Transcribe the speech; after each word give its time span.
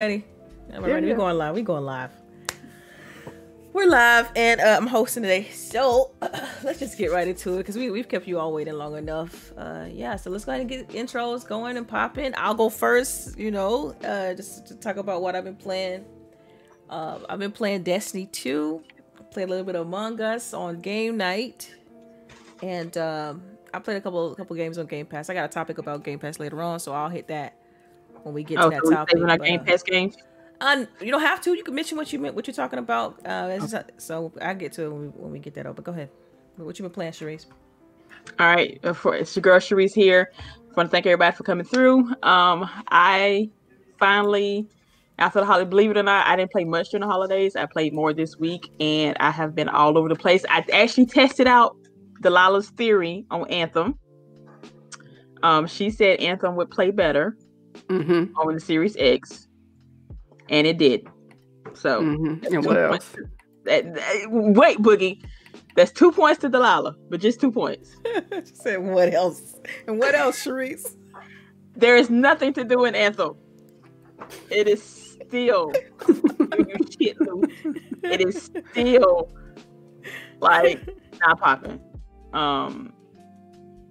ready? 0.00 0.24
Am 0.72 0.84
I 0.84 0.90
ready? 0.92 1.08
We're 1.08 1.16
going 1.16 1.36
live. 1.36 1.54
We're 1.56 1.64
going 1.64 1.84
live. 1.84 2.12
We're 3.72 3.88
live, 3.88 4.30
and 4.36 4.60
uh, 4.60 4.76
I'm 4.80 4.86
hosting 4.86 5.24
today. 5.24 5.48
So 5.50 6.12
uh, 6.22 6.28
let's 6.62 6.78
just 6.78 6.96
get 6.96 7.10
right 7.10 7.26
into 7.26 7.54
it 7.54 7.56
because 7.58 7.74
we 7.74 7.90
we've 7.90 8.08
kept 8.08 8.28
you 8.28 8.38
all 8.38 8.52
waiting 8.52 8.74
long 8.74 8.96
enough. 8.96 9.52
Uh, 9.56 9.86
yeah, 9.90 10.14
so 10.14 10.30
let's 10.30 10.44
go 10.44 10.52
ahead 10.52 10.60
and 10.60 10.70
get 10.70 10.88
intros 10.90 11.44
going 11.44 11.76
and 11.76 11.88
popping. 11.88 12.32
I'll 12.36 12.54
go 12.54 12.68
first. 12.68 13.36
You 13.36 13.50
know, 13.50 13.92
uh, 14.04 14.34
just 14.34 14.68
to 14.68 14.76
talk 14.76 14.98
about 14.98 15.20
what 15.20 15.34
I've 15.34 15.42
been 15.42 15.56
playing. 15.56 16.04
Uh, 16.88 17.18
I've 17.28 17.40
been 17.40 17.50
playing 17.50 17.82
Destiny 17.82 18.26
2. 18.26 18.80
Played 19.32 19.46
a 19.46 19.48
little 19.48 19.64
bit 19.64 19.74
of 19.74 19.84
Among 19.88 20.20
Us 20.20 20.54
on 20.54 20.80
game 20.80 21.16
night, 21.16 21.74
and 22.62 22.96
um, 22.96 23.42
I 23.74 23.80
played 23.80 23.96
a 23.96 24.00
couple 24.00 24.32
couple 24.36 24.54
games 24.54 24.78
on 24.78 24.86
Game 24.86 25.06
Pass. 25.06 25.28
I 25.28 25.34
got 25.34 25.46
a 25.46 25.48
topic 25.48 25.78
about 25.78 26.04
Game 26.04 26.20
Pass 26.20 26.38
later 26.38 26.62
on, 26.62 26.78
so 26.78 26.92
I'll 26.92 27.08
hit 27.08 27.26
that 27.26 27.57
when 28.24 28.34
we 28.34 28.44
get 28.44 28.58
Oh, 28.58 28.70
to 28.70 28.76
that 28.76 28.84
so 28.84 28.90
topic. 28.92 29.18
our 29.20 29.26
but, 29.38 29.42
Game 29.44 29.64
Pass 29.64 29.82
games. 29.82 30.16
uh, 30.60 30.84
you 31.00 31.10
don't 31.10 31.20
have 31.22 31.40
to. 31.42 31.54
You 31.54 31.62
can 31.64 31.74
mention 31.74 31.96
what 31.98 32.12
you 32.12 32.18
meant, 32.18 32.34
what 32.34 32.46
you're 32.46 32.54
talking 32.54 32.78
about. 32.78 33.20
Uh, 33.26 33.58
just- 33.58 33.74
so 33.98 34.32
I 34.40 34.54
get 34.54 34.72
to 34.74 34.84
it 34.84 34.88
when 34.90 35.00
we, 35.02 35.08
when 35.08 35.32
we 35.32 35.38
get 35.38 35.54
that 35.54 35.66
over. 35.66 35.82
Go 35.82 35.92
ahead. 35.92 36.10
What 36.56 36.78
you 36.78 36.82
been 36.82 36.92
playing, 36.92 37.12
Sharice? 37.12 37.46
All 38.40 38.46
right, 38.46 38.78
uh, 38.84 38.92
for 38.92 39.14
it's 39.14 39.34
your 39.36 39.42
girl 39.42 39.58
Sharice 39.60 39.94
here. 39.94 40.32
I 40.36 40.74
want 40.76 40.88
to 40.88 40.90
thank 40.90 41.06
everybody 41.06 41.34
for 41.36 41.44
coming 41.44 41.64
through. 41.64 42.00
Um, 42.22 42.68
I 42.88 43.48
finally, 43.98 44.66
after 45.18 45.40
the 45.40 45.46
holiday, 45.46 45.68
believe 45.70 45.90
it 45.92 45.96
or 45.96 46.02
not, 46.02 46.26
I 46.26 46.36
didn't 46.36 46.50
play 46.52 46.64
much 46.64 46.90
during 46.90 47.02
the 47.02 47.06
holidays. 47.06 47.56
I 47.56 47.66
played 47.66 47.92
more 47.94 48.12
this 48.12 48.36
week, 48.36 48.68
and 48.80 49.16
I 49.20 49.30
have 49.30 49.54
been 49.54 49.68
all 49.68 49.96
over 49.96 50.08
the 50.08 50.16
place. 50.16 50.44
I 50.50 50.64
actually 50.72 51.06
tested 51.06 51.46
out 51.46 51.76
Delilah's 52.22 52.70
theory 52.70 53.24
on 53.30 53.48
Anthem. 53.50 53.98
Um, 55.42 55.66
she 55.68 55.90
said 55.90 56.18
Anthem 56.20 56.56
would 56.56 56.70
play 56.70 56.90
better 56.90 57.36
Mm-hmm. 57.88 58.36
on 58.36 58.54
the 58.54 58.60
Series 58.60 58.96
X, 58.98 59.48
and 60.48 60.66
it 60.66 60.78
did. 60.78 61.06
So, 61.74 62.02
mm-hmm. 62.02 62.44
And 62.54 62.64
what 62.64 62.76
else? 62.76 63.14
that- 63.64 63.94
that- 63.94 64.26
wait, 64.30 64.78
Boogie. 64.78 65.22
That's 65.76 65.92
two 65.92 66.10
points 66.10 66.40
to 66.40 66.48
Delilah, 66.48 66.96
but 67.08 67.20
just 67.20 67.40
two 67.40 67.52
points. 67.52 67.94
she 68.04 68.54
said, 68.54 68.82
"What 68.82 69.14
else? 69.14 69.54
And 69.86 69.98
what 69.98 70.14
else, 70.14 70.44
Sharice?" 70.44 70.96
There 71.76 71.96
is 71.96 72.10
nothing 72.10 72.52
to 72.54 72.64
do 72.64 72.84
in 72.84 72.96
Anthem. 72.96 73.36
It 74.50 74.66
is 74.66 74.82
still 74.82 75.72
shit. 77.00 77.16
It 78.02 78.20
is 78.26 78.50
still 78.72 79.30
like 80.40 80.80
not 81.20 81.38
popping. 81.40 81.80
Um 82.32 82.92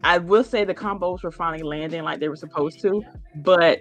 I 0.03 0.20
will 0.20 0.44
say 0.44 0.64
the 0.64 0.76
combos 0.76 1.23
were 1.23 1.31
finally 1.31 1.64
landing 1.64 2.03
like 2.03 2.20
they 2.20 2.30
were 2.30 2.36
supposed 2.36 2.80
to, 2.81 3.03
but 3.36 3.80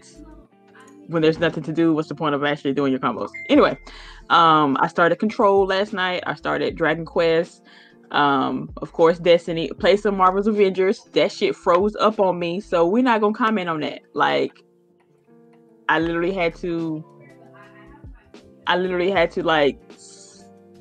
when 1.08 1.22
there's 1.22 1.38
nothing 1.38 1.62
to 1.64 1.72
do, 1.72 1.92
what's 1.94 2.08
the 2.08 2.14
point 2.14 2.34
of 2.34 2.42
actually 2.44 2.72
doing 2.72 2.90
your 2.92 3.00
combos? 3.00 3.30
Anyway, 3.48 3.78
um 4.30 4.76
I 4.80 4.88
started 4.88 5.16
Control 5.16 5.66
last 5.66 5.92
night. 5.92 6.22
I 6.26 6.34
started 6.34 6.76
Dragon 6.76 7.04
Quest. 7.04 7.62
Um, 8.10 8.70
of 8.78 8.92
course, 8.92 9.18
Destiny. 9.18 9.68
Play 9.68 9.96
some 9.96 10.16
Marvel's 10.16 10.46
Avengers. 10.46 11.04
That 11.12 11.32
shit 11.32 11.56
froze 11.56 11.96
up 11.96 12.20
on 12.20 12.38
me, 12.38 12.60
so 12.60 12.86
we're 12.86 13.02
not 13.02 13.20
gonna 13.20 13.34
comment 13.34 13.68
on 13.68 13.80
that. 13.80 14.02
Like, 14.14 14.62
I 15.88 15.98
literally 15.98 16.32
had 16.32 16.54
to. 16.56 17.04
I 18.66 18.76
literally 18.76 19.10
had 19.10 19.30
to 19.32 19.42
like 19.42 19.78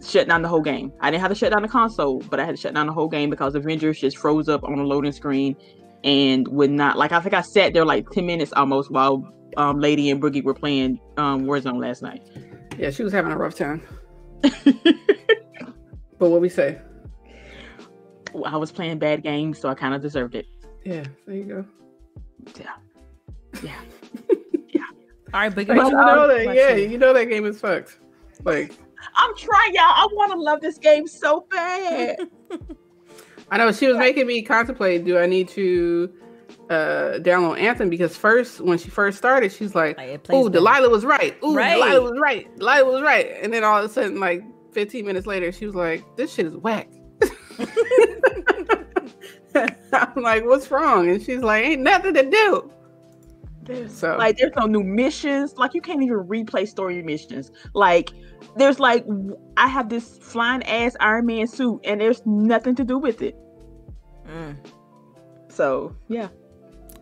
shut 0.10 0.28
down 0.28 0.42
the 0.42 0.48
whole 0.48 0.62
game. 0.62 0.92
I 1.00 1.12
didn't 1.12 1.22
have 1.22 1.32
to 1.32 1.36
shut 1.36 1.52
down 1.52 1.62
the 1.62 1.68
console, 1.68 2.20
but 2.30 2.40
I 2.40 2.46
had 2.46 2.56
to 2.56 2.62
shut 2.62 2.74
down 2.74 2.88
the 2.88 2.94
whole 2.94 3.08
game 3.08 3.30
because 3.30 3.56
Avengers 3.56 4.00
just 4.00 4.18
froze 4.18 4.50
up 4.50 4.64
on 4.64 4.78
the 4.78 4.84
loading 4.84 5.12
screen 5.12 5.56
and 6.04 6.48
would 6.50 6.72
not 6.72 6.98
like. 6.98 7.12
I 7.12 7.20
think 7.20 7.34
I 7.34 7.42
sat 7.42 7.74
there 7.74 7.86
like 7.86 8.10
ten 8.12 8.26
minutes 8.26 8.54
almost 8.54 8.92
while 8.92 9.32
um, 9.58 9.80
Lady 9.80 10.10
and 10.10 10.22
Boogie 10.22 10.44
were 10.44 10.54
playing 10.54 11.00
um, 11.18 11.46
Warzone 11.46 11.82
last 11.82 12.02
night. 12.02 12.22
Yeah, 12.78 12.90
she 12.92 13.04
was 13.04 13.14
having 13.14 13.32
a 13.32 13.38
rough 13.38 13.56
time. 13.56 13.82
But 16.18 16.30
what 16.30 16.42
we 16.42 16.50
say? 16.50 16.80
I 18.46 18.58
was 18.58 18.72
playing 18.72 19.00
bad 19.00 19.24
games, 19.24 19.60
so 19.60 19.70
I 19.70 19.76
kind 19.76 19.94
of 19.94 20.02
deserved 20.02 20.36
it. 20.36 20.46
Yeah, 20.84 21.04
there 21.26 21.36
you 21.36 21.44
go. 21.44 21.66
Yeah, 22.60 22.72
yeah. 23.64 23.80
yeah. 24.70 24.82
All 25.34 25.42
right, 25.42 25.54
but 25.54 25.68
But 25.68 25.76
you 25.78 25.92
know 25.92 26.28
that, 26.28 26.56
yeah, 26.56 26.76
you 26.76 26.98
know 26.98 27.14
that 27.14 27.26
game 27.26 27.46
is 27.46 27.60
fucked. 27.60 28.00
Like, 28.44 28.74
I'm 29.16 29.36
trying, 29.36 29.74
y'all. 29.74 29.84
I 29.84 30.08
want 30.14 30.32
to 30.32 30.40
love 30.40 30.62
this 30.62 30.78
game 30.78 31.08
so 31.08 31.46
bad. 31.52 32.18
I 33.52 33.58
know 33.58 33.72
she 33.72 33.88
was 33.88 33.98
making 33.98 34.28
me 34.28 34.42
contemplate: 34.42 35.06
Do 35.06 35.18
I 35.20 35.26
need 35.28 35.48
to 35.50 36.12
uh 36.70 37.20
download 37.20 37.60
Anthem? 37.60 37.90
Because 37.90 38.18
first, 38.18 38.60
when 38.62 38.78
she 38.78 38.90
first 38.90 39.18
started, 39.18 39.52
she's 39.52 39.76
like, 39.76 39.98
Like, 39.98 40.10
it 40.10 40.24
plays 40.24 40.40
"Ooh, 40.40 40.50
better. 40.50 40.60
Delilah 40.60 40.90
was 40.90 41.06
right. 41.06 41.38
Ooh, 41.44 41.56
Right. 41.56 41.76
Delilah 41.76 42.02
was 42.02 42.20
right. 42.20 42.58
Delilah 42.58 42.92
was 42.92 43.02
right." 43.02 43.28
And 43.42 43.54
then 43.54 43.64
all 43.64 43.78
of 43.78 43.86
a 43.86 43.90
sudden, 43.94 44.20
like 44.20 44.44
15 44.74 45.06
minutes 45.06 45.28
later, 45.28 45.52
she 45.52 45.66
was 45.66 45.76
like, 45.76 46.04
"This 46.16 46.34
shit 46.34 46.46
is 46.48 46.56
whack." 46.58 46.90
I'm 49.94 50.22
like, 50.22 50.46
"What's 50.46 50.70
wrong?" 50.72 51.10
And 51.10 51.22
she's 51.22 51.40
like, 51.40 51.66
"Ain't 51.66 51.82
nothing 51.82 52.14
to 52.16 52.30
do." 52.30 52.72
So 53.88 54.16
like, 54.18 54.38
there's 54.38 54.56
no 54.56 54.66
new 54.66 54.84
missions. 54.84 55.54
Like, 55.58 55.74
you 55.74 55.82
can't 55.82 56.02
even 56.04 56.18
replay 56.18 56.68
story 56.68 57.02
missions. 57.02 57.52
Like, 57.74 58.12
there's 58.56 58.80
like, 58.80 59.06
I 59.58 59.68
have 59.68 59.90
this 59.90 60.18
flying 60.20 60.64
ass 60.64 60.96
Iron 61.00 61.26
Man 61.26 61.48
suit, 61.48 61.82
and 61.84 62.00
there's 62.00 62.22
nothing 62.26 62.76
to 62.76 62.84
do 62.84 62.98
with 62.98 63.22
it. 63.22 63.36
Mm. 64.28 64.56
So, 65.50 65.96
yeah. 66.08 66.28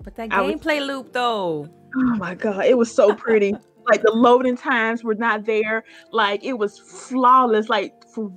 But 0.04 0.16
that 0.16 0.32
I 0.32 0.42
was- 0.42 0.56
gameplay 0.56 0.86
loop, 0.86 1.14
though. 1.14 1.68
Oh 1.96 2.16
my 2.18 2.34
god, 2.34 2.66
it 2.66 2.78
was 2.78 2.94
so 2.94 3.14
pretty. 3.16 3.54
like 3.92 4.02
the 4.02 4.12
loading 4.12 4.58
times 4.58 5.04
were 5.04 5.16
not 5.16 5.46
there. 5.46 5.84
Like 6.12 6.44
it 6.44 6.54
was 6.54 6.80
flawless. 6.80 7.70
Like 7.70 7.94
for, 8.14 8.32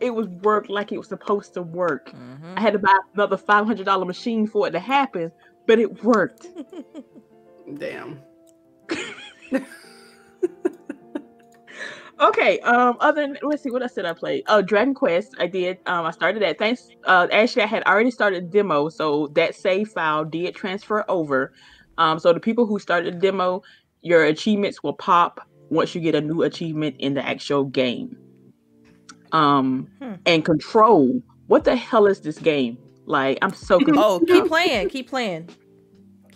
it 0.00 0.10
was 0.10 0.26
worked 0.42 0.68
like 0.68 0.92
it 0.92 0.98
was 0.98 1.08
supposed 1.08 1.54
to 1.54 1.62
work. 1.62 2.10
Mhm. 2.10 2.56
I 2.56 2.60
had 2.60 2.72
to 2.74 2.78
buy 2.78 2.94
another 3.14 3.36
five 3.36 3.66
hundred 3.66 3.86
dollar 3.86 4.04
machine 4.04 4.46
for 4.46 4.66
it 4.66 4.72
to 4.72 4.80
happen, 4.80 5.32
but 5.66 5.78
it 5.78 6.04
worked. 6.04 6.48
damn. 7.76 8.20
Okay. 12.20 12.60
Um. 12.60 12.96
Other 13.00 13.22
than 13.22 13.38
let's 13.42 13.62
see, 13.62 13.70
what 13.70 13.82
else 13.82 13.94
did 13.94 14.04
I 14.04 14.12
play? 14.12 14.42
Oh, 14.46 14.60
Dragon 14.60 14.94
Quest. 14.94 15.34
I 15.38 15.46
did. 15.46 15.78
Um. 15.86 16.04
I 16.04 16.10
started 16.10 16.42
that. 16.42 16.58
Thanks. 16.58 16.88
Uh. 17.04 17.26
Actually, 17.32 17.62
I 17.62 17.66
had 17.66 17.82
already 17.84 18.10
started 18.10 18.50
demo, 18.50 18.88
so 18.90 19.28
that 19.28 19.54
save 19.54 19.88
file 19.88 20.24
did 20.24 20.54
transfer 20.54 21.04
over. 21.08 21.52
Um. 21.96 22.18
So 22.18 22.32
the 22.32 22.40
people 22.40 22.66
who 22.66 22.78
started 22.78 23.14
the 23.14 23.18
demo, 23.18 23.62
your 24.02 24.24
achievements 24.24 24.82
will 24.82 24.92
pop 24.92 25.40
once 25.70 25.94
you 25.94 26.00
get 26.00 26.14
a 26.14 26.20
new 26.20 26.42
achievement 26.42 26.96
in 26.98 27.14
the 27.14 27.26
actual 27.26 27.64
game. 27.64 28.16
Um. 29.32 29.88
Hmm. 30.02 30.14
And 30.26 30.44
Control. 30.44 31.22
What 31.46 31.64
the 31.64 31.74
hell 31.74 32.06
is 32.06 32.20
this 32.20 32.38
game? 32.38 32.76
Like, 33.06 33.38
I'm 33.42 33.54
so 33.54 33.78
confused. 33.78 33.98
Oh, 33.98 34.20
keep 34.26 34.46
playing, 34.46 34.88
keep 34.90 35.08
playing, 35.08 35.48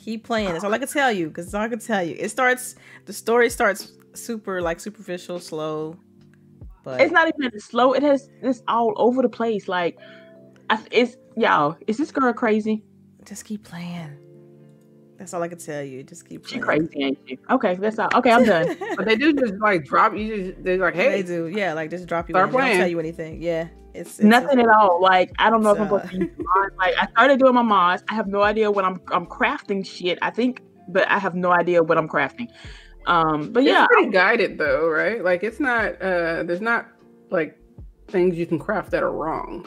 keep 0.04 0.25
playing. 0.25 0.53
That's 0.53 0.65
all 0.65 0.75
I 0.75 0.78
can 0.78 0.88
tell 0.88 1.10
you. 1.12 1.28
Because 1.28 1.47
that's 1.47 1.54
all 1.54 1.62
I 1.62 1.69
can 1.69 1.78
tell 1.78 2.03
you. 2.03 2.16
It 2.19 2.28
starts. 2.31 2.76
The 3.06 3.12
story 3.12 3.48
starts 3.50 3.92
super 4.15 4.60
like 4.62 4.81
superficial, 4.81 5.38
slow. 5.41 5.97
But 6.84 7.00
it's 7.00 7.12
not 7.12 7.28
even 7.28 7.59
slow. 7.60 7.92
It 7.94 8.03
has 8.03 8.28
it's 8.43 8.62
all 8.69 8.93
over 8.97 9.22
the 9.22 9.28
place. 9.28 9.69
Like, 9.69 9.98
I, 10.70 10.78
it's 10.91 11.16
y'all. 11.37 11.76
Is 11.87 11.97
this 11.97 12.10
girl 12.12 12.32
crazy? 12.32 12.84
just 13.25 13.47
keep 13.47 13.64
playing. 13.64 14.19
That's 15.16 15.32
all 15.32 15.43
I 15.43 15.48
can 15.48 15.56
tell 15.59 15.82
you. 15.82 16.03
Just 16.03 16.28
keep 16.28 16.44
She 16.44 16.59
playing. 16.59 16.88
crazy, 16.88 17.03
ain't 17.04 17.19
she? 17.26 17.38
Okay, 17.48 17.75
that's 17.76 17.98
all. 17.98 18.10
Okay, 18.16 18.31
I'm 18.31 18.44
done. 18.44 18.76
But 18.97 19.06
they 19.06 19.16
do 19.16 19.32
just 19.32 19.54
like 19.54 19.87
drop 19.87 20.14
you. 20.14 20.53
Just, 20.53 20.62
they're 20.64 20.76
like, 20.76 20.94
hey, 20.94 21.22
They 21.22 21.22
do, 21.22 21.47
yeah. 21.47 21.72
Like 21.72 21.88
just 21.88 22.06
drop 22.06 22.28
you. 22.28 22.34
Start 22.34 22.50
in. 22.50 22.53
They 22.53 22.59
don't 22.59 22.66
playing. 22.66 22.78
tell 22.81 22.88
you 22.88 23.00
anything. 23.00 23.41
Yeah, 23.41 23.69
it's, 23.94 24.19
it's 24.19 24.21
Nothing 24.21 24.59
at 24.60 24.69
all. 24.69 25.00
Like 25.00 25.32
I 25.38 25.50
don't 25.50 25.62
know 25.62 25.71
if 25.72 25.81
I'm 25.81 25.88
So- 25.88 25.99
supposed 25.99 26.12
to 26.12 26.19
use 26.21 26.31
mods. 26.38 26.75
Like 26.77 26.94
I 27.00 27.06
started 27.09 27.38
doing 27.38 27.55
my 27.55 27.62
mods. 27.62 28.03
I 28.09 28.15
have 28.15 28.27
no 28.27 28.43
idea 28.43 28.71
what 28.71 28.84
I'm 28.84 29.00
I'm 29.12 29.27
crafting 29.27 29.87
shit. 29.87 30.19
I 30.22 30.31
think, 30.31 30.62
but 30.88 31.09
I 31.10 31.19
have 31.19 31.34
no 31.34 31.50
idea 31.53 31.82
what 31.82 31.97
I'm 31.99 32.09
crafting. 32.09 32.49
Um, 33.06 33.53
but 33.53 33.62
It's 33.62 33.69
yeah, 33.71 33.87
pretty 33.87 34.10
guided 34.10 34.59
though, 34.59 34.88
right? 34.88 35.23
Like 35.23 35.43
it's 35.44 35.61
not 35.61 36.00
uh 36.02 36.43
there's 36.43 36.61
not 36.62 36.88
like 37.31 37.58
things 38.08 38.37
you 38.37 38.46
can 38.46 38.58
craft 38.58 38.91
that 38.91 39.02
are 39.02 39.12
wrong. 39.12 39.67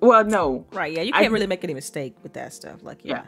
well, 0.00 0.24
no, 0.24 0.66
Right. 0.72 0.92
Yeah, 0.92 1.02
you 1.02 1.12
can't 1.12 1.24
just- 1.24 1.32
really 1.32 1.46
make 1.46 1.64
any 1.64 1.74
mistake 1.74 2.14
with 2.22 2.32
that 2.34 2.52
stuff. 2.52 2.82
Like 2.82 3.00
yeah. 3.04 3.22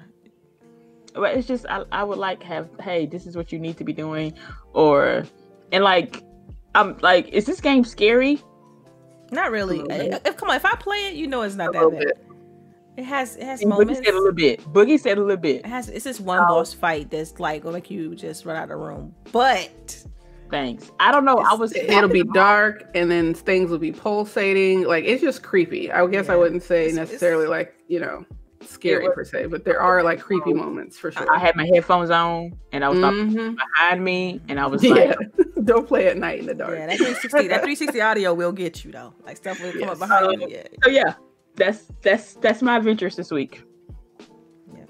but 1.14 1.36
it's 1.36 1.46
just 1.48 1.64
I, 1.68 1.84
I 1.92 2.04
would 2.04 2.18
like 2.18 2.42
have 2.42 2.68
hey, 2.80 3.06
this 3.06 3.26
is 3.26 3.36
what 3.36 3.52
you 3.52 3.58
need 3.58 3.76
to 3.78 3.84
be 3.84 3.92
doing, 3.92 4.32
or 4.72 5.24
and 5.72 5.84
like 5.84 6.22
I'm 6.74 6.96
like, 6.98 7.28
is 7.28 7.44
this 7.46 7.60
game 7.60 7.84
scary? 7.84 8.40
Not 9.30 9.50
really. 9.50 9.80
A 9.80 9.84
little 9.84 10.08
bit. 10.10 10.22
If 10.26 10.36
come 10.36 10.50
on, 10.50 10.56
if 10.56 10.64
I 10.64 10.74
play 10.76 11.08
it, 11.08 11.14
you 11.14 11.26
know 11.26 11.42
it's 11.42 11.54
not 11.54 11.72
that 11.72 11.90
bad. 11.90 11.98
bit. 11.98 12.18
It 12.96 13.04
has 13.04 13.36
it 13.36 13.44
has 13.44 13.62
And 13.62 13.70
Boogie 13.72 13.94
said 13.94 14.08
a 14.08 14.18
little 14.18 14.32
bit. 14.32 14.60
Boogie 14.72 14.98
said 14.98 15.18
a 15.18 15.20
little 15.20 15.36
bit. 15.36 15.56
It 15.64 15.66
has 15.66 15.88
it's 15.88 16.04
this 16.04 16.18
one 16.20 16.40
Oh. 16.42 16.46
boss 16.46 16.72
fight 16.72 17.10
that's 17.10 17.38
like 17.38 17.64
make 17.64 17.90
you 17.90 18.14
just 18.14 18.44
run 18.44 18.56
out 18.56 18.64
of 18.64 18.68
the 18.70 18.76
room. 18.76 19.14
But 19.32 20.04
Thanks. 20.50 20.90
I 20.98 21.12
don't 21.12 21.26
know. 21.26 21.36
I 21.36 21.54
was. 21.54 21.74
It'll 21.76 22.08
be 22.08 22.22
dark 22.24 22.84
and 22.94 23.10
then 23.10 23.34
things 23.34 23.70
will 23.70 23.78
be 23.78 23.92
pulsating. 23.92 24.84
Like 24.84 25.04
it's 25.04 25.22
just 25.22 25.42
creepy. 25.42 25.92
I 25.92 26.06
guess 26.06 26.28
I 26.30 26.36
wouldn't 26.36 26.62
say 26.62 26.86
It's- 26.86 26.94
it's- 26.94 27.08
necessarily 27.10 27.46
like, 27.46 27.74
you 27.86 28.00
know. 28.00 28.24
scary 28.64 29.04
was- 29.06 29.14
per 29.14 29.24
se, 29.24 29.46
but 29.46 29.64
there 29.64 29.80
are 29.80 30.02
like 30.02 30.20
creepy 30.20 30.52
moments 30.52 30.98
for 30.98 31.12
sure. 31.12 31.30
I 31.32 31.38
had 31.38 31.54
my 31.54 31.66
headphones 31.72 32.10
on 32.10 32.52
and 32.72 32.84
I 32.84 32.88
was 32.88 32.98
talking 32.98 33.30
Mhm. 33.30 33.56
behind 33.56 34.02
me 34.04 34.40
and 34.48 34.58
I 34.58 34.66
was 34.66 34.82
Yeah, 34.84 35.14
like, 35.18 35.47
don't 35.68 35.86
play 35.86 36.08
at 36.08 36.16
night 36.18 36.40
in 36.40 36.46
the 36.46 36.54
dark. 36.54 36.72
Yeah, 36.76 36.86
that 36.88 36.96
360, 36.96 37.48
that 37.48 37.62
360 37.62 38.00
audio 38.00 38.34
will 38.34 38.52
get 38.52 38.84
you 38.84 38.90
though. 38.92 39.14
Like 39.24 39.36
stuff 39.36 39.60
will 39.62 39.70
come 39.72 39.80
Yes. 39.82 39.90
up 39.90 39.98
behind 40.00 40.26
Uh, 40.26 40.30
you. 40.30 40.48
Yeah. 40.48 40.62
so 40.82 40.90
yeah, 40.90 41.14
that's 41.54 41.84
that's 42.02 42.34
that's 42.34 42.62
my 42.62 42.76
adventures 42.76 43.14
this 43.16 43.30
week. 43.30 43.62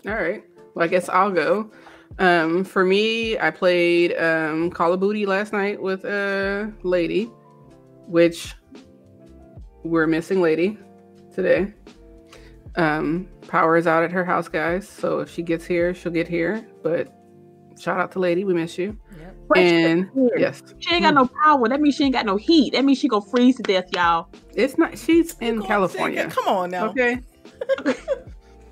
All 0.07 0.15
right. 0.15 0.43
Well, 0.75 0.85
I 0.85 0.89
guess 0.89 1.09
I'll 1.09 1.31
go. 1.33 1.71
Um, 2.19 2.65
for 2.65 2.85
me, 2.85 3.39
I 3.39 3.51
played 3.51 4.17
um, 4.17 4.71
Call 4.71 4.93
of 4.93 5.01
Booty 5.01 5.27
last 5.27 5.53
night 5.53 5.81
with 5.83 6.05
a 6.05 6.73
lady, 6.83 7.25
which 8.07 8.55
we're 9.85 10.07
missing 10.07 10.41
lady 10.41 10.79
today. 11.35 11.73
Um, 12.77 13.29
power 13.49 13.77
is 13.77 13.87
out 13.87 14.03
at 14.05 14.13
her 14.13 14.25
house, 14.25 14.49
guys. 14.49 14.89
So 14.89 15.19
if 15.21 15.31
she 15.31 15.43
gets 15.43 15.65
here, 15.65 15.95
she'll 15.95 16.13
get 16.13 16.29
here. 16.29 16.67
But 16.83 17.13
shout 17.79 17.99
out 18.01 18.13
to 18.13 18.19
lady, 18.19 18.45
we 18.45 18.55
miss 18.55 18.77
you. 18.79 18.97
Yep. 19.19 19.35
And 19.57 20.11
yes, 20.37 20.63
She 20.79 20.93
ain't 20.95 21.05
got 21.05 21.15
no 21.15 21.27
power. 21.43 21.69
That 21.69 21.81
means 21.81 21.95
she 21.95 22.05
ain't 22.05 22.13
got 22.15 22.27
no 22.27 22.37
heat. 22.37 22.73
That 22.75 22.85
means 22.85 22.99
she 22.99 23.09
gonna 23.09 23.25
freeze 23.25 23.57
to 23.57 23.63
death, 23.63 23.87
y'all. 23.95 24.29
it's 24.55 24.77
not. 24.77 24.99
She's 24.99 25.35
in 25.41 25.57
Go 25.57 25.63
on, 25.63 25.69
California. 25.69 26.29
Come 26.31 26.49
on 26.49 26.71
now. 26.71 26.89
Okay, 26.91 27.19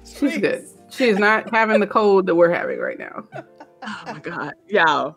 she's 0.04 0.38
good. 0.38 0.64
She's 0.90 1.18
not 1.18 1.52
having 1.52 1.80
the 1.80 1.86
cold 1.86 2.26
that 2.26 2.34
we're 2.34 2.52
having 2.52 2.78
right 2.78 2.98
now. 2.98 3.24
Oh 3.88 4.02
my 4.06 4.18
god, 4.18 4.54
y'all. 4.66 5.16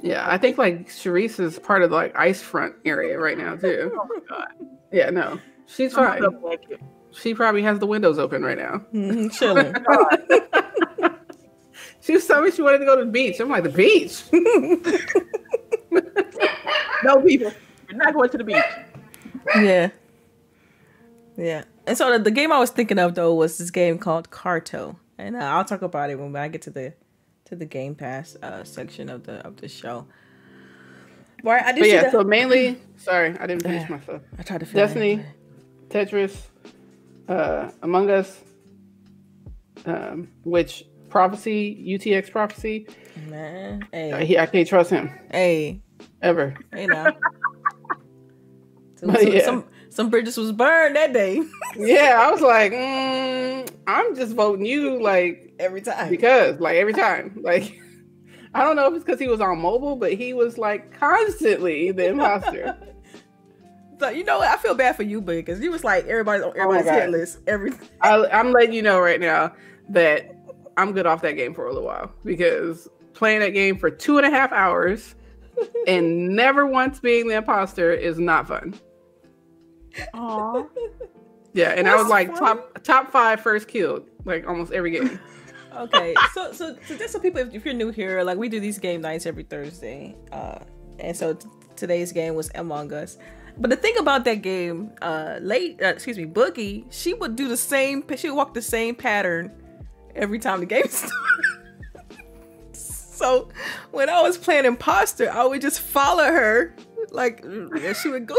Yeah, 0.00 0.24
I 0.28 0.36
think 0.36 0.58
like 0.58 0.88
Sharice 0.88 1.38
is 1.38 1.58
part 1.60 1.82
of 1.82 1.90
the 1.90 1.96
like 1.96 2.16
ice 2.18 2.42
front 2.42 2.74
area 2.84 3.16
right 3.16 3.38
now 3.38 3.54
too. 3.54 3.92
Oh 4.00 4.08
my 4.08 4.18
god. 4.28 4.48
Yeah, 4.90 5.10
no, 5.10 5.38
she's 5.66 5.96
I'm 5.96 6.20
fine. 6.20 6.58
She 7.12 7.32
probably 7.34 7.62
has 7.62 7.78
the 7.78 7.86
windows 7.86 8.18
open 8.18 8.42
right 8.42 8.58
now. 8.58 8.84
Mhm, 8.92 9.30
chilling. 9.32 9.72
She 12.02 12.12
was 12.12 12.26
telling 12.26 12.44
me 12.44 12.50
she 12.50 12.60
wanted 12.62 12.78
to 12.78 12.84
go 12.84 12.96
to 12.98 13.04
the 13.04 13.10
beach. 13.10 13.40
I'm 13.40 13.48
like, 13.48 13.62
the 13.62 13.70
beach? 13.70 14.22
No 17.04 17.20
people. 17.20 17.52
We're 17.90 17.96
not 17.96 18.14
going 18.14 18.30
to 18.30 18.38
the 18.38 18.44
beach. 18.44 18.64
yeah. 19.56 19.90
Yeah. 21.36 21.64
And 21.86 21.98
so 21.98 22.12
the, 22.12 22.18
the 22.20 22.30
game 22.30 22.52
I 22.52 22.60
was 22.60 22.70
thinking 22.70 22.98
of 23.00 23.14
though 23.16 23.34
was 23.34 23.58
this 23.58 23.70
game 23.72 23.98
called 23.98 24.30
Carto, 24.30 24.96
and 25.18 25.34
uh, 25.34 25.40
I'll 25.40 25.64
talk 25.64 25.82
about 25.82 26.10
it 26.10 26.18
when 26.18 26.34
I 26.36 26.46
get 26.48 26.62
to 26.62 26.70
the 26.70 26.94
to 27.46 27.56
the 27.56 27.66
Game 27.66 27.96
Pass 27.96 28.36
uh, 28.40 28.62
section 28.62 29.08
of 29.08 29.24
the 29.24 29.44
of 29.44 29.56
the 29.56 29.66
show. 29.68 30.06
Right, 31.42 31.60
I 31.64 31.72
did 31.72 31.80
But 31.80 31.88
yeah, 31.88 32.04
the- 32.04 32.10
so 32.12 32.22
mainly, 32.22 32.78
sorry, 32.98 33.36
I 33.40 33.46
didn't 33.48 33.64
finish 33.64 33.88
my 33.90 33.98
stuff. 33.98 34.22
I 34.38 34.42
tried 34.44 34.60
to 34.60 34.66
finish 34.66 34.86
Destiny, 34.86 35.24
Tetris, 35.88 36.36
uh, 37.28 37.72
Among 37.82 38.10
Us, 38.10 38.40
um, 39.86 40.28
which 40.44 40.84
Prophecy, 41.12 41.76
UTX 41.86 42.30
Prophecy, 42.30 42.86
Man, 43.28 43.82
uh, 43.82 43.86
hey, 43.92 44.24
he, 44.24 44.38
I 44.38 44.46
can't 44.46 44.66
trust 44.66 44.90
him 44.90 45.10
hey, 45.30 45.82
ever. 46.22 46.56
hey 46.72 46.86
now. 46.86 47.14
So, 48.96 49.12
so- 49.12 49.20
yeah. 49.20 49.44
Some 49.44 49.64
some 49.90 50.08
bridges 50.08 50.38
was 50.38 50.52
burned 50.52 50.96
that 50.96 51.12
day. 51.12 51.42
Yeah, 51.76 52.18
I 52.20 52.30
was 52.30 52.40
like, 52.42 52.72
mm, 52.72 53.66
I'm 53.86 54.14
just 54.14 54.34
voting 54.34 54.66
you, 54.66 55.02
like 55.02 55.54
Every 55.58 55.80
time. 55.80 56.10
because, 56.10 56.60
like 56.60 56.76
every 56.76 56.92
time, 56.92 57.38
like 57.42 57.78
I 58.54 58.62
don't 58.62 58.76
know 58.76 58.86
if 58.88 58.94
it's 58.94 59.04
because 59.04 59.18
he 59.20 59.28
was 59.28 59.40
on 59.40 59.58
mobile, 59.60 59.96
but 59.96 60.12
he 60.14 60.32
was 60.34 60.56
like 60.58 60.98
constantly 60.98 61.90
the 61.92 62.08
imposter. 62.08 62.76
So 64.00 64.08
you 64.08 64.24
know 64.24 64.38
what? 64.38 64.48
I 64.48 64.56
feel 64.56 64.74
bad 64.74 64.96
for 64.96 65.04
you, 65.04 65.20
but 65.20 65.36
because 65.36 65.60
you 65.60 65.70
was 65.70 65.84
like 65.84 66.06
everybody's 66.08 66.42
on 66.42 66.52
everybody's 66.56 66.86
God. 66.86 67.02
hit 67.02 67.10
list. 67.10 67.38
Every 67.46 67.70
I, 68.00 68.26
I'm 68.32 68.50
letting 68.50 68.72
you 68.72 68.82
know 68.82 68.98
right 68.98 69.20
now 69.20 69.54
that 69.90 70.34
I'm 70.76 70.92
good 70.92 71.06
off 71.06 71.22
that 71.22 71.32
game 71.32 71.54
for 71.54 71.66
a 71.66 71.72
little 71.72 71.86
while 71.86 72.12
because 72.24 72.88
playing 73.14 73.40
that 73.40 73.50
game 73.50 73.78
for 73.78 73.90
two 73.90 74.18
and 74.18 74.26
a 74.26 74.30
half 74.30 74.52
hours 74.52 75.14
and 75.86 76.30
never 76.30 76.66
once 76.66 77.00
being 77.00 77.28
the 77.28 77.36
imposter 77.36 77.92
is 77.92 78.18
not 78.18 78.48
fun. 78.48 78.74
Aw. 80.14 80.64
Yeah, 81.52 81.70
and 81.70 81.86
I 81.86 81.96
was 81.96 82.08
like 82.08 82.28
funny. 82.28 82.60
top 82.60 82.82
top 82.82 83.12
five 83.12 83.40
first 83.40 83.68
killed 83.68 84.08
like 84.24 84.46
almost 84.48 84.72
every 84.72 84.90
game. 84.90 85.20
okay, 85.76 86.14
so 86.32 86.52
so 86.52 86.76
so 86.86 86.96
just 86.96 87.12
so 87.12 87.20
people, 87.20 87.42
if, 87.42 87.54
if 87.54 87.64
you're 87.64 87.74
new 87.74 87.90
here, 87.90 88.22
like 88.22 88.38
we 88.38 88.48
do 88.48 88.58
these 88.58 88.78
game 88.78 89.02
nights 89.02 89.26
every 89.26 89.42
Thursday, 89.42 90.16
uh, 90.32 90.60
and 90.98 91.14
so 91.14 91.34
t- 91.34 91.46
today's 91.76 92.10
game 92.12 92.34
was 92.34 92.50
Among 92.54 92.92
Us. 92.92 93.18
But 93.58 93.68
the 93.68 93.76
thing 93.76 93.98
about 93.98 94.24
that 94.24 94.36
game, 94.40 94.92
uh, 95.02 95.38
late, 95.42 95.82
uh, 95.82 95.88
excuse 95.88 96.16
me, 96.16 96.24
Boogie, 96.24 96.86
she 96.90 97.12
would 97.12 97.36
do 97.36 97.48
the 97.48 97.56
same. 97.56 98.02
She 98.16 98.30
would 98.30 98.36
walk 98.36 98.54
the 98.54 98.62
same 98.62 98.94
pattern 98.94 99.52
every 100.14 100.38
time 100.38 100.60
the 100.60 100.66
game 100.66 100.84
started. 100.88 101.16
so 102.72 103.48
when 103.90 104.08
I 104.08 104.22
was 104.22 104.36
playing 104.38 104.64
imposter, 104.64 105.30
I 105.30 105.44
would 105.44 105.60
just 105.60 105.80
follow 105.80 106.24
her, 106.24 106.74
like 107.10 107.44
she 108.02 108.08
would 108.08 108.26
go. 108.26 108.36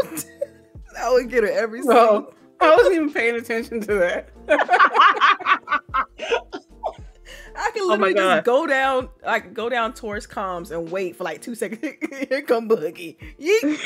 I 0.98 1.10
would 1.12 1.28
get 1.28 1.42
her 1.42 1.50
every 1.50 1.80
single. 1.82 1.96
So 1.96 2.34
I 2.60 2.76
wasn't 2.76 2.94
even 2.94 3.12
paying 3.12 3.34
attention 3.36 3.80
to 3.80 3.94
that. 3.94 4.28
I 7.56 7.70
can 7.72 7.82
Oh 7.82 7.86
literally 7.88 8.14
God. 8.14 8.34
just 8.36 8.44
go 8.46 8.66
down, 8.66 9.08
like 9.24 9.54
go 9.54 9.68
down 9.68 9.94
towards 9.94 10.26
comms 10.26 10.70
and 10.72 10.90
wait 10.90 11.16
for 11.16 11.24
like 11.24 11.40
two 11.40 11.54
seconds. 11.54 11.82
Here 12.28 12.42
come 12.42 12.68
Boogie. 12.68 13.16
Yeet. 13.40 13.80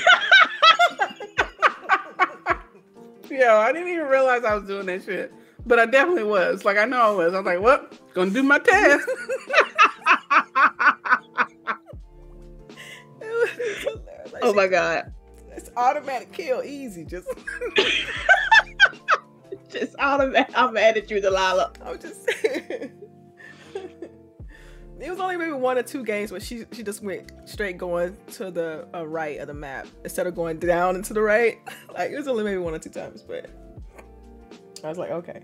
Yo, 3.30 3.56
I 3.56 3.72
didn't 3.72 3.88
even 3.88 4.06
realize 4.06 4.42
I 4.44 4.54
was 4.54 4.64
doing 4.64 4.86
that 4.86 5.04
shit. 5.04 5.32
But 5.68 5.78
I 5.78 5.86
definitely 5.86 6.24
was. 6.24 6.64
Like 6.64 6.78
I 6.78 6.86
know 6.86 7.00
I 7.00 7.10
was. 7.10 7.34
I 7.34 7.36
was 7.36 7.46
like, 7.46 7.60
well, 7.60 7.86
gonna 8.14 8.30
do 8.30 8.42
my 8.42 8.58
test. 8.58 9.08
It 13.20 13.26
was 13.26 13.50
hilarious. 13.82 14.32
Like, 14.32 14.42
Oh 14.42 14.54
my 14.54 14.66
god. 14.68 15.12
It's 15.54 15.70
automatic 15.76 16.32
kill, 16.32 16.62
easy. 16.62 17.04
Just 17.04 17.28
Just 19.68 19.94
automatic. 19.98 20.56
I'm 20.56 20.72
mad 20.72 20.96
at 20.96 21.10
you, 21.10 21.20
Delilah. 21.20 21.72
I'm 21.84 21.98
just 21.98 22.24
saying. 22.30 22.92
It 25.00 25.10
was 25.10 25.20
only 25.20 25.36
maybe 25.36 25.52
one 25.52 25.78
or 25.78 25.82
two 25.82 26.04
games 26.04 26.32
where 26.32 26.40
she 26.40 26.64
she 26.72 26.82
just 26.82 27.02
went 27.02 27.30
straight 27.44 27.78
going 27.78 28.16
to 28.32 28.50
the 28.50 28.88
uh, 28.94 29.06
right 29.06 29.38
of 29.38 29.46
the 29.46 29.54
map 29.54 29.86
instead 30.02 30.26
of 30.26 30.34
going 30.34 30.58
down 30.58 30.96
and 30.96 31.04
to 31.04 31.14
the 31.14 31.22
right. 31.22 31.58
Like 31.92 32.10
it 32.12 32.16
was 32.16 32.28
only 32.28 32.44
maybe 32.44 32.58
one 32.58 32.74
or 32.74 32.78
two 32.78 32.90
times, 32.90 33.22
but 33.22 33.50
I 34.82 34.88
was 34.88 34.98
like, 34.98 35.10
okay. 35.10 35.42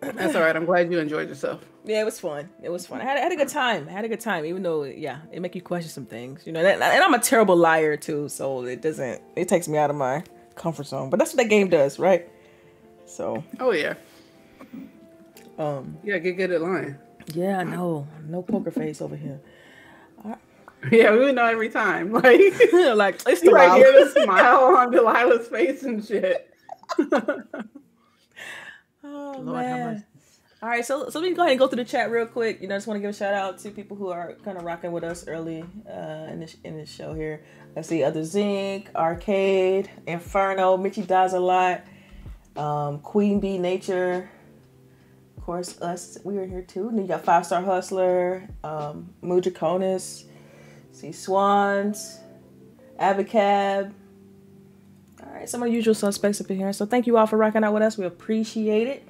That's 0.00 0.34
all 0.34 0.42
right. 0.42 0.56
I'm 0.56 0.64
glad 0.64 0.90
you 0.90 0.98
enjoyed 0.98 1.28
yourself. 1.28 1.62
Yeah, 1.84 2.00
it 2.00 2.04
was 2.04 2.18
fun. 2.18 2.48
It 2.62 2.70
was 2.70 2.86
fun. 2.86 3.00
I 3.00 3.04
had, 3.04 3.16
I 3.18 3.20
had 3.20 3.32
a 3.32 3.36
good 3.36 3.48
time. 3.48 3.86
I 3.88 3.92
had 3.92 4.04
a 4.04 4.08
good 4.08 4.20
time, 4.20 4.44
even 4.46 4.62
though, 4.62 4.84
yeah, 4.84 5.20
it 5.32 5.40
make 5.40 5.54
you 5.54 5.60
question 5.62 5.90
some 5.90 6.06
things, 6.06 6.46
you 6.46 6.52
know. 6.52 6.60
And, 6.60 6.82
and 6.82 7.04
I'm 7.04 7.14
a 7.14 7.18
terrible 7.18 7.56
liar 7.56 7.96
too, 7.96 8.28
so 8.28 8.64
it 8.64 8.80
doesn't. 8.82 9.20
It 9.36 9.48
takes 9.48 9.68
me 9.68 9.76
out 9.78 9.90
of 9.90 9.96
my 9.96 10.22
comfort 10.54 10.86
zone. 10.86 11.10
But 11.10 11.18
that's 11.18 11.32
what 11.32 11.38
that 11.38 11.48
game 11.50 11.68
does, 11.68 11.98
right? 11.98 12.28
So, 13.06 13.42
Oh 13.58 13.72
yeah. 13.72 13.94
um, 15.58 15.96
Yeah, 16.04 16.18
get 16.18 16.36
good 16.36 16.50
at 16.52 16.60
lying. 16.62 16.96
yeah, 17.34 17.62
no, 17.62 18.06
no 18.26 18.42
poker 18.42 18.70
face 18.70 19.00
over 19.00 19.16
here. 19.16 19.40
Yeah, 20.90 21.12
we 21.12 21.18
would 21.18 21.34
know 21.34 21.44
every 21.44 21.68
time. 21.68 22.10
Like 22.12 22.24
like 22.72 23.20
it's 23.26 23.42
the 23.42 23.50
like 23.50 23.72
hear 23.76 23.92
the 23.92 24.22
smile 24.24 24.64
on 24.76 24.90
Delilah's 24.90 25.46
face 25.48 25.82
and 25.82 26.02
shit. 26.02 26.48
Oh 29.12 29.40
Lord 29.40 29.64
man. 29.64 30.04
All 30.62 30.68
right, 30.68 30.84
so 30.84 31.08
so 31.08 31.20
we 31.22 31.28
can 31.28 31.36
go 31.36 31.42
ahead 31.42 31.52
and 31.52 31.58
go 31.58 31.68
through 31.68 31.82
the 31.82 31.90
chat 31.90 32.10
real 32.10 32.26
quick. 32.26 32.60
You 32.60 32.68
know, 32.68 32.74
I 32.74 32.78
just 32.78 32.86
want 32.86 32.98
to 32.98 33.00
give 33.00 33.10
a 33.10 33.14
shout 33.14 33.32
out 33.32 33.58
to 33.60 33.70
people 33.70 33.96
who 33.96 34.08
are 34.08 34.34
kind 34.44 34.58
of 34.58 34.64
rocking 34.64 34.92
with 34.92 35.04
us 35.04 35.26
early 35.26 35.64
uh, 35.88 36.28
in 36.30 36.40
this 36.40 36.56
in 36.64 36.76
this 36.76 36.90
show 36.90 37.14
here. 37.14 37.42
I 37.74 37.80
see 37.80 38.04
other 38.04 38.22
Zinc, 38.22 38.90
Arcade, 38.94 39.90
Inferno, 40.06 40.76
Mitchy 40.76 41.02
does 41.02 41.32
a 41.32 41.40
lot, 41.40 41.82
um, 42.56 42.98
Queen 42.98 43.40
Bee 43.40 43.56
Nature, 43.56 44.28
of 45.38 45.44
course 45.44 45.80
us. 45.80 46.18
We 46.24 46.36
are 46.36 46.46
here 46.46 46.62
too. 46.62 46.90
And 46.90 46.98
you 46.98 47.06
got 47.06 47.24
Five 47.24 47.46
Star 47.46 47.62
Hustler, 47.62 48.46
um, 48.62 49.14
Mujaconis, 49.22 50.24
see 50.92 51.12
Swans, 51.12 52.20
Avocab. 53.00 53.94
Right, 55.40 55.48
some 55.48 55.62
of 55.62 55.70
the 55.70 55.74
usual 55.74 55.94
suspects 55.94 56.38
up 56.42 56.50
in 56.50 56.58
here. 56.58 56.70
So 56.74 56.84
thank 56.84 57.06
you 57.06 57.16
all 57.16 57.26
for 57.26 57.38
rocking 57.38 57.64
out 57.64 57.72
with 57.72 57.82
us. 57.82 57.96
We 57.96 58.04
appreciate 58.04 58.86
it. 58.86 59.08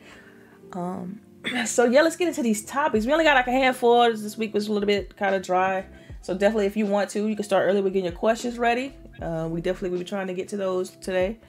Um, 0.73 1.21
so 1.67 1.87
yeah, 1.87 2.03
let's 2.03 2.15
get 2.15 2.29
into 2.29 2.41
these 2.41 2.65
topics. 2.65 3.05
We 3.05 3.11
only 3.11 3.25
got 3.25 3.35
like 3.35 3.49
a 3.49 3.51
handful. 3.51 4.09
This 4.13 4.39
week 4.39 4.55
was 4.55 4.69
a 4.69 4.73
little 4.73 4.87
bit 4.87 5.17
kind 5.17 5.35
of 5.35 5.43
dry. 5.43 5.85
So 6.23 6.35
definitely, 6.35 6.67
if 6.67 6.77
you 6.77 6.87
want 6.87 7.11
to, 7.11 7.27
you 7.27 7.35
can 7.35 7.45
start 7.45 7.67
early 7.67 7.81
with 7.81 7.95
getting 7.95 8.05
your 8.05 8.17
questions 8.17 8.59
ready. 8.59 8.95
Uh, 9.21 9.49
we 9.51 9.61
definitely 9.61 9.91
will 9.91 9.99
be 9.99 10.05
trying 10.05 10.29
to 10.29 10.33
get 10.33 10.47
to 10.51 10.57
those 10.57 10.91
today. 10.91 11.41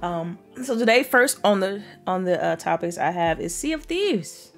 Um, 0.00 0.38
so 0.62 0.78
today, 0.78 1.02
first 1.02 1.40
on 1.42 1.58
the 1.58 1.82
on 2.06 2.22
the 2.22 2.40
uh, 2.40 2.54
topics 2.54 2.98
I 2.98 3.10
have 3.10 3.40
is 3.40 3.52
Sea 3.52 3.72
of 3.72 3.82
Thieves. 3.82 4.52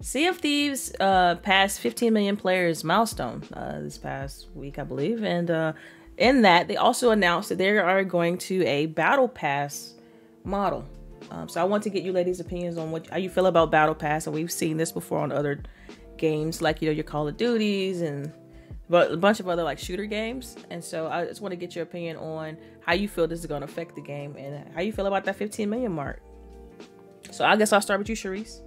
Sea 0.00 0.28
of 0.28 0.38
Thieves 0.38 0.92
uh, 1.00 1.34
passed 1.42 1.80
15 1.80 2.12
million 2.12 2.36
players 2.36 2.84
milestone 2.84 3.42
uh, 3.52 3.80
this 3.80 3.98
past 3.98 4.46
week, 4.54 4.78
I 4.78 4.84
believe, 4.84 5.24
and 5.24 5.50
uh, 5.50 5.72
in 6.18 6.42
that 6.42 6.68
they 6.68 6.76
also 6.76 7.10
announced 7.10 7.48
that 7.50 7.58
they 7.58 7.70
are 7.70 8.04
going 8.04 8.38
to 8.38 8.64
a 8.64 8.86
battle 8.86 9.28
pass 9.28 9.94
model. 10.44 10.84
Um, 11.30 11.48
so 11.48 11.60
I 11.60 11.64
want 11.64 11.82
to 11.84 11.90
get 11.90 12.02
you 12.02 12.12
ladies' 12.12 12.40
opinions 12.40 12.78
on 12.78 12.90
what 12.90 13.08
how 13.08 13.16
you 13.16 13.28
feel 13.28 13.46
about 13.46 13.70
Battle 13.70 13.94
Pass, 13.94 14.26
and 14.26 14.34
we've 14.34 14.52
seen 14.52 14.76
this 14.76 14.92
before 14.92 15.18
on 15.18 15.32
other 15.32 15.60
games 16.16 16.62
like 16.62 16.80
you 16.80 16.88
know 16.88 16.92
your 16.92 17.04
Call 17.04 17.28
of 17.28 17.36
Duties 17.36 18.00
and 18.00 18.32
but 18.88 19.10
a 19.10 19.16
bunch 19.16 19.40
of 19.40 19.48
other 19.48 19.64
like 19.64 19.78
shooter 19.78 20.06
games. 20.06 20.56
And 20.70 20.82
so 20.82 21.08
I 21.08 21.24
just 21.26 21.40
want 21.40 21.52
to 21.52 21.56
get 21.56 21.74
your 21.74 21.82
opinion 21.82 22.16
on 22.18 22.56
how 22.80 22.94
you 22.94 23.08
feel 23.08 23.26
this 23.26 23.40
is 23.40 23.46
going 23.46 23.62
to 23.62 23.64
affect 23.64 23.96
the 23.96 24.00
game 24.00 24.36
and 24.36 24.72
how 24.74 24.80
you 24.80 24.92
feel 24.92 25.06
about 25.06 25.24
that 25.24 25.34
15 25.34 25.68
million 25.68 25.92
mark. 25.92 26.22
So 27.32 27.44
I 27.44 27.56
guess 27.56 27.72
I'll 27.72 27.80
start 27.80 27.98
with 27.98 28.08
you, 28.08 28.14
Sharice. 28.14 28.60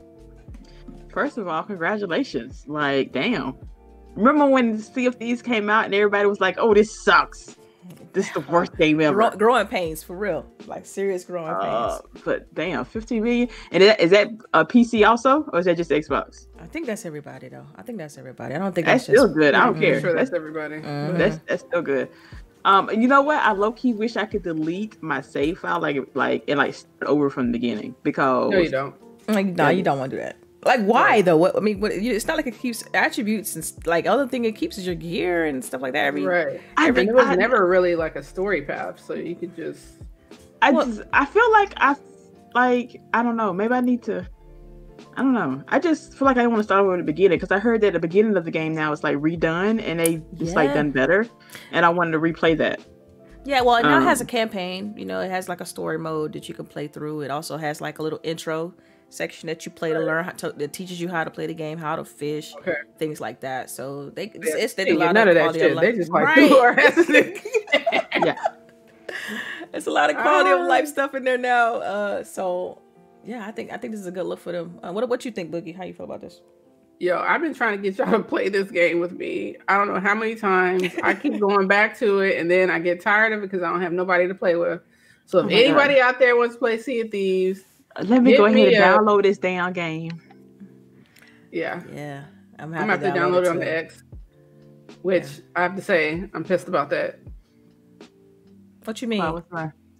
First 1.13 1.37
of 1.37 1.47
all, 1.47 1.63
congratulations! 1.63 2.65
Like, 2.67 3.13
damn. 3.13 3.55
Remember 4.15 4.47
when 4.47 4.79
Sea 4.79 5.05
of 5.05 5.15
Thieves 5.15 5.41
came 5.41 5.69
out 5.69 5.85
and 5.85 5.93
everybody 5.93 6.27
was 6.27 6.39
like, 6.39 6.57
"Oh, 6.57 6.73
this 6.73 7.03
sucks." 7.03 7.55
This 8.13 8.27
is 8.27 8.33
the 8.33 8.51
worst 8.51 8.75
game 8.77 9.01
ever. 9.01 9.15
Grow, 9.15 9.29
growing 9.31 9.67
pains 9.67 10.03
for 10.03 10.15
real, 10.15 10.45
like 10.67 10.85
serious 10.85 11.23
growing 11.23 11.49
uh, 11.49 11.99
pains. 11.99 12.23
But 12.23 12.53
damn, 12.53 12.85
15 12.85 13.23
million. 13.23 13.49
And 13.71 13.83
is 13.83 13.89
that, 13.89 13.99
is 14.01 14.11
that 14.11 14.27
a 14.53 14.65
PC 14.65 15.07
also, 15.07 15.43
or 15.53 15.59
is 15.59 15.65
that 15.65 15.77
just 15.77 15.91
Xbox? 15.91 16.47
I 16.59 16.65
think 16.65 16.85
that's 16.85 17.05
everybody 17.05 17.49
though. 17.49 17.67
I 17.75 17.81
think 17.81 17.97
that's 17.97 18.17
everybody. 18.17 18.55
I 18.55 18.57
don't 18.57 18.73
think 18.73 18.87
that's, 18.87 19.05
that's 19.05 19.17
still 19.17 19.27
just... 19.27 19.37
good. 19.37 19.53
I 19.53 19.65
don't 19.65 19.73
mm-hmm. 19.73 19.83
care. 19.83 20.01
Sure 20.01 20.13
that's 20.13 20.33
everybody. 20.33 20.75
Mm-hmm. 20.77 21.17
That's 21.17 21.39
that's 21.47 21.63
still 21.63 21.81
good. 21.81 22.09
Um, 22.65 22.89
you 22.89 23.07
know 23.07 23.21
what? 23.21 23.41
I 23.41 23.53
low 23.53 23.71
key 23.71 23.93
wish 23.93 24.17
I 24.17 24.25
could 24.25 24.43
delete 24.43 25.01
my 25.01 25.21
save 25.21 25.59
file, 25.59 25.79
like 25.79 25.97
like 26.13 26.43
and 26.47 26.57
like 26.57 26.73
start 26.73 27.03
over 27.03 27.29
from 27.29 27.47
the 27.47 27.51
beginning 27.51 27.95
because 28.03 28.51
no, 28.51 28.57
you 28.57 28.69
don't. 28.69 28.95
Like 29.27 29.45
no, 29.47 29.65
nah, 29.65 29.69
you 29.69 29.83
don't 29.83 29.99
want 29.99 30.11
to 30.11 30.17
do 30.17 30.23
that. 30.23 30.35
Like 30.63 30.81
why 30.81 31.01
right. 31.01 31.25
though? 31.25 31.37
What 31.37 31.55
I 31.55 31.61
mean, 31.61 31.79
what, 31.79 31.91
it's 31.93 32.27
not 32.27 32.35
like 32.35 32.47
it 32.47 32.59
keeps 32.59 32.83
attributes 32.93 33.55
and 33.55 33.87
like 33.87 34.05
other 34.05 34.27
thing 34.27 34.43
it 34.43 34.57
keeps 34.57 34.77
is 34.77 34.85
your 34.85 34.95
gear 34.95 35.45
and 35.45 35.63
stuff 35.63 35.81
like 35.81 35.93
that. 35.93 36.05
Every 36.05 36.23
right. 36.23 36.59
Every, 36.77 37.07
I, 37.07 37.09
it 37.09 37.15
was 37.15 37.27
I, 37.27 37.35
never 37.35 37.65
really 37.67 37.95
like 37.95 38.17
a 38.17 38.23
story 38.23 38.63
path, 38.63 38.99
so 38.99 39.13
you 39.13 39.35
could 39.35 39.55
just. 39.55 39.85
I 40.61 40.71
well, 40.71 40.85
just 40.85 41.03
I 41.13 41.25
feel 41.25 41.49
like 41.53 41.73
I 41.77 41.95
like 42.53 43.01
I 43.13 43.23
don't 43.23 43.37
know. 43.37 43.53
Maybe 43.53 43.73
I 43.73 43.79
need 43.79 44.03
to. 44.03 44.27
I 45.15 45.21
don't 45.21 45.33
know. 45.33 45.63
I 45.69 45.79
just 45.79 46.13
feel 46.15 46.25
like 46.25 46.35
I 46.35 46.45
want 46.45 46.59
to 46.59 46.63
start 46.63 46.81
over 46.81 46.93
at 46.93 46.97
the 46.97 47.03
beginning 47.03 47.37
because 47.37 47.51
I 47.51 47.59
heard 47.59 47.79
that 47.81 47.93
the 47.93 47.99
beginning 47.99 48.35
of 48.35 48.43
the 48.43 48.51
game 48.51 48.75
now 48.75 48.91
is 48.91 49.01
like 49.01 49.15
redone 49.15 49.81
and 49.81 49.99
they 49.99 50.21
just 50.35 50.51
yeah. 50.51 50.55
like 50.55 50.73
done 50.73 50.91
better, 50.91 51.25
and 51.71 51.85
I 51.85 51.89
wanted 51.89 52.11
to 52.11 52.19
replay 52.19 52.57
that. 52.57 52.81
Yeah, 53.45 53.61
well, 53.61 53.77
it 53.77 53.83
now 53.83 53.99
um, 53.99 54.03
has 54.03 54.19
a 54.19 54.25
campaign. 54.25 54.93
You 54.97 55.05
know, 55.05 55.21
it 55.21 55.31
has 55.31 55.47
like 55.47 55.61
a 55.61 55.65
story 55.65 55.97
mode 55.97 56.33
that 56.33 56.49
you 56.49 56.53
can 56.53 56.65
play 56.65 56.87
through. 56.87 57.21
It 57.21 57.31
also 57.31 57.55
has 57.55 57.79
like 57.79 57.99
a 57.99 58.03
little 58.03 58.19
intro 58.23 58.73
section 59.09 59.47
that 59.47 59.65
you 59.65 59.71
play 59.71 59.91
to 59.91 59.99
learn 59.99 60.23
how 60.23 60.31
to 60.31 60.51
that 60.51 60.73
teaches 60.73 61.01
you 61.01 61.09
how 61.09 61.23
to 61.23 61.31
play 61.31 61.47
the 61.47 61.53
game, 61.53 61.77
how 61.77 61.95
to 61.95 62.05
fish, 62.05 62.53
okay. 62.59 62.75
things 62.97 63.19
like 63.19 63.41
that. 63.41 63.69
So 63.69 64.09
they 64.11 64.25
it's, 64.33 64.47
it's 64.47 64.73
they 64.75 64.91
a 64.91 64.95
lot 64.95 65.13
none 65.13 65.27
of, 65.27 65.35
of 65.35 65.53
that 65.53 65.59
shit. 65.59 65.71
Of 65.71 65.79
they 65.79 65.93
just 65.93 66.11
like 66.11 66.25
right. 66.25 66.49
yeah. 68.25 68.35
It's 69.73 69.87
a 69.87 69.91
lot 69.91 70.09
of 70.09 70.15
quality 70.15 70.49
uh, 70.49 70.61
of 70.61 70.67
life 70.67 70.85
ah. 70.87 70.91
stuff 70.91 71.15
in 71.15 71.23
there 71.23 71.37
now. 71.37 71.75
Uh, 71.75 72.23
so 72.23 72.81
yeah, 73.23 73.45
I 73.45 73.51
think 73.51 73.71
I 73.71 73.77
think 73.77 73.91
this 73.91 74.01
is 74.01 74.07
a 74.07 74.11
good 74.11 74.25
look 74.25 74.39
for 74.39 74.51
them. 74.51 74.79
Uh, 74.81 74.91
what 74.91 75.07
what 75.09 75.25
you 75.25 75.31
think, 75.31 75.51
Boogie? 75.51 75.75
How 75.75 75.83
you 75.83 75.93
feel 75.93 76.05
about 76.05 76.21
this? 76.21 76.41
Yo, 76.99 77.17
I've 77.17 77.41
been 77.41 77.53
trying 77.53 77.77
to 77.77 77.81
get 77.81 77.97
y'all 77.97 78.11
to 78.11 78.19
play 78.19 78.49
this 78.49 78.69
game 78.69 78.99
with 78.99 79.13
me. 79.13 79.55
I 79.69 79.77
don't 79.77 79.87
know 79.87 80.01
how 80.01 80.15
many 80.15 80.35
times. 80.35 80.83
I 81.01 81.13
keep 81.13 81.39
going 81.39 81.67
back 81.67 81.97
to 81.99 82.19
it, 82.19 82.37
and 82.37 82.51
then 82.51 82.69
I 82.69 82.79
get 82.79 83.01
tired 83.01 83.31
of 83.31 83.39
it 83.39 83.43
because 83.43 83.63
I 83.63 83.69
don't 83.69 83.81
have 83.81 83.93
nobody 83.93 84.27
to 84.27 84.35
play 84.35 84.55
with. 84.55 84.81
So 85.25 85.39
if 85.39 85.45
oh 85.45 85.49
anybody 85.49 85.95
God. 85.95 86.01
out 86.01 86.19
there 86.19 86.35
wants 86.35 86.55
to 86.55 86.59
play 86.59 86.77
Sea 86.77 87.01
of 87.01 87.11
Thieves, 87.11 87.61
let 88.01 88.23
me 88.23 88.35
go 88.35 88.45
ahead 88.45 88.73
and 88.73 88.75
download 88.75 89.23
this 89.23 89.37
damn 89.37 89.73
game. 89.73 90.21
Yeah. 91.51 91.81
Yeah. 91.93 92.25
I'm, 92.57 92.73
I'm 92.73 92.87
going 92.87 92.99
to 92.99 93.07
download 93.07 93.43
it, 93.43 93.47
on 93.47 93.59
the 93.59 93.77
X. 93.77 94.03
Which 95.01 95.23
yeah. 95.23 95.43
I 95.55 95.63
have 95.63 95.75
to 95.75 95.81
say, 95.81 96.29
I'm 96.33 96.43
pissed 96.43 96.67
about 96.67 96.89
that. 96.89 97.19
What 98.83 99.01
you 99.01 99.07
mean? 99.07 99.43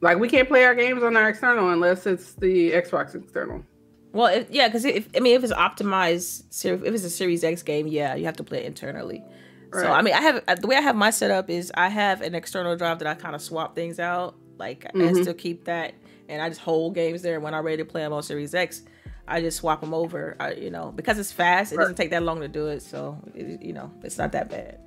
like 0.02 0.18
we 0.18 0.30
can't 0.30 0.48
play 0.48 0.64
our 0.64 0.76
games 0.76 1.04
on 1.04 1.16
our 1.16 1.30
external 1.30 1.70
unless 1.70 2.06
it's 2.06 2.34
the 2.34 2.72
Xbox 2.72 3.16
external. 3.16 3.64
Well, 4.12 4.28
if, 4.28 4.50
yeah, 4.50 4.68
because 4.68 4.86
if 4.86 5.08
I 5.16 5.20
mean, 5.20 5.36
if 5.36 5.44
it's 5.44 5.54
optimized, 5.54 6.66
if 6.66 6.94
it's 6.94 7.04
a 7.04 7.10
Series 7.10 7.44
X 7.44 7.62
game, 7.62 7.88
yeah, 7.88 8.16
you 8.16 8.26
have 8.26 8.38
to 8.38 8.44
play 8.44 8.60
it 8.60 8.66
internally. 8.66 9.24
Right. 9.72 9.84
So 9.84 9.92
I 9.92 10.02
mean, 10.02 10.16
I 10.16 10.22
have 10.22 10.44
uh, 10.48 10.56
the 10.56 10.68
way 10.68 10.76
I 10.76 10.82
have 10.82 10.96
my 10.96 11.12
setup 11.12 11.50
is 11.50 11.72
I 11.76 11.90
have 11.90 12.22
an 12.22 12.34
external 12.34 12.76
drive 12.76 13.00
that 13.00 13.08
I 13.08 13.14
kind 13.14 13.36
of 13.36 13.42
swap 13.42 13.76
things 13.76 14.00
out. 14.00 14.36
Like 14.58 14.86
mm-hmm. 14.94 15.18
I 15.18 15.22
still 15.22 15.34
keep 15.34 15.66
that 15.66 15.94
and 16.30 16.42
I 16.42 16.48
just 16.48 16.62
hold 16.62 16.96
games 16.96 17.22
there. 17.22 17.36
And 17.36 17.44
when 17.44 17.54
I'm 17.54 17.66
ready 17.66 17.78
to 17.78 17.86
play 17.86 18.02
them 18.02 18.14
on 18.14 18.24
Series 18.24 18.54
X, 18.54 18.84
I 19.28 19.42
just 19.42 19.58
swap 19.58 19.82
them 19.82 19.94
over. 19.94 20.36
I, 20.40 20.54
you 20.54 20.70
know, 20.70 20.92
because 20.96 21.20
it's 21.20 21.32
fast, 21.32 21.74
it 21.74 21.78
doesn't 21.78 21.96
take 21.96 22.12
that 22.12 22.24
long 22.24 22.40
to 22.42 22.48
do 22.48 22.68
it. 22.68 22.82
So, 22.82 23.18
it, 23.36 23.62
you 23.62 23.74
know, 23.74 23.92
it's 24.04 24.18
not 24.18 24.32
that 24.32 24.50
bad. 24.50 24.80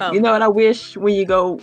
Um, 0.00 0.14
you 0.14 0.20
know, 0.20 0.34
and 0.34 0.44
I 0.44 0.48
wish 0.48 0.96
when 0.96 1.14
you 1.14 1.24
go, 1.24 1.60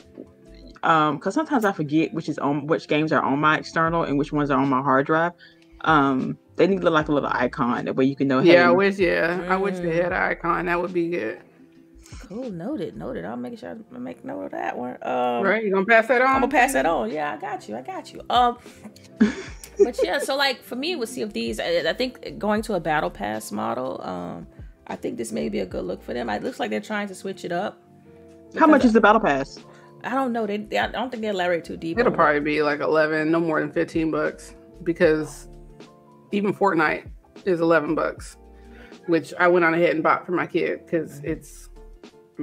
um, 0.83 1.17
because 1.17 1.33
sometimes 1.33 1.65
I 1.65 1.71
forget 1.71 2.13
which 2.13 2.29
is 2.29 2.37
on 2.37 2.67
which 2.67 2.87
games 2.87 3.11
are 3.11 3.21
on 3.21 3.39
my 3.39 3.57
external 3.57 4.03
and 4.03 4.17
which 4.17 4.31
ones 4.31 4.49
are 4.49 4.59
on 4.59 4.69
my 4.69 4.81
hard 4.81 5.05
drive. 5.05 5.33
Um, 5.81 6.37
they 6.55 6.67
need 6.67 6.77
to 6.77 6.83
look 6.83 6.93
like 6.93 7.07
a 7.09 7.11
little 7.11 7.29
icon 7.31 7.85
that 7.85 7.95
way 7.95 8.05
you 8.05 8.15
can 8.15 8.27
know. 8.27 8.39
Yeah, 8.39 8.53
hey, 8.53 8.59
I 8.59 8.71
wish. 8.71 8.97
Yeah, 8.97 9.39
mm. 9.39 9.49
I 9.49 9.57
wish 9.57 9.79
they 9.79 9.95
had 9.95 10.07
an 10.07 10.13
icon. 10.13 10.65
That 10.67 10.81
would 10.81 10.93
be 10.93 11.09
good. 11.09 11.41
Cool, 12.21 12.51
noted, 12.51 12.95
noted. 12.95 13.25
I'll 13.25 13.35
make 13.35 13.57
sure 13.59 13.77
I 13.93 13.97
make 13.97 14.23
note 14.23 14.45
of 14.45 14.51
that 14.51 14.77
one. 14.77 14.97
Um, 15.01 15.43
right, 15.43 15.63
you 15.63 15.71
gonna 15.71 15.85
pass 15.85 16.07
that 16.07 16.21
on? 16.21 16.27
I'm 16.27 16.41
gonna 16.41 16.51
pass 16.51 16.73
that 16.73 16.85
on. 16.85 17.11
Yeah, 17.11 17.33
I 17.33 17.37
got 17.37 17.67
you. 17.67 17.75
I 17.75 17.81
got 17.81 18.13
you. 18.13 18.21
Um, 18.29 18.57
but 19.77 19.99
yeah, 20.03 20.19
so 20.19 20.35
like 20.35 20.61
for 20.61 20.75
me 20.75 20.95
with 20.95 21.09
Sea 21.09 21.23
of 21.23 21.33
Thieves, 21.33 21.59
I, 21.59 21.83
I, 21.87 21.93
think 21.93 22.37
going 22.37 22.61
to 22.63 22.73
a 22.75 22.79
battle 22.79 23.09
pass 23.09 23.51
model, 23.51 24.01
um, 24.03 24.47
I 24.87 24.95
think 24.95 25.17
this 25.17 25.31
may 25.31 25.49
be 25.49 25.59
a 25.59 25.65
good 25.65 25.85
look 25.85 26.01
for 26.01 26.13
them. 26.13 26.29
It 26.29 26.43
looks 26.43 26.59
like 26.59 26.69
they're 26.69 26.79
trying 26.81 27.07
to 27.07 27.15
switch 27.15 27.45
it 27.45 27.51
up. 27.51 27.81
How 28.57 28.67
much 28.67 28.85
is 28.85 28.93
the 28.93 29.01
battle 29.01 29.21
pass? 29.21 29.59
I 30.03 30.11
don't 30.15 30.33
know. 30.33 30.45
They, 30.45 30.57
they 30.57 30.77
I 30.77 30.87
don't 30.87 31.09
think 31.09 31.21
they 31.21 31.29
elaborate 31.29 31.63
too 31.63 31.77
deep. 31.77 31.97
It'll 31.97 32.11
probably 32.11 32.41
be 32.41 32.61
like 32.61 32.81
eleven, 32.81 33.31
no 33.31 33.39
more 33.39 33.59
than 33.59 33.71
fifteen 33.71 34.11
bucks, 34.11 34.55
because 34.83 35.47
even 36.31 36.53
Fortnite 36.53 37.09
is 37.45 37.61
eleven 37.61 37.95
bucks, 37.95 38.37
which 39.07 39.33
I 39.39 39.47
went 39.47 39.65
on 39.65 39.73
ahead 39.73 39.91
and 39.91 40.03
bought 40.03 40.25
for 40.25 40.33
my 40.33 40.45
kid 40.45 40.85
because 40.85 41.19
it's 41.23 41.69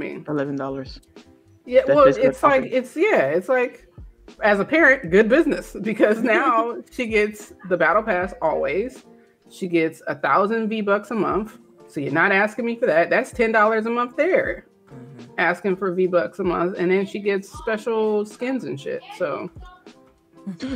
mean, 0.00 0.24
eleven 0.28 0.56
dollars. 0.56 1.00
Yeah, 1.66 1.82
well, 1.86 2.04
it's 2.06 2.42
like 2.42 2.64
it's 2.64 2.96
yeah, 2.96 3.26
it's 3.26 3.48
like 3.48 3.86
as 4.42 4.60
a 4.60 4.64
parent, 4.64 5.10
good 5.10 5.28
business 5.28 5.76
because 5.82 6.22
now 6.22 6.76
she 6.90 7.06
gets 7.06 7.52
the 7.68 7.76
battle 7.76 8.02
pass 8.02 8.34
always. 8.42 9.04
She 9.50 9.68
gets 9.68 10.02
a 10.06 10.14
thousand 10.14 10.68
V 10.68 10.80
bucks 10.80 11.10
a 11.10 11.14
month. 11.14 11.58
So 11.88 12.00
you're 12.00 12.12
not 12.12 12.30
asking 12.30 12.66
me 12.66 12.76
for 12.76 12.86
that. 12.86 13.10
That's 13.10 13.32
ten 13.32 13.52
dollars 13.52 13.86
a 13.86 13.90
month 13.90 14.16
there. 14.16 14.66
Mm-hmm. 14.86 15.32
Asking 15.38 15.76
for 15.76 15.92
V 15.92 16.06
bucks 16.06 16.38
a 16.38 16.44
month, 16.44 16.78
and 16.78 16.90
then 16.90 17.06
she 17.06 17.18
gets 17.18 17.50
special 17.50 18.24
skins 18.24 18.64
and 18.64 18.80
shit. 18.80 19.02
So 19.16 19.50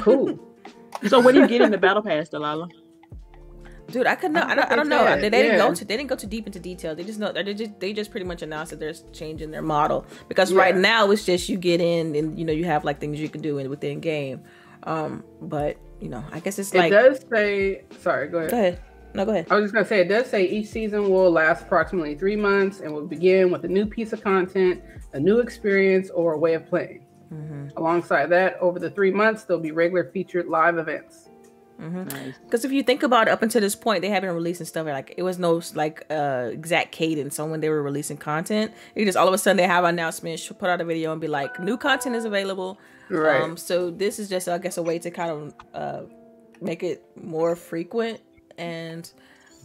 cool. 0.00 0.38
so 1.08 1.20
what 1.20 1.34
do 1.34 1.40
you 1.40 1.48
get 1.48 1.60
in 1.60 1.70
the 1.70 1.78
battle 1.78 2.02
pass, 2.02 2.28
Delilah? 2.28 2.68
Dude, 3.88 4.06
I 4.06 4.14
could 4.14 4.32
not. 4.32 4.50
I, 4.50 4.54
don't, 4.54 4.72
I 4.72 4.76
don't 4.76 4.88
know. 4.88 5.04
They, 5.20 5.28
they 5.28 5.36
yeah. 5.38 5.42
didn't 5.52 5.58
go 5.58 5.74
to. 5.74 5.84
They 5.84 5.96
didn't 5.96 6.08
go 6.08 6.16
too 6.16 6.26
deep 6.26 6.46
into 6.46 6.58
detail. 6.58 6.94
They 6.94 7.04
just 7.04 7.18
know. 7.18 7.32
They 7.32 7.54
just. 7.54 7.78
They 7.80 7.92
just 7.92 8.10
pretty 8.10 8.26
much 8.26 8.42
announced 8.42 8.70
that 8.70 8.80
they're 8.80 8.94
changing 9.12 9.50
their 9.50 9.62
model 9.62 10.06
because 10.28 10.50
yeah. 10.50 10.58
right 10.58 10.76
now 10.76 11.10
it's 11.10 11.24
just 11.24 11.48
you 11.48 11.56
get 11.56 11.80
in 11.80 12.14
and 12.14 12.38
you 12.38 12.44
know 12.44 12.52
you 12.52 12.64
have 12.64 12.84
like 12.84 13.00
things 13.00 13.20
you 13.20 13.28
can 13.28 13.42
do 13.42 13.58
in 13.58 13.68
within 13.68 14.00
game. 14.00 14.42
Um, 14.84 15.24
but 15.40 15.76
you 16.00 16.08
know, 16.08 16.24
I 16.32 16.40
guess 16.40 16.58
it's 16.58 16.74
like. 16.74 16.92
It 16.92 16.94
does 16.94 17.20
say. 17.30 17.84
Sorry, 18.00 18.28
go 18.28 18.38
ahead. 18.38 18.50
Go 18.50 18.58
ahead. 18.58 18.80
No, 19.14 19.24
go 19.24 19.30
ahead. 19.30 19.46
I 19.50 19.54
was 19.54 19.64
just 19.64 19.74
gonna 19.74 19.86
say 19.86 20.00
it 20.00 20.08
does 20.08 20.26
say 20.26 20.44
each 20.44 20.68
season 20.68 21.08
will 21.08 21.30
last 21.30 21.62
approximately 21.62 22.16
three 22.16 22.36
months 22.36 22.80
and 22.80 22.92
will 22.92 23.06
begin 23.06 23.52
with 23.52 23.64
a 23.64 23.68
new 23.68 23.86
piece 23.86 24.12
of 24.12 24.22
content, 24.22 24.82
a 25.12 25.20
new 25.20 25.38
experience, 25.38 26.10
or 26.10 26.32
a 26.32 26.38
way 26.38 26.54
of 26.54 26.66
playing. 26.66 27.06
Mm-hmm. 27.32 27.76
Alongside 27.76 28.26
that, 28.26 28.56
over 28.60 28.78
the 28.78 28.90
three 28.90 29.12
months, 29.12 29.44
there'll 29.44 29.62
be 29.62 29.70
regular 29.70 30.10
featured 30.12 30.46
live 30.46 30.78
events. 30.78 31.23
Because 31.76 31.92
mm-hmm. 31.92 32.08
nice. 32.50 32.64
if 32.64 32.72
you 32.72 32.82
think 32.82 33.02
about 33.02 33.26
it, 33.26 33.32
up 33.32 33.42
until 33.42 33.60
this 33.60 33.74
point, 33.74 34.02
they 34.02 34.08
haven't 34.08 34.28
been 34.28 34.36
releasing 34.36 34.64
stuff 34.64 34.86
like 34.86 35.14
it 35.16 35.22
was 35.22 35.38
no 35.38 35.60
like 35.74 36.06
uh, 36.08 36.48
exact 36.52 36.92
cadence 36.92 37.38
on 37.38 37.50
when 37.50 37.60
they 37.60 37.68
were 37.68 37.82
releasing 37.82 38.16
content. 38.16 38.72
It 38.94 39.04
just 39.04 39.18
all 39.18 39.26
of 39.26 39.34
a 39.34 39.38
sudden 39.38 39.56
they 39.56 39.66
have 39.66 39.84
announcements, 39.84 40.46
put 40.48 40.70
out 40.70 40.80
a 40.80 40.84
video, 40.84 41.12
and 41.12 41.20
be 41.20 41.26
like, 41.26 41.58
new 41.58 41.76
content 41.76 42.14
is 42.14 42.24
available. 42.24 42.78
Right. 43.10 43.42
Um, 43.42 43.56
so 43.56 43.90
this 43.90 44.18
is 44.18 44.28
just, 44.28 44.48
I 44.48 44.58
guess, 44.58 44.76
a 44.76 44.82
way 44.82 44.98
to 45.00 45.10
kind 45.10 45.30
of 45.30 45.54
uh, 45.74 46.02
make 46.60 46.82
it 46.82 47.04
more 47.20 47.56
frequent, 47.56 48.20
and 48.56 49.10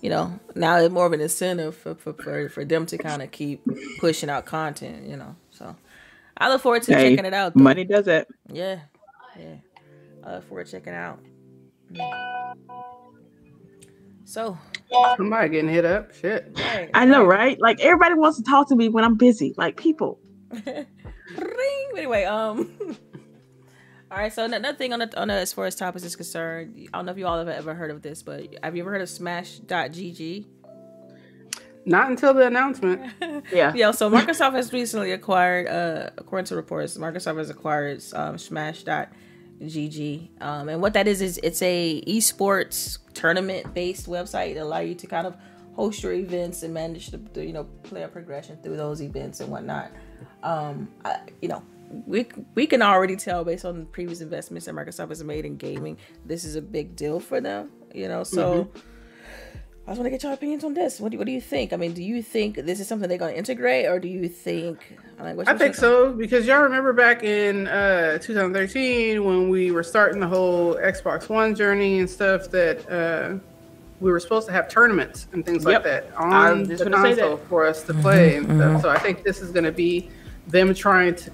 you 0.01 0.09
know, 0.09 0.39
now 0.55 0.77
it's 0.77 0.91
more 0.91 1.05
of 1.05 1.13
an 1.13 1.21
incentive 1.21 1.75
for 1.75 1.95
for, 1.95 2.13
for, 2.13 2.49
for 2.49 2.65
them 2.65 2.85
to 2.87 2.97
kind 2.97 3.21
of 3.21 3.31
keep 3.31 3.61
pushing 3.99 4.29
out 4.29 4.45
content. 4.45 5.07
You 5.07 5.17
know, 5.17 5.35
so 5.51 5.75
I 6.37 6.49
look 6.49 6.61
forward 6.61 6.83
to 6.83 6.95
hey, 6.95 7.11
checking 7.11 7.25
it 7.25 7.33
out. 7.33 7.53
Though. 7.53 7.63
Money 7.63 7.85
does 7.85 8.07
it. 8.07 8.27
Yeah, 8.51 8.79
yeah. 9.37 9.55
I 10.23 10.35
look 10.35 10.47
forward 10.47 10.65
to 10.65 10.71
checking 10.71 10.93
out. 10.93 11.19
So 14.25 14.57
somebody 15.17 15.49
getting 15.49 15.69
hit 15.69 15.85
up. 15.85 16.13
Shit. 16.13 16.51
Right. 16.55 16.89
I 16.93 17.05
know, 17.05 17.25
right? 17.25 17.59
Like 17.59 17.79
everybody 17.79 18.13
wants 18.13 18.37
to 18.37 18.43
talk 18.43 18.69
to 18.69 18.75
me 18.75 18.89
when 18.89 19.03
I'm 19.03 19.15
busy. 19.15 19.55
Like 19.57 19.75
people. 19.75 20.19
Ring. 20.51 20.85
Anyway, 21.97 22.23
um. 22.25 22.75
All 24.11 24.17
right, 24.17 24.33
so 24.33 24.43
another 24.43 24.75
thing 24.75 24.91
on 24.91 24.99
the, 24.99 25.21
on 25.21 25.27
the, 25.27 25.35
as 25.35 25.53
far 25.53 25.65
as 25.65 25.75
topics 25.75 26.03
is 26.03 26.15
concerned, 26.15 26.87
I 26.91 26.97
don't 26.97 27.05
know 27.05 27.11
if 27.11 27.19
you 27.19 27.27
all 27.27 27.37
have 27.37 27.47
ever 27.47 27.75
heard 27.75 27.91
of 27.91 28.01
this, 28.01 28.23
but 28.23 28.55
have 28.63 28.75
you 28.75 28.81
ever 28.81 28.89
heard 28.89 29.03
of 29.03 29.09
Smash.gg? 29.09 30.45
Not 31.85 32.09
until 32.09 32.33
the 32.33 32.47
announcement. 32.47 33.13
yeah. 33.53 33.71
Yeah. 33.75 33.91
So 33.91 34.09
Microsoft 34.09 34.53
has 34.53 34.73
recently 34.73 35.11
acquired, 35.11 35.67
uh, 35.67 36.09
according 36.17 36.45
to 36.45 36.55
reports, 36.55 36.97
Microsoft 36.97 37.37
has 37.37 37.51
acquired 37.51 38.03
um, 38.13 38.39
Smash.gg 38.39 39.09
GG. 39.61 40.41
Um, 40.41 40.69
and 40.69 40.81
what 40.81 40.93
that 40.93 41.07
is 41.07 41.21
is 41.21 41.39
it's 41.43 41.61
a 41.61 42.01
esports 42.07 42.99
tournament 43.13 43.73
based 43.73 44.07
website 44.07 44.55
that 44.55 44.63
allow 44.63 44.79
you 44.79 44.95
to 44.95 45.07
kind 45.07 45.27
of 45.27 45.35
host 45.73 46.03
your 46.03 46.13
events 46.13 46.63
and 46.63 46.73
manage 46.73 47.07
the, 47.07 47.17
the 47.33 47.45
you 47.45 47.53
know 47.53 47.63
player 47.83 48.07
progression 48.07 48.57
through 48.61 48.77
those 48.77 49.01
events 49.01 49.39
and 49.39 49.49
whatnot. 49.49 49.91
Um, 50.43 50.89
I, 51.05 51.19
you 51.41 51.49
know, 51.49 51.63
we 52.05 52.27
we 52.55 52.67
can 52.67 52.81
already 52.81 53.15
tell 53.15 53.43
based 53.43 53.65
on 53.65 53.85
previous 53.87 54.21
investments 54.21 54.65
that 54.65 54.75
Microsoft 54.75 55.09
has 55.09 55.23
made 55.23 55.45
in 55.45 55.57
gaming, 55.57 55.97
this 56.25 56.43
is 56.43 56.55
a 56.55 56.61
big 56.61 56.95
deal 56.95 57.19
for 57.19 57.41
them. 57.41 57.71
You 57.93 58.07
know, 58.07 58.23
so. 58.23 58.65
Mm-hmm. 58.65 58.79
I 59.89 59.93
just 59.93 60.01
want 60.01 60.05
to 60.05 60.11
get 60.11 60.21
your 60.21 60.33
opinions 60.33 60.63
on 60.63 60.75
this. 60.75 60.99
What 60.99 61.11
do, 61.11 61.17
what 61.17 61.25
do 61.25 61.31
you 61.31 61.41
think? 61.41 61.73
I 61.73 61.75
mean, 61.75 61.93
do 61.93 62.03
you 62.03 62.21
think 62.21 62.57
this 62.57 62.79
is 62.79 62.87
something 62.87 63.09
they're 63.09 63.17
going 63.17 63.33
to 63.33 63.37
integrate, 63.39 63.87
or 63.87 63.97
do 63.97 64.07
you 64.07 64.29
think? 64.29 64.99
Like, 65.19 65.47
I 65.49 65.57
think 65.57 65.73
so 65.73 66.13
because 66.13 66.45
y'all 66.45 66.61
remember 66.61 66.93
back 66.93 67.23
in 67.23 67.67
uh, 67.67 68.19
2013 68.19 69.23
when 69.23 69.49
we 69.49 69.71
were 69.71 69.81
starting 69.81 70.19
the 70.19 70.27
whole 70.27 70.75
Xbox 70.75 71.27
One 71.27 71.55
journey 71.55 71.97
and 71.97 72.07
stuff 72.07 72.51
that 72.51 72.87
uh, 72.87 73.39
we 73.99 74.11
were 74.11 74.19
supposed 74.19 74.45
to 74.45 74.53
have 74.53 74.69
tournaments 74.69 75.25
and 75.31 75.43
things 75.43 75.65
yep. 75.65 75.73
like 75.73 75.83
that 75.85 76.15
on 76.15 76.65
the 76.65 76.87
console 76.91 77.37
for 77.37 77.65
us 77.65 77.81
to 77.85 77.95
play 77.95 78.35
mm-hmm, 78.35 78.51
and 78.51 78.59
stuff. 78.59 78.71
Mm-hmm. 78.73 78.81
So 78.81 78.89
I 78.89 78.99
think 78.99 79.23
this 79.23 79.41
is 79.41 79.49
going 79.49 79.65
to 79.65 79.71
be 79.71 80.11
them 80.45 80.71
trying 80.75 81.15
to 81.15 81.31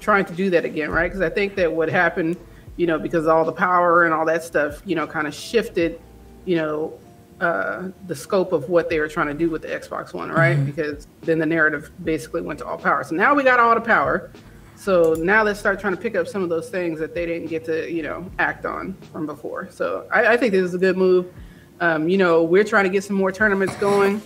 trying 0.00 0.24
to 0.24 0.32
do 0.32 0.48
that 0.48 0.64
again, 0.64 0.90
right? 0.90 1.08
Because 1.08 1.20
I 1.20 1.28
think 1.28 1.56
that 1.56 1.70
what 1.70 1.90
happened, 1.90 2.38
you 2.76 2.86
know, 2.86 2.98
because 2.98 3.26
all 3.26 3.44
the 3.44 3.52
power 3.52 4.04
and 4.04 4.14
all 4.14 4.24
that 4.24 4.42
stuff, 4.42 4.80
you 4.86 4.96
know, 4.96 5.06
kind 5.06 5.26
of 5.26 5.34
shifted, 5.34 6.00
you 6.46 6.56
know, 6.56 6.98
uh, 7.40 7.88
the 8.06 8.16
scope 8.16 8.52
of 8.52 8.68
what 8.68 8.90
they 8.90 8.98
were 8.98 9.08
trying 9.08 9.28
to 9.28 9.34
do 9.34 9.48
with 9.48 9.62
the 9.62 9.68
Xbox 9.68 10.12
One, 10.12 10.30
right? 10.30 10.56
Mm-hmm. 10.56 10.66
Because 10.66 11.06
then 11.22 11.38
the 11.38 11.46
narrative 11.46 11.90
basically 12.04 12.42
went 12.42 12.58
to 12.60 12.66
all 12.66 12.78
power. 12.78 13.04
So 13.04 13.14
now 13.14 13.34
we 13.34 13.44
got 13.44 13.60
all 13.60 13.74
the 13.74 13.80
power. 13.80 14.30
So 14.76 15.14
now 15.14 15.42
let's 15.42 15.58
start 15.58 15.80
trying 15.80 15.94
to 15.94 16.00
pick 16.00 16.14
up 16.14 16.28
some 16.28 16.42
of 16.42 16.48
those 16.48 16.70
things 16.70 17.00
that 17.00 17.14
they 17.14 17.26
didn't 17.26 17.48
get 17.48 17.64
to, 17.64 17.90
you 17.90 18.02
know, 18.02 18.30
act 18.38 18.64
on 18.64 18.94
from 19.12 19.26
before. 19.26 19.68
So 19.70 20.06
I, 20.12 20.34
I 20.34 20.36
think 20.36 20.52
this 20.52 20.62
is 20.62 20.74
a 20.74 20.78
good 20.78 20.96
move. 20.96 21.32
Um, 21.80 22.08
you 22.08 22.18
know, 22.18 22.42
we're 22.42 22.64
trying 22.64 22.84
to 22.84 22.90
get 22.90 23.04
some 23.04 23.16
more 23.16 23.32
tournaments 23.32 23.76
going 23.76 24.20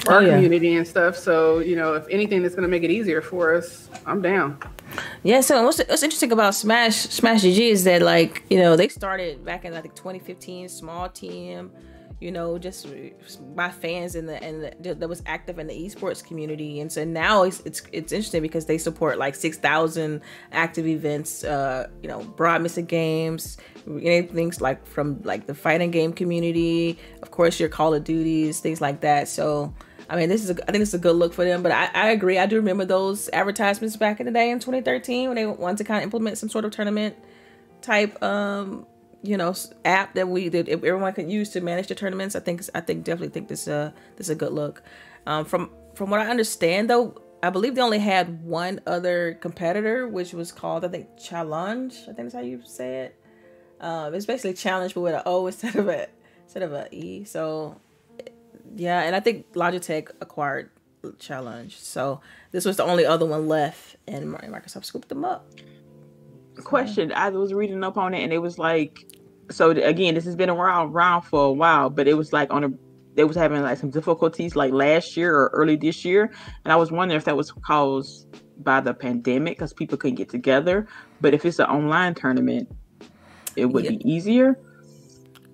for 0.00 0.12
oh, 0.12 0.16
our 0.16 0.22
yeah. 0.22 0.34
community 0.34 0.76
and 0.76 0.86
stuff. 0.86 1.16
So, 1.16 1.58
you 1.58 1.76
know, 1.76 1.94
if 1.94 2.06
anything 2.10 2.42
that's 2.42 2.54
going 2.54 2.62
to 2.62 2.70
make 2.70 2.82
it 2.82 2.90
easier 2.90 3.20
for 3.20 3.54
us, 3.54 3.88
I'm 4.06 4.22
down. 4.22 4.58
Yeah, 5.22 5.40
so 5.40 5.62
what's, 5.64 5.78
what's 5.78 6.02
interesting 6.02 6.32
about 6.32 6.54
Smash 6.54 6.96
Smash 6.96 7.42
GG 7.42 7.58
is 7.58 7.84
that 7.84 8.02
like, 8.02 8.42
you 8.50 8.58
know, 8.58 8.76
they 8.76 8.88
started 8.88 9.44
back 9.44 9.64
in 9.64 9.74
I 9.74 9.80
think 9.80 9.94
2015, 9.94 10.68
small 10.68 11.08
team 11.08 11.70
you 12.20 12.30
know, 12.30 12.58
just 12.58 12.86
my 13.54 13.70
fans 13.70 14.14
and 14.14 14.28
the 14.28 14.42
and 14.42 15.00
that 15.00 15.08
was 15.08 15.22
active 15.24 15.58
in 15.58 15.66
the 15.66 15.74
esports 15.74 16.22
community. 16.24 16.78
And 16.80 16.92
so 16.92 17.02
now 17.02 17.44
it's 17.44 17.60
it's, 17.60 17.82
it's 17.92 18.12
interesting 18.12 18.42
because 18.42 18.66
they 18.66 18.76
support 18.76 19.18
like 19.18 19.34
six 19.34 19.56
thousand 19.56 20.20
active 20.52 20.86
events. 20.86 21.44
Uh, 21.44 21.88
you 22.02 22.08
know, 22.08 22.22
broad 22.22 22.60
mix 22.60 22.76
of 22.76 22.86
games, 22.86 23.56
things 23.86 24.60
like 24.60 24.86
from 24.86 25.22
like 25.22 25.46
the 25.46 25.54
fighting 25.54 25.90
game 25.90 26.12
community, 26.12 26.98
of 27.22 27.30
course 27.30 27.58
your 27.58 27.70
Call 27.70 27.94
of 27.94 28.04
Duties, 28.04 28.60
things 28.60 28.80
like 28.80 29.00
that. 29.00 29.28
So. 29.28 29.74
I 30.08 30.16
mean, 30.16 30.28
this 30.28 30.42
is 30.42 30.50
a, 30.50 30.68
I 30.68 30.72
think 30.72 30.82
it's 30.82 30.92
a 30.92 30.98
good 30.98 31.14
look 31.14 31.32
for 31.32 31.44
them, 31.44 31.62
but 31.62 31.70
I, 31.70 31.88
I 31.94 32.08
agree. 32.08 32.36
I 32.36 32.46
do 32.46 32.56
remember 32.56 32.84
those 32.84 33.30
advertisements 33.32 33.94
back 33.94 34.18
in 34.18 34.26
the 34.26 34.32
day 34.32 34.50
in 34.50 34.58
2013 34.58 35.28
when 35.28 35.36
they 35.36 35.46
wanted 35.46 35.78
to 35.78 35.84
kind 35.84 35.98
of 35.98 36.02
implement 36.02 36.36
some 36.36 36.48
sort 36.48 36.64
of 36.64 36.72
tournament 36.72 37.14
type 37.80 38.20
um 38.22 38.86
you 39.22 39.36
know 39.36 39.54
app 39.84 40.14
that 40.14 40.28
we 40.28 40.48
that 40.48 40.68
everyone 40.68 41.12
can 41.12 41.28
use 41.28 41.50
to 41.50 41.60
manage 41.60 41.88
the 41.88 41.94
tournaments 41.94 42.34
i 42.34 42.40
think 42.40 42.62
i 42.74 42.80
think 42.80 43.04
definitely 43.04 43.28
think 43.28 43.48
this 43.48 43.68
uh 43.68 43.90
this 44.16 44.26
is 44.26 44.30
a 44.30 44.34
good 44.34 44.52
look. 44.52 44.82
Um 45.26 45.44
from 45.44 45.70
from 45.94 46.10
what 46.10 46.20
i 46.20 46.28
understand 46.28 46.88
though 46.88 47.20
i 47.42 47.50
believe 47.50 47.74
they 47.74 47.82
only 47.82 47.98
had 47.98 48.42
one 48.42 48.80
other 48.86 49.34
competitor 49.40 50.08
which 50.08 50.32
was 50.32 50.52
called 50.52 50.84
i 50.84 50.88
think 50.88 51.08
Challonge 51.18 52.02
i 52.02 52.12
think 52.12 52.18
that's 52.18 52.34
how 52.34 52.40
you 52.40 52.62
say 52.64 53.00
it. 53.00 53.22
Um 53.80 54.14
it's 54.14 54.26
basically 54.26 54.54
challenge 54.54 54.94
but 54.94 55.02
with 55.02 55.14
an 55.14 55.22
o 55.26 55.46
instead 55.48 55.76
of 55.76 55.88
a 55.88 56.08
instead 56.44 56.62
of 56.62 56.72
a 56.72 56.88
e. 56.94 57.24
So 57.24 57.80
yeah 58.74 59.02
and 59.02 59.14
i 59.14 59.20
think 59.20 59.52
logitech 59.52 60.10
acquired 60.20 60.70
Challonge. 61.18 61.78
So 61.78 62.20
this 62.50 62.66
was 62.66 62.76
the 62.76 62.84
only 62.84 63.06
other 63.06 63.24
one 63.24 63.48
left 63.48 63.96
and 64.06 64.34
microsoft 64.34 64.84
scooped 64.84 65.08
them 65.08 65.24
up 65.24 65.46
question. 66.60 67.12
I 67.12 67.28
was 67.30 67.52
reading 67.52 67.82
up 67.84 67.96
on 67.96 68.14
it, 68.14 68.22
and 68.22 68.32
it 68.32 68.38
was 68.38 68.58
like, 68.58 69.06
so 69.50 69.70
again, 69.70 70.14
this 70.14 70.24
has 70.24 70.36
been 70.36 70.50
around 70.50 70.92
around 70.92 71.22
for 71.22 71.46
a 71.46 71.52
while, 71.52 71.90
but 71.90 72.06
it 72.06 72.14
was 72.14 72.32
like 72.32 72.52
on 72.52 72.64
a 72.64 72.70
they 73.14 73.24
was 73.24 73.36
having 73.36 73.60
like 73.62 73.78
some 73.78 73.90
difficulties 73.90 74.54
like 74.54 74.72
last 74.72 75.16
year 75.16 75.34
or 75.36 75.50
early 75.52 75.76
this 75.76 76.04
year, 76.04 76.32
and 76.64 76.72
I 76.72 76.76
was 76.76 76.92
wondering 76.92 77.16
if 77.16 77.24
that 77.24 77.36
was 77.36 77.52
caused 77.52 78.26
by 78.62 78.80
the 78.80 78.94
pandemic 78.94 79.58
because 79.58 79.72
people 79.72 79.98
couldn't 79.98 80.16
get 80.16 80.28
together. 80.28 80.86
But 81.20 81.34
if 81.34 81.44
it's 81.44 81.58
an 81.58 81.66
online 81.66 82.14
tournament, 82.14 82.68
it 83.56 83.66
would 83.66 83.84
yeah. 83.84 83.90
be 83.90 84.10
easier. 84.10 84.58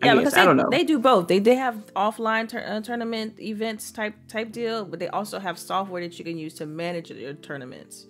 I 0.03 0.07
yeah, 0.07 0.15
guess. 0.15 0.21
because 0.21 0.35
they, 0.35 0.41
I 0.43 0.45
don't 0.45 0.57
know. 0.59 0.69
they 0.71 0.85
do 0.85 0.99
both. 0.99 1.29
They 1.29 1.39
they 1.39 1.55
have 1.55 1.87
offline 1.95 2.49
tur- 2.49 2.65
uh, 2.67 2.81
tournament 2.83 3.41
events 3.41 3.91
type 3.91 4.15
type 4.29 4.53
deal, 4.53 4.85
but 4.85 4.99
they 4.99 5.09
also 5.09 5.39
have 5.39 5.59
software 5.59 6.03
that 6.03 6.19
you 6.19 6.25
can 6.25 6.37
use 6.37 6.55
to 6.55 6.67
manage 6.67 7.11
your 7.11 7.33
tournaments. 7.33 8.07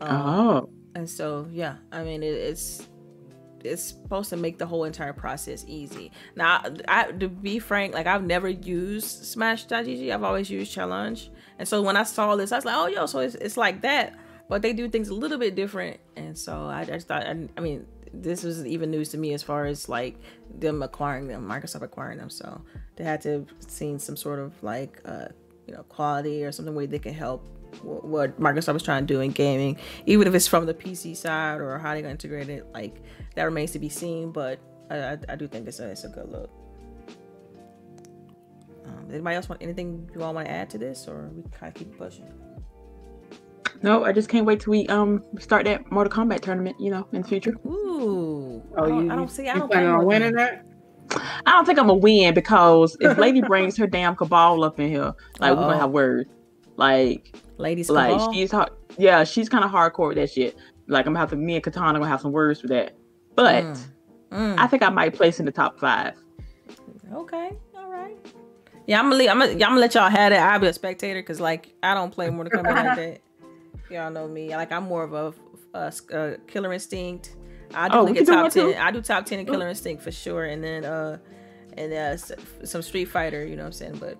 Um, 0.00 0.16
oh, 0.16 0.70
and 0.96 1.08
so 1.08 1.46
yeah 1.52 1.76
i 1.92 2.02
mean 2.02 2.22
it, 2.22 2.34
it's 2.34 2.88
it's 3.64 3.82
supposed 3.82 4.30
to 4.30 4.36
make 4.36 4.58
the 4.58 4.66
whole 4.66 4.84
entire 4.84 5.12
process 5.12 5.64
easy. 5.66 6.12
Now 6.36 6.62
I, 6.86 7.10
to 7.10 7.28
be 7.28 7.58
frank 7.58 7.94
like 7.94 8.06
i've 8.06 8.24
never 8.24 8.48
used 8.48 9.24
smash.gg 9.24 10.12
i've 10.12 10.22
always 10.22 10.48
used 10.48 10.74
Challonge. 10.74 11.30
And 11.58 11.66
so 11.66 11.82
when 11.82 11.96
i 11.96 12.04
saw 12.04 12.36
this 12.36 12.52
i 12.52 12.56
was 12.56 12.64
like 12.64 12.76
oh 12.76 12.86
yo 12.86 13.06
so 13.06 13.20
it's, 13.20 13.34
it's 13.34 13.56
like 13.56 13.82
that. 13.82 14.14
But 14.48 14.62
they 14.62 14.72
do 14.72 14.88
things 14.88 15.08
a 15.08 15.14
little 15.14 15.38
bit 15.38 15.56
different. 15.56 15.98
And 16.16 16.38
so 16.38 16.66
i 16.66 16.84
just 16.84 17.08
thought 17.08 17.26
i, 17.26 17.48
I 17.56 17.60
mean 17.60 17.86
this 18.12 18.42
was 18.44 18.64
even 18.64 18.90
news 18.90 19.10
to 19.10 19.18
me 19.18 19.34
as 19.34 19.42
far 19.42 19.66
as 19.66 19.88
like 19.88 20.16
them 20.54 20.82
acquiring 20.82 21.26
them 21.26 21.46
microsoft 21.46 21.82
acquiring 21.82 22.18
them. 22.18 22.30
So 22.30 22.62
they 22.94 23.04
had 23.04 23.20
to 23.22 23.30
have 23.30 23.46
seen 23.66 23.98
some 23.98 24.16
sort 24.16 24.38
of 24.38 24.62
like 24.62 25.00
uh 25.04 25.28
you 25.66 25.74
know 25.74 25.82
quality 25.84 26.44
or 26.44 26.52
something 26.52 26.74
where 26.74 26.86
they 26.86 27.00
can 27.00 27.14
help 27.14 27.44
what 27.82 28.38
Microsoft 28.40 28.76
is 28.76 28.82
trying 28.82 29.06
to 29.06 29.14
do 29.14 29.20
in 29.20 29.30
gaming, 29.30 29.76
even 30.06 30.26
if 30.26 30.34
it's 30.34 30.46
from 30.46 30.66
the 30.66 30.74
PC 30.74 31.16
side 31.16 31.60
or 31.60 31.78
how 31.78 31.92
they're 31.92 32.02
gonna 32.02 32.12
integrate 32.12 32.48
it. 32.48 32.66
Like 32.72 33.02
that 33.34 33.44
remains 33.44 33.72
to 33.72 33.78
be 33.78 33.88
seen, 33.88 34.32
but 34.32 34.58
I, 34.90 35.18
I, 35.28 35.36
do 35.36 35.46
think 35.48 35.66
it's 35.66 35.80
a, 35.80 35.88
it's 35.90 36.04
a 36.04 36.08
good 36.08 36.30
look. 36.30 36.50
Um, 38.84 39.08
anybody 39.10 39.36
else 39.36 39.48
want 39.48 39.62
anything 39.62 40.08
you 40.14 40.22
all 40.22 40.32
want 40.32 40.46
to 40.46 40.52
add 40.52 40.70
to 40.70 40.78
this, 40.78 41.08
or 41.08 41.30
we 41.34 41.42
kind 41.50 41.68
of 41.68 41.74
keep 41.74 41.96
pushing? 41.98 42.32
No, 43.82 44.04
I 44.04 44.12
just 44.12 44.28
can't 44.28 44.46
wait 44.46 44.60
till 44.60 44.70
we 44.70 44.86
um 44.86 45.22
start 45.38 45.64
that 45.64 45.90
Mortal 45.90 46.12
Kombat 46.12 46.40
tournament. 46.40 46.76
You 46.80 46.90
know, 46.90 47.08
in 47.12 47.22
the 47.22 47.28
future. 47.28 47.56
Ooh. 47.66 48.62
Oh, 48.76 48.84
I 48.84 48.88
don't, 48.88 49.06
you, 49.06 49.12
I 49.12 49.16
don't 49.16 49.30
see. 49.30 49.48
I 49.48 49.54
don't 49.58 49.70
plan 49.70 49.86
on 49.86 50.04
winning 50.04 50.34
that. 50.34 50.64
I 51.10 51.52
don't 51.52 51.64
think 51.64 51.78
I'm 51.78 51.86
gonna 51.86 51.98
win 51.98 52.34
because 52.34 52.96
if 53.00 53.18
Lady 53.18 53.40
brings 53.46 53.76
her 53.76 53.86
damn 53.86 54.16
cabal 54.16 54.64
up 54.64 54.80
in 54.80 54.88
here, 54.88 55.14
like 55.38 55.52
Uh-oh. 55.52 55.56
we're 55.56 55.62
gonna 55.62 55.78
have 55.78 55.90
words. 55.90 56.30
Like 56.76 57.34
Ladies 57.58 57.88
like 57.88 58.34
she's 58.34 58.50
hard. 58.50 58.70
Yeah, 58.98 59.24
she's 59.24 59.48
kind 59.48 59.64
of 59.64 59.70
hardcore 59.70 60.08
with 60.08 60.16
that 60.16 60.30
shit. 60.30 60.56
Like 60.86 61.06
I'm 61.06 61.12
gonna 61.12 61.20
have 61.20 61.30
to. 61.30 61.36
Me 61.36 61.54
and 61.54 61.64
Katana 61.64 61.98
gonna 61.98 62.10
have 62.10 62.20
some 62.20 62.32
words 62.32 62.60
for 62.60 62.68
that. 62.68 62.96
But 63.34 63.64
mm. 63.64 63.78
Mm. 64.30 64.58
I 64.58 64.66
think 64.66 64.82
I 64.82 64.90
might 64.90 65.14
place 65.14 65.40
in 65.40 65.46
the 65.46 65.52
top 65.52 65.78
five. 65.78 66.14
Okay, 67.12 67.52
all 67.76 67.90
right. 67.90 68.16
Yeah, 68.86 69.00
I'm 69.00 69.10
gonna, 69.10 69.28
I'm 69.28 69.38
gonna, 69.38 69.52
I'm 69.52 69.58
gonna 69.58 69.80
let 69.80 69.94
y'all 69.94 70.10
have 70.10 70.32
it. 70.32 70.36
I'll 70.36 70.58
be 70.58 70.66
a 70.66 70.72
spectator 70.72 71.20
because 71.20 71.40
like 71.40 71.74
I 71.82 71.94
don't 71.94 72.12
play 72.12 72.28
more 72.28 72.44
Mortal 72.44 72.62
Kombat 72.62 72.84
like 72.84 72.96
that. 72.96 73.20
Y'all 73.90 74.10
know 74.10 74.28
me. 74.28 74.50
Like 74.50 74.72
I'm 74.72 74.84
more 74.84 75.04
of 75.04 75.12
a, 75.12 75.34
a, 75.74 75.92
a 76.12 76.36
Killer 76.46 76.72
Instinct. 76.72 77.36
I 77.74 77.88
do 77.88 77.96
oh, 77.96 78.12
get 78.12 78.26
top 78.26 78.52
ten. 78.52 78.74
I 78.74 78.90
do 78.90 79.00
top 79.00 79.26
ten 79.26 79.40
in 79.40 79.46
Killer 79.46 79.68
Instinct 79.68 80.02
for 80.02 80.12
sure, 80.12 80.44
and 80.44 80.62
then 80.62 80.84
uh, 80.84 81.18
and 81.76 81.92
uh, 81.92 82.16
some 82.64 82.82
Street 82.82 83.06
Fighter. 83.06 83.46
You 83.46 83.56
know 83.56 83.62
what 83.62 83.66
I'm 83.66 83.72
saying? 83.72 83.96
But. 83.98 84.18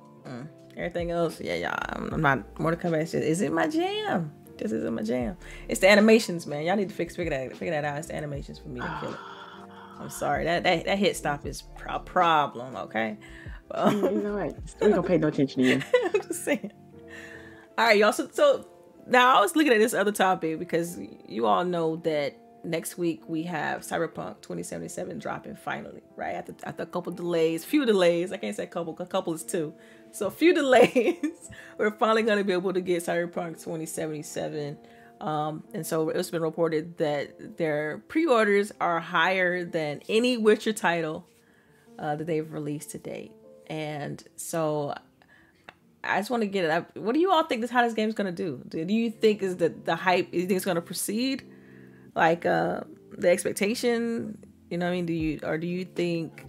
Everything 0.76 1.10
else, 1.10 1.40
yeah, 1.40 1.54
yeah. 1.54 1.74
I'm, 1.90 2.12
I'm 2.12 2.20
not 2.20 2.60
Mortal 2.60 2.90
Kombat. 2.90 3.14
Is 3.14 3.40
it 3.40 3.52
my 3.52 3.66
jam? 3.66 4.32
This 4.58 4.72
isn't 4.72 4.94
my 4.94 5.02
jam. 5.02 5.36
It's 5.68 5.80
the 5.80 5.88
animations, 5.88 6.46
man. 6.46 6.64
Y'all 6.64 6.76
need 6.76 6.88
to 6.88 6.94
fix 6.94 7.16
figure 7.16 7.30
that 7.30 7.56
figure 7.56 7.72
that 7.72 7.84
out. 7.84 7.98
It's 7.98 8.08
the 8.08 8.16
animations 8.16 8.58
for 8.58 8.68
me 8.68 8.80
to 8.80 8.98
kill 9.00 9.12
it. 9.12 9.18
I'm 10.00 10.10
sorry. 10.10 10.44
That 10.44 10.64
that, 10.64 10.84
that 10.84 10.98
hit 10.98 11.16
stop 11.16 11.46
is 11.46 11.62
a 11.88 11.98
problem. 11.98 12.76
Okay. 12.76 13.16
Well, 13.70 13.92
you 13.92 14.22
know 14.22 14.36
what? 14.36 14.56
We 14.80 14.88
don't 14.88 15.06
pay 15.06 15.18
no 15.18 15.28
attention 15.28 15.62
to 15.62 15.68
you. 15.68 15.82
I'm 16.14 16.20
just 16.20 16.44
saying. 16.44 16.72
All 17.78 17.86
right, 17.86 17.98
y'all. 17.98 18.12
So, 18.12 18.28
so 18.32 18.66
now 19.06 19.36
I 19.36 19.40
was 19.40 19.56
looking 19.56 19.72
at 19.72 19.78
this 19.78 19.94
other 19.94 20.12
topic 20.12 20.58
because 20.58 20.98
you 21.26 21.46
all 21.46 21.64
know 21.64 21.96
that 21.96 22.36
next 22.64 22.98
week 22.98 23.22
we 23.28 23.44
have 23.44 23.82
Cyberpunk 23.82 24.40
2077 24.42 25.18
dropping 25.18 25.56
finally, 25.56 26.02
right? 26.16 26.34
After, 26.34 26.54
after 26.64 26.82
a 26.82 26.86
couple 26.86 27.12
delays, 27.12 27.64
few 27.64 27.84
delays. 27.86 28.32
I 28.32 28.36
can't 28.36 28.56
say 28.56 28.66
couple, 28.66 28.96
a 28.98 29.06
couple 29.06 29.34
is 29.34 29.42
two. 29.42 29.74
So 30.12 30.26
a 30.26 30.30
few 30.30 30.54
delays. 30.54 31.16
we're 31.78 31.90
finally 31.90 32.22
going 32.22 32.38
to 32.38 32.44
be 32.44 32.52
able 32.52 32.72
to 32.72 32.80
get 32.80 33.02
Cyberpunk 33.02 33.62
2077. 33.62 34.78
Um, 35.20 35.64
and 35.72 35.86
so 35.86 36.10
it's 36.10 36.30
been 36.30 36.42
reported 36.42 36.98
that 36.98 37.56
their 37.56 37.98
pre-orders 38.08 38.72
are 38.80 39.00
higher 39.00 39.64
than 39.64 40.02
any 40.08 40.36
Witcher 40.36 40.72
title 40.72 41.26
uh, 41.98 42.16
that 42.16 42.26
they've 42.26 42.50
released 42.52 42.90
to 42.90 42.98
date. 42.98 43.32
And 43.66 44.22
so 44.36 44.94
I 46.04 46.18
just 46.18 46.30
want 46.30 46.42
to 46.42 46.46
get 46.46 46.64
it 46.64 46.70
up. 46.70 46.96
What 46.96 47.14
do 47.14 47.20
you 47.20 47.30
all 47.30 47.44
think 47.44 47.62
this 47.62 47.70
how 47.70 47.82
this 47.82 47.94
game's 47.94 48.14
gonna 48.14 48.32
do? 48.32 48.62
Do 48.68 48.78
you 48.78 49.10
think 49.10 49.42
is 49.42 49.56
the 49.56 49.70
the 49.70 49.96
hype? 49.96 50.30
Do 50.30 50.38
you 50.38 50.46
think 50.46 50.56
it's 50.56 50.64
gonna 50.64 50.80
proceed? 50.80 51.42
Like, 52.14 52.46
uh, 52.46 52.82
the 53.18 53.28
expectation? 53.28 54.38
You 54.70 54.78
know, 54.78 54.86
what 54.86 54.92
I 54.92 54.94
mean, 54.94 55.06
do 55.06 55.12
you 55.12 55.40
or 55.42 55.58
do 55.58 55.66
you 55.66 55.84
think 55.84 56.44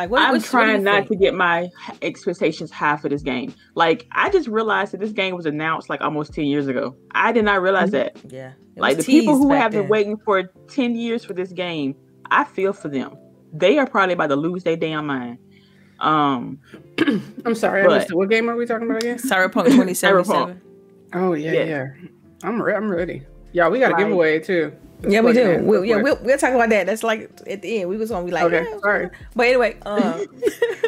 like 0.00 0.10
what? 0.10 0.22
I'm 0.22 0.40
trying 0.40 0.76
what 0.76 0.82
not 0.82 1.08
think? 1.08 1.08
to 1.08 1.16
get 1.16 1.34
my 1.34 1.68
expectations 2.00 2.70
high 2.70 2.96
for 2.96 3.08
this 3.10 3.22
game. 3.22 3.54
Like 3.74 4.06
I 4.12 4.30
just 4.30 4.48
realized 4.48 4.92
that 4.92 5.00
this 5.00 5.12
game 5.12 5.36
was 5.36 5.44
announced 5.44 5.90
like 5.90 6.00
almost 6.00 6.32
ten 6.32 6.46
years 6.46 6.68
ago. 6.68 6.96
I 7.10 7.32
did 7.32 7.44
not 7.44 7.60
realize 7.60 7.90
mm-hmm. 7.90 8.18
that. 8.26 8.32
Yeah, 8.32 8.52
like 8.76 8.96
the 8.96 9.04
people 9.04 9.36
who 9.36 9.52
have 9.52 9.72
then. 9.72 9.82
been 9.82 9.90
waiting 9.90 10.16
for 10.16 10.44
ten 10.68 10.94
years 10.94 11.22
for 11.22 11.34
this 11.34 11.52
game, 11.52 11.94
I 12.30 12.44
feel 12.44 12.72
for 12.72 12.88
them. 12.88 13.16
They 13.52 13.78
are 13.78 13.86
probably 13.86 14.14
about 14.14 14.28
to 14.28 14.36
lose 14.36 14.64
their 14.64 14.76
damn 14.76 15.06
mind. 15.06 15.38
Um, 15.98 16.58
I'm 17.44 17.54
sorry, 17.54 17.82
but, 17.82 17.92
I 17.92 17.98
missed 17.98 18.10
it. 18.10 18.16
What 18.16 18.30
game 18.30 18.48
are 18.48 18.56
we 18.56 18.64
talking 18.64 18.88
about 18.88 19.02
again? 19.02 19.18
Cyberpunk 19.18 19.64
2077. 19.66 20.62
Oh 21.12 21.34
yeah, 21.34 21.52
yeah, 21.52 21.64
yeah. 21.64 21.86
I'm 22.42 22.62
re- 22.62 22.74
I'm 22.74 22.90
ready. 22.90 23.26
Yeah, 23.52 23.68
we 23.68 23.80
got 23.80 23.92
a 23.92 23.96
giveaway 23.96 24.38
too. 24.38 24.72
Yeah, 25.08 25.20
we 25.20 25.32
do. 25.32 25.60
We'll, 25.62 25.84
yeah, 25.84 25.96
we'll, 25.96 26.18
we'll 26.22 26.38
talk 26.38 26.52
about 26.52 26.68
that. 26.70 26.86
That's 26.86 27.02
like 27.02 27.30
at 27.48 27.62
the 27.62 27.80
end. 27.80 27.88
We 27.88 27.96
was 27.96 28.10
gonna 28.10 28.24
be 28.24 28.32
like, 28.32 28.44
okay, 28.44 28.64
yeah, 28.68 28.78
sorry. 28.80 29.10
But 29.34 29.46
anyway, 29.46 29.76
um, 29.86 30.26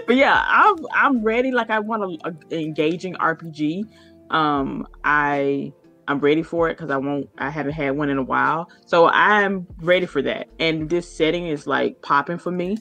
but 0.07 0.17
yeah, 0.17 0.45
I'm 0.47 0.77
I'm 0.93 1.23
ready. 1.23 1.51
Like 1.51 1.71
I 1.71 1.81
want 1.81 2.23
an 2.25 2.39
engaging 2.51 3.15
RPG. 3.15 3.85
Um, 4.31 4.87
I 5.05 5.73
I'm 6.09 6.19
ready 6.19 6.43
for 6.43 6.69
it 6.69 6.77
because 6.77 6.91
I 6.91 6.97
won't. 6.97 7.29
I 7.39 7.51
haven't 7.51 7.73
had 7.73 7.97
one 7.97 8.09
in 8.11 8.19
a 8.19 8.23
while, 8.23 8.69
so 8.87 9.09
I'm 9.09 9.67
ready 9.79 10.07
for 10.07 10.23
that. 10.23 10.49
And 10.59 10.91
this 10.91 11.11
setting 11.11 11.47
is 11.47 11.67
like 11.67 12.03
popping 12.03 12.39
for 12.39 12.51
me, 12.51 12.79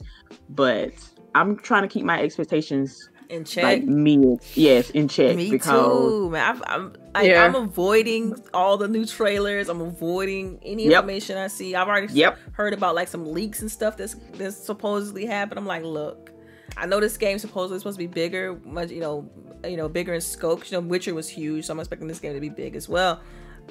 but 0.49 0.91
I'm 1.35 1.57
trying 1.57 1.83
to 1.83 1.87
keep 1.87 2.03
my 2.03 2.21
expectations 2.21 3.09
in 3.31 3.45
check. 3.45 3.63
Like 3.63 3.83
me, 3.83 4.37
yes, 4.53 4.89
in 4.91 5.07
check. 5.07 5.35
Me 5.35 5.49
because... 5.49 5.69
too, 5.69 6.29
man. 6.29 6.61
i 6.65 6.75
am 6.75 6.93
I, 7.15 7.23
yeah. 7.23 7.43
I'm 7.43 7.55
avoiding 7.55 8.35
all 8.53 8.77
the 8.77 8.87
new 8.87 9.05
trailers. 9.05 9.69
I'm 9.69 9.81
avoiding 9.81 10.59
any 10.63 10.85
yep. 10.85 11.03
information 11.03 11.37
I 11.37 11.47
see. 11.47 11.75
I've 11.75 11.87
already 11.87 12.13
yep. 12.13 12.37
heard 12.53 12.73
about 12.73 12.95
like 12.95 13.07
some 13.07 13.31
leaks 13.31 13.61
and 13.61 13.71
stuff 13.71 13.97
that's 13.97 14.15
that's 14.33 14.57
supposedly 14.57 15.25
happened. 15.25 15.59
I'm 15.59 15.65
like, 15.65 15.83
look, 15.83 16.31
I 16.77 16.85
know 16.85 16.99
this 16.99 17.17
game 17.17 17.39
supposedly 17.39 17.79
supposed 17.79 17.99
to 17.99 18.07
be 18.07 18.07
bigger, 18.07 18.59
much 18.63 18.91
you 18.91 18.99
know, 18.99 19.29
you 19.65 19.77
know, 19.77 19.89
bigger 19.89 20.13
in 20.13 20.21
scope. 20.21 20.69
You 20.69 20.79
know, 20.79 20.87
Witcher 20.87 21.13
was 21.13 21.27
huge, 21.27 21.65
so 21.65 21.73
I'm 21.73 21.79
expecting 21.79 22.07
this 22.07 22.19
game 22.19 22.33
to 22.33 22.39
be 22.39 22.49
big 22.49 22.75
as 22.75 22.87
well. 22.87 23.21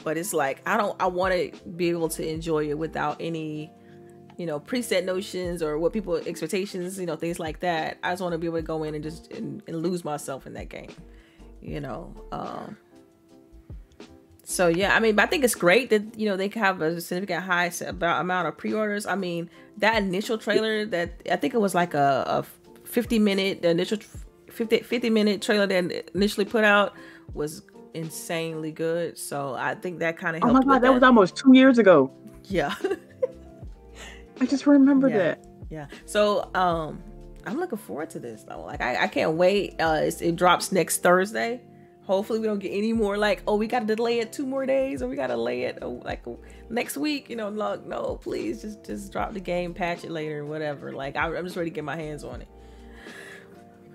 But 0.05 0.17
it's 0.17 0.33
like 0.33 0.61
I 0.67 0.77
don't. 0.77 1.01
I 1.01 1.07
want 1.07 1.35
to 1.35 1.53
be 1.71 1.91
able 1.91 2.09
to 2.11 2.27
enjoy 2.27 2.69
it 2.69 2.79
without 2.79 3.17
any 3.21 3.73
you 4.41 4.47
know 4.47 4.59
preset 4.59 5.05
notions 5.05 5.63
or 5.63 5.79
what 5.79 5.93
people 5.93 6.17
expectations 6.17 6.99
you 6.99 7.05
know 7.05 7.15
things 7.15 7.39
like 7.39 7.61
that 7.61 7.99
i 8.03 8.11
just 8.11 8.23
want 8.23 8.33
to 8.33 8.39
be 8.39 8.47
able 8.47 8.57
to 8.57 8.63
go 8.63 8.83
in 8.85 8.95
and 8.95 9.05
just 9.05 9.31
and, 9.33 9.63
and 9.67 9.83
lose 9.83 10.03
myself 10.03 10.47
in 10.47 10.55
that 10.55 10.71
game 10.71 10.89
you 11.61 11.79
know 11.79 12.11
um 12.33 12.75
so 14.43 14.67
yeah 14.69 14.97
i 14.97 14.99
mean 14.99 15.21
i 15.21 15.27
think 15.27 15.45
it's 15.45 15.55
great 15.55 15.91
that 15.91 16.19
you 16.19 16.27
know 16.27 16.39
they 16.39 16.49
have 16.49 16.81
a 16.81 16.99
significant 17.03 17.45
high 17.45 17.71
amount 18.01 18.49
of 18.49 18.57
pre-orders. 18.57 19.05
I 19.05 19.15
mean 19.15 19.51
that 19.77 20.03
initial 20.03 20.39
trailer 20.39 20.87
that 20.87 21.21
i 21.31 21.37
think 21.37 21.53
it 21.53 21.61
was 21.61 21.75
like 21.75 21.93
a, 21.93 22.25
a 22.27 22.87
50 22.87 23.19
minute 23.19 23.61
the 23.61 23.69
initial 23.69 23.99
50, 24.49 24.81
50 24.81 25.11
minute 25.11 25.43
trailer 25.43 25.67
that 25.67 26.11
initially 26.15 26.47
put 26.47 26.65
out 26.65 26.95
was 27.35 27.61
insanely 27.93 28.73
good. 28.73 29.19
So 29.19 29.55
i 29.55 29.75
think 29.75 29.99
that 29.99 30.17
kind 30.17 30.37
of 30.37 30.45
oh 30.45 30.53
my 30.55 30.61
god 30.61 30.77
that, 30.77 30.81
that. 30.81 30.95
was 30.95 31.03
almost 31.03 31.37
two 31.37 31.53
years 31.53 31.77
ago. 31.77 32.11
Yeah 32.45 32.75
I 34.41 34.47
just 34.47 34.67
remember 34.67 35.09
yeah. 35.09 35.19
that. 35.19 35.47
Yeah. 35.71 35.87
So 36.07 36.51
um 36.55 37.03
I'm 37.47 37.59
looking 37.59 37.79
forward 37.79 38.11
to 38.11 38.19
this 38.19 38.43
though. 38.45 38.63
Like 38.63 38.81
I, 38.81 39.05
I 39.05 39.07
can't 39.07 39.33
wait. 39.33 39.77
Uh 39.81 40.03
it 40.21 40.37
drops 40.37 40.73
next 40.73 41.03
Thursday. 41.03 41.61
Hopefully 42.03 42.41
we 42.41 42.47
don't 42.47 42.59
get 42.59 42.71
any 42.71 42.93
more 42.93 43.17
like, 43.17 43.43
oh, 43.47 43.55
we 43.55 43.67
gotta 43.67 43.87
delay 43.87 44.19
it 44.19 44.33
two 44.33 44.47
more 44.47 44.67
days 44.67 45.03
or 45.03 45.09
we 45.09 45.15
gotta 45.15 45.35
delay 45.35 45.63
it 45.63 45.79
oh, 45.83 46.01
like 46.05 46.25
next 46.69 46.97
week. 46.97 47.31
You 47.31 47.37
know, 47.37 47.51
like, 47.51 47.85
no, 47.85 48.17
please 48.17 48.63
just 48.63 48.85
just 48.85 49.13
drop 49.13 49.33
the 49.33 49.41
game, 49.41 49.75
patch 49.75 50.05
it 50.05 50.11
later, 50.11 50.45
whatever. 50.45 50.93
Like 50.93 51.17
I, 51.17 51.27
I'm 51.37 51.45
just 51.45 51.57
ready 51.57 51.71
to 51.71 51.75
get 51.75 51.85
my 51.85 51.97
hands 51.97 52.25
on 52.25 52.43
it. 52.43 52.49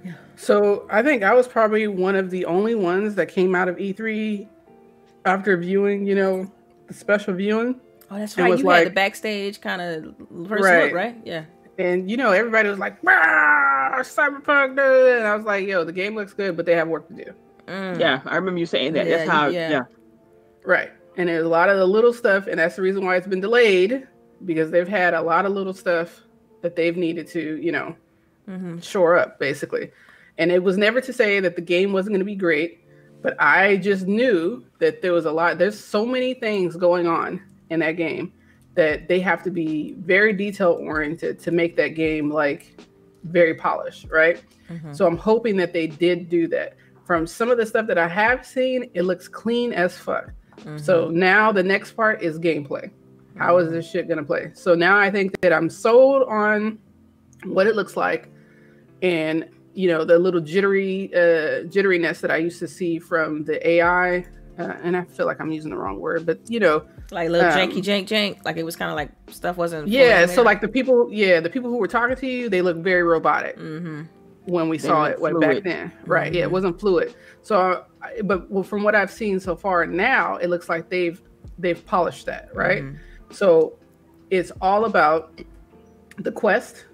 Yeah. 0.06 0.14
So 0.36 0.86
I 0.90 1.02
think 1.02 1.24
I 1.24 1.34
was 1.34 1.48
probably 1.48 1.88
one 1.88 2.16
of 2.16 2.30
the 2.30 2.46
only 2.46 2.76
ones 2.76 3.16
that 3.16 3.28
came 3.28 3.56
out 3.56 3.68
of 3.68 3.78
E3 3.78 4.48
after 5.26 5.58
viewing, 5.58 6.06
you 6.06 6.14
know, 6.14 6.52
the 6.88 6.94
special 6.94 7.34
viewing. 7.34 7.82
Oh, 8.12 8.18
that's 8.18 8.38
right. 8.38 8.58
You 8.58 8.64
like, 8.64 8.80
had 8.80 8.88
the 8.88 8.92
backstage 8.92 9.62
kind 9.62 9.82
of 9.82 10.16
first 10.48 10.64
right. 10.64 10.86
look, 10.86 10.94
right? 10.94 11.18
Yeah. 11.24 11.46
And 11.78 12.10
you 12.10 12.18
know, 12.18 12.32
everybody 12.32 12.70
was 12.70 12.80
like, 12.80 13.02
"Cyberpunk," 13.02 14.76
dude. 14.78 15.18
and 15.18 15.28
I 15.28 15.36
was 15.36 15.46
like, 15.46 15.68
"Yo, 15.68 15.84
the 15.84 15.92
game 15.92 16.16
looks 16.16 16.34
good, 16.34 16.56
but 16.56 16.66
they 16.66 16.76
have 16.76 16.88
work 16.88 17.08
to 17.10 17.14
do." 17.14 17.34
Mm. 17.68 18.00
Yeah, 18.00 18.22
I 18.26 18.36
remember 18.36 18.60
you 18.60 18.66
saying 18.66 18.94
that. 18.94 19.08
Yeah, 19.08 19.18
that's 19.18 19.30
how. 19.30 19.48
Yeah. 19.48 19.70
yeah. 19.70 19.84
Right. 20.64 20.92
And 21.18 21.30
there's 21.30 21.46
a 21.46 21.50
lot 21.50 21.70
of 21.70 21.78
the 21.78 21.86
little 21.86 22.14
stuff, 22.14 22.48
and 22.48 22.60
that's 22.60 22.76
the 22.76 22.82
reason 22.82 23.06
why 23.06 23.16
it's 23.16 23.28
been 23.28 23.42
delayed 23.42 24.08
because 24.44 24.72
they've 24.72 24.88
had 24.88 25.14
a 25.14 25.22
lot 25.22 25.46
of 25.46 25.54
little 25.54 25.74
stuff 25.74 26.22
that 26.62 26.76
they've 26.76 26.98
needed 26.98 27.28
to, 27.28 27.58
you 27.58 27.72
know, 27.72 27.96
mm-hmm. 28.48 28.80
shore 28.80 29.18
up, 29.18 29.40
basically. 29.40 29.92
And 30.38 30.52
it 30.52 30.62
was 30.62 30.78
never 30.78 31.00
to 31.00 31.14
say 31.14 31.40
that 31.40 31.56
the 31.56 31.62
game 31.62 31.94
wasn't 31.94 32.14
going 32.14 32.20
to 32.20 32.26
be 32.26 32.36
great, 32.36 32.84
but 33.22 33.40
I 33.42 33.78
just 33.78 34.08
knew 34.08 34.66
that 34.80 35.02
there 35.02 35.14
was 35.14 35.26
a 35.26 35.32
lot. 35.32 35.58
There's 35.58 35.80
so 35.80 36.06
many 36.06 36.34
things 36.34 36.76
going 36.76 37.08
on 37.08 37.42
in 37.70 37.80
that 37.80 37.94
game 37.94 38.34
that 38.76 39.08
they 39.08 39.20
have 39.20 39.42
to 39.44 39.50
be 39.50 39.94
very 40.00 40.34
detail 40.34 40.78
oriented 40.80 41.40
to 41.40 41.52
make 41.52 41.76
that 41.78 41.90
game 41.90 42.30
like 42.30 42.80
very 43.24 43.56
polished, 43.56 44.08
right? 44.12 44.44
Mm-hmm. 44.70 44.94
So 44.94 45.08
I'm 45.08 45.18
hoping 45.18 45.56
that 45.58 45.74
they 45.74 45.88
did 45.88 46.30
do 46.30 46.48
that. 46.50 46.76
From 47.06 47.26
some 47.26 47.50
of 47.50 47.58
the 47.58 47.66
stuff 47.66 47.88
that 47.88 47.98
I 47.98 48.08
have 48.08 48.46
seen, 48.46 48.90
it 48.94 49.04
looks 49.04 49.28
clean 49.28 49.72
as 49.74 49.98
fuck. 49.98 50.32
Mm-hmm. 50.58 50.78
So 50.78 51.10
now 51.10 51.52
the 51.52 51.64
next 51.64 51.94
part 51.94 52.22
is 52.22 52.40
gameplay. 52.40 52.92
How 53.38 53.58
is 53.58 53.70
this 53.70 53.90
shit 53.90 54.08
gonna 54.08 54.24
play? 54.24 54.52
So 54.54 54.76
now 54.76 54.98
I 54.98 55.12
think 55.12 55.40
that 55.42 55.52
I'm 55.52 55.70
sold 55.70 56.28
on 56.28 56.80
what 57.44 57.68
it 57.68 57.76
looks 57.76 57.98
like, 57.98 58.30
and 59.02 59.50
you 59.74 59.90
know 59.90 60.06
the 60.06 60.18
little 60.18 60.40
jittery 60.40 61.14
uh, 61.14 61.68
jitteriness 61.68 62.22
that 62.22 62.32
I 62.32 62.38
used 62.38 62.60
to 62.60 62.68
see 62.68 62.98
from 62.98 63.44
the 63.44 63.66
AI 63.68 64.26
uh, 64.58 64.74
and 64.84 64.96
I 64.96 65.04
feel 65.04 65.26
like 65.26 65.40
I'm 65.42 65.52
using 65.52 65.72
the 65.72 65.78
wrong 65.78 66.00
word, 66.00 66.26
but 66.26 66.40
you 66.50 66.60
know, 66.60 66.86
like 67.12 67.30
little 67.30 67.50
um, 67.50 67.58
janky 67.58 67.84
jank 67.84 68.08
jank, 68.08 68.46
like 68.46 68.58
it 68.58 68.64
was 68.64 68.76
kind 68.76 68.90
of 68.90 68.96
like 68.96 69.12
stuff 69.30 69.58
wasn't. 69.58 69.88
Yeah, 69.88 70.26
so 70.26 70.42
like 70.44 70.62
the 70.62 70.68
people, 70.68 71.10
yeah, 71.12 71.40
the 71.40 71.50
people 71.50 71.70
who 71.70 71.78
were 71.78 71.88
talking 71.88 72.16
to 72.16 72.28
you, 72.28 72.50
they 72.50 72.62
look 72.62 72.78
very 72.78 73.04
robotic 73.04 73.58
mm-hmm. 73.58 74.04
when 74.46 74.70
we 74.70 74.78
they 74.78 74.88
saw 74.88 75.06
it 75.06 75.22
like 75.22 75.40
back 75.40 75.64
then, 75.64 75.92
right? 76.06 76.28
Mm-hmm. 76.28 76.36
Yeah, 76.36 76.42
it 76.42 76.46
mm-hmm. 76.46 76.54
wasn't 76.54 76.80
fluid. 76.80 77.16
So, 77.42 77.86
but 78.24 78.50
well, 78.50 78.64
from 78.64 78.84
what 78.84 78.96
I've 78.96 79.12
seen 79.12 79.40
so 79.40 79.56
far 79.56 79.86
now, 79.86 80.38
it 80.38 80.50
looks 80.50 80.70
like 80.70 80.90
they've 80.90 81.22
they've 81.60 81.86
polished 81.86 82.26
that, 82.28 82.50
right? 82.56 82.84
Mm-hmm. 82.84 83.34
So 83.34 83.78
it's 84.30 84.52
all 84.62 84.86
about 84.86 85.42
the 86.18 86.32
quest 86.32 86.86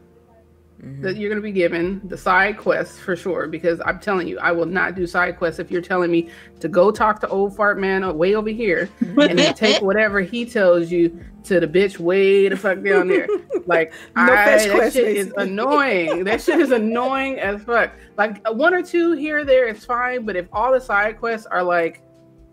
mm-hmm. 0.82 1.02
that 1.02 1.18
you're 1.18 1.30
going 1.30 1.42
to 1.42 1.46
be 1.46 1.52
given, 1.52 2.02
the 2.06 2.18
side 2.18 2.58
quests 2.58 3.00
for 3.00 3.16
sure. 3.16 3.48
Because 3.48 3.82
I'm 3.86 4.00
telling 4.00 4.28
you, 4.28 4.40
I 4.40 4.52
will 4.52 4.66
not 4.66 4.96
do 4.96 5.06
side 5.06 5.38
quests 5.38 5.60
if 5.60 5.72
you're 5.72 5.82
telling 5.82 6.12
me 6.12 6.30
to 6.60 6.68
go 6.68 6.92
talk 6.92 7.20
to 7.22 7.28
old 7.28 7.56
fart 7.56 7.80
man 7.80 8.18
way 8.18 8.36
over 8.36 8.50
here 8.50 8.90
and 9.00 9.38
then 9.38 9.54
take 9.54 9.82
whatever 9.82 10.22
he 10.22 10.46
tells 10.46 10.92
you 10.92 11.24
to 11.44 11.60
the 11.60 11.68
bitch 11.68 11.98
way 11.98 12.50
the 12.50 12.58
fuck 12.58 12.84
down 12.84 13.08
there. 13.08 13.28
Like 13.66 13.94
no 14.16 14.24
I, 14.24 14.68
that 14.68 14.94
shit 14.94 15.18
is 15.18 15.34
annoying. 15.38 16.24
that 16.26 16.42
shit 16.42 16.60
is 16.60 16.72
annoying 16.72 17.40
as 17.40 17.64
fuck. 17.64 17.92
Like 18.18 18.48
one 18.50 18.74
or 18.74 18.84
two 18.84 19.14
here 19.14 19.40
or 19.40 19.46
there 19.46 19.68
is 19.68 19.86
fine, 19.86 20.26
but 20.26 20.36
if 20.36 20.48
all 20.52 20.72
the 20.72 20.82
side 20.82 21.20
quests 21.20 21.48
are 21.48 21.64
like 21.64 22.04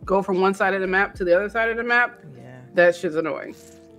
go 0.05 0.23
from 0.23 0.41
one 0.41 0.55
side 0.55 0.75
of 0.75 0.81
the 0.81 0.87
map 0.87 1.15
to 1.15 1.25
the 1.25 1.37
other 1.37 1.49
side 1.49 1.69
of 1.69 1.77
the 1.77 1.85
map, 1.85 2.21
yeah. 2.37 2.61
that 2.75 2.97
shit's 2.97 3.17
annoying. 3.17 3.55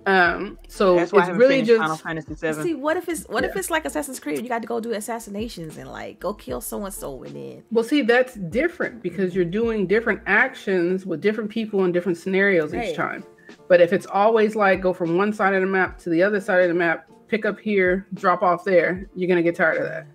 Um, 0.06 0.58
so 0.68 0.96
That's 0.96 1.12
why 1.12 1.28
it's 1.28 1.36
really 1.36 1.62
just 1.62 1.80
Final 1.80 1.96
Fantasy 1.96 2.34
Seven. 2.34 2.62
See, 2.62 2.74
what 2.74 2.96
if 2.96 3.08
it's 3.08 3.24
what 3.28 3.44
yeah. 3.44 3.50
if 3.50 3.56
it's 3.56 3.70
like 3.70 3.84
Assassin's 3.84 4.18
Creed? 4.18 4.42
You 4.42 4.48
got 4.48 4.62
to 4.62 4.68
go 4.68 4.80
do 4.80 4.92
assassinations 4.92 5.76
and 5.76 5.90
like 5.90 6.20
go 6.20 6.32
kill 6.32 6.60
so 6.60 6.84
and 6.84 6.94
so, 6.94 7.22
and 7.22 7.36
then. 7.36 7.62
Well, 7.70 7.84
see, 7.84 8.02
that's 8.02 8.34
different 8.34 9.02
because 9.02 9.34
you're 9.34 9.44
doing 9.44 9.86
different 9.86 10.22
actions 10.26 11.04
with 11.04 11.20
different 11.20 11.50
people 11.50 11.84
in 11.84 11.92
different 11.92 12.18
scenarios 12.18 12.72
right. 12.72 12.88
each 12.88 12.96
time. 12.96 13.24
But 13.68 13.80
if 13.80 13.92
it's 13.92 14.06
always 14.06 14.56
like 14.56 14.80
go 14.80 14.92
from 14.92 15.16
one 15.16 15.32
side 15.32 15.54
of 15.54 15.60
the 15.60 15.66
map 15.66 15.98
to 15.98 16.10
the 16.10 16.22
other 16.22 16.40
side 16.40 16.62
of 16.62 16.68
the 16.68 16.74
map, 16.74 17.08
pick 17.28 17.44
up 17.44 17.58
here, 17.58 18.06
drop 18.14 18.42
off 18.42 18.64
there, 18.64 19.08
you're 19.14 19.28
gonna 19.28 19.42
get 19.42 19.54
tired 19.54 19.78
of 19.78 19.84
that. 19.84 20.06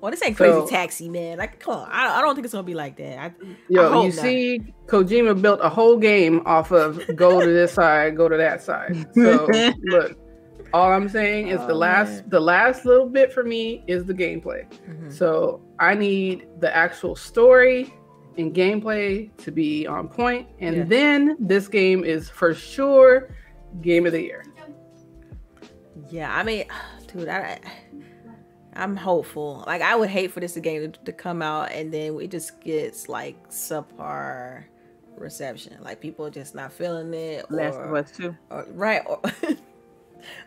Well, 0.00 0.10
this 0.10 0.22
ain't 0.22 0.36
crazy 0.36 0.52
so, 0.52 0.66
taxi, 0.66 1.08
man. 1.08 1.36
Like, 1.36 1.60
come 1.60 1.74
on. 1.74 1.88
I, 1.90 2.18
I 2.18 2.20
don't 2.22 2.34
think 2.34 2.46
it's 2.46 2.54
gonna 2.54 2.64
be 2.64 2.74
like 2.74 2.96
that. 2.96 3.18
I, 3.18 3.32
yo, 3.68 4.00
I 4.00 4.02
you 4.04 4.08
not. 4.08 4.22
see, 4.22 4.60
Kojima 4.86 5.40
built 5.40 5.60
a 5.62 5.68
whole 5.68 5.98
game 5.98 6.42
off 6.46 6.70
of 6.70 7.02
go 7.14 7.40
to 7.40 7.46
this 7.46 7.72
side, 7.74 8.16
go 8.16 8.28
to 8.28 8.36
that 8.36 8.62
side. 8.62 9.06
So 9.14 9.46
look, 9.82 10.18
all 10.72 10.90
I'm 10.90 11.08
saying 11.08 11.48
is 11.48 11.60
oh, 11.60 11.66
the 11.66 11.74
last 11.74 12.10
man. 12.10 12.24
the 12.28 12.40
last 12.40 12.86
little 12.86 13.08
bit 13.08 13.32
for 13.32 13.44
me 13.44 13.84
is 13.86 14.06
the 14.06 14.14
gameplay. 14.14 14.70
Mm-hmm. 14.88 15.10
So 15.10 15.60
I 15.78 15.94
need 15.94 16.46
the 16.60 16.74
actual 16.74 17.14
story 17.14 17.94
and 18.38 18.54
gameplay 18.54 19.36
to 19.38 19.50
be 19.50 19.86
on 19.86 20.08
point, 20.08 20.48
and 20.60 20.76
yeah. 20.76 20.84
then 20.84 21.36
this 21.38 21.68
game 21.68 22.04
is 22.04 22.30
for 22.30 22.54
sure 22.54 23.34
game 23.82 24.06
of 24.06 24.12
the 24.12 24.22
year. 24.22 24.44
Yeah, 26.08 26.34
I 26.34 26.42
mean, 26.42 26.64
dude, 27.12 27.28
I 27.28 27.60
I'm 28.74 28.96
hopeful. 28.96 29.64
Like 29.66 29.82
I 29.82 29.96
would 29.96 30.10
hate 30.10 30.32
for 30.32 30.40
this 30.40 30.56
game 30.56 30.92
to, 30.92 31.00
to 31.04 31.12
come 31.12 31.42
out 31.42 31.72
and 31.72 31.92
then 31.92 32.18
it 32.20 32.30
just 32.30 32.60
gets 32.60 33.08
like 33.08 33.48
subpar 33.48 34.64
reception. 35.16 35.76
Like 35.82 36.00
people 36.00 36.28
just 36.30 36.54
not 36.54 36.72
feeling 36.72 37.12
it. 37.14 37.50
Last 37.50 37.76
of 37.76 37.92
Us 37.92 38.10
too. 38.10 38.36
Or, 38.50 38.66
right. 38.70 39.02
Or, 39.06 39.20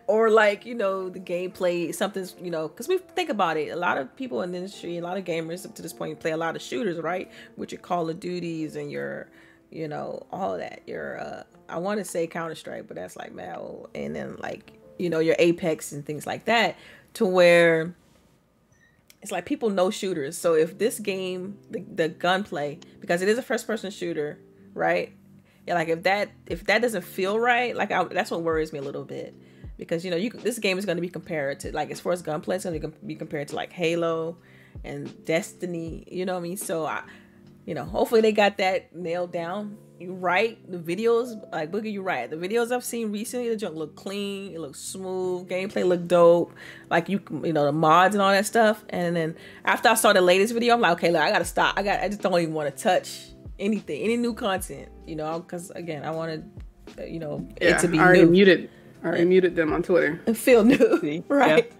or 0.07 0.29
like 0.29 0.65
you 0.65 0.75
know 0.75 1.09
the 1.09 1.19
gameplay 1.19 1.93
something's 1.93 2.35
you 2.41 2.51
know 2.51 2.67
because 2.67 2.87
we 2.87 2.97
think 2.97 3.29
about 3.29 3.57
it 3.57 3.69
a 3.69 3.75
lot 3.75 3.97
of 3.97 4.15
people 4.15 4.41
in 4.43 4.51
the 4.51 4.57
industry 4.57 4.97
a 4.97 5.01
lot 5.01 5.17
of 5.17 5.23
gamers 5.23 5.65
up 5.65 5.73
to 5.73 5.81
this 5.81 5.91
point 5.91 6.19
play 6.19 6.31
a 6.31 6.37
lot 6.37 6.55
of 6.55 6.61
shooters 6.61 6.99
right 6.99 7.31
with 7.57 7.71
your 7.71 7.81
call 7.81 8.07
of 8.07 8.19
duties 8.19 8.75
and 8.75 8.91
your 8.91 9.27
you 9.71 9.87
know 9.87 10.23
all 10.31 10.57
that 10.57 10.81
your 10.85 11.19
uh 11.19 11.43
i 11.69 11.77
want 11.77 11.97
to 11.97 12.05
say 12.05 12.27
counter-strike 12.27 12.87
but 12.87 12.95
that's 12.95 13.15
like 13.15 13.33
mal 13.33 13.89
and 13.95 14.15
then 14.15 14.35
like 14.39 14.73
you 14.99 15.09
know 15.09 15.19
your 15.19 15.35
apex 15.39 15.91
and 15.91 16.05
things 16.05 16.27
like 16.27 16.45
that 16.45 16.75
to 17.13 17.25
where 17.25 17.95
it's 19.23 19.31
like 19.31 19.45
people 19.45 19.69
know 19.69 19.89
shooters. 19.89 20.37
So 20.37 20.53
if 20.53 20.77
this 20.77 20.99
game 20.99 21.57
the, 21.71 21.79
the 21.79 22.09
gunplay 22.09 22.79
because 22.99 23.21
it 23.21 23.29
is 23.29 23.37
a 23.37 23.41
first 23.41 23.65
person 23.65 23.89
shooter 23.89 24.39
right? 24.73 25.13
Yeah 25.65 25.75
like 25.75 25.87
if 25.87 26.03
that 26.03 26.29
if 26.45 26.65
that 26.65 26.81
doesn't 26.81 27.03
feel 27.03 27.39
right 27.39 27.75
like 27.75 27.91
I, 27.91 28.03
that's 28.03 28.29
what 28.29 28.41
worries 28.41 28.73
me 28.73 28.79
a 28.79 28.81
little 28.81 29.05
bit. 29.05 29.33
Because 29.77 30.03
you 30.05 30.11
know 30.11 30.17
you 30.17 30.29
this 30.29 30.59
game 30.59 30.77
is 30.77 30.85
going 30.85 30.97
to 30.97 31.01
be 31.01 31.09
compared 31.09 31.61
to 31.61 31.71
like 31.73 31.89
as 31.89 31.99
far 31.99 32.11
as 32.11 32.21
gunplay 32.21 32.57
it's 32.57 32.65
going 32.65 32.79
to 32.79 32.87
be 32.89 33.15
compared 33.15 33.47
to 33.47 33.55
like 33.55 33.71
halo 33.71 34.37
and 34.83 35.25
destiny 35.25 36.03
you 36.11 36.25
know 36.25 36.33
what 36.33 36.39
i 36.39 36.43
mean? 36.43 36.57
So 36.57 36.85
i 36.85 37.03
you 37.65 37.73
know 37.73 37.85
hopefully 37.85 38.21
they 38.21 38.33
got 38.33 38.57
that 38.57 38.93
nailed 38.93 39.31
down 39.31 39.77
you 40.03 40.13
right 40.13 40.59
the 40.71 40.77
videos 40.77 41.41
like 41.51 41.71
boogie 41.71 41.91
you 41.91 42.01
right 42.01 42.29
the 42.29 42.35
videos 42.35 42.71
i've 42.71 42.83
seen 42.83 43.11
recently 43.11 43.49
the 43.49 43.55
junk 43.55 43.75
look 43.75 43.95
clean 43.95 44.53
it 44.53 44.59
looks 44.59 44.79
smooth 44.79 45.47
gameplay 45.49 45.85
look 45.87 46.07
dope 46.07 46.53
like 46.89 47.09
you 47.09 47.21
you 47.43 47.51
know 47.53 47.65
the 47.65 47.71
mods 47.71 48.13
and 48.15 48.21
all 48.21 48.31
that 48.31 48.45
stuff 48.45 48.83
and 48.89 49.15
then 49.15 49.35
after 49.65 49.89
i 49.89 49.93
saw 49.95 50.13
the 50.13 50.21
latest 50.21 50.53
video 50.53 50.73
i'm 50.75 50.81
like 50.81 50.93
okay 50.93 51.11
look 51.11 51.21
i 51.21 51.31
gotta 51.31 51.45
stop 51.45 51.77
i 51.77 51.83
got 51.83 51.99
i 52.01 52.07
just 52.07 52.21
don't 52.21 52.39
even 52.39 52.53
want 52.53 52.75
to 52.75 52.83
touch 52.83 53.27
anything 53.59 54.01
any 54.03 54.17
new 54.17 54.33
content 54.33 54.89
you 55.07 55.15
know 55.15 55.39
because 55.39 55.69
again 55.71 56.03
i 56.03 56.11
wanted 56.11 56.49
you 57.07 57.19
know 57.19 57.47
yeah, 57.61 57.69
it 57.77 57.79
to 57.79 57.87
be 57.87 57.97
I 57.97 58.03
already 58.03 58.25
new 58.25 58.31
muted 58.31 58.69
I 59.03 59.07
already 59.07 59.25
muted 59.25 59.55
them 59.55 59.73
on 59.73 59.83
Twitter. 59.83 60.21
and 60.27 60.37
feel 60.37 60.63
new 60.63 61.23
right 61.27 61.73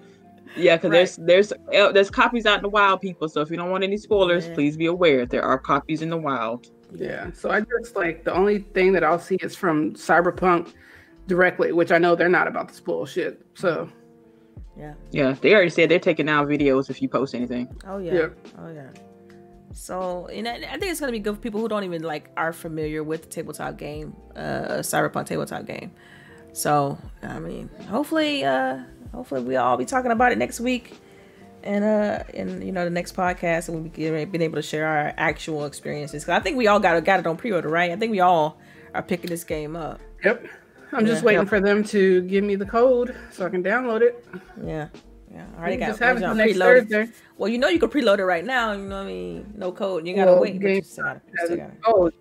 Yeah, 0.55 0.75
because 0.75 0.91
Right. 0.91 1.25
there's 1.25 1.49
there's 1.49 1.53
uh, 1.73 1.91
there's 1.91 2.09
copies 2.12 2.45
out 2.45 2.57
in 2.57 2.62
the 2.63 2.69
wild, 2.69 3.01
people. 3.01 3.27
So 3.27 3.41
if 3.41 3.49
you 3.49 3.57
don't 3.57 3.71
want 3.71 3.83
any 3.83 3.97
spoilers, 3.97 4.47
Yeah. 4.47 4.53
please 4.53 4.77
be 4.77 4.86
aware 4.86 5.25
there 5.25 5.41
are 5.43 5.57
copies 5.57 6.01
in 6.01 6.09
the 6.09 6.17
wild. 6.17 6.67
Yeah. 6.95 7.32
So 7.34 7.49
I 7.49 7.62
just 7.62 7.95
like 7.95 8.23
the 8.23 8.34
only 8.34 8.60
thing 8.60 8.93
that 8.93 9.03
I'll 9.03 9.19
see 9.19 9.36
is 9.41 9.56
from 9.56 9.93
Cyberpunk 9.93 10.73
directly, 11.27 11.71
which 11.71 11.91
I 11.91 11.97
know 11.97 12.15
they're 12.15 12.29
not 12.29 12.47
about 12.47 12.67
this 12.67 12.79
bullshit. 12.79 13.45
So 13.56 13.89
yeah 14.77 14.93
Yeah, 15.12 15.36
they 15.39 15.53
already 15.53 15.69
said 15.69 15.89
they're 15.89 15.99
taking 15.99 16.25
down 16.25 16.47
videos 16.47 16.89
if 16.89 17.01
you 17.01 17.10
post 17.10 17.36
anything. 17.36 17.75
Oh 17.88 17.97
yeah. 17.97 18.13
Yeah. 18.13 18.27
Oh 18.60 18.71
yeah. 18.71 18.89
So, 19.73 20.27
and 20.27 20.47
I, 20.47 20.56
I 20.56 20.77
think 20.77 20.91
it's 20.91 20.99
gonna 20.99 21.12
be 21.12 21.19
good 21.19 21.36
for 21.36 21.41
people 21.41 21.60
who 21.60 21.67
don't 21.67 21.84
even 21.84 22.03
like 22.03 22.29
are 22.38 22.53
familiar 22.53 23.03
with 23.03 23.23
the 23.23 23.29
tabletop 23.29 23.77
game, 23.77 24.15
uh, 24.36 24.79
cyberpunk 24.79 25.25
tabletop 25.25 25.65
game. 25.65 25.91
So, 26.53 26.97
I 27.23 27.39
mean, 27.39 27.69
hopefully, 27.89 28.45
uh, 28.45 28.79
hopefully 29.12 29.41
we 29.41 29.56
all 29.56 29.75
be 29.75 29.86
talking 29.86 30.12
about 30.12 30.32
it 30.32 30.38
next 30.38 30.60
week, 30.60 30.99
and 31.63 31.84
uh, 31.84 32.23
and 32.34 32.63
you 32.63 32.71
know 32.71 32.84
the 32.84 32.89
next 32.89 33.15
podcast, 33.15 33.67
and 33.69 33.76
we'll 33.82 33.89
be 33.89 34.26
been 34.26 34.41
able 34.41 34.56
to 34.56 34.62
share 34.62 34.86
our 34.88 35.13
actual 35.17 35.65
experiences. 35.65 36.26
Cause 36.26 36.34
I 36.36 36.39
think 36.39 36.58
we 36.58 36.67
all 36.67 36.80
got 36.80 37.04
got 37.04 37.19
it 37.19 37.28
on 37.28 37.38
pre-order, 37.38 37.69
right? 37.69 37.91
I 37.91 37.95
think 37.95 38.12
we 38.12 38.19
all 38.19 38.58
are 38.93 39.02
picking 39.04 39.30
this 39.30 39.43
game 39.43 39.76
up. 39.76 39.99
yep. 40.23 40.45
I'm 40.91 41.08
just 41.08 41.23
Yeah. 41.23 41.28
waiting 41.28 41.45
for 41.47 41.60
them 41.60 41.84
to 41.86 42.21
give 42.23 42.43
me 42.43 42.56
the 42.56 42.67
code 42.67 43.15
so 43.32 43.45
I 43.45 43.49
can 43.49 43.63
download 43.63 44.02
it. 44.02 44.23
Yeah. 44.63 44.89
Yeah, 45.34 45.45
I 45.56 45.58
I 45.58 45.62
already 45.62 45.78
got 45.78 45.88
just 45.88 45.99
have 46.02 46.17
it 46.17 46.19
version 46.19 46.38
till 46.38 46.45
next 46.45 46.58
preloaded. 46.60 46.89
Thursday. 46.91 47.13
Well, 47.39 47.49
you 47.49 47.58
know 47.58 47.67
you 47.67 47.80
can 47.80 47.89
preload 47.89 48.19
it 48.19 48.26
right 48.26 48.45
now. 48.45 48.73
You 48.73 48.84
know 48.84 48.97
what 48.97 49.04
I 49.06 49.08
mean? 49.08 49.54
No 49.58 49.71
code. 49.71 50.06
You 50.06 50.15
gotta 50.15 50.34
Well, 50.34 50.41
wait. 50.41 50.60
but 50.62 50.67
you 50.69 50.76
game- 50.76 50.84
gotta- 51.04 51.21
you 51.32 51.45
still 51.45 51.58
gotta- 51.58 51.73
Oh, 51.88 52.12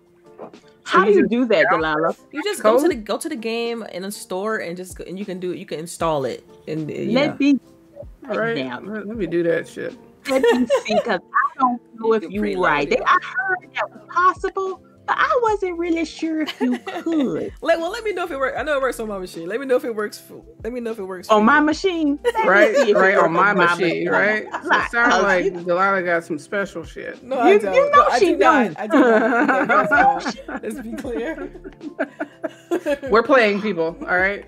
How 0.83 1.05
do 1.05 1.11
you 1.11 1.17
you 1.19 1.27
do 1.27 1.45
that, 1.45 1.67
Delilah? 1.69 2.15
You 2.31 2.41
just 2.43 2.63
go 2.63 2.81
to 2.81 2.87
the 2.87 2.95
go 2.95 3.17
to 3.17 3.29
the 3.29 3.35
game 3.35 3.83
in 3.91 4.03
a 4.03 4.11
store 4.11 4.57
and 4.57 4.75
just 4.75 4.99
and 5.01 5.17
you 5.19 5.25
can 5.25 5.39
do 5.39 5.53
you 5.53 5.65
can 5.67 5.79
install 5.79 6.25
it 6.25 6.43
and 6.67 6.89
you 6.89 7.05
know. 7.13 7.21
Let 7.21 7.39
me 7.39 7.51
all 7.53 7.72
right. 8.27 8.57
now. 8.65 8.79
Let, 8.81 9.07
let 9.07 9.17
me 9.17 9.27
do 9.27 9.43
that 9.43 9.67
shit. 9.67 9.97
let 10.29 10.41
me 10.41 10.67
see, 10.85 10.95
because 10.95 11.19
I 11.21 11.59
don't 11.59 11.81
know 11.99 12.13
if 12.13 12.23
You 12.23 12.29
you 12.29 12.41
preload 12.41 12.65
right. 12.65 12.87
it. 12.91 12.97
They- 12.99 13.05
I 13.05 13.19
heard 13.21 13.69
that 13.75 13.89
was 13.91 14.01
possible, 14.09 14.81
but 15.05 15.17
I 15.19 15.39
wasn't 15.43 15.77
really 15.77 16.05
sure 16.05 16.43
if 16.43 16.61
you 16.61 16.77
could. 16.87 17.51
Let, 17.61 17.77
well, 17.79 17.91
let 17.91 18.05
me 18.05 18.13
know 18.13 18.23
if 18.23 18.31
it 18.31 18.37
works. 18.39 18.57
I 18.57 18.63
know 18.63 18.77
it 18.77 18.81
works 18.81 19.01
on 19.01 19.09
my 19.09 19.19
machine. 19.19 19.49
Let 19.49 19.59
me 19.59 19.65
know 19.65 19.75
if 19.75 19.83
it 19.83 19.93
works. 19.93 20.17
For, 20.17 20.41
let 20.63 20.71
me 20.71 20.79
know 20.79 20.91
if 20.91 20.99
it 20.99 21.03
works 21.03 21.27
on 21.29 21.43
my 21.43 21.57
you. 21.59 21.65
machine, 21.65 22.19
Right, 22.45 22.73
see 22.73 22.81
if 22.83 22.87
it 22.89 22.95
right 22.95 23.17
on 23.17 23.33
my 23.33 23.53
machine, 23.53 24.07
right? 24.07 24.45
So 24.49 24.69
Right. 24.69 24.85
it 24.85 24.91
sounds 24.91 25.13
Oh, 25.15 25.21
like 25.23 25.43
you- 25.45 25.51
Delilah 25.51 26.03
got 26.03 26.23
some 26.23 26.39
special 26.39 26.85
shit. 26.85 27.21
No, 27.21 27.35
You- 27.35 27.55
I 27.55 27.57
don't. 27.57 27.73
you 27.75 27.81
know 27.91 27.97
no, 27.97 28.05
I 28.07 28.19
she 28.19 28.25
do 28.27 28.37
not. 28.37 28.67
do. 28.69 28.75
I 28.77 28.87
do 28.87 28.99
not. 28.99 29.91
Let's. 29.91 30.37
Let's 30.47 30.79
be 30.79 30.93
clear. 30.93 31.51
We're 33.09 33.23
playing 33.23 33.61
people, 33.61 33.97
all 34.01 34.17
right? 34.17 34.45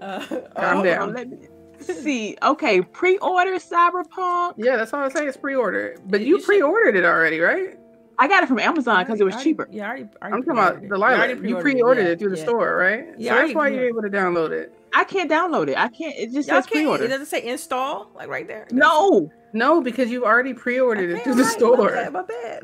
Uh, 0.00 0.20
Calm 0.56 0.78
oh, 0.78 0.82
down. 0.84 1.12
Let 1.14 1.28
me 1.28 1.36
see. 1.82 2.36
Okay, 2.42 2.80
pre-order 2.82 3.56
Cyberpunk. 3.56 4.54
Yeah, 4.56 4.76
that's 4.76 4.92
all 4.92 5.00
I 5.02 5.08
say 5.08 5.26
It's 5.26 5.36
pre-order. 5.36 5.96
But 6.06 6.20
You- 6.20 6.26
you, 6.26 6.36
you 6.38 6.44
pre-ordered 6.44 6.96
it 6.96 7.04
already, 7.04 7.40
right? 7.40 7.76
I 8.18 8.28
got 8.28 8.42
it 8.42 8.46
from 8.48 8.58
Amazon 8.58 9.02
because 9.04 9.18
it 9.20 9.24
was 9.24 9.34
already- 9.34 9.50
cheaper. 9.50 9.68
Yeah, 9.70 9.84
I 9.84 9.88
already, 9.88 10.02
I 10.20 10.26
already 10.26 10.34
I'm 10.36 10.42
talking 10.42 10.52
about 10.52 10.78
pre-ordered 10.78 10.84
it. 10.84 10.88
Delilah. 10.88 11.16
I 11.16 11.26
You 11.28 11.36
pre-ordered 11.36 11.62
pre-ordered 11.62 12.02
yeah, 12.02 12.08
it 12.10 12.18
through 12.18 12.30
the 12.30 12.36
yeah. 12.36 12.42
store, 12.44 12.76
right? 12.76 13.06
Yeah, 13.18 13.34
so 13.34 13.42
that's 13.42 13.54
why 13.54 13.68
you're 13.68 13.86
able 13.88 14.02
to 14.02 14.10
download 14.10 14.50
it. 14.50 14.74
I 14.94 15.04
can't 15.04 15.30
download 15.30 15.68
it. 15.68 15.78
I 15.78 15.88
can't. 15.88 16.14
It 16.16 16.32
just 16.32 16.48
Y'all 16.48 16.56
says 16.58 16.66
can't. 16.66 16.66
It 16.66 16.72
pre-order. 16.84 17.08
doesn't 17.08 17.26
say 17.26 17.42
install 17.46 18.10
like 18.14 18.28
right 18.28 18.46
there. 18.46 18.66
No. 18.70 19.30
No, 19.52 19.80
because 19.80 20.10
you've 20.10 20.22
already 20.24 20.52
pre-ordered 20.54 21.10
it 21.10 21.24
through 21.24 21.34
the 21.36 21.42
alright, 21.42 21.56
store. 21.56 22.10
My 22.10 22.22
bad. 22.22 22.62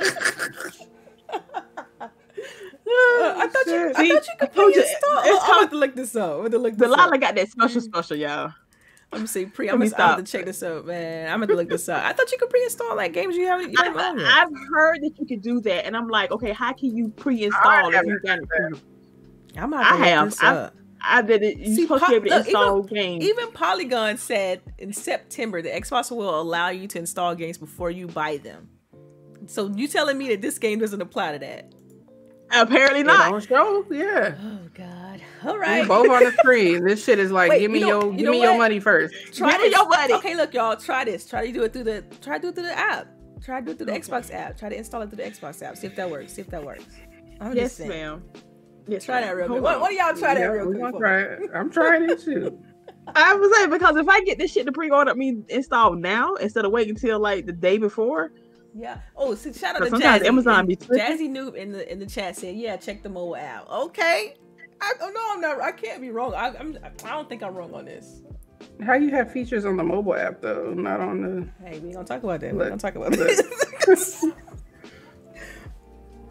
My 0.00 0.10
bad. 1.38 1.42
Uh, 2.86 3.34
I 3.36 3.48
thought 3.48 3.66
you. 3.66 3.88
I 3.90 3.92
thought 3.92 4.04
you 4.06 4.20
could 4.38 4.52
told 4.54 4.72
pre 4.72 4.74
you, 4.74 4.80
install. 4.82 5.22
it's 5.24 5.44
I'm 5.44 5.58
about 5.58 5.70
to 5.70 5.76
look 5.76 5.94
this 5.96 6.14
up. 6.16 6.32
I'm 6.34 6.40
about 6.40 6.50
to 6.52 6.58
look 6.58 6.76
this 6.76 6.88
up. 6.88 6.96
Delilah 6.96 7.18
got 7.18 7.34
that 7.34 7.50
special 7.50 7.80
special, 7.80 8.16
y'all. 8.16 8.52
I'm 9.12 9.18
gonna 9.20 9.26
say 9.26 9.46
pre. 9.46 9.66
Let 9.66 9.74
I'm 9.74 9.80
me 9.80 9.88
gonna, 9.88 10.02
I'm 10.04 10.10
gonna 10.12 10.22
check 10.26 10.44
this 10.44 10.62
out, 10.62 10.86
man. 10.86 11.32
I'm 11.32 11.40
gonna 11.40 11.54
look 11.54 11.68
this 11.68 11.88
up. 11.88 12.04
I 12.04 12.12
thought 12.12 12.30
you 12.30 12.38
could 12.38 12.50
pre-install 12.50 12.96
like 12.96 13.12
games 13.12 13.36
you 13.36 13.46
haven't. 13.46 13.72
You 13.72 13.78
haven't 13.82 14.00
owned 14.00 14.20
yet. 14.20 14.28
I, 14.28 14.38
have 14.40 14.52
heard 14.72 15.02
that 15.02 15.12
you 15.18 15.26
could 15.26 15.42
do 15.42 15.60
that, 15.62 15.84
and 15.86 15.96
I'm 15.96 16.08
like, 16.08 16.30
okay, 16.30 16.52
how 16.52 16.72
can 16.72 16.96
you 16.96 17.06
I 17.16 17.20
pre-install 17.20 17.94
if 17.94 18.04
you 18.06 18.20
got 18.24 18.38
it? 18.38 18.44
I'm 19.56 19.72
about 19.72 19.82
to 19.82 19.88
I 19.88 19.92
look 19.96 20.06
have. 20.06 20.30
this 20.30 20.42
I've- 20.42 20.56
up. 20.58 20.74
I 21.08 21.22
did 21.22 21.42
it. 21.42 21.58
You're 21.58 21.76
See, 21.76 21.82
supposed 21.82 22.04
to 22.06 22.10
be 22.10 22.16
able 22.16 22.26
to 22.28 22.34
look, 22.36 22.46
install 22.46 22.82
games. 22.82 23.22
Even 23.24 23.52
Polygon 23.52 24.16
said 24.16 24.60
in 24.78 24.92
September 24.92 25.62
the 25.62 25.68
Xbox 25.68 26.10
will 26.10 26.40
allow 26.40 26.70
you 26.70 26.88
to 26.88 26.98
install 26.98 27.34
games 27.36 27.58
before 27.58 27.90
you 27.90 28.08
buy 28.08 28.38
them. 28.38 28.68
So 29.46 29.68
you 29.68 29.86
telling 29.86 30.18
me 30.18 30.28
that 30.30 30.40
this 30.40 30.58
game 30.58 30.80
doesn't 30.80 31.00
apply 31.00 31.32
to 31.32 31.38
that? 31.40 31.72
Apparently 32.52 33.00
It 33.00 33.06
not. 33.06 33.30
don't 33.30 33.44
show, 33.46 33.84
yeah. 33.90 34.34
Oh 34.40 34.58
God! 34.74 35.20
All 35.44 35.58
right. 35.58 35.80
We're 35.82 35.88
both 35.88 36.08
on 36.10 36.24
the 36.24 36.32
screen. 36.38 36.84
This 36.84 37.04
shit 37.04 37.18
is 37.18 37.32
like, 37.32 37.50
Wait, 37.50 37.58
give 37.60 37.70
me 37.70 37.80
you 37.80 37.86
know- 37.86 38.02
your, 38.04 38.10
you 38.12 38.16
give 38.18 38.24
know 38.26 38.30
me 38.32 38.42
your 38.42 38.56
money 38.58 38.78
first. 38.80 39.14
Try 39.34 39.50
Give 39.52 39.60
me 39.62 39.70
your 39.70 39.88
money. 39.88 40.12
Okay, 40.14 40.34
look, 40.36 40.54
y'all. 40.54 40.76
Try 40.76 41.04
this. 41.04 41.26
Try 41.28 41.46
to 41.46 41.52
do 41.52 41.62
it 41.64 41.72
through 41.72 41.84
the. 41.84 42.02
Try 42.22 42.38
to 42.38 42.42
do 42.42 42.48
it 42.48 42.54
through 42.54 42.64
the 42.64 42.78
app. 42.78 43.08
Try 43.44 43.60
to 43.60 43.66
do 43.66 43.72
it 43.72 43.78
through 43.78 43.86
the 43.86 43.92
Xbox 43.92 44.32
app. 44.32 44.56
Try 44.56 44.68
to 44.68 44.76
install 44.76 45.02
it 45.02 45.10
through 45.10 45.24
the 45.24 45.30
Xbox 45.30 45.60
app. 45.62 45.76
See 45.76 45.86
if 45.88 45.96
that 45.96 46.08
works. 46.10 46.32
See 46.34 46.40
if 46.40 46.48
that 46.48 46.64
works. 46.64 46.84
I'm 47.40 47.48
just 47.52 47.56
Yes, 47.56 47.72
saying. 47.74 47.90
ma'am. 47.90 48.22
Yes, 48.88 49.04
Try 49.04 49.16
ma'am. 49.20 49.28
that 49.28 49.36
real 49.36 49.48
Hold 49.48 49.60
quick. 49.62 49.72
What, 49.72 49.80
what 49.80 49.88
do 49.90 49.96
y'all 49.96 50.14
try 50.14 50.34
that 50.34 50.44
real 50.46 50.68
we 50.68 50.78
quick? 50.78 50.92
for? 50.92 50.98
try 51.00 51.20
it. 51.22 51.40
I'm 51.54 51.70
trying 51.70 52.08
it 52.08 52.20
too. 52.22 52.58
I 53.14 53.34
was 53.34 53.54
saying 53.56 53.70
because 53.70 53.96
if 53.96 54.08
I 54.08 54.20
get 54.22 54.38
this 54.38 54.52
shit 54.52 54.66
to 54.66 54.72
pre-order, 54.72 55.14
me 55.14 55.32
mean 55.32 55.44
install 55.48 55.94
now 55.94 56.34
instead 56.36 56.64
of 56.64 56.70
waiting 56.72 56.94
until 56.94 57.18
like 57.20 57.46
the 57.46 57.52
day 57.52 57.78
before. 57.78 58.30
Yeah. 58.76 58.98
Oh, 59.16 59.34
so 59.34 59.50
shout 59.52 59.76
out 59.76 59.84
to 59.84 59.90
sometimes 59.90 60.22
Jazzy. 60.22 60.26
Amazon 60.26 60.66
be. 60.66 60.76
Jazzy 60.76 61.30
Noob 61.30 61.54
in 61.54 61.72
the 61.72 61.90
in 61.90 61.98
the 61.98 62.06
chat 62.06 62.36
said, 62.36 62.56
"Yeah, 62.56 62.76
check 62.76 63.02
the 63.02 63.08
mobile 63.08 63.36
app." 63.36 63.68
Okay. 63.70 64.34
I 64.80 64.92
oh, 65.00 65.10
no, 65.14 65.20
I'm 65.32 65.40
not. 65.40 65.60
I 65.62 65.72
can't 65.72 66.02
be 66.02 66.10
wrong. 66.10 66.34
I, 66.34 66.48
I'm. 66.58 66.78
I 66.84 67.08
don't 67.08 67.28
think 67.28 67.42
I'm 67.42 67.54
wrong 67.54 67.72
on 67.72 67.86
this. 67.86 68.20
How 68.84 68.94
you 68.94 69.10
have 69.10 69.32
features 69.32 69.64
on 69.64 69.76
the 69.78 69.84
mobile 69.84 70.14
app 70.14 70.42
though, 70.42 70.74
not 70.74 71.00
on 71.00 71.22
the? 71.22 71.66
Hey, 71.66 71.78
we 71.78 71.92
gonna 71.92 72.04
talk 72.04 72.22
about 72.22 72.40
that. 72.40 72.52
We 72.52 72.58
Look, 72.58 72.68
gonna 72.68 72.80
talk 72.80 72.94
about 72.94 73.12
look. 73.16 73.28
this. 73.86 74.24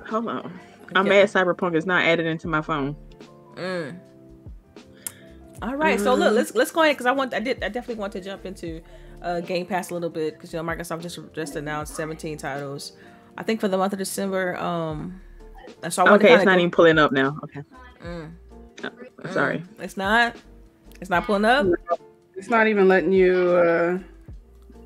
Hold 0.08 0.28
on. 0.28 0.60
I'm 0.94 1.08
Okay. 1.08 1.22
mad 1.22 1.30
Cyberpunk 1.30 1.76
is 1.76 1.88
not 1.88 2.04
added 2.04 2.28
into 2.28 2.48
my 2.48 2.62
phone. 2.62 2.96
Mm. 3.56 4.00
All 5.64 5.76
right, 5.76 6.00
so 6.00 6.14
look, 6.14 6.34
let's 6.34 6.54
let's 6.54 6.72
go 6.72 6.84
ahead 6.84 6.96
because 6.96 7.08
I 7.08 7.12
want 7.12 7.34
I 7.34 7.40
did 7.40 7.64
I 7.64 7.70
definitely 7.70 8.00
want 8.00 8.14
to 8.14 8.22
jump 8.22 8.46
into 8.46 8.82
uh, 9.22 9.40
Game 9.42 9.66
Pass 9.66 9.90
a 9.92 9.94
little 9.94 10.10
bit 10.10 10.34
because 10.36 10.54
you 10.54 10.62
know 10.62 10.70
Microsoft 10.70 11.02
just 11.02 11.20
just 11.34 11.56
announced 11.56 11.96
17 11.96 12.38
titles. 12.38 12.94
I 13.38 13.44
think 13.44 13.60
for 13.60 13.68
the 13.68 13.78
month 13.78 13.94
of 13.94 14.00
December. 14.00 14.56
Um, 14.58 15.20
and 15.84 15.92
so 15.94 16.06
I 16.06 16.14
Okay, 16.14 16.34
it's 16.34 16.46
not 16.46 16.54
go- 16.56 16.60
even 16.60 16.72
pulling 16.72 17.00
up 17.00 17.12
now. 17.12 17.38
Okay. 17.44 17.62
Mm, 18.04 18.32
I'm 18.84 19.32
sorry. 19.34 19.58
mm. 19.60 19.84
It's 19.84 19.98
not. 19.98 20.36
It's 21.02 21.10
not 21.10 21.26
pulling 21.26 21.46
up. 21.46 21.66
It's 22.36 22.50
not 22.50 22.68
even 22.68 22.88
letting 22.88 23.12
you. 23.12 23.34
uh 23.58 23.98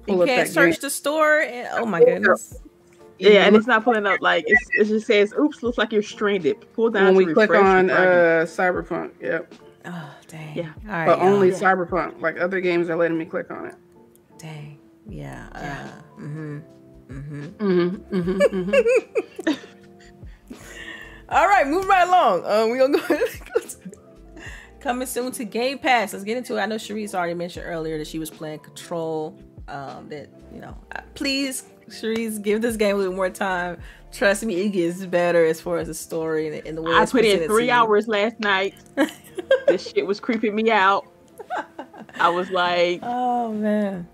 pull 0.08 0.20
You 0.22 0.26
can't 0.26 0.48
that 0.48 0.54
search 0.54 0.74
game. 0.76 0.80
the 0.82 0.90
store. 0.90 1.42
And, 1.42 1.68
oh 1.74 1.86
my 1.86 2.00
goodness. 2.04 2.58
Yeah, 3.20 3.46
and 3.46 3.56
it's 3.56 3.68
not 3.68 3.84
pulling 3.84 4.06
up. 4.06 4.22
Like 4.22 4.46
it's, 4.48 4.70
it 4.78 4.86
just 4.86 5.06
says, 5.06 5.34
"Oops, 5.38 5.62
looks 5.62 5.78
like 5.78 5.92
you're 5.92 6.02
stranded." 6.02 6.66
Pull 6.74 6.90
down 6.92 7.16
when 7.16 7.26
to 7.26 7.28
we 7.28 7.34
click 7.34 7.50
on 7.52 7.90
uh 7.90 8.46
Cyberpunk. 8.48 9.12
Yep, 9.22 9.54
Oh 9.86 10.16
dang. 10.28 10.56
Yeah. 10.56 10.72
All 10.88 10.92
right. 10.94 11.06
but 11.06 11.20
only 11.20 11.50
y'all. 11.50 11.60
Cyberpunk. 11.60 12.22
Like 12.22 12.40
other 12.40 12.62
games 12.62 12.90
are 12.90 12.96
letting 12.96 13.18
me 13.18 13.26
click 13.26 13.52
on 13.52 13.66
it. 13.66 13.76
Dang. 14.40 14.80
Yeah. 15.08 15.50
Uh, 15.54 16.22
mm-hmm. 16.22 16.60
Mm-hmm. 17.10 17.44
Mm-hmm, 17.44 18.16
mm-hmm, 18.16 18.72
mm-hmm. 18.72 19.52
All 21.30 21.48
right, 21.48 21.68
move 21.68 21.86
right 21.88 22.08
along. 22.08 22.44
Um, 22.46 22.72
we 22.72 22.78
gonna 22.80 22.98
go, 22.98 23.08
go 23.54 23.62
coming 24.80 25.08
soon 25.08 25.32
to 25.34 25.44
Game 25.44 25.78
Pass. 25.78 26.14
Let's 26.14 26.26
get 26.26 26.38
into 26.38 26.58
it. 26.58 26.62
I 26.62 26.66
know 26.66 26.76
Sharice 26.76 27.14
already 27.14 27.34
mentioned 27.34 27.66
earlier 27.68 27.98
that 27.98 28.08
she 28.08 28.18
was 28.18 28.30
playing 28.30 28.60
Control. 28.60 29.38
Um, 29.68 30.10
that 30.10 30.30
you 30.54 30.62
know, 30.62 30.76
uh, 30.96 31.02
please, 31.14 31.66
Sharice, 31.90 32.42
give 32.42 32.62
this 32.62 32.78
game 32.78 32.96
a 32.96 33.00
little 33.00 33.14
more 33.14 33.30
time. 33.30 33.80
Trust 34.12 34.44
me, 34.44 34.56
it 34.62 34.70
gets 34.70 35.06
better 35.06 35.46
as 35.46 35.62
far 35.62 35.78
as 35.78 35.88
the 35.88 35.94
story 35.94 36.48
and, 36.48 36.68
and 36.68 36.78
the 36.78 36.82
way. 36.82 36.92
It's 36.92 37.12
presented. 37.12 37.36
I 37.36 37.38
put 37.38 37.44
in 37.44 37.50
three 37.50 37.70
hours 37.70 38.08
last 38.08 38.40
night. 38.40 38.74
this 39.68 39.92
shit 39.92 40.08
was 40.08 40.20
creeping 40.20 40.56
me 40.56 40.72
out. 40.72 41.06
I 42.20 42.30
was 42.30 42.50
like, 42.50 43.02
oh 43.04 43.54
man. 43.54 44.08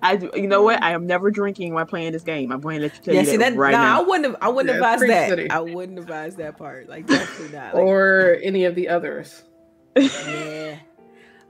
I 0.00 0.16
do, 0.16 0.30
you 0.34 0.46
know 0.46 0.62
what? 0.62 0.80
Mm. 0.80 0.84
I 0.84 0.92
am 0.92 1.06
never 1.06 1.30
drinking 1.30 1.74
while 1.74 1.86
playing 1.86 2.12
this 2.12 2.22
game. 2.22 2.52
I'm 2.52 2.60
going 2.60 2.76
to 2.76 2.82
let 2.82 2.96
you 2.96 3.02
tell 3.02 3.14
yeah, 3.14 3.20
you 3.20 3.26
see, 3.26 3.36
that, 3.38 3.54
that 3.54 3.58
right 3.58 3.72
nah, 3.72 3.82
now. 3.82 3.98
I 4.00 4.04
wouldn't 4.04 4.24
have. 4.26 4.36
I 4.40 4.48
wouldn't 4.48 4.70
yeah, 4.70 4.76
advise 4.76 5.08
that. 5.08 5.28
City. 5.30 5.50
I 5.50 5.60
wouldn't 5.60 5.98
advise 5.98 6.36
that 6.36 6.56
part. 6.56 6.88
Like 6.88 7.06
definitely 7.06 7.56
not. 7.56 7.74
Like, 7.74 7.82
or 7.82 8.38
any 8.42 8.64
of 8.64 8.74
the 8.74 8.88
others. 8.88 9.42
Yeah. 9.96 10.78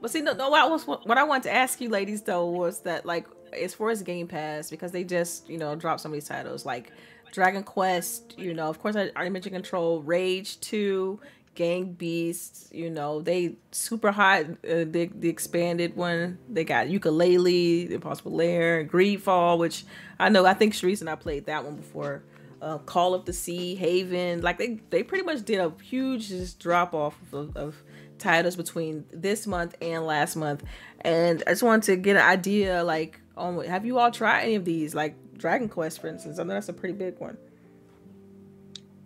But 0.01 0.11
see, 0.11 0.21
no, 0.21 0.33
no. 0.33 0.49
What 0.49 0.61
I 0.61 0.65
was 0.65 0.87
what 0.87 1.17
I 1.17 1.23
wanted 1.23 1.43
to 1.43 1.53
ask 1.53 1.81
you, 1.81 1.89
ladies, 1.89 2.21
though, 2.21 2.47
was 2.47 2.81
that 2.81 3.05
like 3.05 3.27
as 3.53 3.73
far 3.73 3.89
as 3.89 4.01
Game 4.01 4.27
Pass, 4.27 4.69
because 4.69 4.91
they 4.91 5.03
just 5.03 5.49
you 5.49 5.57
know 5.57 5.75
dropped 5.75 6.01
some 6.01 6.11
of 6.11 6.13
these 6.13 6.27
titles 6.27 6.65
like 6.65 6.91
Dragon 7.31 7.63
Quest. 7.63 8.37
You 8.37 8.53
know, 8.53 8.69
of 8.69 8.79
course, 8.79 8.95
I 8.95 9.09
already 9.09 9.29
mentioned 9.31 9.53
Control, 9.53 10.01
Rage 10.01 10.59
Two, 10.61 11.19
Gang 11.59 11.91
Beasts, 11.91 12.69
you 12.71 12.89
know, 12.89 13.19
they 13.21 13.57
Superhot. 13.73 14.53
Uh, 14.63 14.89
the, 14.89 15.11
the 15.13 15.27
expanded 15.27 15.93
one, 15.93 16.37
they 16.47 16.63
got 16.63 16.87
The 16.87 17.93
Impossible 17.95 18.31
Lair, 18.31 18.85
Greedfall, 18.85 19.57
which 19.57 19.83
I 20.17 20.29
know, 20.29 20.45
I 20.45 20.53
think 20.53 20.73
Sharice 20.73 21.01
and 21.01 21.09
I 21.09 21.15
played 21.15 21.47
that 21.47 21.65
one 21.65 21.75
before. 21.75 22.23
Uh, 22.61 22.77
Call 22.77 23.13
of 23.13 23.25
the 23.25 23.33
Sea, 23.33 23.75
Haven, 23.75 24.41
like 24.41 24.57
they, 24.57 24.79
they 24.89 25.03
pretty 25.03 25.25
much 25.25 25.43
did 25.43 25.59
a 25.59 25.73
huge 25.83 26.29
just 26.29 26.59
drop 26.59 26.93
off 26.93 27.17
of, 27.33 27.57
of 27.57 27.83
titles 28.19 28.55
between 28.55 29.03
this 29.11 29.45
month 29.45 29.75
and 29.81 30.05
last 30.05 30.37
month. 30.37 30.63
And 31.01 31.43
I 31.45 31.51
just 31.51 31.63
wanted 31.63 31.83
to 31.87 31.97
get 31.97 32.15
an 32.15 32.21
idea, 32.21 32.85
like, 32.85 33.19
on 33.35 33.65
have 33.65 33.85
you 33.85 33.99
all 33.99 34.11
tried 34.11 34.43
any 34.43 34.55
of 34.55 34.63
these, 34.63 34.95
like 34.95 35.15
Dragon 35.37 35.67
Quest, 35.67 35.99
for 35.99 36.07
instance? 36.07 36.39
I 36.39 36.43
know 36.43 36.53
that's 36.53 36.69
a 36.69 36.73
pretty 36.73 36.95
big 36.95 37.19
one. 37.19 37.37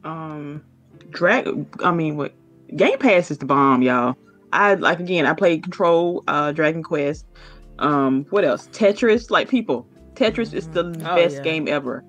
Um, 0.03 0.63
drag. 1.09 1.47
I 1.83 1.91
mean, 1.91 2.15
what 2.17 2.33
Game 2.75 2.97
Pass 2.97 3.31
is 3.31 3.37
the 3.37 3.45
bomb, 3.45 3.81
y'all. 3.81 4.15
I 4.51 4.75
like 4.75 4.99
again. 4.99 5.25
I 5.25 5.33
played 5.33 5.63
Control, 5.63 6.23
uh, 6.27 6.51
Dragon 6.51 6.83
Quest. 6.83 7.25
Um, 7.79 8.25
what 8.29 8.45
else? 8.45 8.67
Tetris. 8.67 9.31
Like 9.31 9.49
people, 9.49 9.87
Tetris 10.13 10.53
is 10.53 10.67
the 10.69 10.85
oh, 10.85 11.15
best 11.15 11.37
yeah. 11.37 11.41
game 11.41 11.67
ever. 11.67 12.03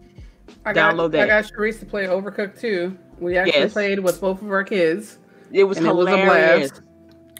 I 0.64 0.73
got, 0.73 0.95
Download 0.95 1.11
that. 1.12 1.23
I 1.23 1.27
got 1.27 1.45
Sharice 1.45 1.79
to 1.81 1.87
play 1.87 2.05
Overcooked 2.07 2.61
too. 2.61 2.97
We 3.19 3.37
actually 3.37 3.61
yes. 3.61 3.73
played 3.73 4.01
with 4.01 4.21
both 4.21 4.43
of 4.43 4.51
our 4.51 4.64
kids. 4.64 5.19
It 5.53 5.64
was 5.64 5.79
hilarious. 5.79 6.71
It 6.71 6.73
was 6.73 6.83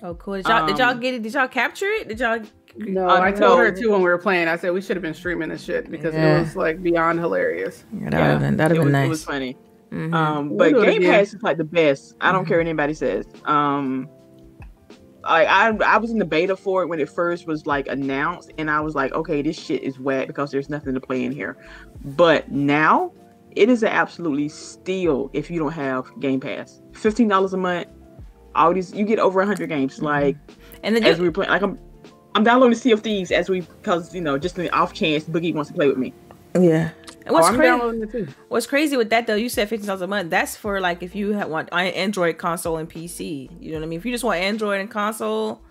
oh, 0.03 0.15
cool! 0.15 0.35
Did 0.35 0.47
y'all, 0.47 0.63
um, 0.63 0.67
did 0.67 0.79
y'all 0.79 0.95
get 0.95 1.15
it? 1.15 1.23
Did 1.23 1.35
y'all 1.35 1.49
capture 1.49 1.91
it? 1.91 2.09
Did 2.09 2.21
y'all? 2.21 2.41
No, 2.77 3.09
uh, 3.09 3.21
I 3.21 3.31
told 3.31 3.59
no. 3.59 3.65
her 3.65 3.73
too 3.73 3.91
when 3.91 4.01
we 4.01 4.09
were 4.09 4.19
playing. 4.19 4.49
I 4.49 4.57
said 4.57 4.73
we 4.73 4.81
should 4.81 4.97
have 4.97 5.03
been 5.03 5.15
streaming 5.15 5.49
this 5.49 5.63
shit 5.63 5.91
because 5.91 6.15
yeah. 6.15 6.37
it 6.37 6.41
was 6.41 6.57
like 6.57 6.83
beyond 6.83 7.21
hilarious. 7.21 7.85
Yeah, 7.93 8.11
that 8.11 8.21
would 8.21 8.31
have 8.31 8.41
been, 8.41 8.57
that'd 8.57 8.77
have 8.77 8.85
been 8.85 8.93
nice. 8.93 9.07
It 9.07 9.11
was 9.11 9.25
funny. 9.25 9.57
Mm-hmm. 9.95 10.15
Um, 10.15 10.57
but 10.57 10.73
Game 10.73 11.03
Pass 11.03 11.35
is 11.35 11.43
like 11.43 11.57
the 11.57 11.65
best. 11.65 12.15
I 12.21 12.33
don't 12.33 12.43
mm-hmm. 12.43 12.49
care 12.49 12.59
what 12.59 12.67
anybody 12.67 12.95
says. 12.95 13.27
Um, 13.45 14.09
I, 15.23 15.45
I 15.45 15.69
I 15.85 15.97
was 15.99 16.11
in 16.11 16.19
the 16.19 16.25
beta 16.25 16.57
for 16.57 16.83
it 16.83 16.89
when 16.89 16.99
it 16.99 17.09
first 17.09 17.47
was 17.47 17.67
like 17.67 17.87
announced, 17.87 18.53
and 18.59 18.71
I 18.71 18.81
was 18.81 18.95
like, 18.95 19.13
okay, 19.13 19.41
this 19.41 19.59
shit 19.59 19.83
is 19.83 19.99
wet 19.99 20.27
because 20.27 20.51
there's 20.51 20.69
nothing 20.69 20.95
to 20.95 21.01
play 21.01 21.25
in 21.25 21.31
here. 21.31 21.57
But 22.05 22.51
now 22.51 23.13
it 23.53 23.69
is 23.69 23.85
an 23.85 23.91
absolutely 23.91 24.49
steal 24.49 25.31
if 25.33 25.49
you 25.49 25.61
don't 25.61 25.73
have 25.73 26.07
Game 26.19 26.41
Pass. 26.41 26.83
Fifteen 26.93 27.29
dollars 27.29 27.55
a 27.55 27.57
month, 27.57 27.87
all 28.57 28.75
these 28.75 28.93
you 28.93 29.05
get 29.05 29.21
over 29.21 29.45
hundred 29.45 29.69
games. 29.69 29.97
Mm-hmm. 29.97 30.05
Like, 30.07 30.37
and 30.83 30.97
then 30.97 31.05
as 31.05 31.21
we 31.21 31.31
play, 31.31 31.47
like 31.47 31.63
I'm 31.63 31.79
I'm 32.35 32.43
downloading 32.43 32.77
Sea 32.77 32.91
of 32.91 33.01
Thieves 33.01 33.31
as 33.31 33.49
we 33.49 33.61
because 33.61 34.13
you 34.13 34.21
know 34.21 34.39
just 34.39 34.59
in 34.59 34.65
the 34.65 34.71
off 34.71 34.93
chance 34.93 35.25
Boogie 35.25 35.55
wants 35.55 35.71
to 35.71 35.75
play 35.75 35.87
with 35.87 35.99
me. 35.99 36.13
Yeah. 36.59 36.91
And 37.25 37.33
what's 37.33 37.49
oh, 37.49 37.93
crazy? 38.03 38.33
What's 38.49 38.67
crazy 38.67 38.97
with 38.97 39.11
that 39.11 39.27
though? 39.27 39.35
You 39.35 39.49
said 39.49 39.69
fifteen 39.69 39.87
dollars 39.87 40.03
a 40.03 40.07
month. 40.07 40.31
That's 40.31 40.57
for 40.57 40.81
like 40.81 41.03
if 41.03 41.15
you 41.15 41.33
want 41.33 41.73
Android 41.73 42.39
console 42.39 42.77
and 42.77 42.89
PC. 42.89 43.51
You 43.61 43.73
know 43.73 43.79
what 43.79 43.85
I 43.85 43.89
mean? 43.89 43.99
If 43.99 44.05
you 44.05 44.13
just 44.13 44.25
want 44.25 44.41
Android 44.41 44.81
and 44.81 44.91
console, 44.91 45.63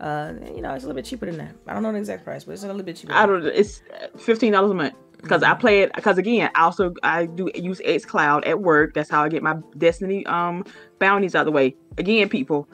uh, 0.00 0.34
you 0.54 0.60
know, 0.60 0.74
it's 0.74 0.84
a 0.84 0.86
little 0.86 0.94
bit 0.94 1.06
cheaper 1.06 1.26
than 1.26 1.38
that. 1.38 1.54
I 1.66 1.72
don't 1.72 1.82
know 1.82 1.92
the 1.92 1.98
exact 1.98 2.24
price, 2.24 2.44
but 2.44 2.52
it's 2.52 2.64
a 2.64 2.66
little 2.66 2.82
bit 2.82 2.96
cheaper. 2.96 3.12
I 3.12 3.24
don't. 3.24 3.46
It's 3.46 3.82
fifteen 4.18 4.52
dollars 4.52 4.70
a 4.70 4.74
month 4.74 4.94
because 5.16 5.42
mm-hmm. 5.42 5.52
I 5.52 5.54
play 5.54 5.82
it. 5.82 5.94
Because 5.94 6.18
again, 6.18 6.50
I 6.54 6.64
also 6.64 6.92
I 7.02 7.26
do 7.26 7.50
use 7.54 7.80
xCloud 7.80 8.46
at 8.46 8.60
work. 8.60 8.92
That's 8.92 9.08
how 9.08 9.24
I 9.24 9.28
get 9.28 9.42
my 9.42 9.56
Destiny 9.78 10.26
um 10.26 10.64
bounties 10.98 11.34
out 11.34 11.42
of 11.42 11.46
the 11.46 11.52
way. 11.52 11.74
Again, 11.96 12.28
people, 12.28 12.68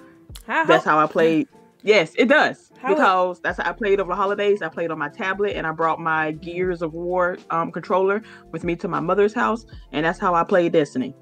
how, 0.47 0.65
that's 0.65 0.85
how 0.85 0.99
I 0.99 1.07
play. 1.07 1.47
Yes, 1.83 2.15
it 2.17 2.27
does. 2.27 2.68
How 2.81 2.95
because 2.95 3.41
that's 3.41 3.59
how 3.59 3.69
I 3.69 3.73
played 3.73 4.01
over 4.01 4.11
the 4.11 4.17
holidays. 4.17 4.63
I 4.63 4.69
played 4.69 4.91
on 4.91 4.99
my 4.99 5.09
tablet 5.09 5.57
and 5.57 5.67
I 5.67 5.73
brought 5.73 6.01
my 6.01 6.33
Gears 6.33 6.81
of 6.81 6.95
War 6.95 7.39
um, 7.51 7.73
controller 7.73 8.23
with 8.53 8.63
me 8.65 8.77
to 8.77 8.89
my 8.89 9.01
mother's 9.01 9.35
house, 9.35 9.67
and 9.93 10.07
that's 10.07 10.19
how 10.19 10.35
I 10.35 10.45
played 10.45 10.73
Destiny. 10.73 11.15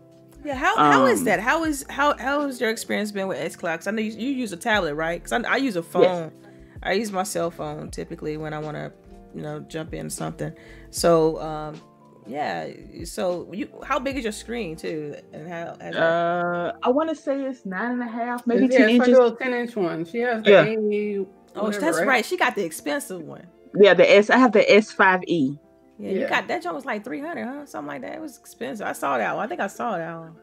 Yeah, 0.45 0.55
how, 0.55 0.77
um, 0.77 0.93
how 0.93 1.07
is 1.07 1.21
um, 1.21 1.25
that? 1.25 1.41
How 1.41 1.65
is 1.65 1.85
how 1.89 2.17
how 2.19 2.43
has 2.43 2.61
your 2.61 2.71
experience 2.71 3.11
been 3.11 3.27
with 3.27 3.39
xCloud? 3.39 3.75
Because 3.75 3.87
I 3.87 3.91
know 3.91 4.03
you, 4.03 4.13
you, 4.13 4.31
use 4.31 4.53
a 4.53 4.57
tablet, 4.57 4.95
right? 4.95 5.21
Because 5.21 5.33
I, 5.33 5.55
I, 5.55 5.57
use 5.57 5.75
a 5.75 5.83
phone. 5.83 6.03
Yes. 6.03 6.33
I 6.83 6.93
use 6.93 7.11
my 7.11 7.25
cell 7.25 7.51
phone 7.51 7.91
typically 7.91 8.37
when 8.37 8.55
I 8.55 8.61
want 8.61 8.77
to, 8.77 8.93
you 9.35 9.43
know, 9.43 9.61
jump 9.61 9.93
in 9.93 10.09
something. 10.09 10.53
So 10.91 11.41
um, 11.41 11.81
yeah. 12.27 12.69
So 13.05 13.53
you, 13.53 13.69
how 13.85 13.99
big 13.99 14.17
is 14.19 14.23
your 14.23 14.33
screen 14.33 14.77
too? 14.77 15.17
And 15.33 15.49
how? 15.49 15.65
Uh, 15.81 16.73
I 16.83 16.91
want 16.91 17.09
to 17.11 17.17
say 17.17 17.43
it's 17.43 17.67
nine 17.67 17.93
and 17.93 18.03
a 18.03 18.07
half, 18.07 18.47
maybe 18.47 18.69
yeah, 18.71 18.79
ten 18.79 18.91
inches. 18.91 19.09
Like 19.09 19.17
a 19.17 19.21
little 19.21 19.37
ten 19.37 19.53
inch 19.55 19.75
one. 19.75 20.05
She 20.05 20.19
has 20.19 20.45
the 20.45 20.51
yeah. 20.51 21.25
Oh, 21.57 21.65
Whatever, 21.65 21.81
that's 21.85 21.99
right? 21.99 22.07
right? 22.07 22.25
She 22.25 22.37
got 22.37 22.55
the 22.55 22.65
expensive 22.65 23.23
one. 23.23 23.47
Yeah, 23.75 23.95
the 23.95 24.11
S. 24.11 24.31
I 24.31 24.39
have 24.39 24.53
the 24.53 24.71
S 24.71 24.93
five 24.93 25.21
E. 25.27 25.57
Yeah, 25.99 26.11
you 26.11 26.29
got 26.29 26.47
that 26.49 26.63
joint 26.63 26.75
was 26.75 26.85
like 26.85 27.05
three 27.05 27.21
hundred, 27.21 27.47
huh? 27.47 27.67
Something 27.67 27.89
like 27.89 28.03
that. 28.03 28.15
It 28.15 28.21
was 28.21 28.39
expensive. 28.39 28.87
I 28.87 28.93
saw 28.93 29.17
that 29.17 29.35
one. 29.35 29.45
I 29.45 29.49
think 29.49 29.61
I 29.61 29.67
saw 29.67 29.97
that 29.97 30.15
one. 30.15 30.35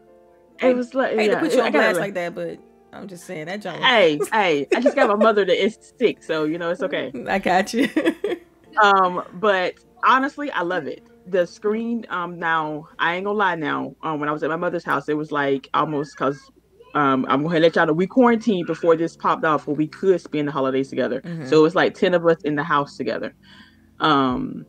It 0.61 0.75
was 0.75 0.93
like 0.93 1.17
I 1.17 1.21
yeah, 1.23 1.35
to 1.35 1.39
put 1.39 1.53
you 1.53 1.61
on 1.61 1.71
blast 1.71 1.99
like 1.99 2.13
that, 2.15 2.33
but 2.33 2.57
I'm 2.91 3.07
just 3.07 3.25
saying 3.25 3.45
that 3.45 3.61
joint. 3.61 3.83
Hey, 3.83 4.19
hey, 4.31 4.67
I 4.75 4.79
just 4.79 4.95
got 4.95 5.09
my 5.09 5.15
mother 5.15 5.45
the 5.45 5.61
S 5.61 5.93
six, 5.99 6.25
so 6.25 6.45
you 6.45 6.57
know 6.57 6.71
it's 6.71 6.81
okay. 6.81 7.11
I 7.27 7.39
got 7.39 7.73
you. 7.73 7.89
um, 8.81 9.23
but 9.33 9.75
honestly, 10.03 10.49
I 10.51 10.61
love 10.61 10.87
it. 10.87 11.03
The 11.27 11.45
screen, 11.45 12.05
um, 12.09 12.37
now 12.39 12.87
I 12.99 13.15
ain't 13.15 13.25
gonna 13.25 13.37
lie. 13.37 13.55
Now, 13.55 13.95
um, 14.01 14.19
when 14.19 14.29
I 14.29 14.31
was 14.31 14.43
at 14.43 14.49
my 14.49 14.55
mother's 14.55 14.83
house, 14.83 15.07
it 15.07 15.17
was 15.17 15.31
like 15.31 15.69
almost 15.73 16.15
because 16.17 16.39
um, 16.93 17.25
I'm 17.27 17.41
going 17.43 17.55
to 17.55 17.59
let 17.59 17.75
y'all 17.75 17.87
know 17.87 17.93
we 17.93 18.07
quarantined 18.07 18.67
before 18.67 18.95
this 18.95 19.15
popped 19.15 19.45
off 19.45 19.67
where 19.67 19.75
we 19.75 19.87
could 19.87 20.21
spend 20.21 20.47
the 20.47 20.51
holidays 20.51 20.89
together. 20.89 21.21
Mm-hmm. 21.21 21.47
So 21.47 21.59
it 21.59 21.63
was 21.63 21.75
like 21.75 21.95
10 21.95 22.13
of 22.13 22.25
us 22.25 22.41
in 22.43 22.55
the 22.55 22.63
house 22.63 22.97
together. 22.97 23.33
Um, 23.99 24.65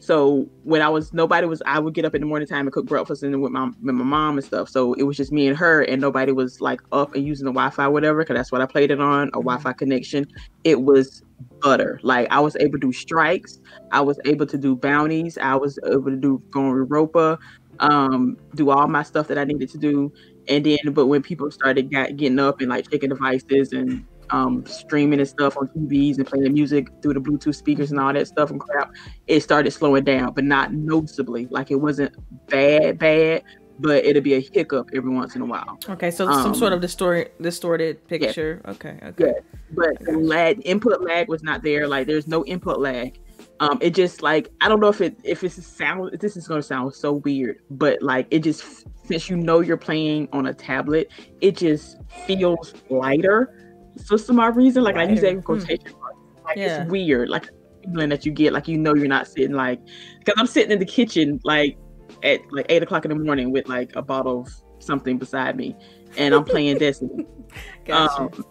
so 0.00 0.48
when 0.64 0.82
I 0.82 0.88
was 0.88 1.12
nobody 1.12 1.46
was 1.46 1.62
I 1.64 1.78
would 1.78 1.94
get 1.94 2.04
up 2.04 2.14
in 2.14 2.20
the 2.20 2.26
morning 2.26 2.48
time 2.48 2.66
and 2.66 2.72
cook 2.72 2.86
breakfast 2.86 3.22
and 3.22 3.40
with 3.40 3.52
my 3.52 3.66
with 3.66 3.94
my 3.94 4.04
mom 4.04 4.36
and 4.36 4.44
stuff. 4.44 4.68
So 4.68 4.94
it 4.94 5.04
was 5.04 5.16
just 5.16 5.30
me 5.30 5.46
and 5.46 5.56
her 5.56 5.82
and 5.82 6.00
nobody 6.00 6.32
was 6.32 6.60
like 6.60 6.80
up 6.90 7.14
and 7.14 7.24
using 7.24 7.44
the 7.44 7.52
Wi-Fi 7.52 7.86
whatever 7.86 8.18
because 8.18 8.34
that's 8.34 8.50
what 8.50 8.60
I 8.60 8.66
played 8.66 8.90
it 8.90 9.00
on 9.00 9.28
a 9.28 9.30
mm-hmm. 9.30 9.40
Wi-Fi 9.40 9.72
connection. 9.74 10.26
It 10.64 10.82
was 10.82 11.22
butter. 11.60 12.00
Like 12.02 12.26
I 12.32 12.40
was 12.40 12.56
able 12.56 12.72
to 12.72 12.78
do 12.78 12.92
strikes, 12.92 13.60
I 13.92 14.00
was 14.00 14.18
able 14.24 14.46
to 14.46 14.58
do 14.58 14.74
bounties, 14.74 15.38
I 15.38 15.54
was 15.54 15.78
able 15.86 16.10
to 16.10 16.16
do 16.16 16.42
go 16.50 16.62
on 16.62 16.74
Europa, 16.74 17.38
um, 17.78 18.36
do 18.56 18.70
all 18.70 18.88
my 18.88 19.04
stuff 19.04 19.28
that 19.28 19.38
I 19.38 19.44
needed 19.44 19.70
to 19.70 19.78
do 19.78 20.12
and 20.48 20.64
then 20.64 20.78
but 20.92 21.06
when 21.06 21.22
people 21.22 21.50
started 21.50 21.90
got, 21.90 22.16
getting 22.16 22.38
up 22.38 22.60
and 22.60 22.70
like 22.70 22.90
checking 22.90 23.10
devices 23.10 23.72
and 23.72 24.04
um, 24.30 24.64
streaming 24.66 25.20
and 25.20 25.28
stuff 25.28 25.56
on 25.56 25.68
TVs 25.68 26.16
and 26.16 26.26
playing 26.26 26.52
music 26.52 26.88
through 27.02 27.14
the 27.14 27.20
Bluetooth 27.20 27.54
speakers 27.54 27.90
and 27.90 28.00
all 28.00 28.12
that 28.12 28.26
stuff 28.26 28.50
and 28.50 28.60
crap, 28.60 28.90
it 29.26 29.40
started 29.42 29.70
slowing 29.70 30.04
down, 30.04 30.32
but 30.32 30.44
not 30.44 30.72
noticeably. 30.72 31.46
Like 31.50 31.70
it 31.70 31.76
wasn't 31.76 32.14
bad, 32.48 32.98
bad, 32.98 33.42
but 33.78 34.04
it'll 34.04 34.22
be 34.22 34.34
a 34.34 34.40
hiccup 34.40 34.90
every 34.94 35.10
once 35.10 35.36
in 35.36 35.42
a 35.42 35.44
while. 35.44 35.78
Okay, 35.88 36.10
so 36.10 36.26
um, 36.26 36.42
some 36.42 36.54
sort 36.54 36.72
of 36.72 36.80
distorted 36.80 37.30
distorted 37.40 38.06
picture. 38.08 38.62
Okay, 38.66 38.98
okay. 39.02 39.26
Yeah, 39.26 39.58
but 39.72 40.02
lag 40.14 40.62
input 40.64 41.02
lag 41.02 41.28
was 41.28 41.42
not 41.42 41.62
there. 41.62 41.86
Like 41.86 42.06
there's 42.06 42.26
no 42.26 42.44
input 42.46 42.80
lag. 42.80 43.18
Um, 43.62 43.78
it 43.80 43.94
just 43.94 44.22
like 44.22 44.50
I 44.60 44.68
don't 44.68 44.80
know 44.80 44.88
if 44.88 45.00
it 45.00 45.16
if 45.22 45.44
it's 45.44 45.64
sound 45.64 46.18
this 46.18 46.36
is 46.36 46.48
gonna 46.48 46.64
sound 46.64 46.92
so 46.94 47.12
weird, 47.12 47.60
but 47.70 48.02
like 48.02 48.26
it 48.32 48.40
just 48.40 48.88
since 49.06 49.30
you 49.30 49.36
know 49.36 49.60
you're 49.60 49.76
playing 49.76 50.28
on 50.32 50.46
a 50.46 50.52
tablet, 50.52 51.12
it 51.40 51.56
just 51.58 51.98
feels 52.26 52.74
lighter. 52.90 53.78
So 53.96 54.16
some 54.16 54.40
odd 54.40 54.56
reason, 54.56 54.82
like 54.82 54.96
lighter. 54.96 55.10
I 55.10 55.12
use 55.12 55.20
that 55.20 55.30
in 55.30 55.36
hmm. 55.36 55.42
quotation 55.42 55.92
marks. 56.00 56.18
Like 56.44 56.56
yeah. 56.56 56.82
it's 56.82 56.90
weird, 56.90 57.28
like 57.28 57.50
feeling 57.84 58.08
that 58.08 58.26
you 58.26 58.32
get, 58.32 58.52
like 58.52 58.66
you 58.66 58.78
know 58.78 58.96
you're 58.96 59.06
not 59.06 59.28
sitting 59.28 59.52
like 59.52 59.78
because 60.18 60.34
I'm 60.36 60.48
sitting 60.48 60.72
in 60.72 60.80
the 60.80 60.84
kitchen 60.84 61.38
like 61.44 61.78
at 62.24 62.40
like 62.50 62.66
eight 62.68 62.82
o'clock 62.82 63.04
in 63.04 63.10
the 63.10 63.24
morning 63.24 63.52
with 63.52 63.68
like 63.68 63.94
a 63.94 64.02
bottle 64.02 64.40
of 64.40 64.52
something 64.80 65.18
beside 65.18 65.56
me, 65.56 65.76
and 66.16 66.34
I'm 66.34 66.42
playing 66.42 66.78
Destiny. 66.78 67.26
gotcha. 67.84 68.22
Um, 68.22 68.44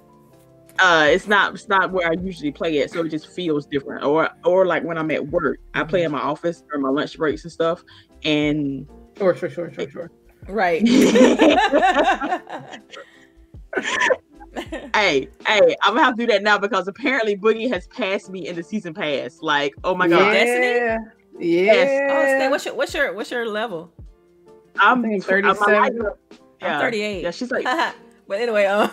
uh 0.82 1.08
it's 1.10 1.28
not 1.28 1.54
it's 1.54 1.68
not 1.68 1.92
where 1.92 2.10
I 2.10 2.14
usually 2.14 2.52
play 2.52 2.78
it, 2.78 2.92
so 2.92 3.06
it 3.06 3.10
just 3.10 3.28
feels 3.34 3.66
different. 3.66 4.04
Or 4.04 4.30
or 4.44 4.66
like 4.66 4.84
when 4.84 4.98
I'm 4.98 5.12
at 5.12 5.28
work, 5.28 5.60
I 5.74 5.84
play 5.84 6.04
in 6.04 6.12
my 6.12 6.22
office 6.22 6.64
or 6.74 6.80
my 6.80 6.90
lunch 6.90 7.18
breaks 7.18 7.44
and 7.44 7.52
stuff, 7.52 7.84
and 8.24 8.88
sure, 9.18 9.36
sure, 9.36 9.50
sure, 9.50 9.72
sure, 9.72 9.90
sure. 9.90 10.12
Right. 10.48 10.88
hey, 14.94 15.30
hey, 15.48 15.76
I'm 15.82 15.94
gonna 15.94 16.04
have 16.04 16.18
to 16.18 16.26
do 16.26 16.28
that 16.28 16.44
now 16.44 16.58
because 16.58 16.88
apparently 16.88 17.38
Boogie 17.38 17.72
has 17.72 17.88
passed 17.88 18.30
me 18.30 18.48
in 18.48 18.56
the 18.56 18.64
season 18.64 18.94
pass. 18.94 19.40
Like, 19.42 19.74
oh 19.84 19.96
my 19.96 20.08
god, 20.08 20.20
yeah. 20.20 20.34
Destiny. 20.34 20.68
Yeah. 20.68 20.98
Yes. 21.40 22.44
Oh, 22.44 22.50
what's 22.50 22.66
your 22.66 22.76
what's 22.76 22.94
your 22.94 23.14
what's 23.14 23.32
your 23.32 23.48
level? 23.48 23.92
I'm 24.80 25.04
37. 25.22 26.02
I'm 26.62 26.80
38. 26.80 27.24
Yeah, 27.24 27.32
she's 27.32 27.52
like. 27.52 27.64
but 28.28 28.40
anyway, 28.40 28.66
um. 28.66 28.92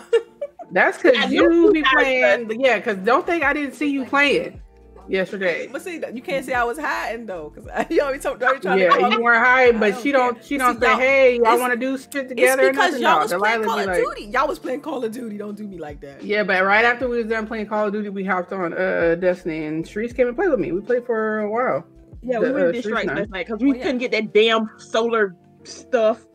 That's 0.71 1.01
because 1.01 1.31
you 1.31 1.71
be 1.71 1.83
playing. 1.83 2.59
Yeah, 2.59 2.77
because 2.77 2.97
don't 2.97 3.25
think 3.25 3.43
I 3.43 3.53
didn't 3.53 3.73
see 3.73 3.89
you 3.89 4.05
playing 4.05 4.61
yesterday. 5.09 5.67
But 5.71 5.81
see, 5.81 6.01
you 6.13 6.21
can't 6.21 6.45
say 6.45 6.53
I 6.53 6.63
was 6.63 6.77
hiding 6.77 7.25
though, 7.25 7.51
because 7.53 7.85
you 7.89 8.01
always 8.01 8.23
told 8.23 8.39
trying 8.39 8.61
yeah, 8.61 8.89
to. 8.89 8.99
Yeah, 8.99 9.09
you 9.09 9.21
weren't 9.21 9.43
hiding, 9.43 9.79
but 9.79 9.99
she 10.01 10.11
don't. 10.11 10.43
She 10.43 10.57
don't 10.57 10.79
see, 10.79 10.85
say, 10.85 10.95
"Hey, 10.95 11.35
y'all 11.37 11.59
want 11.59 11.73
to 11.73 11.79
do 11.79 11.97
shit 11.97 12.29
together." 12.29 12.69
It's 12.69 12.77
because 12.77 12.99
y'all 12.99 13.19
was 13.19 13.33
playing 13.33 13.63
Call 13.63 13.79
of 13.79 13.85
like, 13.85 13.97
Duty. 13.97 14.25
Y'all 14.25 14.47
was 14.47 14.59
playing 14.59 14.81
Call 14.81 15.03
of 15.03 15.11
Duty. 15.11 15.37
Don't 15.37 15.55
do 15.55 15.67
me 15.67 15.77
like 15.77 16.01
that. 16.01 16.23
Yeah, 16.23 16.43
but 16.43 16.63
right 16.63 16.85
after 16.85 17.07
we 17.07 17.17
was 17.17 17.27
done 17.27 17.47
playing 17.47 17.67
Call 17.67 17.87
of 17.87 17.93
Duty, 17.93 18.09
we 18.09 18.23
hopped 18.23 18.53
on 18.53 18.73
uh 18.73 19.15
Destiny, 19.19 19.65
and 19.65 19.85
Sharice 19.85 20.15
came 20.15 20.27
and 20.27 20.35
played 20.35 20.49
with 20.49 20.59
me. 20.59 20.71
We 20.71 20.81
played 20.81 21.05
for 21.05 21.39
a 21.39 21.49
while. 21.49 21.85
Yeah, 22.21 22.39
the, 22.39 22.47
we 22.47 22.61
went 22.61 22.75
uh, 22.75 22.81
strike 22.81 23.07
last 23.07 23.29
night 23.29 23.47
because 23.47 23.61
we 23.61 23.71
oh, 23.71 23.75
yeah. 23.75 23.83
couldn't 23.83 23.99
get 23.99 24.11
that 24.11 24.33
damn 24.33 24.69
solar 24.77 25.35
stuff. 25.63 26.25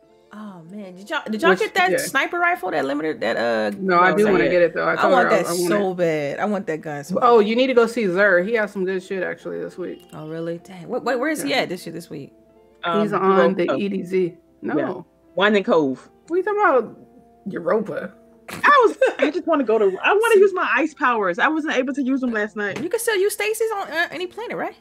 Man, 0.74 0.96
did 0.96 1.08
y'all 1.08 1.22
did 1.30 1.40
y'all 1.40 1.50
Which, 1.50 1.60
get 1.60 1.74
that 1.74 1.92
yeah. 1.92 1.96
sniper 1.98 2.38
rifle 2.38 2.70
that 2.72 2.84
limited 2.84 3.20
that 3.20 3.36
uh? 3.36 3.76
No, 3.78 4.00
I 4.00 4.14
do 4.14 4.26
want 4.26 4.38
to 4.38 4.48
get 4.48 4.60
it 4.60 4.74
though. 4.74 4.86
I, 4.86 4.94
I 4.94 5.06
want 5.06 5.30
that 5.30 5.46
I, 5.46 5.48
I 5.48 5.52
want 5.52 5.68
so 5.68 5.92
it. 5.92 5.96
bad. 5.96 6.40
I 6.40 6.44
want 6.46 6.66
that 6.66 6.80
gun. 6.80 7.04
So 7.04 7.18
oh, 7.22 7.38
you 7.38 7.54
need 7.54 7.68
to 7.68 7.74
go 7.74 7.86
see 7.86 8.04
Xûr. 8.04 8.46
He 8.46 8.54
has 8.54 8.72
some 8.72 8.84
good 8.84 9.02
shit 9.02 9.22
actually 9.22 9.60
this 9.60 9.78
week. 9.78 10.08
Oh 10.12 10.26
really? 10.26 10.58
Dang. 10.58 10.88
Wait, 10.88 11.04
wait 11.04 11.16
where 11.16 11.30
is 11.30 11.40
yeah. 11.40 11.46
he 11.46 11.54
at 11.54 11.68
this 11.68 11.86
year 11.86 11.92
this 11.92 12.10
week? 12.10 12.32
Um, 12.82 13.02
He's 13.02 13.12
on 13.12 13.54
the 13.54 13.66
EDZ. 13.66 14.36
No, 14.62 14.76
yeah. 14.76 15.02
Winding 15.36 15.64
Cove. 15.64 16.10
What 16.26 16.34
are 16.34 16.38
you 16.38 16.42
talking 16.42 16.60
about? 16.60 16.98
Europa. 17.46 18.12
I 18.50 18.86
was. 18.86 18.96
I 19.18 19.30
just 19.30 19.46
want 19.46 19.60
to 19.60 19.64
go 19.64 19.78
to. 19.78 19.84
I 20.02 20.12
want 20.12 20.34
to 20.34 20.40
use 20.40 20.52
my 20.54 20.68
ice 20.74 20.92
powers. 20.92 21.38
I 21.38 21.48
wasn't 21.48 21.76
able 21.76 21.94
to 21.94 22.02
use 22.02 22.20
them 22.20 22.32
last 22.32 22.56
night. 22.56 22.82
You 22.82 22.88
can 22.88 23.00
still 23.00 23.16
use 23.16 23.32
Stasis 23.32 23.70
on 23.76 23.90
uh, 23.90 24.08
any 24.10 24.26
planet, 24.26 24.56
right? 24.56 24.76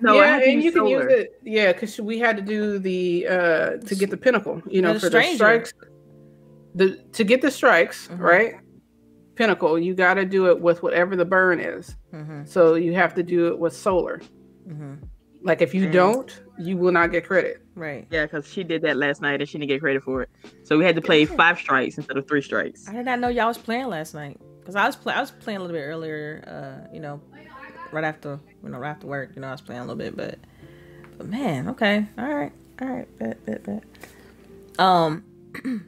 No, 0.00 0.14
yeah, 0.14 0.40
and 0.40 0.62
you 0.62 0.72
solar. 0.72 1.00
can 1.00 1.10
use 1.10 1.20
it. 1.20 1.40
Yeah, 1.44 1.72
because 1.72 2.00
we 2.00 2.18
had 2.18 2.36
to 2.36 2.42
do 2.42 2.78
the 2.78 3.26
uh 3.26 3.76
to 3.76 3.94
get 3.94 4.10
the 4.10 4.16
pinnacle. 4.16 4.62
You 4.66 4.82
know, 4.82 4.98
for 4.98 5.06
stranger. 5.06 5.30
the 5.30 5.36
strikes. 5.36 5.72
The 6.74 6.96
to 7.12 7.24
get 7.24 7.42
the 7.42 7.50
strikes 7.50 8.08
mm-hmm. 8.08 8.22
right. 8.22 8.54
Pinnacle, 9.34 9.78
you 9.78 9.94
got 9.94 10.14
to 10.14 10.26
do 10.26 10.48
it 10.48 10.60
with 10.60 10.82
whatever 10.82 11.16
the 11.16 11.24
burn 11.24 11.60
is. 11.60 11.96
Mm-hmm. 12.12 12.44
So 12.44 12.74
you 12.74 12.94
have 12.94 13.14
to 13.14 13.22
do 13.22 13.48
it 13.48 13.58
with 13.58 13.74
solar. 13.74 14.20
Mm-hmm. 14.68 14.96
Like 15.42 15.62
if 15.62 15.72
you 15.74 15.84
and, 15.84 15.92
don't, 15.92 16.42
you 16.58 16.76
will 16.76 16.92
not 16.92 17.10
get 17.10 17.26
credit. 17.26 17.64
Right. 17.74 18.06
Yeah, 18.10 18.26
because 18.26 18.46
she 18.46 18.62
did 18.62 18.82
that 18.82 18.98
last 18.98 19.22
night 19.22 19.40
and 19.40 19.48
she 19.48 19.56
didn't 19.56 19.70
get 19.70 19.80
credit 19.80 20.02
for 20.02 20.22
it. 20.22 20.30
So 20.64 20.76
we 20.76 20.84
had 20.84 20.94
to 20.96 21.00
play 21.00 21.24
five 21.24 21.58
strikes 21.58 21.96
instead 21.96 22.18
of 22.18 22.28
three 22.28 22.42
strikes. 22.42 22.86
I 22.86 22.92
did 22.92 23.06
not 23.06 23.18
know 23.20 23.28
y'all 23.28 23.48
was 23.48 23.56
playing 23.56 23.86
last 23.86 24.12
night 24.12 24.38
because 24.58 24.76
I 24.76 24.84
was 24.84 24.96
play- 24.96 25.14
I 25.14 25.20
was 25.20 25.30
playing 25.30 25.58
a 25.58 25.60
little 25.62 25.74
bit 25.74 25.84
earlier. 25.84 26.44
Uh, 26.46 26.94
you 26.94 27.00
know, 27.00 27.22
right 27.92 28.04
after 28.04 28.38
you 28.62 28.68
know 28.68 28.78
right 28.78 28.90
after 28.90 29.06
work. 29.06 29.30
You 29.34 29.42
know, 29.42 29.48
I 29.48 29.52
was 29.52 29.60
playing 29.60 29.80
a 29.80 29.84
little 29.84 29.96
bit, 29.96 30.16
but 30.16 30.38
but 31.18 31.28
man, 31.28 31.68
okay, 31.68 32.06
all 32.18 32.28
right, 32.28 32.52
all 32.80 32.88
right, 32.88 33.18
bet, 33.18 33.44
bet, 33.44 33.62
bet. 33.64 33.84
Um, 34.78 35.24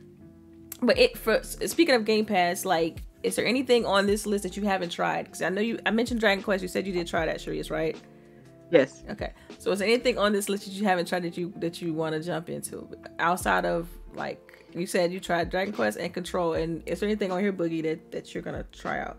but 0.82 0.98
it 0.98 1.16
for 1.16 1.42
speaking 1.42 1.94
of 1.94 2.04
Game 2.04 2.26
Pass, 2.26 2.64
like, 2.64 3.02
is 3.22 3.36
there 3.36 3.46
anything 3.46 3.86
on 3.86 4.06
this 4.06 4.26
list 4.26 4.42
that 4.44 4.56
you 4.56 4.64
haven't 4.64 4.90
tried? 4.90 5.24
Because 5.24 5.42
I 5.42 5.48
know 5.48 5.60
you, 5.60 5.78
I 5.86 5.90
mentioned 5.90 6.20
Dragon 6.20 6.42
Quest. 6.42 6.62
You 6.62 6.68
said 6.68 6.86
you 6.86 6.92
did 6.92 7.06
try 7.06 7.26
that, 7.26 7.38
Sharice, 7.38 7.70
right? 7.70 7.96
Yes. 8.70 9.04
Okay. 9.10 9.32
So 9.58 9.70
is 9.70 9.78
there 9.78 9.88
anything 9.88 10.18
on 10.18 10.32
this 10.32 10.48
list 10.48 10.64
that 10.64 10.72
you 10.72 10.84
haven't 10.84 11.06
tried 11.06 11.24
that 11.24 11.36
you 11.36 11.52
that 11.56 11.82
you 11.82 11.92
want 11.92 12.14
to 12.14 12.22
jump 12.22 12.48
into 12.48 12.88
outside 13.18 13.64
of 13.66 13.88
like 14.14 14.66
you 14.74 14.86
said 14.86 15.12
you 15.12 15.20
tried 15.20 15.50
Dragon 15.50 15.74
Quest 15.74 15.98
and 15.98 16.12
Control, 16.12 16.54
and 16.54 16.82
is 16.86 17.00
there 17.00 17.08
anything 17.08 17.30
on 17.30 17.40
here, 17.40 17.52
Boogie, 17.52 17.82
that 17.82 18.10
that 18.12 18.34
you're 18.34 18.42
gonna 18.42 18.64
try 18.72 19.00
out? 19.00 19.18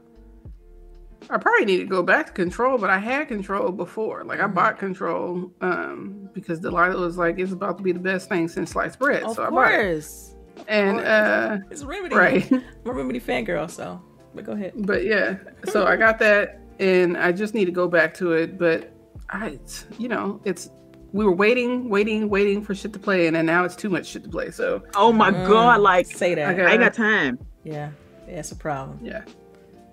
I 1.30 1.38
probably 1.38 1.66
need 1.66 1.78
to 1.78 1.86
go 1.86 2.04
back 2.04 2.28
to 2.28 2.34
control, 2.34 2.78
but 2.78 2.90
I 2.90 3.00
had 3.00 3.28
control 3.28 3.72
before. 3.72 4.24
Like 4.24 4.40
mm-hmm. 4.40 4.52
I 4.52 4.54
bought 4.54 4.80
control 4.80 5.52
um, 5.62 6.30
because 6.34 6.60
Delilah 6.60 7.00
was 7.00 7.18
like, 7.18 7.40
"It's 7.40 7.52
about 7.52 7.78
to 7.78 7.84
be 7.84 7.92
the 7.92 8.00
best 8.00 8.30
thing 8.30 8.48
since 8.48 8.72
sliced 8.72 9.00
bread." 9.00 9.24
Of 9.24 9.36
so 9.36 9.48
course. 9.48 9.48
I 9.48 9.50
bought 9.50 9.72
it. 9.72 10.68
And 10.68 11.00
uh, 11.00 11.58
it's 11.72 11.84
Remedy, 11.84 12.16
right? 12.16 12.52
I'm 12.52 12.64
a 12.86 12.92
Remedy 12.92 13.20
fangirl, 13.20 13.70
so 13.70 14.02
but 14.34 14.46
go 14.46 14.54
ahead. 14.54 14.74
But 14.76 15.04
yeah, 15.06 15.38
so 15.66 15.86
I 15.86 15.96
got 15.96 16.20
that, 16.20 16.60
and 16.80 17.18
I 17.18 17.32
just 17.32 17.54
need 17.54 17.66
to 17.66 17.72
go 17.72 17.88
back 17.88 18.14
to 18.16 18.34
it. 18.34 18.58
But 18.58 18.92
I, 19.30 19.60
you 19.98 20.08
know, 20.08 20.42
it's 20.46 20.70
we 21.12 21.26
were 21.26 21.32
waiting, 21.32 21.90
waiting, 21.90 22.30
waiting 22.30 22.64
for 22.64 22.76
shit 22.76 22.94
to 22.94 23.00
play, 23.00 23.28
and 23.28 23.36
then 23.36 23.46
now 23.46 23.64
it's 23.64 23.76
too 23.76 23.90
much 23.90 24.08
shit 24.08 24.24
to 24.24 24.30
play. 24.30 24.52
So 24.52 24.84
oh 24.96 25.12
my 25.12 25.32
mm, 25.32 25.48
god, 25.48 25.82
like 25.82 26.06
say 26.06 26.36
that 26.36 26.60
I, 26.60 26.64
I 26.64 26.72
ain't 26.72 26.82
got 26.82 26.94
time. 26.94 27.40
Yeah, 27.64 27.92
yeah, 28.28 28.40
it's 28.40 28.52
a 28.52 28.56
problem. 28.56 29.00
Yeah. 29.02 29.24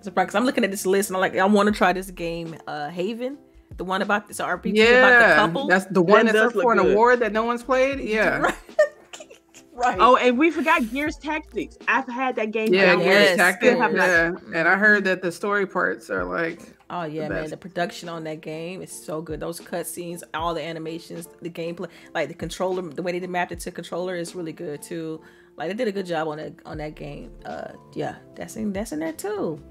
Because 0.04 0.34
I'm 0.34 0.44
looking 0.44 0.64
at 0.64 0.70
this 0.70 0.86
list 0.86 1.10
and 1.10 1.16
I'm 1.16 1.20
like, 1.20 1.36
I 1.36 1.44
want 1.44 1.68
to 1.68 1.72
try 1.72 1.92
this 1.92 2.10
game, 2.10 2.56
uh, 2.66 2.88
Haven, 2.88 3.38
the 3.76 3.84
one 3.84 4.02
about 4.02 4.28
this 4.28 4.40
RPG 4.40 4.76
yeah, 4.76 5.06
about 5.06 5.28
the 5.28 5.34
couple. 5.34 5.68
That's 5.68 5.86
the 5.86 6.02
one 6.02 6.26
that 6.26 6.32
that's 6.32 6.54
up 6.54 6.62
for 6.62 6.72
an 6.72 6.78
good. 6.78 6.92
award 6.92 7.20
that 7.20 7.32
no 7.32 7.44
one's 7.44 7.62
played. 7.62 8.00
Yeah. 8.10 8.38
right. 8.38 8.54
right. 9.72 9.96
Oh, 10.00 10.16
and 10.16 10.36
we 10.38 10.50
forgot 10.50 10.90
Gears 10.90 11.16
Tactics. 11.16 11.78
I've 11.86 12.08
had 12.08 12.36
that 12.36 12.50
game. 12.50 12.74
Yeah, 12.74 12.96
Gears 12.96 13.06
yes. 13.06 13.36
Tactics. 13.36 13.78
Yeah, 13.78 14.32
and 14.54 14.68
I 14.68 14.76
heard 14.76 15.04
that 15.04 15.22
the 15.22 15.30
story 15.30 15.66
parts 15.66 16.10
are 16.10 16.24
like. 16.24 16.60
Oh 16.92 17.04
yeah, 17.04 17.28
the 17.28 17.34
man! 17.34 17.50
The 17.50 17.56
production 17.56 18.08
on 18.08 18.24
that 18.24 18.40
game 18.40 18.82
is 18.82 18.90
so 18.90 19.22
good. 19.22 19.38
Those 19.38 19.60
cutscenes, 19.60 20.24
all 20.34 20.54
the 20.54 20.62
animations, 20.62 21.28
the 21.40 21.48
gameplay, 21.48 21.88
like 22.14 22.26
the 22.28 22.34
controller, 22.34 22.82
the 22.82 23.02
way 23.02 23.16
they 23.16 23.26
mapped 23.28 23.52
it 23.52 23.60
to 23.60 23.70
controller 23.70 24.16
is 24.16 24.34
really 24.34 24.52
good 24.52 24.82
too. 24.82 25.20
Like 25.56 25.68
they 25.68 25.74
did 25.74 25.86
a 25.86 25.92
good 25.92 26.06
job 26.06 26.26
on 26.26 26.38
that 26.38 26.54
on 26.66 26.78
that 26.78 26.96
game. 26.96 27.30
Uh, 27.44 27.72
yeah, 27.94 28.16
that's 28.34 28.56
in 28.56 28.72
that's 28.72 28.90
in 28.90 28.98
there 28.98 29.12
too 29.12 29.62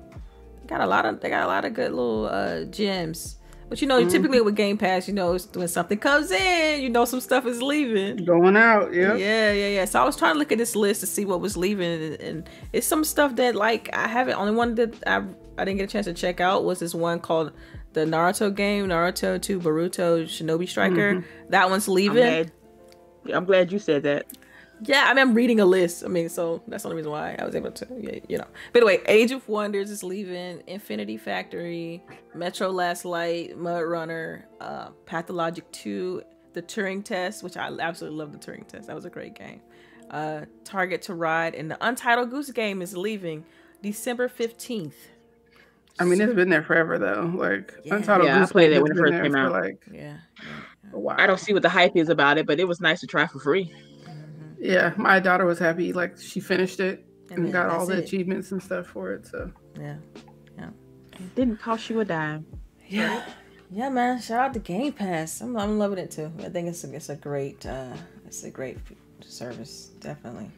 got 0.69 0.81
a 0.81 0.87
lot 0.87 1.05
of 1.05 1.19
they 1.19 1.29
got 1.29 1.43
a 1.43 1.47
lot 1.47 1.65
of 1.65 1.73
good 1.73 1.91
little 1.91 2.27
uh 2.27 2.63
gems. 2.65 3.37
But 3.69 3.81
you 3.83 3.87
know, 3.87 3.99
mm-hmm. 3.99 4.09
typically 4.09 4.41
with 4.41 4.55
Game 4.55 4.79
Pass, 4.79 5.07
you 5.07 5.13
know, 5.13 5.37
when 5.53 5.67
something 5.67 5.99
comes 5.99 6.31
in, 6.31 6.81
you 6.81 6.89
know, 6.89 7.05
some 7.05 7.21
stuff 7.21 7.45
is 7.45 7.61
leaving. 7.61 8.25
Going 8.25 8.57
out, 8.57 8.91
yeah. 8.95 9.13
Yeah, 9.13 9.51
yeah, 9.51 9.67
yeah. 9.67 9.85
So 9.85 10.01
I 10.01 10.05
was 10.05 10.15
trying 10.15 10.33
to 10.33 10.39
look 10.39 10.51
at 10.51 10.57
this 10.57 10.75
list 10.75 11.01
to 11.01 11.05
see 11.05 11.23
what 11.23 11.39
was 11.39 11.55
leaving, 11.55 12.01
and, 12.01 12.15
and 12.19 12.49
it's 12.73 12.87
some 12.87 13.03
stuff 13.03 13.35
that 13.35 13.55
like 13.55 13.89
I 13.93 14.07
haven't. 14.07 14.35
Only 14.35 14.53
one 14.53 14.73
that 14.75 14.95
I 15.07 15.23
I 15.59 15.65
didn't 15.65 15.77
get 15.77 15.83
a 15.83 15.87
chance 15.87 16.07
to 16.07 16.13
check 16.13 16.39
out 16.39 16.65
was 16.65 16.79
this 16.79 16.95
one 16.95 17.19
called 17.19 17.51
the 17.93 18.01
Naruto 18.01 18.53
game, 18.53 18.87
Naruto 18.87 19.39
to 19.39 19.59
Boruto 19.59 20.23
Shinobi 20.23 20.67
Striker. 20.67 21.15
Mm-hmm. 21.15 21.49
That 21.49 21.69
one's 21.69 21.87
leaving. 21.87 22.23
I'm 22.23 22.51
glad, 23.23 23.35
I'm 23.35 23.45
glad 23.45 23.71
you 23.71 23.77
said 23.77 24.01
that. 24.03 24.25
Yeah, 24.83 25.05
I 25.07 25.13
mean, 25.13 25.21
I'm 25.21 25.33
reading 25.33 25.59
a 25.59 25.65
list. 25.65 26.03
I 26.05 26.07
mean, 26.07 26.29
so 26.29 26.61
that's 26.67 26.83
the 26.83 26.89
only 26.89 26.97
reason 26.97 27.11
why 27.11 27.35
I 27.37 27.45
was 27.45 27.55
able 27.55 27.71
to, 27.71 28.21
you 28.27 28.37
know. 28.37 28.45
But 28.71 28.83
anyway, 28.83 29.03
Age 29.07 29.31
of 29.31 29.47
Wonders 29.47 29.89
is 29.89 30.03
leaving, 30.03 30.63
Infinity 30.67 31.17
Factory, 31.17 32.03
Metro 32.33 32.69
Last 32.69 33.03
Light, 33.05 33.57
Mud 33.57 33.83
Runner, 33.83 34.47
uh, 34.61 34.89
Pathologic 35.05 35.69
2, 35.71 36.23
The 36.53 36.61
Turing 36.61 37.03
Test, 37.03 37.43
which 37.43 37.57
I 37.57 37.69
absolutely 37.79 38.17
love 38.17 38.31
the 38.31 38.37
Turing 38.37 38.67
Test. 38.67 38.87
That 38.87 38.95
was 38.95 39.05
a 39.05 39.09
great 39.09 39.35
game. 39.35 39.61
Uh, 40.09 40.45
Ticket 40.63 41.01
to 41.03 41.13
Ride, 41.13 41.55
and 41.55 41.69
the 41.69 41.77
Untitled 41.85 42.29
Goose 42.29 42.51
Game 42.51 42.81
is 42.81 42.95
leaving 42.95 43.45
December 43.81 44.29
15th. 44.29 44.93
I 45.99 46.05
mean, 46.05 46.21
it's 46.21 46.33
been 46.33 46.49
there 46.49 46.63
forever 46.63 46.97
though. 46.97 47.29
Like 47.35 47.73
yeah. 47.83 47.95
Untitled 47.95 48.27
yeah, 48.27 48.39
Goose 48.39 48.49
I 48.49 48.51
played 48.53 48.71
it 48.71 48.81
when 48.81 48.93
it 48.93 48.97
first 48.97 49.21
came 49.21 49.35
out. 49.35 49.51
Like, 49.51 49.83
yeah, 49.91 50.17
yeah, 50.93 51.15
I 51.17 51.27
don't 51.27 51.39
see 51.39 51.51
what 51.51 51.61
the 51.61 51.69
hype 51.69 51.97
is 51.97 52.07
about 52.07 52.37
it, 52.37 52.47
but 52.47 52.57
it 52.57 52.65
was 52.65 52.79
nice 52.79 53.01
to 53.01 53.07
try 53.07 53.27
for 53.27 53.39
free. 53.39 53.73
Yeah, 54.59 54.93
my 54.97 55.19
daughter 55.19 55.45
was 55.45 55.59
happy. 55.59 55.93
Like 55.93 56.19
she 56.19 56.39
finished 56.39 56.79
it 56.79 57.05
and, 57.31 57.45
and 57.45 57.53
got 57.53 57.69
all 57.69 57.85
the 57.85 57.97
it. 57.97 58.05
achievements 58.05 58.51
and 58.51 58.61
stuff 58.61 58.87
for 58.87 59.13
it. 59.13 59.25
So 59.27 59.51
yeah, 59.79 59.97
yeah. 60.57 60.69
It 61.13 61.35
didn't 61.35 61.57
cost 61.57 61.89
you 61.89 61.99
a 62.01 62.05
dime. 62.05 62.45
Yeah, 62.87 63.23
yeah, 63.71 63.89
man. 63.89 64.19
Shout 64.19 64.39
out 64.39 64.53
to 64.53 64.59
Game 64.59 64.93
Pass. 64.93 65.41
I'm, 65.41 65.55
I'm 65.55 65.77
loving 65.77 65.97
it 65.97 66.11
too. 66.11 66.31
I 66.39 66.49
think 66.49 66.67
it's 66.67 66.83
a, 66.83 66.93
it's 66.93 67.09
a 67.09 67.15
great 67.15 67.65
uh, 67.65 67.93
it's 68.25 68.43
a 68.43 68.51
great 68.51 68.77
service, 69.21 69.91
definitely. 69.99 70.51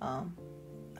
Um, 0.00 0.36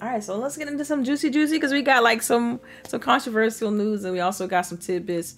all 0.01 0.09
right, 0.09 0.23
so 0.23 0.37
let's 0.37 0.57
get 0.57 0.69
into 0.69 0.85
some 0.85 1.05
juicy 1.05 1.31
juicy 1.31 1.55
because 1.55 1.73
we 1.73 1.83
got 1.83 2.03
like 2.03 2.23
some 2.23 2.61
some 2.87 3.01
controversial 3.01 3.71
news 3.71 4.05
and 4.05 4.13
we 4.13 4.21
also 4.21 4.47
got 4.47 4.63
some 4.63 4.79
tidbits. 4.79 5.37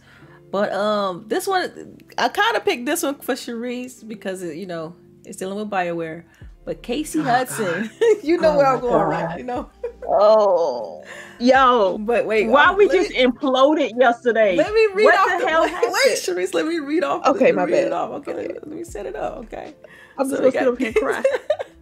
But 0.51 0.73
um, 0.73 1.25
this 1.29 1.47
one 1.47 1.99
I 2.19 2.29
kind 2.29 2.57
of 2.57 2.65
picked 2.65 2.87
this 2.87 3.03
one 3.03 3.17
for 3.17 3.35
Sharice 3.35 4.07
because 4.07 4.43
it, 4.43 4.57
you 4.57 4.67
know 4.67 4.97
it's 5.25 5.37
dealing 5.37 5.59
with 5.59 5.71
Bioware. 5.71 6.25
But 6.69 6.83
Casey 6.83 7.21
oh, 7.21 7.23
Hudson, 7.23 7.91
you 8.23 8.39
know 8.39 8.53
oh, 8.53 8.57
where 8.59 8.67
I'm 8.67 8.81
going, 8.81 9.09
right? 9.09 9.39
You 9.39 9.45
know. 9.45 9.71
Oh, 10.07 11.03
yo! 11.41 11.97
But 11.97 12.27
wait, 12.27 12.47
why 12.47 12.67
um, 12.67 12.77
we 12.77 12.89
just 12.89 13.09
me, 13.09 13.25
imploded 13.25 13.99
yesterday? 13.99 14.55
Let 14.55 14.75
me 14.75 14.89
read 14.93 15.05
what 15.05 15.15
off. 15.15 15.41
the 15.41 15.49
hell 15.49 15.63
wait, 15.63 15.71
happened? 15.71 15.95
wait, 16.05 16.19
Sharice, 16.19 16.53
let 16.53 16.67
me 16.67 16.79
read 16.79 17.05
off. 17.05 17.27
Okay, 17.27 17.53
my 17.53 17.65
bad. 17.65 17.91
Off. 17.93 18.11
Okay, 18.11 18.33
okay. 18.33 18.49
Let, 18.49 18.67
me 18.67 18.85
set 18.85 19.07
it 19.07 19.17
up. 19.17 19.39
Okay, 19.45 19.75
I'm 20.19 20.29
so 20.29 20.43
just 20.43 20.53
gonna 20.53 20.67
sit 20.67 20.69
up 20.69 20.79
here 20.79 20.93
cry. 20.93 21.23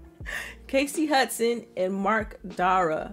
Casey 0.69 1.07
Hudson 1.07 1.67
and 1.77 1.93
Mark 1.93 2.39
Darrah 2.47 3.13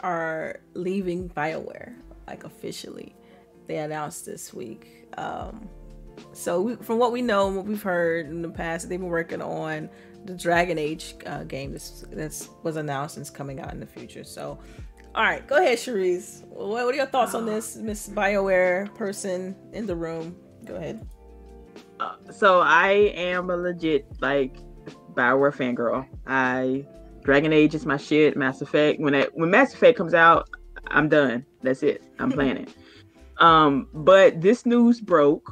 are 0.00 0.58
leaving 0.74 1.28
Bioware, 1.28 1.94
like 2.26 2.42
officially. 2.42 3.14
They 3.68 3.76
announced 3.76 4.26
this 4.26 4.52
week. 4.52 5.06
Um, 5.16 5.68
so 6.32 6.60
we, 6.60 6.74
from 6.76 6.98
what 6.98 7.12
we 7.12 7.22
know, 7.22 7.46
what 7.46 7.64
we've 7.64 7.80
heard 7.80 8.26
in 8.26 8.42
the 8.42 8.48
past, 8.48 8.88
they've 8.88 8.98
been 8.98 9.08
working 9.08 9.40
on 9.40 9.88
the 10.24 10.34
Dragon 10.34 10.78
Age 10.78 11.14
uh, 11.26 11.44
game 11.44 11.72
that's, 11.72 12.04
that's 12.10 12.48
was 12.62 12.76
announced 12.76 13.16
and 13.16 13.22
is 13.22 13.30
coming 13.30 13.60
out 13.60 13.72
in 13.72 13.80
the 13.80 13.86
future. 13.86 14.24
So 14.24 14.58
All 15.14 15.22
right, 15.22 15.46
go 15.46 15.56
ahead, 15.56 15.78
Sharice. 15.78 16.44
What, 16.46 16.68
what 16.86 16.94
are 16.94 16.96
your 16.96 17.06
thoughts 17.06 17.34
on 17.34 17.46
this, 17.46 17.76
Miss 17.76 18.08
Bioware 18.08 18.92
person 18.94 19.54
in 19.72 19.86
the 19.86 19.94
room? 19.94 20.36
Go 20.64 20.76
ahead. 20.76 21.06
Uh, 22.00 22.16
so 22.32 22.60
I 22.60 23.12
am 23.14 23.50
a 23.50 23.56
legit 23.56 24.06
like 24.20 24.56
Bioware 25.14 25.54
fangirl. 25.54 26.06
I 26.26 26.86
Dragon 27.22 27.52
Age 27.52 27.74
is 27.74 27.86
my 27.86 27.96
shit. 27.96 28.36
Mass 28.36 28.60
Effect. 28.60 29.00
When 29.00 29.12
that 29.12 29.30
when 29.34 29.50
Mass 29.50 29.72
Effect 29.72 29.96
comes 29.96 30.14
out, 30.14 30.48
I'm 30.88 31.08
done. 31.08 31.46
That's 31.62 31.82
it. 31.82 32.02
I'm 32.18 32.30
playing 32.38 32.56
it. 32.58 32.74
Um, 33.38 33.88
but 33.92 34.40
this 34.40 34.66
news 34.66 35.00
broke, 35.00 35.50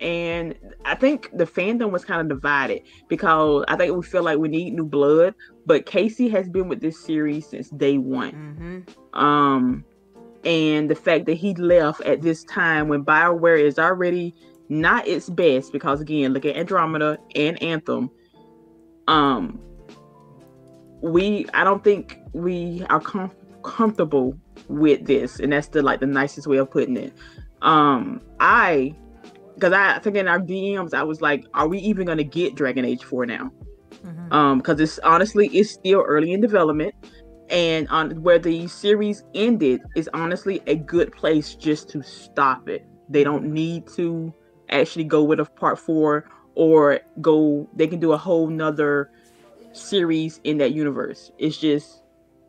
and 0.00 0.54
I 0.84 0.94
think 0.94 1.30
the 1.36 1.44
fandom 1.44 1.90
was 1.90 2.04
kind 2.04 2.20
of 2.20 2.28
divided 2.28 2.82
because 3.08 3.64
I 3.68 3.76
think 3.76 3.94
we 3.94 4.02
feel 4.02 4.22
like 4.22 4.38
we 4.38 4.48
need 4.48 4.74
new 4.74 4.84
blood. 4.84 5.34
But 5.66 5.86
Casey 5.86 6.28
has 6.28 6.48
been 6.48 6.68
with 6.68 6.80
this 6.80 6.98
series 6.98 7.46
since 7.46 7.68
day 7.70 7.98
one. 7.98 8.86
Mm-hmm. 9.12 9.18
Um, 9.18 9.84
and 10.44 10.88
the 10.88 10.94
fact 10.94 11.26
that 11.26 11.34
he 11.34 11.54
left 11.54 12.00
at 12.02 12.22
this 12.22 12.44
time 12.44 12.88
when 12.88 13.04
Bioware 13.04 13.60
is 13.60 13.78
already 13.78 14.34
not 14.68 15.06
its 15.08 15.28
best, 15.28 15.72
because 15.72 16.00
again, 16.00 16.32
look 16.32 16.44
at 16.44 16.56
Andromeda 16.56 17.18
and 17.34 17.60
Anthem. 17.62 18.10
Um, 19.08 19.60
we 21.00 21.46
I 21.54 21.64
don't 21.64 21.82
think 21.82 22.18
we 22.32 22.84
are 22.88 23.00
com- 23.00 23.32
comfortable 23.62 24.38
with 24.68 25.06
this, 25.06 25.40
and 25.40 25.52
that's 25.52 25.68
the 25.68 25.82
like 25.82 26.00
the 26.00 26.06
nicest 26.06 26.46
way 26.46 26.58
of 26.58 26.70
putting 26.70 26.96
it. 26.96 27.12
Um, 27.62 28.20
I 28.38 28.94
because 29.58 29.72
I 29.72 29.98
think 29.98 30.16
in 30.16 30.28
our 30.28 30.40
DMs 30.40 30.94
I 30.94 31.02
was 31.02 31.20
like, 31.20 31.44
are 31.54 31.66
we 31.66 31.78
even 31.78 32.06
gonna 32.06 32.24
get 32.24 32.54
Dragon 32.54 32.84
Age 32.84 33.04
4 33.04 33.26
now? 33.26 33.50
Mm-hmm. 34.04 34.32
Um, 34.32 34.58
because 34.58 34.78
it's 34.80 34.98
honestly 35.00 35.48
it's 35.48 35.70
still 35.70 36.02
early 36.06 36.32
in 36.32 36.40
development, 36.40 36.94
and 37.50 37.88
on 37.88 38.22
where 38.22 38.38
the 38.38 38.68
series 38.68 39.24
ended 39.34 39.80
is 39.96 40.08
honestly 40.14 40.62
a 40.66 40.76
good 40.76 41.12
place 41.12 41.54
just 41.54 41.88
to 41.90 42.02
stop 42.02 42.68
it. 42.68 42.86
They 43.08 43.24
don't 43.24 43.46
need 43.46 43.88
to 43.96 44.32
actually 44.70 45.04
go 45.04 45.24
with 45.24 45.40
a 45.40 45.44
part 45.44 45.78
four 45.78 46.30
or 46.54 47.00
go. 47.20 47.68
They 47.74 47.88
can 47.88 47.98
do 47.98 48.12
a 48.12 48.18
whole 48.18 48.46
nother 48.46 49.10
series 49.72 50.40
in 50.44 50.58
that 50.58 50.72
universe. 50.72 51.32
It's 51.38 51.58
just 51.58 52.02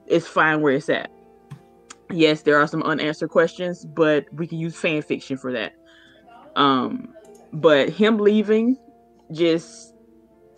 it's 0.05 0.27
fine 0.27 0.61
where 0.61 0.73
it's 0.73 0.89
at. 0.89 1.09
Yes, 2.11 2.41
there 2.41 2.59
are 2.59 2.67
some 2.67 2.83
unanswered 2.83 3.29
questions, 3.29 3.85
but 3.85 4.25
we 4.33 4.47
can 4.47 4.59
use 4.59 4.75
fan 4.75 5.01
fiction 5.01 5.37
for 5.37 5.51
that. 5.53 5.73
Um, 6.59 7.13
but 7.51 7.89
him 7.89 8.19
leaving 8.19 8.77
just 9.31 9.95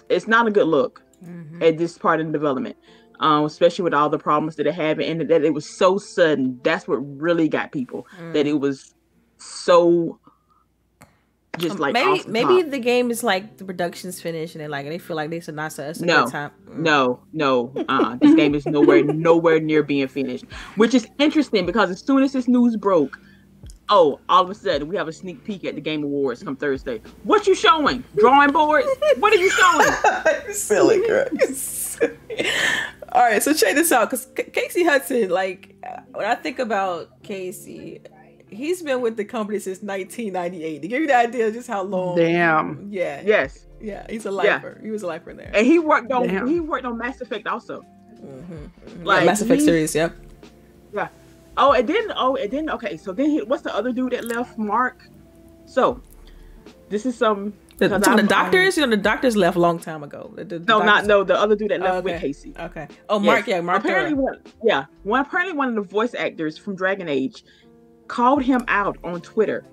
it's 0.10 0.28
not 0.28 0.48
a 0.48 0.52
good 0.52 0.68
look 0.68 1.04
mm-hmm. 1.24 1.64
at 1.64 1.78
this 1.78 1.98
part 1.98 2.20
in 2.20 2.32
development. 2.32 2.76
Um, 3.20 3.46
especially 3.46 3.84
with 3.84 3.94
all 3.94 4.10
the 4.10 4.18
problems 4.18 4.56
that 4.56 4.66
it 4.66 4.74
had 4.74 5.00
and 5.00 5.30
that 5.30 5.44
it 5.44 5.54
was 5.54 5.70
so 5.78 6.00
sudden. 6.00 6.60
That's 6.64 6.88
what 6.88 6.96
really 6.96 7.48
got 7.48 7.72
people. 7.72 8.08
Mm. 8.20 8.34
That 8.34 8.48
it 8.48 8.60
was 8.60 8.96
so 9.38 10.20
just 11.58 11.80
like 11.80 11.94
maybe 11.94 12.24
maybe 12.28 12.62
the 12.64 12.80
game 12.80 13.12
is 13.12 13.24
like 13.24 13.58
the 13.58 13.66
production's 13.66 14.22
finished 14.22 14.56
and 14.56 14.64
they 14.64 14.68
like 14.68 14.88
they 14.88 14.98
feel 14.98 15.16
like 15.16 15.30
they 15.30 15.40
should 15.40 15.56
not 15.56 15.74
say 15.74 15.90
us 15.90 16.00
a 16.00 16.06
no, 16.06 16.24
good 16.24 16.32
time. 16.32 16.52
Mm. 16.68 16.78
No, 16.78 17.20
no, 17.34 17.74
uh, 17.90 18.16
this 18.16 18.34
game 18.36 18.56
is 18.56 18.66
nowhere 18.66 19.04
nowhere 19.04 19.60
near 19.60 19.84
being 19.84 20.08
finished, 20.08 20.46
which 20.78 20.96
is 20.96 21.08
interesting 21.20 21.66
because 21.66 21.92
as 21.92 22.00
soon 22.00 22.24
as 22.24 22.34
this 22.34 22.48
news 22.48 22.76
broke, 22.78 23.20
oh, 23.92 24.20
all 24.30 24.44
of 24.44 24.50
a 24.50 24.56
sudden 24.56 24.88
we 24.88 24.96
have 24.96 25.08
a 25.08 25.14
sneak 25.14 25.44
peek 25.44 25.66
at 25.66 25.76
the 25.76 25.82
Game 25.82 26.04
Awards 26.04 26.42
come 26.42 26.56
Thursday. 26.56 27.02
What 27.24 27.46
you 27.46 27.54
showing? 27.54 28.04
Drawing 28.16 28.52
boards? 28.52 28.88
what 29.20 29.34
are 29.34 29.38
you 29.38 29.50
showing? 29.52 30.54
silly, 30.54 31.06
girl. 31.06 31.28
all 33.12 33.22
right, 33.22 33.44
so 33.44 33.54
check 33.54 33.76
this 33.76 33.92
out, 33.92 34.10
because 34.10 34.28
Casey 34.54 34.84
Hudson, 34.84 35.30
like 35.30 35.76
when 36.12 36.26
I 36.26 36.36
think 36.36 36.58
about 36.60 37.22
Casey, 37.22 38.02
he's 38.50 38.82
been 38.82 39.02
with 39.02 39.18
the 39.18 39.26
company 39.26 39.60
since 39.60 39.82
1998. 39.82 40.82
To 40.82 40.88
give 40.88 41.02
you 41.02 41.08
the 41.08 41.16
idea 41.16 41.48
of 41.48 41.54
just 41.54 41.68
how 41.68 41.84
long. 41.84 42.18
Damn. 42.18 42.88
Yeah. 42.92 43.22
Yes. 43.24 43.66
Yeah, 43.80 44.06
he's 44.10 44.26
a 44.26 44.32
lifer. 44.32 44.78
Yeah. 44.78 44.86
He 44.86 44.92
was 44.92 45.04
a 45.04 45.08
lifer 45.08 45.32
in 45.32 45.38
there. 45.38 45.52
And 45.54 45.66
he 45.66 45.80
worked 45.80 46.12
on 46.12 46.28
Damn. 46.28 46.48
he 46.48 46.60
worked 46.60 46.86
on 46.86 46.98
Mass 46.98 47.20
Effect 47.20 47.48
also. 47.48 47.82
Mm-hmm. 48.14 48.54
mm-hmm. 48.54 49.04
Like 49.04 49.22
yeah, 49.22 49.26
Mass 49.26 49.42
Effect 49.42 49.62
series. 49.64 49.96
Yep. 49.96 50.16
Yeah. 50.94 51.08
Oh, 51.58 51.74
and 51.74 51.88
then 51.88 52.12
oh, 52.16 52.36
and 52.36 52.52
then 52.52 52.70
okay. 52.70 52.98
So 52.98 53.12
then 53.12 53.30
he, 53.30 53.42
what's 53.44 53.64
the 53.64 53.76
other 53.76 53.92
dude 53.92 54.14
that 54.14 54.26
left? 54.26 54.58
Mark. 54.58 55.08
So 55.66 56.02
this 56.90 57.06
is 57.06 57.18
some. 57.18 57.54
The, 57.78 57.88
the 57.88 58.26
doctors, 58.30 58.78
you 58.78 58.86
know, 58.86 58.92
the 58.92 59.02
doctors 59.02 59.36
left 59.36 59.58
a 59.58 59.60
long 59.60 59.80
time 59.80 60.04
ago. 60.04 60.32
The, 60.36 60.46
the 60.46 60.60
no, 60.60 60.66
doctors... 60.66 60.86
not 60.86 61.06
no. 61.08 61.24
The 61.24 61.36
other 61.36 61.56
dude 61.56 61.72
that 61.72 61.80
left 61.80 61.96
oh, 61.96 61.98
okay. 61.98 62.14
with 62.14 62.22
Casey. 62.22 62.54
Okay. 62.60 62.88
Oh, 63.10 63.18
Mark. 63.18 63.48
Yes. 63.48 63.56
Yeah, 63.56 63.62
Mark. 63.62 63.80
Apparently, 63.80 64.14
one, 64.14 64.40
yeah. 64.64 64.86
One 65.02 65.22
apparently 65.22 65.56
one 65.56 65.70
of 65.70 65.76
the 65.76 65.82
voice 65.82 66.14
actors 66.14 66.60
from 66.60 66.76
Dragon 66.76 67.10
Age 67.10 67.44
called 68.08 68.44
him 68.44 68.64
out 68.68 68.98
on 69.04 69.20
Twitter 69.22 69.66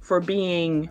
for 0.00 0.20
being 0.20 0.88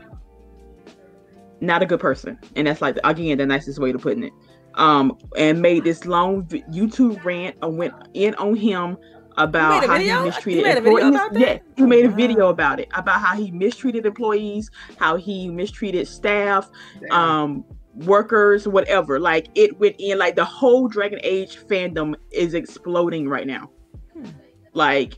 not 1.61 1.82
a 1.82 1.86
good 1.86 2.01
person, 2.01 2.38
and 2.57 2.68
that's 2.68 2.82
like 2.82 2.97
again 3.05 3.38
the 3.38 3.45
nicest 3.45 3.80
way 3.80 3.93
to 3.93 3.97
putting 3.97 4.26
it. 4.26 4.34
Um, 4.74 5.18
and 5.38 5.61
made 5.61 5.84
this 5.84 6.05
long 6.05 6.45
YouTube 6.45 7.24
rant 7.24 7.55
and 7.61 7.78
went 7.78 7.93
in 8.16 8.36
on 8.36 8.55
him 8.55 8.97
about 9.38 9.86
how 9.86 9.98
he 9.98 10.12
mistreated 10.12 10.78
employees. 10.78 11.20
Yeah, 11.34 11.60
he 11.76 11.84
made 11.84 12.06
a 12.06 12.10
video 12.10 12.50
about 12.50 12.80
it 12.80 12.90
about 12.94 13.22
how 13.22 13.36
he 13.36 13.52
mistreated 13.52 14.06
employees, 14.06 14.70
how 14.98 15.16
he 15.16 15.50
mistreated 15.50 16.08
staff, 16.08 16.70
um, 17.12 17.64
workers, 17.96 18.68
whatever. 18.68 19.20
Like 19.20 19.48
it 19.56 19.80
went 19.80 19.96
in 20.00 20.18
like 20.18 20.36
the 20.36 20.46
whole 20.46 20.88
Dragon 20.88 21.20
Age 21.24 21.58
fandom 21.58 22.16
is 22.32 22.54
exploding 22.54 23.28
right 23.28 23.48
now. 23.48 23.70
Hmm. 24.14 24.26
Like 24.74 25.18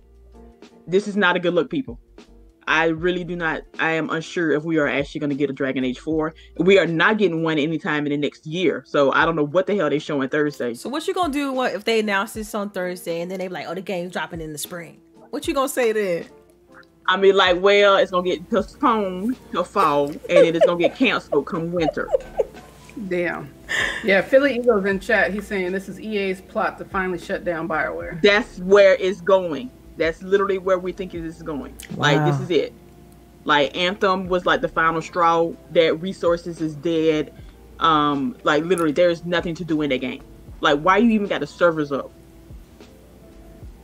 this 0.88 1.07
is 1.07 1.16
not 1.16 1.36
a 1.36 1.39
good 1.39 1.53
look, 1.53 1.70
people. 1.70 1.99
I 2.68 2.88
really 2.88 3.24
do 3.24 3.36
not. 3.36 3.61
I 3.80 3.91
am 3.91 4.09
unsure 4.09 4.51
if 4.51 4.63
we 4.63 4.78
are 4.78 4.88
actually 4.88 5.20
going 5.20 5.30
to 5.30 5.36
get 5.36 5.49
a 5.49 5.53
Dragon 5.53 5.84
Age 5.84 5.99
4. 5.99 6.34
We 6.57 6.80
are 6.80 6.88
not 6.88 7.18
getting 7.18 7.43
one 7.43 7.59
anytime 7.59 8.05
in 8.05 8.11
the 8.11 8.18
next 8.18 8.47
year. 8.47 8.84
So 8.88 9.11
I 9.11 9.26
don't 9.26 9.36
know 9.36 9.45
what 9.45 9.68
the 9.68 9.76
hell 9.76 9.89
they 9.89 9.99
showing 9.99 10.30
Thursday. 10.30 10.74
So 10.74 10.89
what 10.89 11.07
you 11.07 11.13
gonna 11.13 11.32
do? 11.32 11.51
What 11.51 11.74
if 11.74 11.84
they 11.84 11.99
announce 11.99 12.34
this 12.34 12.55
on 12.55 12.72
Thursday 12.72 13.22
and 13.22 13.30
then 13.30 13.39
they 13.39 13.47
like, 13.47 13.68
oh, 13.68 13.76
the 13.76 13.82
game's 13.82 14.13
dropping 14.13 14.41
in 14.41 14.51
the 14.51 14.57
spring? 14.57 14.99
What 15.30 15.47
you 15.47 15.53
gonna 15.53 15.70
say 15.70 15.91
then? 15.91 16.26
I 17.07 17.18
mean, 17.18 17.36
like, 17.36 17.61
well, 17.61 17.97
it's 17.97 18.11
gonna 18.11 18.28
get 18.28 18.49
postponed 18.49 19.38
till 19.51 19.63
fall, 19.63 20.07
and 20.07 20.20
then 20.28 20.55
it's 20.55 20.66
gonna 20.66 20.80
get 20.80 20.95
canceled 20.95 21.45
come 21.45 21.72
winter. 21.72 22.09
Damn. 23.07 23.53
Yeah, 24.03 24.22
Philly 24.22 24.55
Eagles 24.55 24.86
in 24.86 24.99
chat. 24.99 25.34
He's 25.34 25.45
saying 25.45 25.72
this 25.72 25.89
is 25.89 25.99
EA's 25.99 26.41
plot 26.41 26.78
to 26.80 26.86
finally 26.86 27.20
shut 27.20 27.43
down 27.43 27.68
Bioware. 27.68 28.22
That's 28.22 28.59
where 28.59 28.95
it's 28.95 29.22
going. 29.22 29.70
That's 29.97 30.21
literally 30.21 30.57
where 30.57 30.77
we 30.77 30.91
think 30.91 31.11
this 31.11 31.35
is 31.35 31.43
going. 31.43 31.73
Wow. 31.91 31.97
Like 31.97 32.31
this 32.31 32.41
is 32.41 32.49
it. 32.49 32.73
Like 33.45 33.75
Anthem 33.77 34.27
was 34.27 34.45
like 34.45 34.61
the 34.61 34.67
final 34.67 35.01
straw. 35.01 35.51
That 35.71 36.01
resources 36.01 36.61
is 36.61 36.75
dead. 36.75 37.33
Um, 37.79 38.35
like 38.43 38.63
literally, 38.63 38.91
there's 38.91 39.25
nothing 39.25 39.55
to 39.55 39.63
do 39.63 39.81
in 39.81 39.89
that 39.91 39.99
game. 39.99 40.23
Like, 40.61 40.79
why 40.79 40.97
you 40.97 41.11
even 41.11 41.27
got 41.27 41.41
the 41.41 41.47
servers 41.47 41.91
up? 41.91 42.11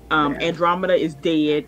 Um, 0.09 0.33
yeah. 0.33 0.47
Andromeda 0.47 0.95
is 0.95 1.13
dead. 1.15 1.67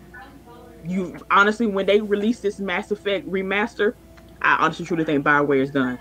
You 0.84 1.16
honestly, 1.30 1.66
when 1.66 1.86
they 1.86 2.00
release 2.00 2.40
this 2.40 2.58
Mass 2.58 2.90
Effect 2.90 3.26
remaster, 3.28 3.94
I 4.42 4.56
honestly 4.56 4.84
truly 4.84 5.04
think 5.04 5.24
Bioware 5.24 5.62
is 5.62 5.70
done. 5.70 5.98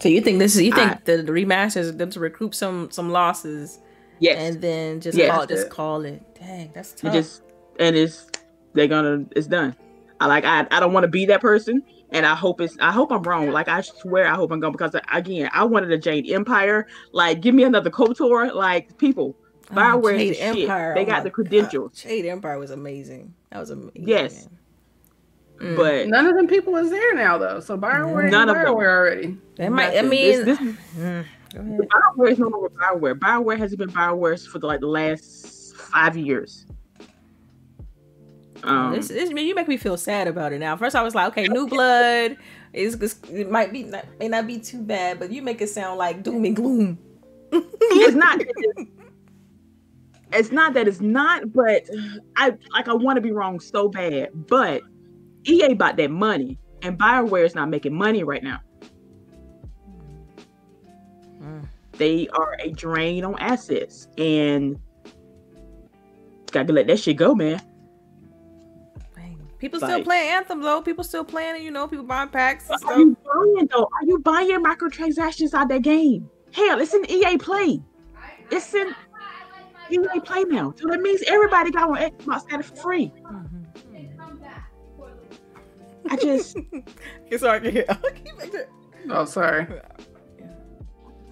So 0.00 0.08
you 0.08 0.20
think 0.20 0.38
this 0.38 0.54
is 0.54 0.62
you 0.62 0.72
think 0.72 0.92
I, 0.92 0.98
the, 1.04 1.22
the 1.22 1.32
remaster 1.32 1.78
is 1.78 1.96
them 1.96 2.10
to 2.10 2.20
recoup 2.20 2.54
some 2.54 2.90
some 2.90 3.10
losses 3.10 3.80
Yes. 4.18 4.38
And 4.38 4.62
then 4.62 5.00
just 5.00 5.16
yes. 5.16 5.30
call 5.30 5.46
just 5.46 5.70
call 5.70 6.04
it. 6.04 6.22
Dang, 6.38 6.70
that's 6.74 6.92
tough. 6.92 7.14
It 7.14 7.18
just 7.18 7.42
and 7.78 7.96
it's 7.96 8.30
they're 8.72 8.88
gonna 8.88 9.24
it's 9.34 9.46
done. 9.46 9.76
I 10.20 10.26
like 10.26 10.44
I 10.44 10.66
I 10.70 10.80
don't 10.80 10.92
want 10.92 11.04
to 11.04 11.08
be 11.08 11.26
that 11.26 11.40
person, 11.40 11.82
and 12.10 12.24
I 12.24 12.34
hope 12.34 12.60
it's 12.60 12.76
I 12.80 12.92
hope 12.92 13.12
I'm 13.12 13.22
wrong. 13.22 13.50
Like 13.50 13.68
I 13.68 13.80
swear 13.80 14.26
I 14.26 14.34
hope 14.34 14.50
I'm 14.50 14.60
going 14.60 14.72
because 14.72 14.94
again 15.12 15.50
I 15.52 15.64
wanted 15.64 15.90
a 15.92 15.98
Jade 15.98 16.30
Empire. 16.30 16.86
Like 17.12 17.40
give 17.40 17.54
me 17.54 17.64
another 17.64 17.90
Kotor. 17.90 18.54
Like 18.54 18.96
people, 18.98 19.36
Bioware 19.68 20.14
oh, 20.14 20.18
Jade 20.18 20.36
Empire. 20.38 20.94
Shit. 20.94 21.06
They 21.06 21.12
oh 21.12 21.14
got 21.14 21.24
the 21.24 21.30
credentials. 21.30 22.02
God. 22.02 22.08
Jade 22.08 22.26
Empire 22.26 22.58
was 22.58 22.70
amazing. 22.70 23.34
That 23.50 23.60
was 23.60 23.70
amazing. 23.70 24.08
Yes. 24.08 24.48
Mm. 25.58 25.76
But 25.76 26.08
none 26.08 26.26
of 26.26 26.36
them 26.36 26.46
people 26.46 26.76
is 26.76 26.90
there 26.90 27.14
now 27.14 27.38
though. 27.38 27.60
So 27.60 27.78
Bioware, 27.78 28.30
none 28.30 28.48
of 28.48 28.56
them 28.56 28.66
already. 28.66 29.38
They 29.56 29.68
might. 29.68 29.96
I 29.96 30.02
mean, 30.02 30.44
this, 30.44 30.58
this, 30.58 31.26
mm. 31.62 31.78
Bioware 31.78 32.30
is 32.30 32.38
no 32.38 32.48
longer 32.48 32.70
Bioware. 32.70 33.14
Bioware 33.18 33.58
has 33.58 33.74
been 33.76 33.90
Bioware 33.90 34.46
for 34.46 34.58
the, 34.58 34.66
like 34.66 34.80
the 34.80 34.86
last 34.86 35.76
five 35.76 36.16
years. 36.16 36.66
Um, 38.62 38.92
this, 38.92 39.08
this, 39.08 39.30
you 39.30 39.54
make 39.54 39.68
me 39.68 39.76
feel 39.76 39.96
sad 39.96 40.28
about 40.28 40.52
it 40.52 40.58
now. 40.58 40.76
First, 40.76 40.96
I 40.96 41.02
was 41.02 41.14
like, 41.14 41.28
okay, 41.28 41.46
new 41.46 41.68
blood 41.68 42.36
is 42.72 43.00
it 43.30 43.50
might 43.50 43.72
be 43.72 43.84
not, 43.84 44.04
may 44.18 44.28
not 44.28 44.46
be 44.46 44.58
too 44.58 44.82
bad, 44.82 45.18
but 45.18 45.30
you 45.30 45.42
make 45.42 45.60
it 45.60 45.68
sound 45.68 45.98
like 45.98 46.22
doom 46.22 46.44
and 46.44 46.56
gloom. 46.56 46.98
it's 47.52 48.14
not. 48.14 48.40
It's 50.32 50.50
not 50.50 50.74
that 50.74 50.88
it's 50.88 51.00
not, 51.00 51.52
but 51.52 51.88
I 52.36 52.52
like 52.72 52.88
I 52.88 52.94
want 52.94 53.16
to 53.16 53.20
be 53.20 53.30
wrong 53.30 53.60
so 53.60 53.88
bad, 53.88 54.30
but 54.34 54.82
EA 55.44 55.74
bought 55.74 55.96
that 55.96 56.10
money, 56.10 56.58
and 56.82 56.98
Bioware 56.98 57.44
is 57.44 57.54
not 57.54 57.68
making 57.68 57.94
money 57.94 58.24
right 58.24 58.42
now. 58.42 58.60
They 61.98 62.28
are 62.28 62.56
a 62.60 62.70
drain 62.70 63.24
on 63.24 63.38
assets 63.38 64.08
and 64.18 64.78
gotta 66.52 66.72
let 66.72 66.86
that 66.86 66.98
shit 66.98 67.16
go, 67.16 67.34
man. 67.34 67.60
People 69.58 69.80
like, 69.80 69.90
still 69.90 70.04
playing 70.04 70.30
Anthem 70.30 70.60
though. 70.60 70.82
People 70.82 71.02
still 71.02 71.24
playing, 71.24 71.56
it, 71.56 71.62
you 71.62 71.70
know, 71.70 71.88
people 71.88 72.04
buying 72.04 72.28
packs. 72.28 72.68
And 72.68 72.84
are 72.84 72.98
you 72.98 73.16
buying 73.24 73.68
though? 73.72 73.84
Are 73.84 74.04
you 74.04 74.18
buying 74.18 74.48
your 74.48 74.62
microtransactions 74.62 75.54
out 75.54 75.68
that 75.68 75.82
game? 75.82 76.28
Hell, 76.52 76.80
it's 76.80 76.92
an 76.92 77.10
EA 77.10 77.38
Play. 77.38 77.82
It's 78.50 78.74
in 78.74 78.94
EA 79.90 80.20
Play 80.20 80.44
now. 80.44 80.74
So 80.76 80.88
that 80.88 81.00
means 81.00 81.22
everybody 81.26 81.70
got 81.70 81.88
on 81.88 81.96
Xbox 81.96 82.48
got 82.48 82.60
it 82.60 82.66
for 82.66 82.76
free. 82.76 83.12
Mm-hmm. 83.22 83.56
I 86.08 86.16
just 86.16 86.56
it's 87.30 87.42
hard 87.42 87.64
Oh, 89.10 89.24
sorry. 89.24 89.66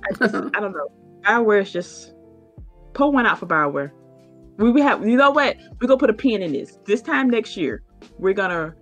I, 0.04 0.12
just, 0.18 0.34
I 0.34 0.60
don't 0.60 0.72
know. 0.72 0.88
Bioware 1.22 1.62
is 1.62 1.72
just 1.72 2.14
pull 2.92 3.12
one 3.12 3.26
out 3.26 3.38
for 3.38 3.46
Bioware. 3.46 3.90
We, 4.56 4.70
we 4.70 4.80
have 4.82 5.06
you 5.06 5.16
know 5.16 5.30
what? 5.30 5.56
We're 5.80 5.88
gonna 5.88 5.98
put 5.98 6.10
a 6.10 6.14
pin 6.14 6.42
in 6.42 6.52
this. 6.52 6.78
This 6.84 7.02
time 7.02 7.28
next 7.28 7.56
year, 7.56 7.82
we're 8.18 8.34
gonna 8.34 8.74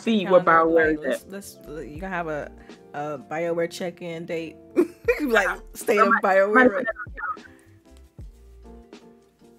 see 0.00 0.26
what 0.26 0.44
Bioware 0.44 0.92
is. 0.92 1.24
Let's, 1.28 1.58
let's, 1.66 1.88
you 1.88 2.00
gonna 2.00 2.14
have 2.14 2.28
a, 2.28 2.50
a 2.92 3.18
Bioware 3.18 3.70
check-in 3.70 4.26
date, 4.26 4.56
like 5.22 5.58
state 5.74 5.98
of 5.98 6.08
Bioware. 6.22 6.84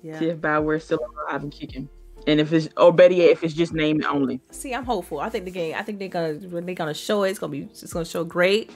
Yeah. 0.01 0.19
See 0.19 0.29
if 0.29 0.37
Bioware 0.37 0.81
still 0.81 0.99
alive 1.27 1.43
and 1.43 1.51
kicking. 1.51 1.89
And 2.27 2.39
if 2.39 2.53
it's 2.53 2.69
or 2.77 2.93
better 2.93 3.13
yet, 3.13 3.31
if 3.31 3.43
it's 3.43 3.53
just 3.53 3.73
name 3.73 4.03
only. 4.07 4.41
See, 4.51 4.73
I'm 4.73 4.85
hopeful. 4.85 5.19
I 5.19 5.29
think 5.29 5.45
the 5.45 5.51
game. 5.51 5.75
I 5.75 5.83
think 5.83 5.99
they're 5.99 6.07
gonna 6.07 6.33
when 6.49 6.65
they're 6.65 6.75
gonna 6.75 6.93
show 6.93 7.23
it, 7.23 7.31
it's 7.31 7.39
gonna 7.39 7.51
be 7.51 7.63
it's 7.63 7.93
gonna 7.93 8.05
show 8.05 8.23
great. 8.23 8.71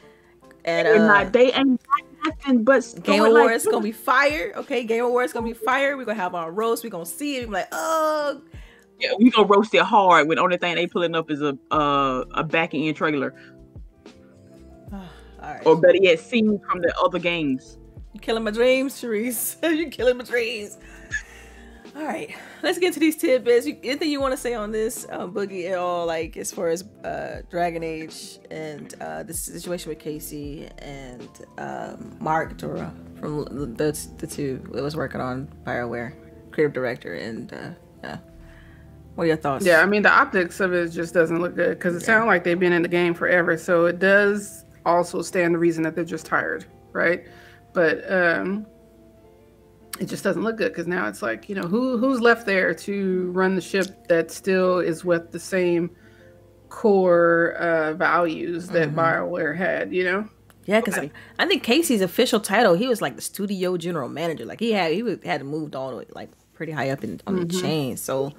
And, 0.65 0.87
and 0.87 1.03
uh, 1.03 1.07
like 1.07 1.31
they 1.31 1.53
ain't 1.53 1.81
nothing 2.25 2.63
but 2.63 2.93
Game 3.03 3.23
Awards 3.23 3.65
like, 3.65 3.71
gonna 3.71 3.83
be 3.83 3.91
fire. 3.91 4.53
Okay, 4.55 4.83
Game 4.83 5.03
Awards 5.03 5.33
gonna 5.33 5.47
be 5.47 5.53
fire. 5.53 5.97
We're 5.97 6.05
gonna 6.05 6.19
have 6.19 6.35
our 6.35 6.51
roast. 6.51 6.83
We're 6.83 6.89
gonna 6.89 7.05
see 7.05 7.37
it. 7.37 7.47
We're 7.47 7.53
like, 7.53 7.69
oh. 7.71 8.41
Yeah, 8.99 9.11
we 9.17 9.31
gonna 9.31 9.47
roast 9.47 9.73
it 9.73 9.81
hard 9.81 10.27
when 10.27 10.35
the 10.35 10.41
only 10.41 10.57
thing 10.57 10.75
they 10.75 10.87
pulling 10.87 11.15
up 11.15 11.31
is 11.31 11.41
a 11.41 11.57
uh, 11.71 12.25
a 12.33 12.43
back 12.43 12.73
end 12.73 12.95
trailer. 12.95 13.33
Or 15.65 15.79
better 15.79 15.95
yet, 15.95 16.19
scenes 16.19 16.59
from 16.69 16.81
the 16.81 16.93
other 17.01 17.17
games. 17.17 17.77
You 18.13 18.19
killing 18.19 18.43
my 18.43 18.51
dreams, 18.51 19.01
Sharice. 19.01 19.55
You're 19.77 19.89
killing 19.89 20.17
my 20.17 20.25
dreams. 20.25 20.77
All 21.95 22.03
right, 22.03 22.35
let's 22.61 22.77
get 22.77 22.93
to 22.93 22.99
these 22.99 23.17
tidbits. 23.17 23.65
You, 23.65 23.77
anything 23.83 24.11
you 24.11 24.21
want 24.21 24.33
to 24.33 24.37
say 24.37 24.53
on 24.53 24.71
this 24.71 25.07
um, 25.09 25.33
boogie 25.33 25.69
at 25.71 25.77
all? 25.77 26.05
Like 26.05 26.37
as 26.37 26.51
far 26.51 26.69
as 26.69 26.83
uh, 27.03 27.41
Dragon 27.49 27.83
Age 27.83 28.39
and 28.51 28.93
uh, 29.01 29.23
the 29.23 29.33
situation 29.33 29.89
with 29.89 29.99
Casey 29.99 30.69
and 30.79 31.29
um, 31.57 32.15
Mark 32.19 32.57
Darrah 32.57 32.93
from 33.19 33.45
the 33.75 34.09
the 34.17 34.27
two 34.27 34.61
that 34.71 34.83
was 34.83 34.95
working 34.95 35.19
on 35.19 35.47
Bioware, 35.65 36.13
creative 36.51 36.73
director, 36.73 37.15
and 37.15 37.51
uh, 37.53 37.69
yeah. 38.03 38.17
What 39.15 39.23
are 39.23 39.27
your 39.27 39.37
thoughts? 39.37 39.65
Yeah, 39.65 39.81
I 39.81 39.85
mean 39.85 40.03
the 40.03 40.11
optics 40.11 40.59
of 40.59 40.73
it 40.73 40.89
just 40.89 41.13
doesn't 41.13 41.41
look 41.41 41.55
good 41.55 41.77
because 41.77 41.95
it 41.95 42.01
yeah. 42.01 42.05
sounds 42.05 42.27
like 42.27 42.43
they've 42.43 42.59
been 42.59 42.73
in 42.73 42.83
the 42.83 42.87
game 42.87 43.13
forever. 43.13 43.57
So 43.57 43.85
it 43.85 43.99
does 43.99 44.63
also 44.85 45.21
stand 45.21 45.55
the 45.55 45.59
reason 45.59 45.83
that 45.83 45.95
they're 45.95 46.05
just 46.05 46.25
tired, 46.25 46.65
right? 46.93 47.25
But 47.73 48.09
um, 48.11 48.65
it 49.99 50.05
just 50.05 50.23
doesn't 50.23 50.43
look 50.43 50.57
good 50.57 50.69
because 50.69 50.87
now 50.87 51.07
it's 51.07 51.21
like 51.21 51.49
you 51.49 51.55
know 51.55 51.67
who 51.67 51.97
who's 51.97 52.21
left 52.21 52.45
there 52.45 52.73
to 52.73 53.31
run 53.31 53.55
the 53.55 53.61
ship 53.61 54.07
that 54.07 54.31
still 54.31 54.79
is 54.79 55.03
with 55.03 55.31
the 55.31 55.39
same 55.39 55.89
core 56.69 57.53
uh, 57.59 57.93
values 57.93 58.67
that 58.69 58.89
mm-hmm. 58.89 58.99
Bioware 58.99 59.55
had, 59.55 59.93
you 59.93 60.03
know. 60.03 60.29
Yeah, 60.65 60.79
because 60.79 60.97
okay. 60.97 61.11
I, 61.39 61.45
I, 61.45 61.47
think 61.47 61.63
Casey's 61.63 62.01
official 62.01 62.39
title, 62.39 62.75
he 62.75 62.87
was 62.87 63.01
like 63.01 63.15
the 63.15 63.21
studio 63.21 63.75
general 63.75 64.07
manager. 64.07 64.45
Like 64.45 64.59
he 64.59 64.71
had 64.71 64.93
he 64.93 65.01
was, 65.01 65.17
had 65.23 65.43
moved 65.43 65.75
all 65.75 65.89
the 65.89 65.97
way 65.97 66.05
like 66.11 66.29
pretty 66.53 66.71
high 66.71 66.91
up 66.91 67.03
in 67.03 67.19
on 67.25 67.35
mm-hmm. 67.35 67.47
the 67.47 67.61
chain. 67.61 67.97
So 67.97 68.33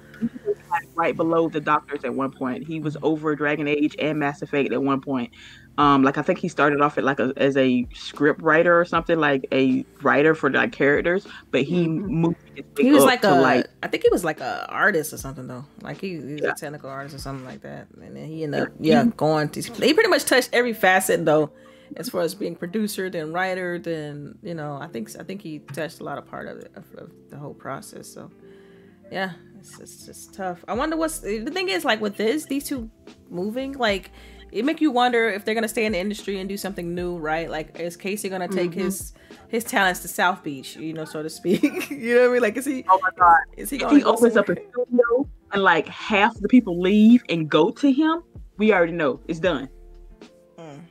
right 0.95 1.15
below 1.15 1.49
the 1.49 1.59
doctors 1.59 2.05
at 2.05 2.13
one 2.13 2.31
point, 2.31 2.65
he 2.65 2.79
was 2.79 2.95
over 3.03 3.35
Dragon 3.35 3.67
Age 3.67 3.95
and 3.99 4.17
Mass 4.17 4.41
Effect 4.41 4.71
at 4.71 4.81
one 4.81 5.01
point. 5.01 5.33
Um, 5.77 6.03
like 6.03 6.17
I 6.17 6.21
think 6.21 6.39
he 6.39 6.47
started 6.47 6.81
off 6.81 6.97
at 6.97 7.03
like 7.03 7.19
a, 7.19 7.33
as 7.37 7.55
a 7.55 7.87
script 7.93 8.41
writer 8.41 8.77
or 8.79 8.85
something, 8.85 9.17
like 9.17 9.47
a 9.51 9.85
writer 10.01 10.35
for 10.35 10.49
like 10.49 10.73
characters, 10.73 11.25
but 11.49 11.63
he 11.63 11.87
mm-hmm. 11.87 12.07
moved. 12.07 12.37
He 12.77 12.91
was 12.91 13.03
like 13.03 13.23
a, 13.23 13.31
like, 13.31 13.67
I 13.81 13.87
think 13.87 14.03
he 14.03 14.09
was 14.09 14.25
like 14.25 14.41
a 14.41 14.67
artist 14.69 15.13
or 15.13 15.17
something 15.17 15.47
though. 15.47 15.65
Like 15.81 15.99
he, 15.99 16.09
he 16.09 16.33
was 16.33 16.41
yeah. 16.41 16.51
a 16.51 16.55
technical 16.55 16.89
artist 16.89 17.15
or 17.15 17.19
something 17.19 17.45
like 17.45 17.61
that, 17.61 17.87
and 18.01 18.15
then 18.15 18.25
he 18.25 18.43
ended 18.43 18.63
up 18.63 18.69
yeah 18.79 19.05
going 19.15 19.49
to. 19.49 19.61
He 19.61 19.93
pretty 19.93 20.09
much 20.09 20.25
touched 20.25 20.49
every 20.51 20.73
facet 20.73 21.25
though, 21.25 21.51
as 21.95 22.09
far 22.09 22.21
as 22.21 22.35
being 22.35 22.55
producer, 22.55 23.09
then 23.09 23.31
writer, 23.31 23.79
then 23.79 24.37
you 24.43 24.53
know 24.53 24.77
I 24.79 24.87
think 24.87 25.09
I 25.19 25.23
think 25.23 25.41
he 25.41 25.59
touched 25.59 26.01
a 26.01 26.03
lot 26.03 26.17
of 26.17 26.27
part 26.27 26.47
of 26.47 26.57
it 26.57 26.71
of, 26.75 26.85
of 26.95 27.11
the 27.29 27.37
whole 27.37 27.53
process. 27.53 28.07
So 28.07 28.29
yeah, 29.09 29.31
it's, 29.57 29.79
it's 29.79 30.05
just 30.05 30.33
tough. 30.33 30.63
I 30.67 30.73
wonder 30.73 30.97
what's 30.97 31.19
the 31.19 31.49
thing 31.51 31.69
is 31.69 31.85
like 31.85 32.01
with 32.01 32.17
this 32.17 32.45
these 32.45 32.65
two 32.65 32.89
moving 33.29 33.73
like 33.73 34.11
it 34.51 34.65
make 34.65 34.81
you 34.81 34.91
wonder 34.91 35.29
if 35.29 35.45
they're 35.45 35.55
gonna 35.55 35.67
stay 35.67 35.85
in 35.85 35.93
the 35.93 35.99
industry 35.99 36.39
and 36.39 36.49
do 36.49 36.57
something 36.57 36.93
new, 36.93 37.17
right? 37.17 37.49
Like, 37.49 37.79
is 37.79 37.95
Casey 37.95 38.29
gonna 38.29 38.47
take 38.47 38.71
mm-hmm. 38.71 38.81
his 38.81 39.13
his 39.47 39.63
talents 39.63 40.01
to 40.01 40.07
South 40.07 40.43
Beach, 40.43 40.75
you 40.75 40.93
know, 40.93 41.05
so 41.05 41.23
to 41.23 41.29
speak? 41.29 41.63
you 41.89 42.15
know 42.15 42.21
what 42.21 42.29
I 42.29 42.33
mean? 42.33 42.41
Like, 42.41 42.57
is 42.57 42.65
he? 42.65 42.83
Oh 42.89 42.99
my 43.01 43.09
god! 43.17 43.39
Is 43.55 43.69
he? 43.69 43.77
If 43.77 43.91
he 43.91 44.03
opens 44.03 44.35
up 44.35 44.49
a 44.49 44.53
studio 44.53 45.29
and 45.53 45.63
like 45.63 45.87
half 45.87 46.37
the 46.39 46.49
people 46.49 46.79
leave 46.79 47.23
and 47.29 47.49
go 47.49 47.71
to 47.71 47.91
him, 47.91 48.23
we 48.57 48.73
already 48.73 48.93
know 48.93 49.21
it's 49.27 49.39
done. 49.39 49.69
Mm. 50.57 50.81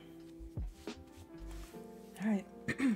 All 2.23 2.27
right. 2.27 2.45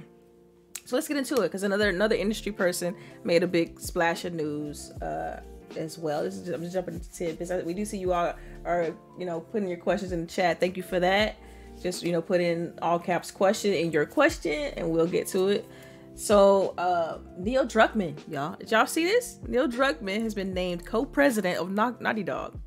so 0.86 0.96
let's 0.96 1.08
get 1.08 1.18
into 1.18 1.36
it 1.36 1.44
because 1.44 1.64
another 1.64 1.90
another 1.90 2.16
industry 2.16 2.52
person 2.52 2.96
made 3.24 3.44
a 3.44 3.48
big 3.48 3.80
splash 3.80 4.26
of 4.26 4.34
news. 4.34 4.92
Uh, 4.94 5.42
as 5.78 5.98
well. 5.98 6.24
This 6.24 6.36
is, 6.36 6.50
I'm 6.50 6.62
just 6.62 6.74
jumping 6.74 6.96
into 6.96 7.12
tidbits. 7.12 7.52
We 7.66 7.74
do 7.74 7.86
see 7.86 7.98
you 7.98 8.14
all 8.14 8.34
are, 8.66 8.94
you 9.18 9.26
know, 9.26 9.40
putting 9.42 9.68
your 9.68 9.78
questions 9.78 10.12
in 10.12 10.22
the 10.22 10.28
chat. 10.28 10.60
Thank 10.60 10.78
you 10.78 10.84
for 10.84 11.00
that. 11.00 11.36
Just, 11.82 12.04
you 12.04 12.12
know, 12.12 12.22
put 12.22 12.42
in 12.42 12.78
all 12.82 13.00
caps 13.00 13.32
question 13.32 13.74
in 13.74 13.92
your 13.92 14.06
question 14.06 14.74
and 14.78 14.90
we'll 14.90 15.08
get 15.08 15.28
to 15.28 15.50
it. 15.50 15.68
So, 16.16 16.74
uh, 16.78 17.18
Neil 17.38 17.66
Druckmann, 17.66 18.18
y'all, 18.30 18.56
did 18.56 18.72
y'all 18.72 18.88
see 18.88 19.04
this? 19.04 19.40
Neil 19.48 19.68
Druckmann 19.68 20.22
has 20.22 20.34
been 20.34 20.54
named 20.54 20.86
co-president 20.86 21.58
of 21.58 21.72
Naughty 21.72 22.24
Dog. 22.24 22.58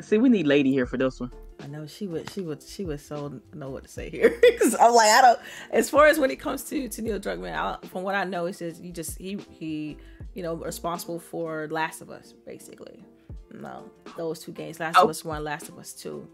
See, 0.00 0.18
we 0.18 0.28
need 0.28 0.46
Lady 0.46 0.70
here 0.70 0.86
for 0.86 0.96
this 0.96 1.18
one. 1.18 1.32
I 1.62 1.66
know 1.68 1.86
she 1.86 2.06
would 2.08 2.28
she 2.30 2.40
would 2.40 2.62
she 2.62 2.84
would 2.84 3.00
so 3.00 3.40
know 3.54 3.70
what 3.70 3.84
to 3.84 3.88
say 3.88 4.10
here. 4.10 4.36
Because 4.42 4.74
I'm 4.74 4.92
like 4.92 5.10
I 5.10 5.22
don't 5.22 5.38
as 5.70 5.88
far 5.88 6.06
as 6.06 6.18
when 6.18 6.30
it 6.30 6.40
comes 6.40 6.64
to 6.64 6.88
to 6.88 7.02
Neil 7.02 7.20
Druckmann 7.20 7.54
I, 7.54 7.86
from 7.86 8.02
what 8.02 8.14
I 8.14 8.24
know 8.24 8.46
it 8.46 8.54
says 8.54 8.80
you 8.80 8.90
just 8.90 9.18
he 9.18 9.38
he 9.50 9.96
you 10.34 10.42
know 10.42 10.54
responsible 10.54 11.20
for 11.20 11.68
Last 11.70 12.00
of 12.00 12.10
Us 12.10 12.34
basically. 12.44 13.04
No 13.52 13.90
those 14.16 14.40
two 14.40 14.52
games 14.52 14.80
Last 14.80 14.96
oh. 14.98 15.04
of 15.04 15.10
Us 15.10 15.24
one 15.24 15.44
Last 15.44 15.68
of 15.68 15.78
Us 15.78 15.92
two. 15.92 16.28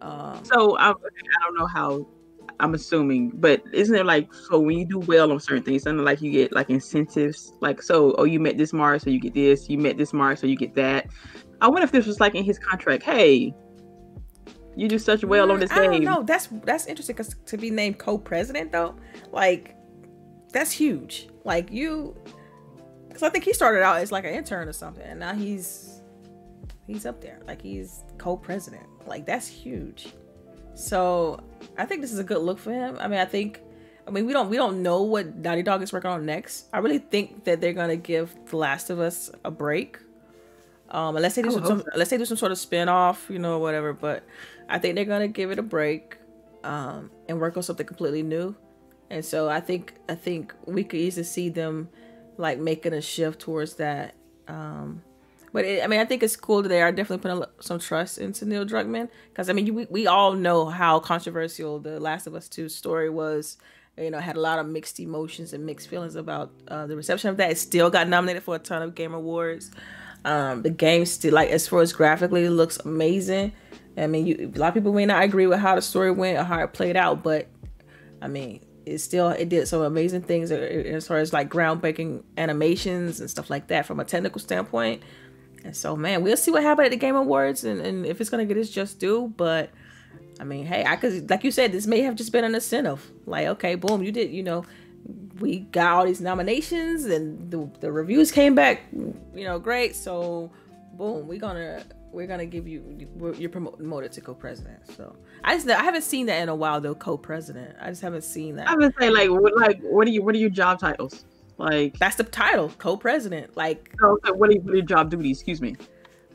Um, 0.00 0.44
so 0.44 0.78
I, 0.78 0.90
I 0.90 0.92
don't 0.92 1.58
know 1.58 1.66
how 1.66 2.06
I'm 2.60 2.74
assuming 2.74 3.30
but 3.30 3.62
isn't 3.72 3.94
it 3.94 4.06
like 4.06 4.32
so 4.32 4.60
when 4.60 4.78
you 4.78 4.84
do 4.84 5.00
well 5.00 5.32
on 5.32 5.40
certain 5.40 5.64
things 5.64 5.82
something 5.82 6.04
like 6.04 6.22
you 6.22 6.30
get 6.30 6.52
like 6.52 6.70
incentives? 6.70 7.52
Like 7.60 7.82
so 7.82 8.14
oh 8.16 8.24
you 8.24 8.38
met 8.38 8.58
this 8.58 8.72
mark 8.72 9.02
so 9.02 9.10
you 9.10 9.18
get 9.18 9.34
this 9.34 9.68
you 9.68 9.76
met 9.76 9.96
this 9.96 10.12
mark 10.12 10.38
so 10.38 10.46
you 10.46 10.56
get 10.56 10.74
that. 10.76 11.08
I 11.60 11.66
wonder 11.66 11.82
if 11.82 11.90
this 11.90 12.06
was 12.06 12.20
like 12.20 12.36
in 12.36 12.44
his 12.44 12.60
contract 12.60 13.02
hey 13.02 13.52
you 14.78 14.86
do 14.88 14.98
such 15.00 15.24
well 15.24 15.50
on 15.50 15.56
mm, 15.56 15.60
this 15.62 15.70
game. 15.70 15.78
I 15.78 15.86
don't 15.86 16.04
know. 16.04 16.22
That's 16.22 16.48
that's 16.62 16.86
interesting 16.86 17.16
because 17.16 17.34
to 17.46 17.56
be 17.56 17.68
named 17.68 17.98
co-president 17.98 18.70
though, 18.70 18.94
like 19.32 19.74
that's 20.52 20.70
huge. 20.70 21.28
Like 21.44 21.72
you, 21.72 22.16
because 23.08 23.24
I 23.24 23.28
think 23.28 23.42
he 23.42 23.52
started 23.52 23.82
out 23.82 23.96
as 23.96 24.12
like 24.12 24.24
an 24.24 24.32
intern 24.32 24.68
or 24.68 24.72
something, 24.72 25.02
and 25.04 25.18
now 25.18 25.34
he's 25.34 26.00
he's 26.86 27.06
up 27.06 27.20
there. 27.20 27.40
Like 27.44 27.60
he's 27.60 28.04
co-president. 28.18 28.86
Like 29.04 29.26
that's 29.26 29.48
huge. 29.48 30.14
So 30.76 31.42
I 31.76 31.84
think 31.84 32.00
this 32.00 32.12
is 32.12 32.20
a 32.20 32.24
good 32.24 32.38
look 32.38 32.60
for 32.60 32.72
him. 32.72 32.98
I 33.00 33.08
mean, 33.08 33.18
I 33.18 33.24
think. 33.24 33.60
I 34.06 34.10
mean, 34.10 34.24
we 34.24 34.32
don't 34.32 34.48
we 34.48 34.56
don't 34.56 34.82
know 34.82 35.02
what 35.02 35.36
Naughty 35.36 35.62
Dog 35.62 35.82
is 35.82 35.92
working 35.92 36.08
on 36.08 36.24
next. 36.24 36.68
I 36.72 36.78
really 36.78 36.98
think 36.98 37.44
that 37.44 37.60
they're 37.60 37.74
gonna 37.74 37.96
give 37.96 38.34
The 38.46 38.56
Last 38.56 38.88
of 38.88 39.00
Us 39.00 39.30
a 39.44 39.50
break, 39.50 39.98
um, 40.90 41.16
unless 41.16 41.34
they 41.34 41.42
do 41.42 41.50
some, 41.50 41.64
some 41.64 41.84
unless 41.92 42.10
they 42.10 42.18
do 42.18 42.24
some 42.24 42.36
sort 42.36 42.52
of 42.52 42.58
spin 42.58 42.88
off, 42.88 43.26
you 43.28 43.38
know, 43.38 43.58
whatever. 43.58 43.92
But 43.92 44.24
I 44.68 44.78
think 44.78 44.94
they're 44.94 45.04
gonna 45.04 45.28
give 45.28 45.50
it 45.50 45.58
a 45.58 45.62
break 45.62 46.18
um, 46.64 47.10
and 47.28 47.40
work 47.40 47.56
on 47.56 47.62
something 47.62 47.86
completely 47.86 48.22
new. 48.22 48.54
And 49.10 49.24
so 49.24 49.48
I 49.48 49.60
think 49.60 49.94
I 50.08 50.14
think 50.14 50.54
we 50.66 50.84
could 50.84 51.00
easily 51.00 51.24
see 51.24 51.48
them 51.48 51.88
like 52.36 52.58
making 52.58 52.92
a 52.92 53.00
shift 53.00 53.40
towards 53.40 53.74
that. 53.74 54.14
Um, 54.46 55.02
but 55.52 55.64
it, 55.64 55.82
I 55.82 55.86
mean, 55.86 56.00
I 56.00 56.04
think 56.04 56.22
it's 56.22 56.36
cool 56.36 56.62
that 56.62 56.68
they 56.68 56.82
are 56.82 56.92
definitely 56.92 57.28
putting 57.28 57.44
some 57.60 57.78
trust 57.78 58.18
into 58.18 58.44
Neil 58.44 58.64
Druckmann 58.64 59.08
because 59.30 59.48
I 59.48 59.52
mean, 59.52 59.74
we 59.74 59.86
we 59.90 60.06
all 60.06 60.32
know 60.32 60.66
how 60.66 61.00
controversial 61.00 61.78
the 61.78 62.00
Last 62.00 62.26
of 62.26 62.34
Us 62.34 62.48
Two 62.48 62.68
story 62.68 63.10
was. 63.10 63.56
You 63.96 64.12
know, 64.12 64.20
had 64.20 64.36
a 64.36 64.40
lot 64.40 64.60
of 64.60 64.66
mixed 64.66 65.00
emotions 65.00 65.52
and 65.52 65.66
mixed 65.66 65.88
feelings 65.88 66.14
about 66.14 66.52
uh, 66.68 66.86
the 66.86 66.94
reception 66.94 67.30
of 67.30 67.36
that. 67.38 67.50
It 67.50 67.58
still 67.58 67.90
got 67.90 68.06
nominated 68.06 68.44
for 68.44 68.54
a 68.54 68.58
ton 68.60 68.80
of 68.80 68.94
Game 68.94 69.12
Awards. 69.12 69.72
Um, 70.28 70.60
the 70.60 70.68
game 70.68 71.06
still 71.06 71.32
like 71.32 71.48
as 71.48 71.66
far 71.66 71.80
as 71.80 71.94
graphically 71.94 72.50
looks 72.50 72.76
amazing. 72.84 73.54
I 73.96 74.06
mean, 74.06 74.26
you, 74.26 74.52
a 74.54 74.58
lot 74.58 74.68
of 74.68 74.74
people 74.74 74.92
may 74.92 75.06
not 75.06 75.22
agree 75.22 75.46
with 75.46 75.58
how 75.58 75.74
the 75.74 75.80
story 75.80 76.10
went 76.10 76.38
or 76.38 76.44
how 76.44 76.62
it 76.62 76.74
played 76.74 76.96
out, 76.96 77.22
but 77.22 77.48
I 78.20 78.28
mean, 78.28 78.60
it 78.84 78.98
still 78.98 79.30
it 79.30 79.48
did 79.48 79.66
some 79.68 79.80
amazing 79.80 80.20
things 80.20 80.50
as 80.50 81.06
far 81.06 81.16
as 81.16 81.32
like 81.32 81.48
groundbreaking 81.48 82.24
animations 82.36 83.20
and 83.20 83.30
stuff 83.30 83.48
like 83.48 83.68
that 83.68 83.86
from 83.86 84.00
a 84.00 84.04
technical 84.04 84.38
standpoint. 84.38 85.02
And 85.64 85.74
so, 85.74 85.96
man, 85.96 86.22
we'll 86.22 86.36
see 86.36 86.50
what 86.50 86.62
happens 86.62 86.86
at 86.86 86.90
the 86.90 86.98
Game 86.98 87.16
Awards 87.16 87.64
and, 87.64 87.80
and 87.80 88.04
if 88.04 88.20
it's 88.20 88.28
gonna 88.28 88.44
get 88.44 88.58
its 88.58 88.68
just 88.68 88.98
due. 89.00 89.32
But 89.34 89.70
I 90.38 90.44
mean, 90.44 90.66
hey, 90.66 90.84
I 90.84 90.96
could 90.96 91.30
like 91.30 91.42
you 91.42 91.50
said, 91.50 91.72
this 91.72 91.86
may 91.86 92.02
have 92.02 92.16
just 92.16 92.32
been 92.32 92.44
an 92.44 92.54
incentive. 92.54 93.10
Like, 93.24 93.46
okay, 93.46 93.76
boom, 93.76 94.02
you 94.02 94.12
did, 94.12 94.30
you 94.30 94.42
know, 94.42 94.66
we 95.40 95.60
got 95.60 95.92
all 95.92 96.04
these 96.06 96.20
nominations 96.20 97.04
and 97.04 97.50
the, 97.50 97.68
the 97.80 97.92
reviews 97.92 98.30
came 98.30 98.54
back, 98.54 98.82
you 98.92 99.44
know, 99.44 99.58
great. 99.58 99.94
So, 99.94 100.50
boom, 100.94 101.26
we're 101.28 101.38
gonna 101.38 101.84
we're 102.12 102.26
gonna 102.26 102.46
give 102.46 102.66
you 102.66 103.08
you're 103.36 103.50
promoted 103.50 104.12
to 104.12 104.20
co-president. 104.20 104.86
So 104.96 105.14
I 105.44 105.54
just 105.54 105.68
I 105.68 105.82
haven't 105.82 106.02
seen 106.02 106.26
that 106.26 106.42
in 106.42 106.48
a 106.48 106.54
while 106.54 106.80
though. 106.80 106.94
Co-president, 106.94 107.76
I 107.80 107.90
just 107.90 108.02
haven't 108.02 108.22
seen 108.22 108.56
that. 108.56 108.68
I 108.68 108.74
would 108.74 108.94
say 108.98 109.10
like 109.10 109.30
what 109.30 109.56
like 109.56 109.80
what 109.82 110.06
are 110.06 110.10
you 110.10 110.22
what 110.22 110.34
are 110.34 110.38
your 110.38 110.50
job 110.50 110.80
titles? 110.80 111.24
Like 111.58 111.98
that's 111.98 112.16
the 112.16 112.24
title, 112.24 112.70
co-president. 112.78 113.56
Like 113.56 113.94
oh, 114.02 114.18
so 114.24 114.32
what 114.34 114.50
are, 114.50 114.60
what 114.60 114.72
are 114.72 114.76
your 114.76 114.84
job 114.84 115.10
duties? 115.10 115.38
Excuse 115.38 115.60
me. 115.60 115.76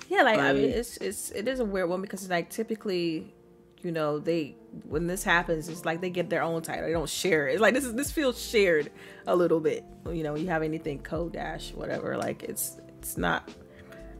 Yeah, 0.10 0.22
like, 0.22 0.38
like 0.38 0.46
I 0.46 0.54
mean, 0.54 0.70
it's 0.70 0.98
it's 0.98 1.32
it 1.32 1.48
is 1.48 1.60
a 1.60 1.66
weird 1.66 1.90
one 1.90 2.02
because 2.02 2.30
like 2.30 2.50
typically, 2.50 3.34
you 3.84 3.92
know, 3.92 4.20
they 4.20 4.56
when 4.88 5.08
this 5.08 5.24
happens, 5.24 5.70
it's 5.70 5.86
like 5.86 6.02
they 6.02 6.10
get 6.10 6.30
their 6.30 6.42
own 6.42 6.62
title. 6.62 6.86
They 6.86 6.94
don't 6.94 7.10
share 7.10 7.48
it. 7.48 7.54
It's 7.54 7.62
like 7.62 7.74
this 7.74 7.84
is 7.84 7.94
this 7.94 8.12
feels 8.12 8.42
shared 8.42 8.92
a 9.28 9.36
little 9.36 9.60
bit. 9.60 9.84
You 10.10 10.24
know, 10.24 10.36
you 10.36 10.48
have 10.48 10.64
anything 10.64 11.00
co 11.00 11.30
dash 11.30 11.74
whatever. 11.74 12.18
Like 12.18 12.44
it's 12.44 12.80
it's 13.00 13.18
not 13.18 13.50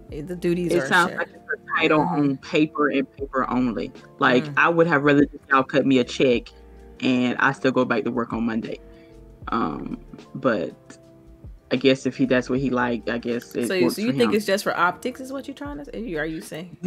the 0.10 0.36
duties 0.36 0.72
it 0.74 0.88
sounds 0.88 1.10
shared. 1.10 1.20
like 1.20 1.30
a 1.30 1.80
title 1.80 2.02
on 2.02 2.38
paper 2.38 2.90
and 2.90 3.10
paper 3.18 3.50
only. 3.50 3.92
Like 4.20 4.44
mm. 4.44 4.54
I 4.58 4.70
would 4.70 4.88
have 4.88 5.04
rather 5.04 5.26
just 5.26 5.44
y'all 5.50 5.64
cut 5.64 5.86
me 5.86 6.00
a 6.00 6.04
check 6.04 6.50
and 7.00 7.38
I 7.40 7.54
still 7.54 7.72
go 7.72 7.86
back 7.86 8.04
to 8.04 8.12
work 8.12 8.34
on 8.34 8.46
Monday. 8.46 8.80
Um, 9.48 10.00
but 10.36 10.76
I 11.72 11.76
guess 11.76 12.06
if 12.06 12.18
he 12.18 12.26
that's 12.26 12.50
what 12.50 12.60
he 12.60 12.70
liked, 12.70 13.10
I 13.10 13.18
guess. 13.18 13.52
so, 13.52 13.66
so 13.66 13.74
you 13.74 13.90
think 13.90 14.22
him. 14.22 14.34
it's 14.34 14.46
just 14.46 14.64
for 14.64 14.78
optics? 14.78 15.20
Is 15.20 15.32
what 15.32 15.48
you're 15.48 15.56
trying 15.56 15.78
to 15.78 15.86
say? 15.86 16.16
Are 16.16 16.26
you 16.26 16.42
saying? 16.42 16.78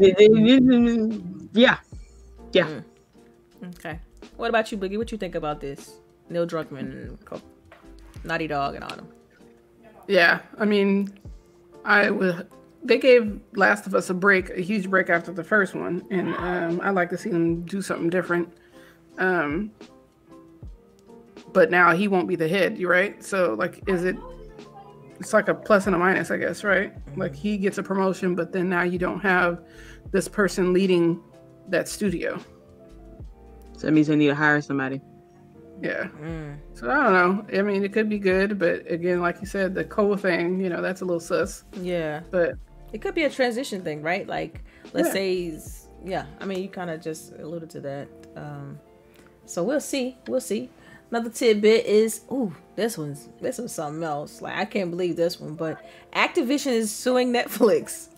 Yeah, 1.53 1.79
yeah. 2.57 2.81
Mm. 3.63 3.79
Okay. 3.79 3.99
What 4.37 4.49
about 4.49 4.71
you, 4.71 4.79
Boogie? 4.79 4.99
What 4.99 5.13
you 5.13 5.19
think 5.19 5.35
about 5.35 5.61
this? 5.61 6.01
Neil 6.29 6.47
Druckmann, 6.47 6.81
and 6.81 7.19
Naughty 8.25 8.47
Dog, 8.47 8.75
and 8.75 8.85
all 8.85 8.97
them. 8.97 9.09
Yeah, 10.09 10.41
I 10.59 10.65
mean, 10.65 11.13
I 11.85 12.11
would 12.11 12.49
they 12.87 12.99
gave 12.99 13.41
Last 13.55 13.87
of 13.87 13.95
Us 13.95 14.11
a 14.11 14.15
break, 14.15 14.51
a 14.51 14.61
huge 14.61 14.89
break 14.89 15.11
after 15.11 15.33
the 15.33 15.45
first 15.45 15.75
one, 15.75 16.05
and 16.11 16.35
um, 16.37 16.81
I 16.83 16.91
like 16.91 17.11
to 17.11 17.19
see 17.19 17.31
them 17.31 17.63
do 17.63 17.83
something 17.83 18.11
different. 18.11 18.49
Um, 19.19 19.73
but 21.53 21.71
now 21.71 21.93
he 21.95 22.07
won't 22.07 22.29
be 22.29 22.37
the 22.37 22.49
head, 22.49 22.79
you 22.79 22.89
right? 22.89 23.23
So 23.25 23.55
like, 23.55 23.83
is 23.89 24.05
it? 24.05 24.17
It's 25.19 25.33
like 25.33 25.49
a 25.49 25.55
plus 25.55 25.87
and 25.87 25.97
a 25.97 25.99
minus, 25.99 26.31
I 26.31 26.37
guess, 26.37 26.63
right? 26.63 26.93
Like 27.17 27.35
he 27.35 27.57
gets 27.57 27.79
a 27.79 27.83
promotion, 27.83 28.35
but 28.35 28.53
then 28.53 28.69
now 28.69 28.83
you 28.83 28.99
don't 28.99 29.21
have 29.21 29.63
this 30.13 30.29
person 30.29 30.73
leading 30.73 31.21
that 31.69 31.89
studio. 31.89 32.39
So 33.73 33.87
that 33.87 33.93
means 33.93 34.07
they 34.07 34.17
need 34.17 34.29
to 34.29 34.35
hire 34.35 34.61
somebody. 34.61 35.01
Yeah. 35.83 36.09
Mm. 36.21 36.57
So 36.75 36.91
I 36.91 36.95
don't 36.95 37.13
know. 37.13 37.59
I 37.59 37.63
mean, 37.63 37.85
it 37.85 37.93
could 37.93 38.09
be 38.09 38.19
good, 38.19 38.59
but 38.59 38.91
again, 38.91 39.21
like 39.21 39.41
you 39.41 39.47
said, 39.47 39.75
the 39.75 39.85
Cole 39.85 40.17
thing, 40.17 40.61
you 40.61 40.71
know, 40.71 40.81
that's 40.81 41.03
a 41.03 41.05
little 41.05 41.21
sus. 41.21 41.65
Yeah. 41.81 42.21
But 42.31 42.55
it 42.93 43.03
could 43.03 43.15
be 43.15 43.25
a 43.25 43.31
transition 43.31 43.83
thing, 43.83 44.03
right? 44.03 44.27
Like, 44.27 44.65
let's 44.93 45.09
yeah. 45.09 45.13
say 45.13 45.37
he's, 45.37 45.89
yeah. 46.05 46.27
I 46.41 46.47
mean, 46.47 46.63
you 46.63 46.69
kind 46.69 46.91
of 46.91 47.03
just 47.03 47.33
alluded 47.33 47.69
to 47.71 47.81
that. 47.81 48.09
Um, 48.37 48.79
so 49.45 49.63
we'll 49.63 49.81
see. 49.81 50.17
We'll 50.29 50.41
see. 50.41 50.71
Another 51.11 51.31
tidbit 51.31 51.87
is, 51.87 52.23
ooh, 52.33 52.55
this 52.75 52.99
one's 52.99 53.29
this 53.41 53.59
one's 53.59 53.73
something 53.73 54.03
else. 54.03 54.43
Like 54.43 54.57
I 54.57 54.65
can't 54.65 54.91
believe 54.91 55.17
this 55.17 55.41
one, 55.41 55.55
but 55.55 55.85
Activision 56.13 56.73
is 56.73 56.93
suing 56.93 57.33
Netflix 57.33 58.09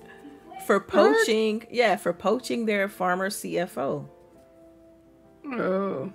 for 0.68 0.80
poaching. 0.80 1.60
What? 1.60 1.72
Yeah, 1.72 1.96
for 1.96 2.12
poaching 2.12 2.66
their 2.66 2.88
former 2.90 3.30
CFO. 3.30 4.06
Oh. 5.46 6.12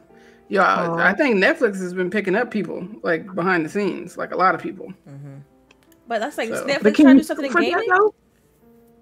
Yeah, 0.48 0.62
uh, 0.62 0.96
I 0.98 1.14
think 1.14 1.38
Netflix 1.44 1.80
has 1.80 1.96
been 1.96 2.12
picking 2.12 2.36
up 2.36 2.52
people 2.52 2.88
like 3.02 3.34
behind 3.34 3.66
the 3.66 3.70
scenes, 3.70 4.16
like 4.16 4.32
a 4.32 4.38
lot 4.38 4.54
of 4.54 4.62
people. 4.62 4.94
Mm-hmm. 5.10 5.38
But 6.08 6.20
that's 6.20 6.38
like 6.38 6.50
so. 6.50 6.68
Netflix 6.68 6.98
trying 6.98 7.16
to 7.16 7.22
do 7.22 7.24
something 7.24 7.48
in 7.48 7.54
gaming. 7.54 8.12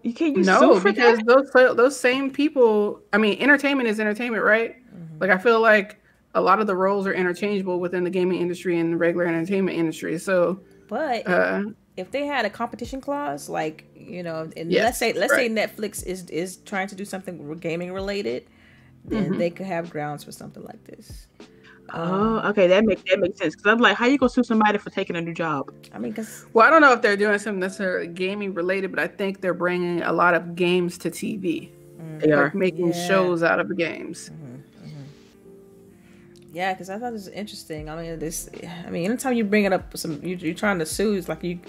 You 0.03 0.13
can't 0.13 0.37
use 0.37 0.47
no 0.47 0.79
because 0.79 1.17
that? 1.19 1.51
those 1.53 1.75
those 1.75 1.99
same 1.99 2.31
people. 2.31 3.01
I 3.11 3.17
mean, 3.17 3.37
entertainment 3.41 3.89
is 3.89 3.99
entertainment, 3.99 4.43
right? 4.43 4.77
Mm-hmm. 4.77 5.17
Like 5.19 5.31
I 5.31 5.37
feel 5.37 5.59
like 5.59 6.01
a 6.33 6.39
lot 6.39 6.61
of 6.61 6.67
the 6.67 6.75
roles 6.75 7.05
are 7.05 7.13
interchangeable 7.13 7.81
within 7.81 8.05
the 8.05 8.09
gaming 8.09 8.39
industry 8.39 8.79
and 8.79 8.93
the 8.93 8.97
regular 8.97 9.25
entertainment 9.25 9.77
industry. 9.77 10.17
So, 10.17 10.61
but 10.87 11.27
uh, 11.27 11.63
if 12.01 12.11
they 12.11 12.25
had 12.25 12.45
a 12.45 12.49
competition 12.49 12.99
clause, 12.99 13.47
like 13.47 13.85
you 13.95 14.23
know, 14.23 14.49
and 14.57 14.71
yes, 14.71 14.83
let's 14.83 14.97
say 14.97 15.13
let's 15.13 15.31
right. 15.31 15.47
say 15.47 15.49
Netflix 15.49 16.05
is 16.05 16.29
is 16.29 16.57
trying 16.57 16.87
to 16.87 16.95
do 16.95 17.05
something 17.05 17.57
gaming 17.59 17.93
related, 17.93 18.47
then 19.05 19.25
mm-hmm. 19.25 19.37
they 19.37 19.49
could 19.49 19.65
have 19.65 19.89
grounds 19.89 20.23
for 20.23 20.31
something 20.31 20.63
like 20.63 20.83
this. 20.85 21.27
Oh, 21.93 22.39
okay, 22.49 22.67
that 22.67 22.85
makes 22.85 23.03
that 23.09 23.19
makes 23.19 23.37
sense. 23.37 23.55
Because 23.55 23.71
I'm 23.71 23.79
like, 23.79 23.97
how 23.97 24.05
you 24.05 24.17
gonna 24.17 24.29
sue 24.29 24.43
somebody 24.43 24.77
for 24.77 24.89
taking 24.89 25.15
a 25.15 25.21
new 25.21 25.33
job? 25.33 25.73
I 25.93 25.99
mean, 25.99 26.11
because 26.11 26.45
well, 26.53 26.65
I 26.65 26.69
don't 26.69 26.81
know 26.81 26.93
if 26.93 27.01
they're 27.01 27.17
doing 27.17 27.37
something 27.37 27.59
necessarily 27.59 28.07
gaming 28.07 28.53
related, 28.53 28.91
but 28.91 28.99
I 28.99 29.07
think 29.07 29.41
they're 29.41 29.53
bringing 29.53 30.01
a 30.01 30.13
lot 30.13 30.33
of 30.33 30.55
games 30.55 30.97
to 30.99 31.11
TV. 31.11 31.69
Mm-hmm. 31.69 32.19
They 32.19 32.31
are 32.31 32.51
making 32.53 32.93
yeah. 32.93 33.07
shows 33.07 33.43
out 33.43 33.59
of 33.59 33.67
the 33.67 33.75
games. 33.75 34.29
Mm-hmm. 34.29 34.87
Mm-hmm. 34.87 35.03
Yeah, 36.53 36.73
because 36.73 36.89
I 36.89 36.97
thought 36.97 37.11
this 37.11 37.25
was 37.25 37.33
interesting. 37.33 37.89
I 37.89 38.01
mean, 38.01 38.19
this. 38.19 38.49
I 38.85 38.89
mean, 38.89 39.05
anytime 39.05 39.33
you 39.33 39.43
bring 39.43 39.65
it 39.65 39.73
up, 39.73 39.97
some 39.97 40.23
you, 40.23 40.37
you're 40.37 40.55
trying 40.55 40.79
to 40.79 40.85
sue, 40.85 41.15
it's 41.15 41.27
like 41.27 41.43
you 41.43 41.59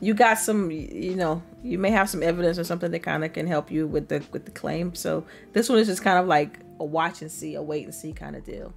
you 0.00 0.14
got 0.14 0.38
some 0.38 0.70
you 0.70 1.16
know 1.16 1.42
you 1.62 1.78
may 1.78 1.90
have 1.90 2.08
some 2.08 2.22
evidence 2.22 2.58
or 2.58 2.64
something 2.64 2.90
that 2.90 3.00
kind 3.00 3.24
of 3.24 3.32
can 3.32 3.46
help 3.46 3.70
you 3.70 3.86
with 3.86 4.08
the 4.08 4.24
with 4.32 4.44
the 4.44 4.50
claim 4.50 4.94
so 4.94 5.24
this 5.52 5.68
one 5.68 5.78
is 5.78 5.86
just 5.86 6.02
kind 6.02 6.18
of 6.18 6.26
like 6.26 6.58
a 6.80 6.84
watch 6.84 7.22
and 7.22 7.30
see 7.30 7.54
a 7.54 7.62
wait 7.62 7.84
and 7.84 7.94
see 7.94 8.12
kind 8.12 8.36
of 8.36 8.44
deal 8.44 8.72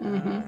Mm-hmm. 0.00 0.38
Uh, 0.38 0.42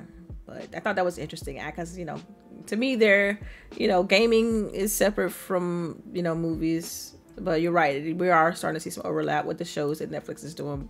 but 0.47 0.69
I 0.75 0.81
thought 0.81 0.97
that 0.97 1.05
was 1.05 1.19
interesting 1.19 1.61
because 1.65 1.97
you 1.99 2.05
know, 2.05 2.21
to 2.67 2.77
me, 2.77 2.97
they're 2.97 3.39
you 3.77 3.89
know, 3.89 4.03
gaming 4.03 4.71
is 4.71 4.93
separate 4.93 5.31
from 5.31 6.03
you 6.13 6.23
know 6.23 6.35
movies. 6.35 7.13
But 7.37 7.63
you're 7.63 7.73
right, 7.73 8.17
we 8.17 8.31
are 8.31 8.55
starting 8.55 8.77
to 8.77 8.81
see 8.81 8.91
some 8.91 9.05
overlap 9.05 9.45
with 9.45 9.59
the 9.59 9.65
shows 9.65 9.99
that 9.99 10.11
Netflix 10.11 10.45
is 10.45 10.55
doing 10.55 10.89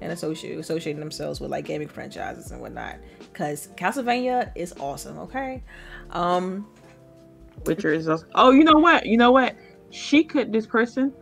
and 0.00 0.10
associate, 0.10 0.58
associating 0.58 1.00
themselves 1.00 1.38
with 1.38 1.50
like 1.50 1.66
gaming 1.66 1.88
franchises 1.88 2.50
and 2.50 2.62
whatnot. 2.62 2.96
Because 3.30 3.68
Castlevania 3.76 4.50
is 4.54 4.72
awesome. 4.80 5.18
Okay, 5.18 5.62
um, 6.10 6.66
Witcher 7.66 7.92
is 7.92 8.08
awesome. 8.08 8.28
Oh, 8.34 8.50
you 8.50 8.64
know 8.64 8.78
what? 8.78 9.06
You 9.06 9.16
know 9.16 9.32
what? 9.32 9.56
She 9.90 10.24
could. 10.24 10.52
This 10.52 10.66
person 10.66 11.12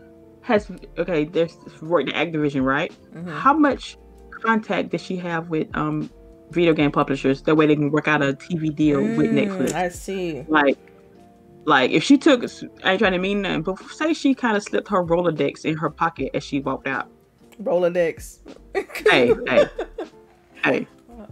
has 0.42 0.70
okay. 0.98 1.24
There's 1.24 1.56
worked 1.82 2.10
at 2.10 2.28
Activision, 2.28 2.64
right? 2.64 2.92
Mm-hmm. 3.14 3.28
How 3.28 3.52
much 3.52 3.96
contact 4.30 4.90
does 4.90 5.02
she 5.02 5.16
have 5.16 5.48
with 5.50 5.68
um 5.76 6.10
video 6.50 6.74
game 6.74 6.90
publishers. 6.90 7.42
That 7.42 7.54
way 7.54 7.66
they 7.66 7.76
can 7.76 7.90
work 7.90 8.08
out 8.08 8.22
a 8.22 8.32
TV 8.32 8.74
deal 8.74 9.00
mm, 9.00 9.16
with 9.16 9.30
Netflix. 9.30 9.72
I 9.72 9.88
see. 9.88 10.44
Like, 10.48 10.78
like 11.64 11.90
if 11.90 12.02
she 12.02 12.18
took, 12.18 12.44
I 12.84 12.92
ain't 12.92 12.98
trying 12.98 13.12
to 13.12 13.18
mean 13.18 13.42
nothing, 13.42 13.62
but 13.62 13.78
say 13.90 14.12
she 14.12 14.34
kind 14.34 14.56
of 14.56 14.62
slipped 14.62 14.88
her 14.88 15.04
Rolodex 15.04 15.64
in 15.64 15.76
her 15.76 15.90
pocket 15.90 16.30
as 16.34 16.44
she 16.44 16.60
walked 16.60 16.86
out. 16.86 17.08
Rolodex. 17.62 18.40
hey, 19.08 19.34
hey, 19.46 19.64
hey. 20.64 20.86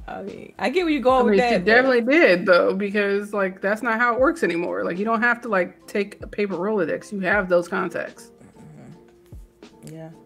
I 0.08 0.22
mean, 0.22 0.54
I 0.58 0.70
get 0.70 0.84
where 0.84 0.92
you're 0.92 1.02
going 1.02 1.20
I 1.20 1.22
mean, 1.22 1.30
with 1.30 1.38
that. 1.40 1.58
She 1.60 1.64
definitely 1.64 2.00
did 2.00 2.46
though, 2.46 2.74
because 2.74 3.32
like 3.32 3.60
that's 3.60 3.82
not 3.82 3.98
how 3.98 4.14
it 4.14 4.20
works 4.20 4.42
anymore. 4.42 4.84
Like 4.84 4.98
you 4.98 5.04
don't 5.04 5.22
have 5.22 5.40
to 5.42 5.48
like 5.48 5.86
take 5.86 6.22
a 6.22 6.26
paper 6.26 6.54
Rolodex. 6.54 7.12
You 7.12 7.20
have 7.20 7.48
those 7.48 7.68
contacts. 7.68 8.32
Mm-hmm. 9.84 9.94
Yeah. 9.94 10.10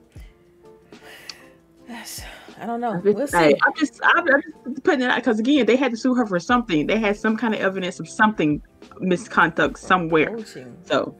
Yes. 1.88 2.22
I 2.62 2.66
don't 2.66 2.80
know. 2.80 3.00
We'll 3.02 3.26
see. 3.26 3.36
I, 3.36 3.48
am 3.48 3.72
just, 3.76 4.00
I'm, 4.04 4.24
just 4.24 4.84
putting 4.84 5.02
it 5.02 5.10
out 5.10 5.16
because 5.16 5.40
again, 5.40 5.66
they 5.66 5.74
had 5.74 5.90
to 5.90 5.96
sue 5.96 6.14
her 6.14 6.24
for 6.24 6.38
something. 6.38 6.86
They 6.86 6.98
had 6.98 7.16
some 7.16 7.36
kind 7.36 7.54
of 7.54 7.60
evidence 7.60 7.98
of 7.98 8.08
something 8.08 8.62
misconduct 9.00 9.80
somewhere. 9.80 10.36
Coaching. 10.36 10.76
So, 10.84 11.14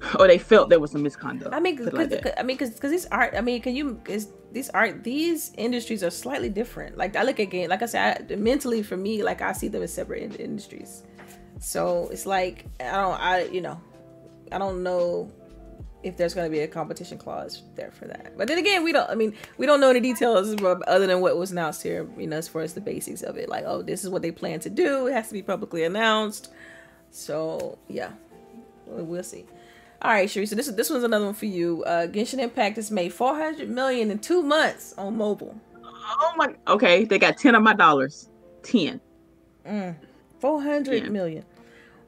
or 0.18 0.26
they 0.26 0.38
felt 0.38 0.68
there 0.68 0.80
was 0.80 0.92
some 0.92 1.02
misconduct. 1.02 1.54
I 1.54 1.60
mean, 1.60 1.76
cause, 1.76 1.92
like 1.92 2.12
I 2.38 2.42
mean, 2.42 2.56
because 2.56 2.74
because 2.74 2.90
these 2.90 3.06
art. 3.06 3.34
I 3.36 3.40
mean, 3.40 3.60
can 3.60 3.74
you? 3.74 4.00
Is 4.06 4.28
these 4.52 4.70
art? 4.70 5.02
These 5.02 5.52
industries 5.56 6.04
are 6.04 6.10
slightly 6.10 6.48
different. 6.48 6.96
Like 6.96 7.16
I 7.16 7.22
look 7.22 7.40
at 7.40 7.50
game. 7.50 7.68
Like 7.68 7.82
I 7.82 7.86
said, 7.86 8.30
I, 8.30 8.36
mentally 8.36 8.82
for 8.82 8.96
me, 8.96 9.22
like 9.22 9.42
I 9.42 9.52
see 9.52 9.68
them 9.68 9.82
as 9.82 9.92
separate 9.92 10.38
industries. 10.40 11.02
So 11.58 12.08
it's 12.12 12.26
like 12.26 12.66
I 12.80 12.92
don't. 12.92 13.20
I 13.20 13.44
you 13.46 13.60
know, 13.60 13.80
I 14.52 14.58
don't 14.58 14.82
know 14.82 15.32
if 16.04 16.16
there's 16.16 16.32
going 16.32 16.46
to 16.46 16.50
be 16.50 16.60
a 16.60 16.68
competition 16.68 17.18
clause 17.18 17.62
there 17.74 17.90
for 17.90 18.06
that. 18.06 18.38
But 18.38 18.46
then 18.46 18.58
again, 18.58 18.84
we 18.84 18.92
don't. 18.92 19.10
I 19.10 19.16
mean, 19.16 19.34
we 19.56 19.66
don't 19.66 19.80
know 19.80 19.90
any 19.90 20.00
details 20.00 20.54
other 20.86 21.06
than 21.06 21.20
what 21.20 21.36
was 21.36 21.50
announced 21.50 21.82
here. 21.82 22.08
You 22.16 22.28
know, 22.28 22.36
as 22.36 22.46
far 22.46 22.62
as 22.62 22.74
the 22.74 22.80
basics 22.80 23.22
of 23.22 23.36
it, 23.36 23.48
like, 23.48 23.64
oh, 23.66 23.82
this 23.82 24.04
is 24.04 24.10
what 24.10 24.22
they 24.22 24.30
plan 24.30 24.60
to 24.60 24.70
do. 24.70 25.08
It 25.08 25.14
has 25.14 25.26
to 25.28 25.34
be 25.34 25.42
publicly 25.42 25.82
announced. 25.82 26.52
So 27.10 27.78
yeah, 27.88 28.12
we'll 28.86 29.24
see. 29.24 29.46
All 30.00 30.12
right, 30.12 30.28
Sheree. 30.28 30.46
So 30.46 30.54
this 30.54 30.68
is 30.68 30.76
this 30.76 30.90
one's 30.90 31.04
another 31.04 31.24
one 31.24 31.34
for 31.34 31.46
you. 31.46 31.82
Uh, 31.84 32.06
Genshin 32.06 32.38
Impact 32.38 32.76
has 32.76 32.90
made 32.90 33.12
400 33.12 33.68
million 33.68 34.10
in 34.10 34.18
two 34.18 34.42
months 34.42 34.94
on 34.96 35.16
mobile. 35.16 35.58
Oh 35.84 36.32
my. 36.36 36.54
Okay, 36.68 37.04
they 37.04 37.18
got 37.18 37.36
10 37.36 37.54
of 37.54 37.62
my 37.62 37.74
dollars. 37.74 38.28
10. 38.62 39.00
Mm. 39.66 39.96
Four 40.38 40.62
hundred 40.62 41.04
yeah. 41.04 41.08
million. 41.10 41.44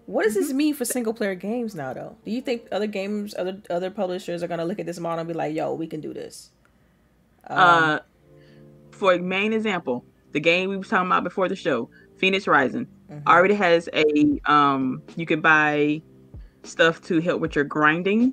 What 0.06 0.24
does 0.24 0.34
mm-hmm. 0.34 0.42
this 0.42 0.52
mean 0.52 0.74
for 0.74 0.84
single 0.84 1.12
player 1.12 1.34
games 1.34 1.74
now, 1.74 1.92
though? 1.92 2.16
Do 2.24 2.30
you 2.30 2.40
think 2.40 2.66
other 2.72 2.86
games, 2.86 3.34
other 3.36 3.60
other 3.68 3.90
publishers 3.90 4.42
are 4.42 4.48
gonna 4.48 4.64
look 4.64 4.78
at 4.78 4.86
this 4.86 4.98
model 4.98 5.20
and 5.20 5.28
be 5.28 5.34
like, 5.34 5.54
"Yo, 5.54 5.74
we 5.74 5.86
can 5.86 6.00
do 6.00 6.14
this"? 6.14 6.50
Um, 7.48 7.58
uh, 7.58 7.98
for 8.92 9.14
a 9.14 9.18
main 9.18 9.52
example, 9.52 10.04
the 10.32 10.40
game 10.40 10.68
we 10.70 10.76
were 10.76 10.84
talking 10.84 11.06
about 11.06 11.24
before 11.24 11.48
the 11.48 11.56
show, 11.56 11.90
Fenyx 12.18 12.46
Rising, 12.46 12.86
mm-hmm. 13.10 13.28
already 13.28 13.54
has 13.54 13.88
a 13.92 14.40
um, 14.46 15.02
you 15.16 15.26
can 15.26 15.40
buy 15.40 16.02
stuff 16.62 17.00
to 17.02 17.20
help 17.20 17.40
with 17.40 17.54
your 17.54 17.64
grinding, 17.64 18.32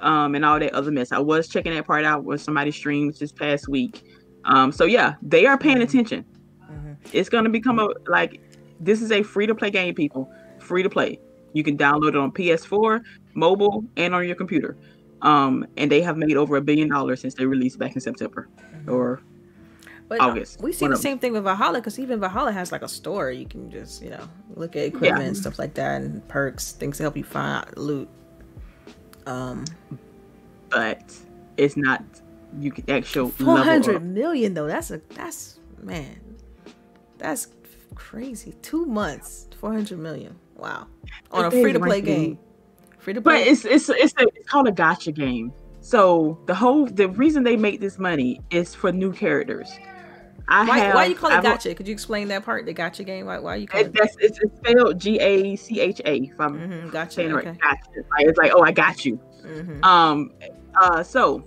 um, 0.00 0.34
and 0.34 0.44
all 0.44 0.58
that 0.58 0.72
other 0.74 0.90
mess. 0.90 1.12
I 1.12 1.18
was 1.18 1.48
checking 1.48 1.74
that 1.74 1.86
part 1.86 2.04
out 2.04 2.24
with 2.24 2.40
somebody 2.40 2.70
streams 2.70 3.18
this 3.18 3.32
past 3.32 3.68
week. 3.68 4.02
Um, 4.44 4.72
so 4.72 4.84
yeah, 4.84 5.14
they 5.22 5.46
are 5.46 5.58
paying 5.58 5.76
mm-hmm. 5.76 5.84
attention. 5.84 6.24
Mm-hmm. 6.70 6.92
It's 7.12 7.28
gonna 7.28 7.50
become 7.50 7.78
a 7.78 7.88
like 8.06 8.40
this 8.80 9.02
is 9.02 9.12
a 9.12 9.22
free 9.22 9.46
to 9.46 9.54
play 9.54 9.70
game, 9.70 9.94
people. 9.94 10.30
Free 10.58 10.82
to 10.82 10.90
play. 10.90 11.18
You 11.52 11.64
can 11.64 11.76
download 11.76 12.10
it 12.10 12.16
on 12.16 12.32
PS4, 12.32 13.02
mobile, 13.34 13.84
and 13.96 14.14
on 14.14 14.26
your 14.26 14.36
computer. 14.36 14.76
Um, 15.22 15.66
and 15.76 15.90
they 15.90 16.02
have 16.02 16.16
made 16.16 16.36
over 16.36 16.56
a 16.56 16.60
billion 16.60 16.88
dollars 16.88 17.20
since 17.20 17.34
they 17.34 17.46
released 17.46 17.78
back 17.78 17.94
in 17.94 18.00
September 18.00 18.48
mm-hmm. 18.60 18.90
or 18.90 19.22
but 20.08 20.20
August. 20.20 20.60
We 20.60 20.72
see 20.72 20.86
the 20.86 20.96
same 20.96 21.18
thing 21.18 21.32
with 21.32 21.44
Valhalla 21.44 21.78
because 21.78 21.98
even 21.98 22.20
Valhalla 22.20 22.52
has 22.52 22.70
like 22.70 22.82
a 22.82 22.88
store. 22.88 23.30
You 23.30 23.46
can 23.46 23.70
just 23.70 24.02
you 24.02 24.10
know 24.10 24.28
look 24.54 24.76
at 24.76 24.84
equipment 24.84 25.22
yeah. 25.22 25.28
and 25.28 25.36
stuff 25.36 25.58
like 25.58 25.74
that 25.74 26.02
and 26.02 26.26
perks, 26.28 26.72
things 26.72 26.98
to 26.98 27.02
help 27.02 27.16
you 27.16 27.24
find 27.24 27.66
loot. 27.76 28.08
Um, 29.26 29.64
but 30.70 31.14
it's 31.56 31.76
not 31.76 32.04
you 32.60 32.70
can 32.70 32.88
actual 32.88 33.30
four 33.30 33.58
hundred 33.58 34.02
million 34.02 34.54
though. 34.54 34.66
That's 34.66 34.90
a 34.90 35.00
that's 35.10 35.58
man, 35.82 36.18
that's 37.18 37.48
crazy. 37.94 38.54
Two 38.62 38.86
months, 38.86 39.48
four 39.58 39.72
hundred 39.72 39.98
million. 39.98 40.36
Wow, 40.56 40.86
on 41.32 41.46
a 41.46 41.50
free 41.50 41.72
to 41.72 41.80
play 41.80 42.00
game. 42.00 42.38
Free 42.98 43.14
to 43.14 43.20
play. 43.20 43.40
But 43.40 43.46
it's 43.48 43.64
it's 43.64 43.88
it's, 43.88 44.14
a, 44.18 44.26
it's 44.34 44.48
called 44.48 44.68
a 44.68 44.72
gacha 44.72 45.12
game. 45.14 45.52
So 45.80 46.38
the 46.46 46.54
whole 46.54 46.86
the 46.86 47.08
reason 47.08 47.42
they 47.42 47.56
make 47.56 47.80
this 47.80 47.98
money 47.98 48.40
is 48.50 48.74
for 48.74 48.92
new 48.92 49.12
characters. 49.12 49.70
I 50.48 50.64
why, 50.68 50.78
have, 50.78 50.94
why 50.94 51.04
you 51.06 51.14
call 51.16 51.30
it 51.30 51.42
gotcha? 51.42 51.74
Could 51.74 51.88
you 51.88 51.92
explain 51.92 52.28
that 52.28 52.44
part, 52.44 52.66
the 52.66 52.74
gacha 52.74 53.04
game? 53.04 53.26
Why, 53.26 53.38
why 53.38 53.56
you 53.56 53.66
call 53.66 53.80
it? 53.80 53.92
That's, 53.92 54.16
it's, 54.20 54.38
it's 54.40 54.56
spelled 54.58 55.00
G 55.00 55.18
A 55.18 55.56
C 55.56 55.80
H 55.80 56.00
A. 56.04 56.18
If 56.18 56.40
I'm 56.40 56.58
mm-hmm, 56.58 56.90
gotcha, 56.90 57.12
saying 57.12 57.32
okay. 57.32 57.48
right, 57.48 57.60
gotcha. 57.60 57.80
Like, 58.10 58.26
it's 58.26 58.38
like, 58.38 58.52
oh, 58.54 58.62
I 58.62 58.70
got 58.70 59.04
you. 59.04 59.18
Mm-hmm. 59.44 59.84
Um, 59.84 60.32
uh, 60.80 61.02
so, 61.02 61.42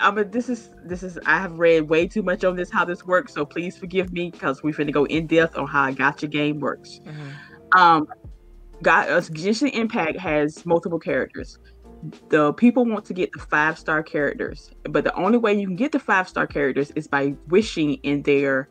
I'm 0.00 0.18
a, 0.18 0.24
this 0.24 0.48
is 0.48 0.70
this 0.84 1.02
is 1.02 1.18
I 1.24 1.38
have 1.38 1.58
read 1.58 1.88
way 1.88 2.06
too 2.06 2.22
much 2.22 2.44
on 2.44 2.56
this 2.56 2.70
how 2.70 2.84
this 2.84 3.06
works. 3.06 3.32
So 3.32 3.44
please 3.46 3.76
forgive 3.76 4.12
me 4.12 4.30
because 4.30 4.62
we're 4.62 4.72
going 4.72 4.86
to 4.86 4.92
go 4.92 5.04
in 5.06 5.26
depth 5.26 5.56
on 5.56 5.66
how 5.66 5.88
a 5.88 5.92
gacha 5.92 6.28
game 6.28 6.60
works. 6.60 7.00
Mm-hmm. 7.06 7.78
Um, 7.78 8.06
got 8.82 9.08
uh, 9.08 9.20
Genshin 9.20 9.72
Impact 9.72 10.18
has 10.18 10.66
multiple 10.66 10.98
characters 10.98 11.58
the 12.28 12.52
people 12.54 12.84
want 12.84 13.04
to 13.06 13.14
get 13.14 13.32
the 13.32 13.38
five 13.38 13.78
star 13.78 14.02
characters, 14.02 14.70
but 14.84 15.04
the 15.04 15.14
only 15.14 15.38
way 15.38 15.54
you 15.54 15.66
can 15.66 15.76
get 15.76 15.92
the 15.92 15.98
five 15.98 16.28
star 16.28 16.46
characters 16.46 16.90
is 16.92 17.06
by 17.06 17.34
wishing 17.48 17.94
in 18.02 18.22
their 18.22 18.68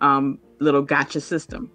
um, 0.00 0.38
little 0.60 0.84
gacha 0.84 1.20
system. 1.20 1.70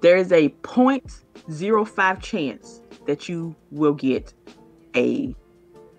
There 0.00 0.16
is 0.16 0.32
a 0.32 0.48
0.05 0.62 2.20
chance 2.20 2.80
that 3.06 3.28
you 3.28 3.54
will 3.70 3.94
get 3.94 4.34
a 4.96 5.34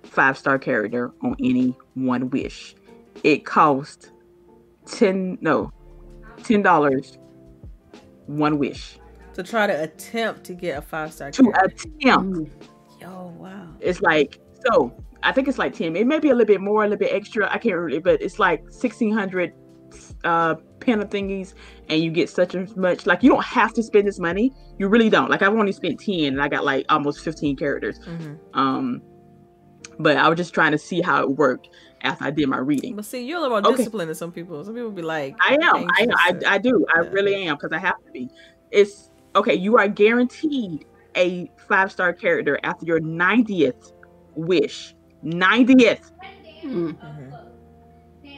five 0.04 0.38
star 0.38 0.60
character 0.60 1.12
on 1.22 1.36
any 1.40 1.76
one 1.94 2.30
wish. 2.30 2.76
It 3.24 3.46
costs 3.46 4.12
10 4.88 5.40
no 5.42 5.72
$10 6.38 7.18
one 8.28 8.60
wish 8.60 9.00
to 9.34 9.44
try 9.44 9.68
to 9.68 9.84
attempt 9.84 10.44
to 10.46 10.54
get 10.54 10.78
a 10.78 10.82
five 10.82 11.12
star 11.12 11.32
to 11.32 11.54
attempt 11.64 12.52
Oh 13.06 13.34
wow. 13.38 13.68
It's 13.80 14.02
like 14.02 14.40
so. 14.66 14.94
I 15.24 15.32
think 15.32 15.48
it's 15.48 15.58
like 15.58 15.74
ten. 15.74 15.96
It 15.96 16.06
may 16.06 16.20
be 16.20 16.30
a 16.30 16.36
little 16.36 16.46
bit 16.46 16.62
more, 16.62 16.84
a 16.84 16.88
little 16.88 17.00
bit 17.00 17.14
extra. 17.14 17.52
I 17.52 17.58
can't 17.58 17.76
really, 17.76 18.00
but 18.00 18.22
it's 18.22 18.40
like 18.40 18.64
sixteen 18.70 19.12
hundred 19.12 19.54
uh 20.24 20.56
pen 20.80 21.02
thingies, 21.04 21.54
and 21.90 22.02
you 22.02 22.12
get 22.12 22.30
such 22.30 22.56
as 22.56 22.76
much. 22.76 23.06
Like 23.06 23.24
you 23.24 23.30
don't 23.30 23.44
have 23.44 23.74
to 23.74 23.84
spend 23.84 24.08
this 24.08 24.20
money. 24.20 24.52
You 24.78 24.88
really 24.88 25.10
don't. 25.10 25.30
Like 25.30 25.42
I've 25.42 25.54
only 25.54 25.72
spent 25.72 26.00
ten, 26.00 26.26
and 26.26 26.42
I 26.42 26.48
got 26.48 26.64
like 26.64 26.86
almost 26.90 27.24
fifteen 27.24 27.56
characters. 27.56 28.00
Mm-hmm. 28.00 28.60
Um, 28.60 29.02
but 30.00 30.18
I 30.18 30.28
was 30.30 30.38
just 30.38 30.54
trying 30.54 30.72
to 30.72 30.78
see 30.78 31.02
how 31.02 31.22
it 31.22 31.30
worked 31.32 31.70
after 32.02 32.26
I 32.26 32.32
did 32.32 32.48
my 32.50 32.58
reading. 32.58 32.96
But 32.96 33.06
see, 33.06 33.26
you're 33.26 33.38
a 33.38 33.42
little 33.42 33.60
more 33.60 33.68
okay. 33.68 33.78
disciplined 33.78 34.10
than 34.10 34.16
some 34.16 34.32
people. 34.32 34.64
Some 34.64 34.76
people 34.76 34.92
be 34.92 35.02
like, 35.02 35.36
I 35.40 35.56
am. 35.56 35.88
I, 35.92 36.08
I, 36.16 36.34
I 36.48 36.58
do. 36.58 36.86
I 36.94 37.00
really 37.00 37.36
am 37.48 37.56
because 37.56 37.72
I 37.72 37.80
have 37.80 38.04
to 38.06 38.12
be. 38.12 38.30
It's 38.72 39.10
okay. 39.36 39.56
You 39.56 39.78
are 39.78 39.88
guaranteed 39.88 40.86
a 41.16 41.50
five 41.68 41.92
star 41.92 42.14
character 42.14 42.60
after 42.64 42.86
your 42.86 43.00
90th 43.00 43.94
wish. 44.36 44.96
90th. 45.24 46.12
Mm-hmm. 46.64 46.92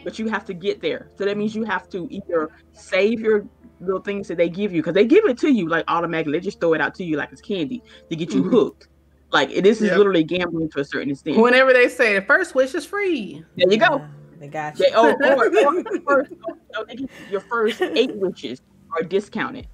But 0.04 0.20
you 0.20 0.30
have 0.30 0.46
to 0.46 0.54
get 0.54 0.82
there. 0.82 1.10
So 1.16 1.26
that 1.26 1.38
means 1.38 1.56
you 1.56 1.66
have 1.66 1.90
to 1.90 2.08
either 2.10 2.50
save 2.72 3.20
your 3.20 3.46
little 3.80 4.02
things 4.02 4.28
that 4.28 4.38
they 4.38 4.50
give 4.50 4.74
you 4.74 4.82
because 4.82 4.94
they 4.94 5.06
give 5.06 5.26
it 5.26 5.38
to 5.40 5.52
you 5.52 5.68
like 5.68 5.86
automatically. 5.88 6.34
They 6.34 6.40
just 6.40 6.60
throw 6.60 6.74
it 6.74 6.82
out 6.82 6.96
to 6.96 7.04
you 7.04 7.18
like 7.18 7.32
it's 7.32 7.42
candy 7.42 7.84
to 8.10 8.16
get 8.16 8.34
you 8.34 8.42
mm-hmm. 8.42 8.52
hooked. 8.52 8.88
Like 9.32 9.50
this 9.50 9.82
is 9.82 9.90
yep. 9.90 9.98
literally 9.98 10.24
gambling 10.24 10.70
to 10.72 10.80
a 10.80 10.86
certain 10.86 11.12
extent. 11.12 11.38
Whenever 11.38 11.74
they 11.74 11.90
say 11.90 12.14
the 12.14 12.22
first 12.22 12.56
wish 12.56 12.74
is 12.74 12.86
free, 12.86 13.44
there 13.58 13.70
you 13.70 13.78
go. 13.78 14.08
They 14.40 14.48
got 14.48 14.80
you. 14.80 14.86
They, 14.86 14.92
oh, 14.96 15.14
or, 15.20 15.48
or, 15.48 15.84
first, 16.06 16.32
oh, 16.76 16.86
your 17.30 17.42
first 17.42 17.82
eight 17.82 18.16
wishes 18.16 18.62
are 18.96 19.04
discounted 19.04 19.68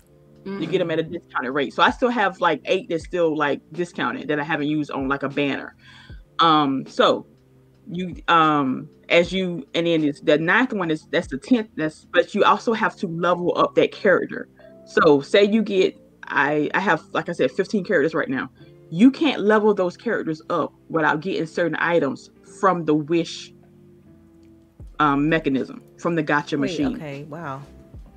mm-hmm. 0.44 0.62
you 0.62 0.68
get 0.68 0.80
them 0.80 0.92
at 0.92 1.00
a 1.00 1.04
discounted 1.04 1.54
rate. 1.54 1.74
So 1.74 1.84
I 1.84 1.90
still 1.90 2.10
have 2.10 2.40
like 2.42 2.62
eight 2.66 2.90
that's 2.90 3.04
still 3.04 3.36
like 3.36 3.62
discounted 3.72 4.28
that 4.28 4.40
I 4.40 4.44
haven't 4.44 4.68
used 4.68 4.92
on 4.92 5.08
like 5.08 5.24
a 5.24 5.30
banner. 5.30 5.76
Um, 6.40 6.86
so 6.88 7.26
you 7.92 8.16
um 8.30 8.90
as 9.10 9.34
you 9.34 9.68
and 9.74 9.86
then 9.86 10.04
it's 10.06 10.22
the 10.22 10.38
ninth 10.38 10.72
one 10.72 10.90
is 10.90 11.06
that's 11.12 11.28
the 11.28 11.38
tenth 11.38 11.68
that's 11.76 12.06
but 12.14 12.34
you 12.34 12.42
also 12.46 12.72
have 12.72 12.96
to 12.96 13.08
level 13.08 13.58
up 13.58 13.76
that 13.76 13.92
character. 13.92 14.48
So 14.86 15.22
say 15.22 15.44
you 15.44 15.62
get 15.62 15.98
I 16.28 16.70
I 16.74 16.80
have 16.80 17.04
like 17.14 17.30
I 17.30 17.34
said 17.34 17.52
15 17.52 17.84
characters 17.84 18.14
right 18.14 18.30
now. 18.30 18.50
You 18.90 19.12
can't 19.12 19.42
level 19.42 19.74
those 19.74 19.98
characters 19.98 20.42
up 20.50 20.74
without 20.90 21.22
getting 21.22 21.48
certain 21.48 21.76
items 21.80 22.30
from 22.60 22.86
the 22.86 22.94
wish 22.94 23.52
um, 25.00 25.28
mechanism 25.28 25.82
from 25.98 26.16
the 26.16 26.24
gacha 26.24 26.54
Wait, 26.54 26.60
machine. 26.60 26.96
Okay, 26.96 27.24
wow, 27.24 27.62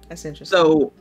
that's 0.08 0.24
interesting. 0.24 0.56
So 0.56 0.92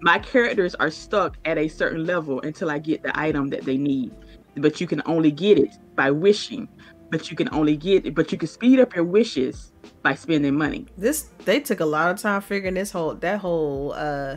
my 0.00 0.18
characters 0.18 0.74
are 0.76 0.90
stuck 0.90 1.36
at 1.44 1.58
a 1.58 1.68
certain 1.68 2.04
level 2.04 2.40
until 2.42 2.70
I 2.70 2.78
get 2.78 3.02
the 3.02 3.18
item 3.18 3.48
that 3.48 3.64
they 3.64 3.76
need. 3.76 4.12
But 4.56 4.80
you 4.80 4.86
can 4.86 5.02
only 5.06 5.30
get 5.30 5.58
it 5.58 5.76
by 5.94 6.10
wishing. 6.10 6.68
But 7.10 7.30
you 7.30 7.36
can 7.36 7.48
only 7.52 7.76
get 7.76 8.04
it, 8.04 8.14
but 8.14 8.30
you 8.32 8.36
can 8.36 8.48
speed 8.48 8.78
up 8.80 8.94
your 8.94 9.04
wishes 9.04 9.72
by 10.02 10.14
spending 10.14 10.54
money. 10.54 10.86
This 10.98 11.30
they 11.44 11.58
took 11.58 11.80
a 11.80 11.86
lot 11.86 12.10
of 12.10 12.20
time 12.20 12.42
figuring 12.42 12.74
this 12.74 12.90
whole 12.90 13.14
that 13.14 13.40
whole 13.40 13.92
uh 13.92 14.36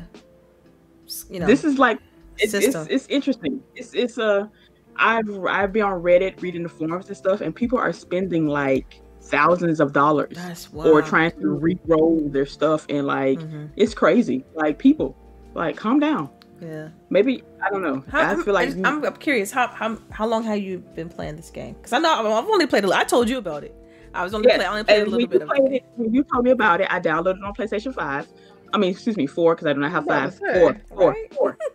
you 1.29 1.41
know 1.41 1.47
this 1.47 1.65
is 1.65 1.77
like 1.77 1.99
it's 2.37 2.53
it's, 2.53 2.75
it's, 2.89 3.07
interesting. 3.07 3.61
It's 3.75 3.93
it's 3.93 4.17
a 4.17 4.23
uh, 4.23 4.47
I've 4.95 5.45
I've 5.45 5.73
been 5.73 5.83
on 5.83 6.01
Reddit 6.01 6.41
reading 6.41 6.63
the 6.63 6.69
forums 6.69 7.07
and 7.07 7.17
stuff, 7.17 7.41
and 7.41 7.55
people 7.55 7.77
are 7.77 7.91
spending 7.91 8.47
like 8.47 9.01
thousands 9.23 9.79
of 9.79 9.93
dollars 9.93 10.67
or 10.73 11.01
trying 11.01 11.31
to 11.31 11.49
re-roll 11.49 12.27
their 12.29 12.45
stuff 12.45 12.87
and 12.89 13.05
like 13.05 13.39
mm-hmm. 13.39 13.67
it's 13.75 13.93
crazy. 13.93 14.43
Like 14.55 14.79
people 14.79 15.15
like, 15.53 15.77
calm 15.77 15.99
down. 15.99 16.29
Yeah. 16.61 16.89
Maybe 17.09 17.43
I 17.61 17.69
don't 17.69 17.81
know. 17.81 18.03
How, 18.09 18.31
I 18.31 18.35
feel 18.43 18.53
like 18.53 18.69
I'm, 18.69 19.03
I'm, 19.03 19.15
curious. 19.15 19.51
How 19.51 19.67
how 19.67 19.97
how 20.11 20.27
long 20.27 20.43
have 20.43 20.59
you 20.59 20.77
been 20.77 21.09
playing 21.09 21.35
this 21.35 21.49
game? 21.49 21.73
Because 21.73 21.91
I 21.91 21.97
know 21.97 22.13
I've 22.13 22.45
only 22.45 22.67
played. 22.67 22.85
A, 22.85 22.95
I 22.95 23.03
told 23.03 23.27
you 23.29 23.39
about 23.39 23.63
it. 23.63 23.75
I 24.13 24.23
was 24.23 24.33
only 24.33 24.47
yes. 24.47 24.57
play, 24.57 24.65
I 24.65 24.69
only 24.69 24.83
played 24.83 24.99
and 24.99 25.07
a 25.07 25.09
little 25.09 25.27
bit 25.27 25.41
of 25.41 25.49
it. 25.49 25.73
it. 25.73 25.85
When 25.95 26.13
you 26.13 26.23
told 26.23 26.45
me 26.45 26.51
about 26.51 26.81
it, 26.81 26.87
I 26.91 26.99
downloaded 26.99 27.37
it 27.37 27.43
on 27.43 27.53
PlayStation 27.53 27.95
Five. 27.95 28.27
I 28.73 28.77
mean, 28.77 28.91
excuse 28.91 29.17
me, 29.17 29.25
four 29.25 29.55
because 29.55 29.67
I 29.67 29.73
do 29.73 29.79
not 29.79 29.91
have 29.91 30.05
five. 30.05 30.37
Four, 30.37 30.79
four, 30.89 31.11
right? 31.11 31.33
four. 31.33 31.57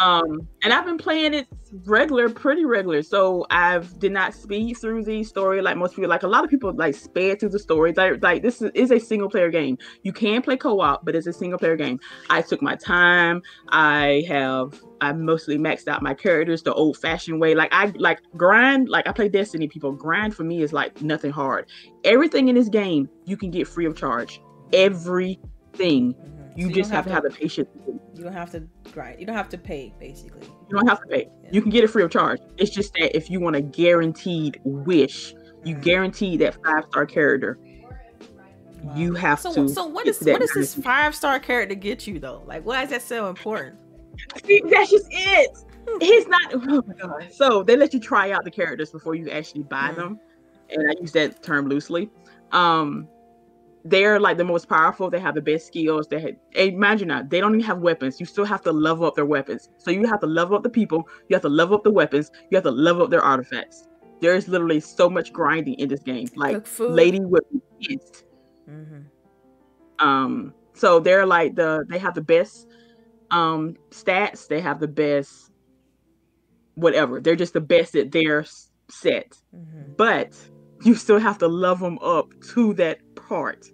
um, 0.00 0.48
and 0.62 0.72
I've 0.72 0.84
been 0.84 0.98
playing 0.98 1.34
it 1.34 1.46
regular, 1.84 2.28
pretty 2.28 2.64
regular. 2.64 3.02
So 3.02 3.46
I've 3.50 3.98
did 3.98 4.12
not 4.12 4.34
speed 4.34 4.74
through 4.74 5.04
the 5.04 5.22
story 5.24 5.60
like 5.62 5.76
most 5.76 5.94
people. 5.94 6.08
Like 6.08 6.22
a 6.22 6.28
lot 6.28 6.44
of 6.44 6.50
people 6.50 6.72
like 6.74 6.94
sped 6.94 7.40
through 7.40 7.50
the 7.50 7.58
story. 7.58 7.92
Like, 7.92 8.22
like 8.22 8.42
this 8.42 8.62
is, 8.62 8.70
is 8.74 8.90
a 8.90 8.98
single 8.98 9.28
player 9.28 9.50
game. 9.50 9.78
You 10.02 10.12
can 10.12 10.42
play 10.42 10.56
co 10.56 10.80
op, 10.80 11.04
but 11.04 11.14
it's 11.14 11.26
a 11.26 11.32
single 11.32 11.58
player 11.58 11.76
game. 11.76 12.00
I 12.30 12.42
took 12.42 12.62
my 12.62 12.76
time. 12.76 13.42
I 13.70 14.24
have 14.28 14.80
I 15.00 15.12
mostly 15.12 15.58
maxed 15.58 15.88
out 15.88 16.02
my 16.02 16.14
characters 16.14 16.62
the 16.62 16.74
old 16.74 16.96
fashioned 16.96 17.40
way. 17.40 17.54
Like 17.54 17.72
I 17.72 17.92
like 17.96 18.20
grind. 18.36 18.88
Like 18.88 19.08
I 19.08 19.12
play 19.12 19.28
Destiny. 19.28 19.68
People 19.68 19.92
grind 19.92 20.34
for 20.34 20.44
me 20.44 20.62
is 20.62 20.72
like 20.72 21.02
nothing 21.02 21.30
hard. 21.30 21.66
Everything 22.04 22.48
in 22.48 22.54
this 22.54 22.68
game 22.68 23.08
you 23.24 23.36
can 23.36 23.50
get 23.50 23.68
free 23.68 23.86
of 23.86 23.96
charge. 23.96 24.40
Everything. 24.72 26.14
You 26.56 26.68
so 26.68 26.74
just 26.74 26.90
you 26.90 26.96
have, 26.96 27.04
have, 27.04 27.06
to 27.06 27.12
have 27.12 27.22
the 27.24 27.30
patience. 27.30 27.68
You 28.14 28.22
don't 28.22 28.32
have 28.32 28.50
to 28.52 28.62
grind. 28.92 29.18
You 29.18 29.26
don't 29.26 29.36
have 29.36 29.48
to 29.50 29.58
pay, 29.58 29.92
basically. 29.98 30.46
You 30.46 30.76
don't 30.76 30.86
have 30.86 31.00
to 31.00 31.06
pay. 31.08 31.28
Yeah. 31.42 31.50
You 31.52 31.62
can 31.62 31.70
get 31.70 31.82
it 31.82 31.88
free 31.88 32.04
of 32.04 32.10
charge. 32.10 32.40
It's 32.58 32.70
just 32.70 32.92
that 32.94 33.16
if 33.16 33.28
you 33.28 33.40
want 33.40 33.56
a 33.56 33.60
guaranteed 33.60 34.60
wish, 34.64 35.34
you 35.64 35.74
mm-hmm. 35.74 35.82
guarantee 35.82 36.36
that 36.38 36.56
five 36.64 36.84
star 36.90 37.06
character. 37.06 37.58
Wow. 38.82 38.96
You 38.96 39.14
have 39.14 39.40
so, 39.40 39.52
to. 39.54 39.68
So 39.68 39.86
what 39.86 40.06
is 40.06 40.20
what 40.20 40.40
does 40.40 40.52
this 40.52 40.74
five 40.74 41.14
star 41.14 41.40
character 41.40 41.74
get 41.74 42.06
you 42.06 42.20
though? 42.20 42.42
Like, 42.46 42.64
why 42.64 42.82
is 42.82 42.90
that 42.90 43.02
so 43.02 43.28
important? 43.28 43.76
See, 44.44 44.62
that's 44.66 44.90
just 44.90 45.06
it. 45.10 45.50
He's 46.00 46.26
not. 46.28 46.54
Oh 46.54 46.82
my 46.86 46.94
god. 47.00 47.32
So 47.32 47.62
they 47.62 47.76
let 47.76 47.92
you 47.92 48.00
try 48.00 48.30
out 48.30 48.44
the 48.44 48.50
characters 48.50 48.90
before 48.90 49.14
you 49.14 49.28
actually 49.30 49.64
buy 49.64 49.90
mm. 49.90 49.96
them, 49.96 50.20
and 50.70 50.90
I 50.90 50.94
use 51.00 51.12
that 51.12 51.42
term 51.42 51.68
loosely. 51.68 52.10
Um, 52.52 53.08
they're 53.84 54.18
like 54.18 54.38
the 54.38 54.44
most 54.44 54.68
powerful. 54.68 55.10
They 55.10 55.20
have 55.20 55.34
the 55.34 55.42
best 55.42 55.66
skills. 55.66 56.08
They 56.08 56.20
had, 56.20 56.36
imagine 56.54 57.08
that 57.08 57.28
they 57.28 57.40
don't 57.40 57.54
even 57.54 57.66
have 57.66 57.78
weapons. 57.78 58.18
You 58.18 58.26
still 58.26 58.46
have 58.46 58.62
to 58.62 58.72
level 58.72 59.04
up 59.04 59.14
their 59.14 59.26
weapons. 59.26 59.68
So 59.78 59.90
you 59.90 60.06
have 60.06 60.20
to 60.20 60.26
level 60.26 60.56
up 60.56 60.62
the 60.62 60.70
people. 60.70 61.06
You 61.28 61.34
have 61.34 61.42
to 61.42 61.50
level 61.50 61.76
up 61.76 61.84
the 61.84 61.92
weapons. 61.92 62.30
You 62.50 62.56
have 62.56 62.64
to 62.64 62.70
level 62.70 63.02
up 63.02 63.10
their 63.10 63.22
artifacts. 63.22 63.86
There's 64.20 64.48
literally 64.48 64.80
so 64.80 65.10
much 65.10 65.32
grinding 65.32 65.74
in 65.74 65.88
this 65.88 66.00
game. 66.00 66.28
Like 66.34 66.66
Lady 66.78 67.20
would 67.20 67.42
be 67.52 67.60
pissed. 67.80 68.24
Mm-hmm. 68.68 70.06
Um, 70.06 70.54
so 70.72 70.98
they're 70.98 71.26
like 71.26 71.54
the 71.54 71.84
they 71.88 71.98
have 71.98 72.14
the 72.14 72.22
best 72.22 72.66
um 73.30 73.76
stats. 73.90 74.48
They 74.48 74.60
have 74.60 74.80
the 74.80 74.88
best 74.88 75.50
whatever. 76.74 77.20
They're 77.20 77.36
just 77.36 77.52
the 77.52 77.60
best 77.60 77.94
at 77.96 78.12
their 78.12 78.46
set. 78.88 79.36
Mm-hmm. 79.54 79.92
But 79.98 80.34
you 80.84 80.94
still 80.94 81.18
have 81.18 81.38
to 81.38 81.48
level 81.48 81.88
them 81.88 81.98
up 82.00 82.28
to 82.54 82.72
that 82.74 82.98
part. 83.14 83.66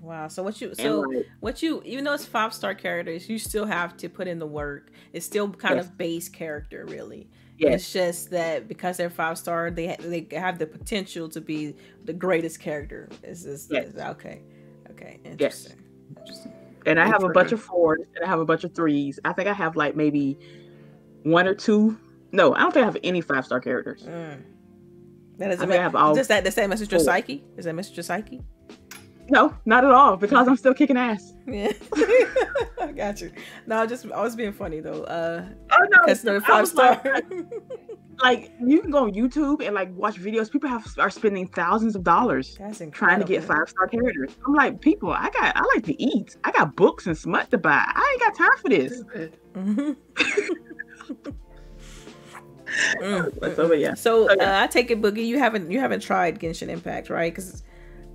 Wow. 0.00 0.28
So 0.28 0.42
what 0.42 0.60
you 0.60 0.74
so 0.74 1.00
like, 1.00 1.26
what 1.40 1.62
you 1.62 1.82
even 1.84 2.04
though 2.04 2.14
it's 2.14 2.24
five 2.24 2.54
star 2.54 2.74
characters, 2.74 3.28
you 3.28 3.38
still 3.38 3.66
have 3.66 3.96
to 3.98 4.08
put 4.08 4.28
in 4.28 4.38
the 4.38 4.46
work. 4.46 4.90
It's 5.12 5.26
still 5.26 5.50
kind 5.50 5.76
yes. 5.76 5.86
of 5.86 5.98
base 5.98 6.28
character, 6.28 6.86
really. 6.86 7.28
Yes. 7.58 7.74
It's 7.74 7.92
just 7.92 8.30
that 8.30 8.68
because 8.68 8.96
they're 8.96 9.10
five 9.10 9.36
star, 9.36 9.70
they 9.70 9.96
they 10.00 10.26
have 10.36 10.58
the 10.58 10.66
potential 10.66 11.28
to 11.28 11.40
be 11.40 11.76
the 12.04 12.14
greatest 12.14 12.60
character. 12.60 13.10
Is 13.22 13.44
this 13.44 13.68
yes. 13.70 13.94
okay? 13.94 14.42
Okay. 14.90 15.20
Interesting. 15.24 15.76
Yes. 15.78 16.18
Interesting. 16.18 16.52
And 16.86 16.98
I 16.98 17.06
have 17.06 17.22
a 17.22 17.28
bunch 17.28 17.52
of 17.52 17.60
fours 17.60 18.00
and 18.16 18.24
I 18.24 18.28
have 18.28 18.40
a 18.40 18.44
bunch 18.46 18.64
of 18.64 18.74
threes. 18.74 19.20
I 19.24 19.34
think 19.34 19.48
I 19.48 19.52
have 19.52 19.76
like 19.76 19.94
maybe 19.94 20.38
one 21.24 21.46
or 21.46 21.54
two. 21.54 21.98
No, 22.32 22.54
I 22.54 22.60
don't 22.60 22.72
think 22.72 22.84
I 22.84 22.86
have 22.86 22.96
any 23.04 23.20
five 23.20 23.44
star 23.44 23.60
characters. 23.60 24.04
Mm. 24.04 24.42
That 25.36 25.50
is 25.50 25.60
I, 25.60 25.66
I 25.66 25.76
have 25.76 25.94
all. 25.94 26.16
Is 26.16 26.28
that 26.28 26.44
the 26.44 26.50
same 26.50 26.72
as 26.72 26.80
Mr. 26.80 26.98
Psyche? 26.98 27.44
Is 27.58 27.66
that 27.66 27.74
Mr. 27.74 28.02
Psyche? 28.02 28.40
No, 29.30 29.56
not 29.64 29.84
at 29.84 29.92
all. 29.92 30.16
Because 30.16 30.48
I'm 30.48 30.56
still 30.56 30.74
kicking 30.74 30.96
ass. 30.96 31.34
Yeah, 31.46 31.72
I 32.80 32.92
got 32.94 33.20
you. 33.20 33.30
No, 33.66 33.86
just 33.86 34.10
I 34.10 34.20
was 34.20 34.34
being 34.34 34.52
funny 34.52 34.80
though. 34.80 35.04
Uh, 35.04 35.44
oh 35.70 35.86
no, 35.90 35.98
because 36.04 36.22
they're 36.22 36.40
five 36.40 36.66
star. 36.66 37.00
Like, 37.04 37.24
like, 38.22 38.52
you 38.60 38.80
can 38.80 38.90
go 38.90 39.04
on 39.04 39.12
YouTube 39.12 39.64
and 39.64 39.72
like 39.74 39.94
watch 39.94 40.20
videos. 40.20 40.50
People 40.50 40.68
have 40.68 40.84
are 40.98 41.10
spending 41.10 41.46
thousands 41.46 41.94
of 41.94 42.02
dollars 42.02 42.58
trying 42.90 43.20
to 43.20 43.24
get 43.24 43.44
five 43.44 43.68
star 43.68 43.86
characters. 43.86 44.36
I'm 44.44 44.54
like, 44.54 44.80
people, 44.80 45.10
I 45.10 45.30
got 45.30 45.56
I 45.56 45.62
like 45.74 45.84
to 45.84 46.02
eat. 46.02 46.36
I 46.42 46.50
got 46.50 46.74
books 46.74 47.06
and 47.06 47.16
smut 47.16 47.52
to 47.52 47.58
buy. 47.58 47.84
I 47.86 48.10
ain't 48.12 48.20
got 48.20 48.36
time 48.36 48.58
for 48.58 48.68
this. 48.68 49.04
Mm-hmm. 49.54 49.92
mm, 53.00 53.56
so, 53.56 53.72
yeah. 53.74 53.94
So 53.94 54.28
uh, 54.28 54.60
I 54.62 54.66
take 54.66 54.90
it, 54.90 55.00
Boogie. 55.00 55.24
You 55.24 55.38
haven't 55.38 55.70
you 55.70 55.78
haven't 55.78 56.00
tried 56.00 56.40
Genshin 56.40 56.68
Impact, 56.68 57.10
right? 57.10 57.32
Because 57.32 57.62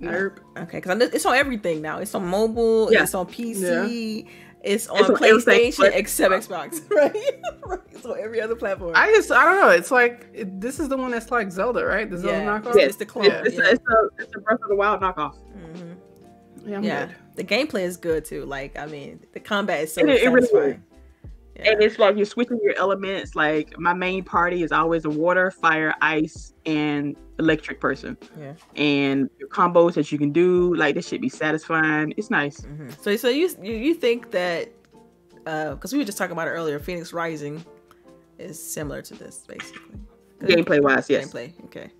Nope. 0.00 0.40
Okay, 0.56 0.78
because 0.78 1.00
it's 1.00 1.26
on 1.26 1.34
everything 1.34 1.80
now. 1.82 1.98
It's 1.98 2.14
on 2.14 2.26
mobile. 2.26 2.92
Yeah. 2.92 3.02
It's 3.02 3.14
on 3.14 3.26
PC. 3.26 4.24
Yeah. 4.24 4.30
It's 4.62 4.88
on 4.88 4.98
it's 4.98 5.10
PlayStation, 5.10 5.92
except 5.94 6.34
Xbox, 6.34 6.90
right? 6.90 7.14
right? 7.64 7.80
It's 7.92 8.04
on 8.04 8.18
every 8.18 8.40
other 8.40 8.56
platform. 8.56 8.92
I 8.96 9.12
just, 9.12 9.30
I 9.30 9.44
don't 9.44 9.60
know. 9.60 9.70
It's 9.70 9.92
like 9.92 10.26
it, 10.34 10.60
this 10.60 10.80
is 10.80 10.88
the 10.88 10.96
one 10.96 11.12
that's 11.12 11.30
like 11.30 11.52
Zelda, 11.52 11.84
right? 11.84 12.10
The 12.10 12.18
Zelda 12.18 12.38
yeah. 12.38 12.44
knockoff. 12.44 12.74
Yeah, 12.74 12.82
it's 12.82 12.96
the 12.96 13.06
clone. 13.06 13.26
Yeah. 13.26 13.42
It's, 13.44 13.54
yeah. 13.54 13.62
A, 13.62 13.70
it's, 13.70 13.84
a, 13.88 14.08
it's 14.18 14.34
a 14.34 14.40
Breath 14.40 14.60
of 14.62 14.68
the 14.68 14.74
Wild 14.74 15.00
knockoff. 15.00 15.36
Mm-hmm. 15.56 16.68
Yeah, 16.68 16.80
yeah. 16.80 17.08
the 17.36 17.44
gameplay 17.44 17.82
is 17.82 17.96
good 17.96 18.24
too. 18.24 18.44
Like, 18.44 18.76
I 18.76 18.86
mean, 18.86 19.20
the 19.32 19.40
combat 19.40 19.84
is 19.84 19.92
so 19.92 20.00
it, 20.00 20.18
satisfying. 20.18 20.34
It 20.34 20.58
really 20.58 20.80
yeah. 21.58 21.72
And 21.72 21.82
it's 21.82 21.98
like 21.98 22.16
you're 22.16 22.26
switching 22.26 22.60
your 22.62 22.74
elements. 22.76 23.34
Like 23.34 23.78
my 23.78 23.94
main 23.94 24.24
party 24.24 24.62
is 24.62 24.72
always 24.72 25.04
a 25.04 25.10
water, 25.10 25.50
fire, 25.50 25.94
ice, 26.00 26.52
and 26.64 27.16
electric 27.38 27.80
person. 27.80 28.16
Yeah. 28.38 28.54
And 28.76 29.30
your 29.38 29.48
combos 29.48 29.94
that 29.94 30.12
you 30.12 30.18
can 30.18 30.32
do, 30.32 30.74
like 30.74 30.94
this 30.94 31.08
should 31.08 31.20
be 31.20 31.28
satisfying. 31.28 32.12
It's 32.16 32.30
nice. 32.30 32.60
Mm-hmm. 32.60 32.90
So, 33.00 33.16
so 33.16 33.28
you 33.28 33.48
you 33.62 33.94
think 33.94 34.30
that 34.32 34.70
because 35.44 35.92
uh, 35.92 35.96
we 35.96 35.98
were 35.98 36.04
just 36.04 36.18
talking 36.18 36.32
about 36.32 36.48
it 36.48 36.52
earlier, 36.52 36.78
Fenyx 36.78 37.12
Rising 37.12 37.64
is 38.38 38.62
similar 38.62 39.02
to 39.02 39.14
this 39.14 39.44
basically. 39.46 40.00
Gameplay 40.40 40.82
wise, 40.82 41.08
yes. 41.08 41.32
Gameplay. 41.32 41.64
Okay. 41.64 41.90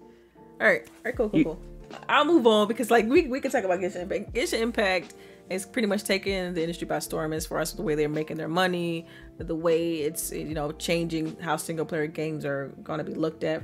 All 0.60 0.66
right. 0.66 0.82
All 0.86 1.02
right. 1.04 1.16
Cool. 1.16 1.30
Cool. 1.30 1.38
You, 1.38 1.44
cool. 1.44 1.62
I'll 2.08 2.24
move 2.24 2.46
on 2.46 2.68
because 2.68 2.90
like 2.90 3.06
we 3.06 3.28
we 3.28 3.40
can 3.40 3.50
talk 3.50 3.64
about 3.64 3.80
Genshin 3.80 4.02
Impact. 4.02 4.34
Genshin 4.34 4.60
Impact 4.60 5.14
is 5.50 5.64
pretty 5.64 5.86
much 5.86 6.04
taken 6.04 6.54
the 6.54 6.62
industry 6.62 6.86
by 6.86 6.98
storm 6.98 7.32
as 7.32 7.46
far 7.46 7.60
as 7.60 7.72
the 7.72 7.82
way 7.82 7.94
they're 7.94 8.08
making 8.08 8.36
their 8.36 8.48
money, 8.48 9.06
the 9.38 9.54
way 9.54 9.96
it's 9.96 10.32
you 10.32 10.54
know 10.54 10.72
changing 10.72 11.36
how 11.40 11.56
single 11.56 11.84
player 11.84 12.06
games 12.06 12.44
are 12.44 12.74
going 12.82 12.98
to 12.98 13.04
be 13.04 13.14
looked 13.14 13.44
at 13.44 13.62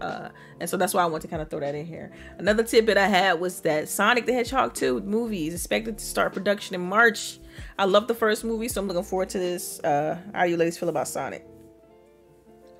uh, 0.00 0.28
and 0.60 0.68
so 0.68 0.76
that's 0.76 0.94
why 0.94 1.02
I 1.02 1.06
want 1.06 1.22
to 1.22 1.28
kind 1.28 1.42
of 1.42 1.50
throw 1.50 1.60
that 1.60 1.74
in 1.74 1.86
here. 1.86 2.12
Another 2.38 2.62
tidbit 2.62 2.96
I 2.96 3.08
had 3.08 3.40
was 3.40 3.60
that 3.62 3.88
Sonic 3.88 4.26
the 4.26 4.32
Hedgehog 4.32 4.74
2 4.74 5.00
movie 5.00 5.48
is 5.48 5.54
expected 5.54 5.98
to 5.98 6.04
start 6.04 6.32
production 6.32 6.74
in 6.74 6.80
March. 6.82 7.38
I 7.78 7.84
love 7.84 8.06
the 8.06 8.14
first 8.14 8.44
movie, 8.44 8.68
so 8.68 8.80
I'm 8.80 8.88
looking 8.88 9.02
forward 9.02 9.28
to 9.30 9.38
this. 9.38 9.80
Uh, 9.80 10.18
how 10.34 10.44
do 10.44 10.50
you 10.50 10.56
ladies 10.56 10.78
feel 10.78 10.88
about 10.88 11.08
Sonic? 11.08 11.44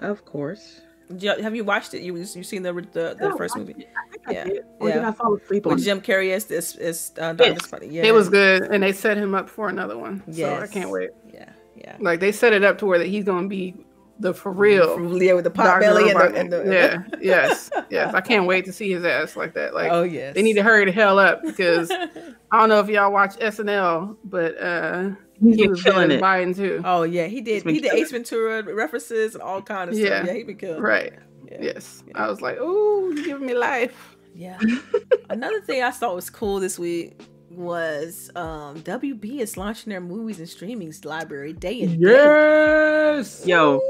Of 0.00 0.24
course. 0.24 0.80
You, 1.16 1.42
have 1.42 1.56
you 1.56 1.64
watched 1.64 1.94
it? 1.94 2.02
You 2.02 2.16
you 2.16 2.24
seen 2.24 2.62
the 2.62 2.72
the, 2.72 3.16
the 3.18 3.34
first 3.36 3.56
movie? 3.56 3.86
I 4.26 4.32
yeah, 4.32 4.44
did. 4.44 4.64
Or 4.78 4.88
yeah. 4.88 4.94
did 4.96 5.04
I 5.04 5.12
fall 5.12 5.36
asleep 5.36 5.64
With 5.66 5.82
Jim 5.82 6.00
Carrey 6.00 6.32
as 6.32 6.44
this 6.44 6.76
is 6.76 7.12
uh, 7.18 7.34
yes. 7.38 7.58
Yeah, 7.82 8.04
it 8.04 8.12
was 8.12 8.28
good, 8.28 8.62
and 8.62 8.82
they 8.82 8.92
set 8.92 9.16
him 9.16 9.34
up 9.34 9.48
for 9.48 9.68
another 9.68 9.96
one. 9.96 10.22
Yes. 10.26 10.58
So 10.58 10.64
I 10.64 10.66
can't 10.66 10.90
wait. 10.90 11.10
Yeah, 11.32 11.50
yeah. 11.76 11.96
Like 12.00 12.20
they 12.20 12.32
set 12.32 12.52
it 12.52 12.64
up 12.64 12.78
to 12.78 12.86
where 12.86 12.98
that 12.98 13.06
he's 13.06 13.24
gonna 13.24 13.48
be 13.48 13.74
the 14.20 14.34
for 14.34 14.50
real 14.50 15.16
yeah 15.16 15.32
with 15.32 15.44
the 15.44 15.50
pot 15.50 15.80
belly 15.80 16.10
and 16.10 16.18
the, 16.18 16.34
and 16.34 16.52
the, 16.52 16.64
yeah 16.66 17.02
yes 17.20 17.70
yes 17.90 18.12
I 18.14 18.20
can't 18.20 18.46
wait 18.46 18.64
to 18.64 18.72
see 18.72 18.90
his 18.90 19.04
ass 19.04 19.36
like 19.36 19.54
that 19.54 19.74
like 19.74 19.92
oh 19.92 20.02
yes 20.02 20.34
they 20.34 20.42
need 20.42 20.54
to 20.54 20.62
hurry 20.62 20.84
the 20.84 20.92
hell 20.92 21.18
up 21.18 21.42
because 21.42 21.90
I 22.50 22.58
don't 22.58 22.68
know 22.68 22.80
if 22.80 22.88
y'all 22.88 23.12
watch 23.12 23.36
SNL 23.36 24.16
but 24.24 24.60
uh 24.60 25.10
he 25.40 25.68
was 25.68 25.82
killing 25.82 26.10
it. 26.10 26.20
Biden 26.20 26.54
too. 26.54 26.82
Oh 26.84 27.02
yeah 27.02 27.26
he 27.26 27.40
did. 27.40 27.64
He 27.64 27.80
did 27.80 27.92
Ace 27.92 28.10
Ventura 28.10 28.62
references 28.62 29.34
and 29.34 29.42
all 29.42 29.62
kind 29.62 29.90
of 29.90 29.96
stuff. 29.96 30.08
Yeah, 30.08 30.24
yeah 30.24 30.32
he 30.32 30.42
been 30.42 30.56
killing 30.56 30.80
right. 30.80 31.12
Yeah. 31.50 31.58
yes. 31.60 32.02
Yeah. 32.06 32.24
I 32.24 32.28
was 32.28 32.40
like 32.40 32.58
oh 32.60 33.10
you 33.10 33.24
giving 33.24 33.46
me 33.46 33.54
life. 33.54 34.16
Yeah. 34.34 34.58
Another 35.30 35.60
thing 35.60 35.82
I 35.82 35.90
thought 35.90 36.14
was 36.14 36.30
cool 36.30 36.60
this 36.60 36.78
week 36.78 37.20
was 37.50 38.30
um 38.36 38.80
WB 38.82 39.40
is 39.40 39.56
launching 39.56 39.90
their 39.90 40.00
movies 40.00 40.38
and 40.38 40.48
streaming 40.48 40.92
library 41.04 41.52
day 41.52 41.82
and 41.82 42.00
yes! 42.00 43.40
day. 43.40 43.50
Yo, 43.50 43.80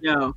yo. 0.00 0.34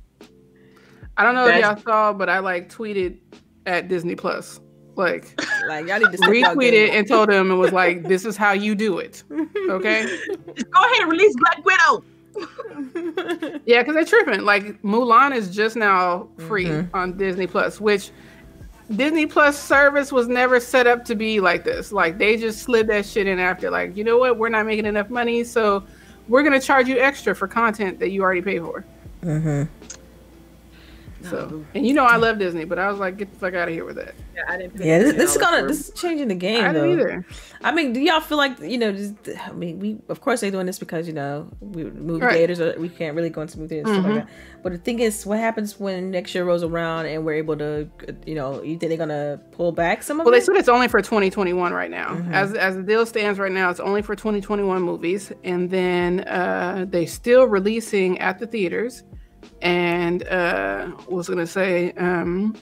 I 1.16 1.24
don't 1.24 1.34
know 1.34 1.44
That's... 1.46 1.58
if 1.58 1.64
y'all 1.64 1.82
saw, 1.82 2.12
but 2.12 2.30
I 2.30 2.38
like 2.38 2.72
tweeted 2.72 3.18
at 3.66 3.88
Disney 3.88 4.14
Plus. 4.14 4.60
Like, 4.96 5.40
like 5.66 5.86
y'all 5.86 5.98
need 5.98 6.12
to 6.12 6.18
retweet 6.18 6.90
and 6.90 7.06
told 7.06 7.28
them 7.28 7.50
and 7.50 7.60
was 7.60 7.72
like, 7.72 8.02
this 8.04 8.24
is 8.24 8.36
how 8.36 8.52
you 8.52 8.74
do 8.74 8.98
it. 8.98 9.22
Okay. 9.30 10.18
Go 10.36 10.84
ahead 10.84 11.02
and 11.02 11.10
release 11.10 11.34
Black 11.36 11.64
Widow. 11.64 12.04
yeah, 13.66 13.82
because 13.82 13.94
they're 13.94 14.04
tripping. 14.04 14.42
Like 14.42 14.80
Mulan 14.82 15.34
is 15.34 15.54
just 15.54 15.76
now 15.76 16.28
free 16.48 16.66
mm-hmm. 16.66 16.94
on 16.94 17.16
Disney 17.16 17.46
Plus, 17.46 17.80
which 17.80 18.10
Disney 18.94 19.26
Plus 19.26 19.58
service 19.58 20.12
was 20.12 20.28
never 20.28 20.60
set 20.60 20.86
up 20.86 21.04
to 21.06 21.14
be 21.14 21.40
like 21.40 21.64
this. 21.64 21.92
Like 21.92 22.18
they 22.18 22.36
just 22.36 22.60
slid 22.60 22.86
that 22.88 23.06
shit 23.06 23.26
in 23.26 23.38
after, 23.38 23.70
like, 23.70 23.96
you 23.96 24.04
know 24.04 24.18
what, 24.18 24.38
we're 24.38 24.48
not 24.48 24.66
making 24.66 24.86
enough 24.86 25.10
money, 25.10 25.44
so 25.44 25.84
we're 26.28 26.42
gonna 26.42 26.60
charge 26.60 26.88
you 26.88 26.98
extra 26.98 27.34
for 27.34 27.48
content 27.48 27.98
that 28.00 28.10
you 28.10 28.22
already 28.22 28.42
pay 28.42 28.58
for. 28.58 28.84
Mm-hmm. 29.22 29.64
So, 31.28 31.64
and 31.74 31.86
you 31.86 31.92
know 31.92 32.04
I 32.04 32.16
love 32.16 32.38
Disney, 32.38 32.64
but 32.64 32.78
I 32.78 32.90
was 32.90 32.98
like, 32.98 33.18
get 33.18 33.30
the 33.30 33.38
fuck 33.38 33.54
out 33.54 33.68
of 33.68 33.74
here 33.74 33.84
with 33.84 33.96
that. 33.96 34.14
Yeah, 34.46 34.52
I 34.52 34.58
didn't. 34.58 34.84
Yeah, 34.84 34.98
this, 34.98 35.14
this 35.14 35.32
is 35.32 35.38
gonna 35.38 35.66
this 35.66 35.88
is 35.88 35.94
changing 35.94 36.28
the 36.28 36.34
game. 36.34 36.64
I 36.64 36.72
don't 36.72 36.90
either. 36.90 37.24
I 37.62 37.72
mean, 37.72 37.92
do 37.92 38.00
y'all 38.00 38.20
feel 38.20 38.38
like 38.38 38.58
you 38.60 38.78
know? 38.78 38.92
Just, 38.92 39.14
I 39.40 39.52
mean, 39.52 39.78
we 39.78 39.98
of 40.08 40.20
course 40.20 40.40
they're 40.40 40.50
doing 40.50 40.66
this 40.66 40.78
because 40.78 41.06
you 41.06 41.12
know 41.12 41.48
we 41.60 41.84
movie 41.84 42.24
right. 42.24 42.34
theaters 42.34 42.60
are, 42.60 42.78
we 42.78 42.88
can't 42.88 43.16
really 43.16 43.30
go 43.30 43.42
into 43.42 43.58
movie 43.58 43.76
theaters 43.76 43.92
mm-hmm. 43.92 44.00
stuff 44.00 44.12
like 44.12 44.24
mm-hmm. 44.24 44.28
that. 44.28 44.62
But 44.62 44.72
the 44.72 44.78
thing 44.78 45.00
is, 45.00 45.24
what 45.26 45.38
happens 45.38 45.78
when 45.78 46.10
next 46.10 46.34
year 46.34 46.44
rolls 46.44 46.62
around 46.62 47.06
and 47.06 47.24
we're 47.24 47.34
able 47.34 47.56
to, 47.58 47.88
you 48.26 48.34
know, 48.34 48.62
you 48.62 48.78
think 48.78 48.90
they're 48.90 48.98
gonna 48.98 49.40
pull 49.52 49.72
back 49.72 50.02
some 50.02 50.20
of 50.20 50.26
well, 50.26 50.32
it? 50.32 50.36
Well, 50.36 50.40
they 50.40 50.44
said 50.44 50.56
it's 50.56 50.68
only 50.68 50.88
for 50.88 51.00
2021 51.00 51.72
right 51.72 51.90
now. 51.90 52.10
Mm-hmm. 52.10 52.34
As 52.34 52.54
as 52.54 52.76
the 52.76 52.82
deal 52.82 53.04
stands 53.06 53.38
right 53.38 53.52
now, 53.52 53.70
it's 53.70 53.80
only 53.80 54.02
for 54.02 54.14
2021 54.14 54.82
movies, 54.82 55.32
and 55.44 55.70
then 55.70 56.20
uh, 56.20 56.86
they 56.88 57.06
still 57.06 57.46
releasing 57.46 58.18
at 58.18 58.38
the 58.38 58.46
theaters 58.46 59.04
and 59.62 60.26
uh, 60.28 60.90
was 61.08 61.28
gonna 61.28 61.46
say 61.46 61.92
um, 61.92 62.54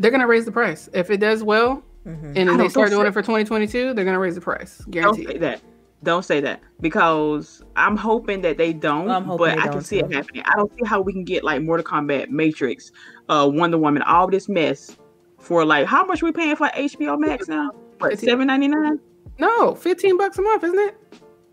they're 0.00 0.10
gonna 0.10 0.26
raise 0.26 0.44
the 0.44 0.52
price 0.52 0.88
if 0.92 1.10
it 1.10 1.18
does 1.18 1.44
well, 1.44 1.82
mm-hmm. 2.06 2.32
and 2.34 2.48
then 2.48 2.56
they 2.56 2.68
start 2.68 2.90
doing 2.90 3.06
it 3.06 3.12
for 3.12 3.22
2022. 3.22 3.94
They're 3.94 4.04
gonna 4.04 4.18
raise 4.18 4.34
the 4.34 4.40
price, 4.40 4.82
guaranteed. 4.90 5.26
Don't 5.26 5.32
say 5.34 5.38
that. 5.38 5.60
Don't 6.02 6.24
say 6.24 6.40
that 6.40 6.62
because 6.80 7.62
I'm 7.76 7.94
hoping 7.94 8.40
that 8.40 8.56
they 8.56 8.72
don't, 8.72 9.06
well, 9.06 9.36
but 9.36 9.58
I 9.58 9.68
can 9.68 9.82
see 9.82 10.00
too. 10.00 10.06
it 10.06 10.14
happening. 10.14 10.42
I 10.46 10.56
don't 10.56 10.72
see 10.78 10.86
how 10.86 11.02
we 11.02 11.12
can 11.12 11.24
get 11.24 11.44
like 11.44 11.60
Mortal 11.60 11.84
Kombat, 11.84 12.30
Matrix, 12.30 12.90
uh, 13.28 13.48
Wonder 13.52 13.76
Woman, 13.76 14.02
all 14.02 14.26
this 14.26 14.48
mess 14.48 14.96
for 15.38 15.64
like 15.64 15.86
how 15.86 16.04
much 16.04 16.22
we 16.22 16.32
paying 16.32 16.56
for 16.56 16.68
HBO 16.68 17.18
Max 17.18 17.48
now? 17.48 17.70
What 17.98 18.18
seven 18.18 18.46
ninety 18.46 18.68
nine? 18.68 18.98
No, 19.38 19.74
fifteen 19.74 20.16
bucks 20.16 20.38
a 20.38 20.42
month, 20.42 20.64
isn't 20.64 20.78
it? 20.78 20.96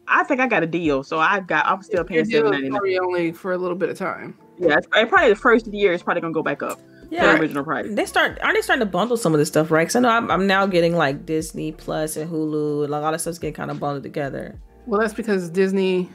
I 0.07 0.23
think 0.23 0.39
I 0.39 0.47
got 0.47 0.63
a 0.63 0.67
deal, 0.67 1.03
so 1.03 1.19
I 1.19 1.41
got. 1.41 1.65
I'm 1.65 1.83
still 1.83 2.05
paying 2.05 2.23
seven 2.23 2.51
ninety 2.51 2.69
nine. 2.69 2.81
Only 3.01 3.33
for 3.33 3.51
a 3.51 3.57
little 3.57 3.75
bit 3.75 3.89
of 3.89 3.97
time. 3.97 4.37
Yeah, 4.59 4.77
it's, 4.77 4.87
probably 4.87 5.29
the 5.29 5.35
first 5.35 5.67
year 5.67 5.91
is 5.91 6.01
probably 6.01 6.21
gonna 6.21 6.33
go 6.33 6.43
back 6.43 6.63
up. 6.63 6.79
Yeah, 7.09 7.33
the 7.33 7.41
original 7.41 7.63
price. 7.63 7.85
They 7.89 8.05
start 8.05 8.39
aren't 8.41 8.55
they 8.55 8.61
starting 8.61 8.85
to 8.85 8.91
bundle 8.91 9.17
some 9.17 9.33
of 9.33 9.39
this 9.39 9.47
stuff, 9.47 9.71
right? 9.71 9.83
Because 9.83 9.95
I 9.95 9.99
know 10.01 10.09
I'm, 10.09 10.29
I'm 10.29 10.47
now 10.47 10.65
getting 10.65 10.95
like 10.95 11.25
Disney 11.25 11.71
Plus 11.71 12.17
and 12.17 12.29
Hulu, 12.29 12.85
and 12.85 12.93
a 12.93 12.99
lot 12.99 13.13
of 13.13 13.21
stuff's 13.21 13.39
getting 13.39 13.53
kind 13.53 13.71
of 13.71 13.79
bundled 13.79 14.03
together. 14.03 14.59
Well, 14.85 14.99
that's 14.99 15.13
because 15.13 15.49
Disney 15.49 16.09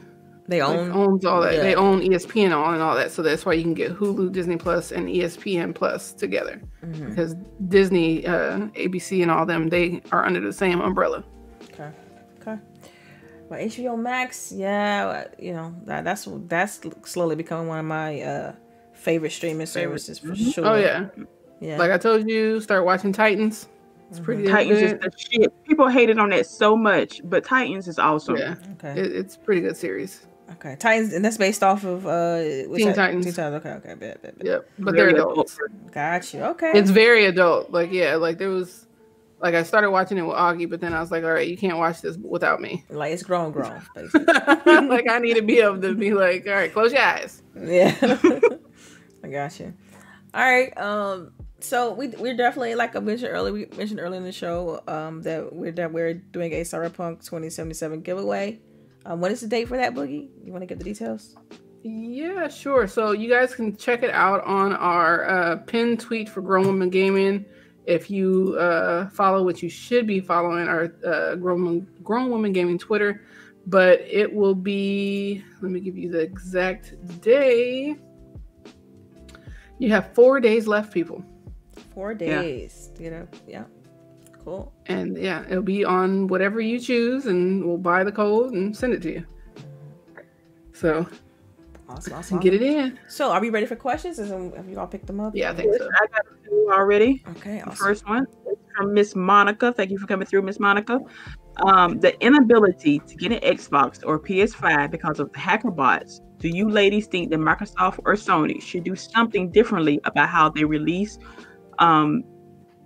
they 0.47 0.61
own 0.61 0.89
like, 0.89 0.97
owns 0.97 1.25
all 1.25 1.41
that. 1.41 1.55
Yeah. 1.55 1.61
They 1.61 1.75
own 1.75 2.01
ESPN 2.01 2.51
all 2.51 2.73
and 2.73 2.81
all 2.81 2.95
that, 2.95 3.11
so 3.11 3.21
that's 3.21 3.45
why 3.45 3.53
you 3.53 3.63
can 3.63 3.73
get 3.73 3.93
Hulu, 3.93 4.31
Disney 4.31 4.57
Plus, 4.57 4.91
and 4.91 5.07
ESPN 5.07 5.73
Plus 5.73 6.13
together. 6.13 6.61
Mm-hmm. 6.83 7.09
Because 7.09 7.35
Disney, 7.69 8.25
uh, 8.27 8.57
ABC, 8.75 9.21
and 9.21 9.31
all 9.31 9.45
them 9.45 9.69
they 9.69 10.01
are 10.11 10.25
under 10.25 10.41
the 10.41 10.51
same 10.51 10.81
umbrella. 10.81 11.23
Okay. 11.63 11.89
Okay. 12.41 12.57
Well, 13.49 13.59
HBO 13.59 13.97
Max, 13.97 14.51
yeah, 14.51 15.27
you 15.39 15.53
know 15.53 15.73
that 15.85 16.03
that's 16.03 16.27
that's 16.47 16.81
slowly 17.03 17.35
becoming 17.35 17.67
one 17.67 17.79
of 17.79 17.85
my 17.85 18.21
uh, 18.21 18.55
favorite 19.03 19.31
streaming 19.31 19.67
services 19.67 20.19
for 20.19 20.29
mm-hmm. 20.29 20.49
sure. 20.51 20.65
Oh 20.65 20.75
yeah, 20.75 21.09
yeah. 21.59 21.77
Like 21.77 21.91
I 21.91 21.97
told 21.97 22.27
you, 22.29 22.61
start 22.61 22.85
watching 22.85 23.11
Titans. 23.11 23.67
It's 24.09 24.17
mm-hmm. 24.17 24.25
pretty. 24.25 24.47
Titans 24.47 24.79
good. 24.79 24.93
is 24.93 24.99
the 24.99 25.11
shit. 25.17 25.63
People 25.65 25.87
hated 25.89 26.17
on 26.17 26.29
that 26.29 26.45
so 26.45 26.75
much, 26.75 27.21
but 27.23 27.43
Titans 27.43 27.87
is 27.87 27.99
awesome. 27.99 28.37
Yeah, 28.37 28.55
okay, 28.73 28.99
it, 28.99 29.15
it's 29.15 29.37
pretty 29.37 29.61
good 29.61 29.77
series. 29.77 30.25
Okay, 30.51 30.75
Titans, 30.77 31.13
and 31.13 31.23
that's 31.23 31.37
based 31.37 31.63
off 31.63 31.83
of 31.83 32.05
uh 32.05 32.39
Teen 32.39 32.87
that? 32.87 32.95
Titans. 32.95 33.25
Teen 33.25 33.33
Titans. 33.33 33.65
Okay, 33.65 33.71
okay, 33.71 33.95
bad, 33.95 34.21
bad, 34.21 34.37
bad. 34.37 34.45
Yep, 34.45 34.69
but 34.79 34.95
very 34.95 35.13
they're 35.13 35.21
adults. 35.21 35.59
Got 35.91 36.33
you. 36.33 36.43
Okay, 36.43 36.71
it's 36.75 36.89
very 36.89 37.25
adult. 37.25 37.71
Like 37.71 37.91
yeah, 37.91 38.15
like 38.15 38.37
there 38.37 38.49
was, 38.49 38.87
like 39.39 39.55
I 39.55 39.63
started 39.63 39.91
watching 39.91 40.17
it 40.17 40.21
with 40.21 40.35
Augie, 40.35 40.69
but 40.69 40.79
then 40.79 40.93
I 40.93 40.99
was 40.99 41.11
like, 41.11 41.23
all 41.23 41.31
right, 41.31 41.47
you 41.47 41.57
can't 41.57 41.77
watch 41.77 42.01
this 42.01 42.17
without 42.17 42.61
me. 42.61 42.85
Like 42.89 43.13
it's 43.13 43.23
grown, 43.23 43.51
grown. 43.51 43.81
like 43.95 45.09
I 45.09 45.19
need 45.19 45.35
to 45.35 45.41
be 45.41 45.59
able 45.59 45.81
to 45.81 45.95
be 45.95 46.13
like, 46.13 46.45
all 46.45 46.53
right, 46.53 46.71
close 46.71 46.93
your 46.93 47.01
eyes. 47.01 47.41
Yeah, 47.59 47.95
I 49.23 49.27
got 49.27 49.59
you. 49.59 49.73
All 50.33 50.41
right, 50.41 50.75
um, 50.77 51.31
so 51.59 51.93
we 51.93 52.09
we're 52.09 52.35
definitely 52.35 52.75
like 52.75 52.95
I 52.95 52.99
mentioned 52.99 53.31
earlier. 53.31 53.53
We 53.53 53.65
mentioned 53.77 53.99
earlier 53.99 54.17
in 54.17 54.23
the 54.23 54.31
show 54.31 54.81
um 54.87 55.21
that 55.21 55.53
we're 55.53 55.71
that 55.73 55.93
we're 55.93 56.13
doing 56.13 56.51
a 56.53 56.61
Cyberpunk 56.61 57.23
2077 57.23 58.01
giveaway. 58.01 58.59
Um, 59.05 59.21
what 59.21 59.31
is 59.31 59.41
the 59.41 59.47
date 59.47 59.67
for 59.67 59.77
that, 59.77 59.93
Boogie? 59.93 60.29
You 60.43 60.51
want 60.51 60.61
to 60.61 60.65
get 60.65 60.77
the 60.77 60.83
details? 60.83 61.35
Yeah, 61.83 62.47
sure. 62.47 62.87
So 62.87 63.11
you 63.11 63.29
guys 63.29 63.53
can 63.53 63.75
check 63.75 64.03
it 64.03 64.11
out 64.11 64.43
on 64.45 64.73
our 64.73 65.29
uh, 65.29 65.55
pinned 65.57 65.99
tweet 65.99 66.29
for 66.29 66.41
Grown 66.41 66.65
Woman 66.65 66.89
Gaming. 66.89 67.45
If 67.85 68.09
you 68.09 68.55
uh, 68.57 69.09
follow 69.09 69.43
what 69.43 69.61
you 69.61 69.69
should 69.69 70.07
be 70.07 70.21
following 70.21 70.69
our 70.69 70.93
uh, 71.05 71.35
Grown, 71.35 71.85
Grown 72.01 72.29
Woman 72.29 72.53
Gaming 72.53 72.77
Twitter, 72.77 73.21
but 73.67 73.99
it 74.01 74.33
will 74.33 74.55
be, 74.55 75.43
let 75.61 75.71
me 75.71 75.81
give 75.81 75.97
you 75.97 76.09
the 76.09 76.21
exact 76.21 76.95
day. 77.21 77.97
You 79.83 79.89
have 79.89 80.13
four 80.13 80.39
days 80.39 80.65
left, 80.65 80.93
people. 80.93 81.21
Four 81.93 82.13
days. 82.13 82.89
Yeah. 82.95 83.03
You 83.03 83.11
know, 83.11 83.27
yeah. 83.45 83.63
Cool. 84.45 84.71
And 84.85 85.17
yeah, 85.17 85.43
it'll 85.49 85.61
be 85.61 85.83
on 85.83 86.27
whatever 86.27 86.61
you 86.61 86.79
choose, 86.79 87.25
and 87.25 87.65
we'll 87.65 87.77
buy 87.77 88.05
the 88.05 88.11
code 88.13 88.53
and 88.53 88.73
send 88.73 88.93
it 88.93 89.01
to 89.01 89.11
you. 89.11 89.25
So, 90.71 91.05
awesome, 91.89 92.13
awesome. 92.13 92.39
get 92.45 92.53
it 92.53 92.61
in. 92.61 92.97
So, 93.09 93.29
are 93.29 93.41
we 93.41 93.49
ready 93.49 93.65
for 93.65 93.75
questions? 93.75 94.19
Is 94.19 94.29
have 94.29 94.69
you 94.69 94.79
all 94.79 94.87
picked 94.87 95.05
them 95.05 95.19
up? 95.19 95.35
Yeah, 95.35 95.51
I 95.51 95.55
think 95.55 95.75
so. 95.75 95.89
I 96.01 96.07
got 96.07 96.27
two 96.45 96.69
already. 96.71 97.21
Okay, 97.31 97.59
awesome. 97.59 97.69
The 97.71 97.75
first 97.75 98.07
one 98.07 98.25
from 98.77 98.93
Miss 98.93 99.17
Monica. 99.17 99.73
Thank 99.73 99.91
you 99.91 99.97
for 99.97 100.07
coming 100.07 100.25
through, 100.25 100.43
Miss 100.43 100.61
Monica. 100.61 101.01
Um, 101.57 101.99
the 101.99 102.17
inability 102.23 102.99
to 102.99 103.15
get 103.15 103.33
an 103.33 103.39
Xbox 103.39 104.01
or 104.05 104.17
PS5 104.17 104.91
because 104.91 105.19
of 105.19 105.33
the 105.33 105.39
hacker 105.39 105.71
bots. 105.71 106.21
Do 106.43 106.49
you 106.49 106.69
ladies 106.69 107.07
think 107.07 107.29
that 107.29 107.39
Microsoft 107.39 107.99
or 108.03 108.15
Sony 108.15 108.61
should 108.61 108.83
do 108.83 108.97
something 108.97 109.49
differently 109.49 110.01
about 110.03 110.27
how 110.27 110.49
they 110.49 110.65
release 110.65 111.17
um, 111.79 112.25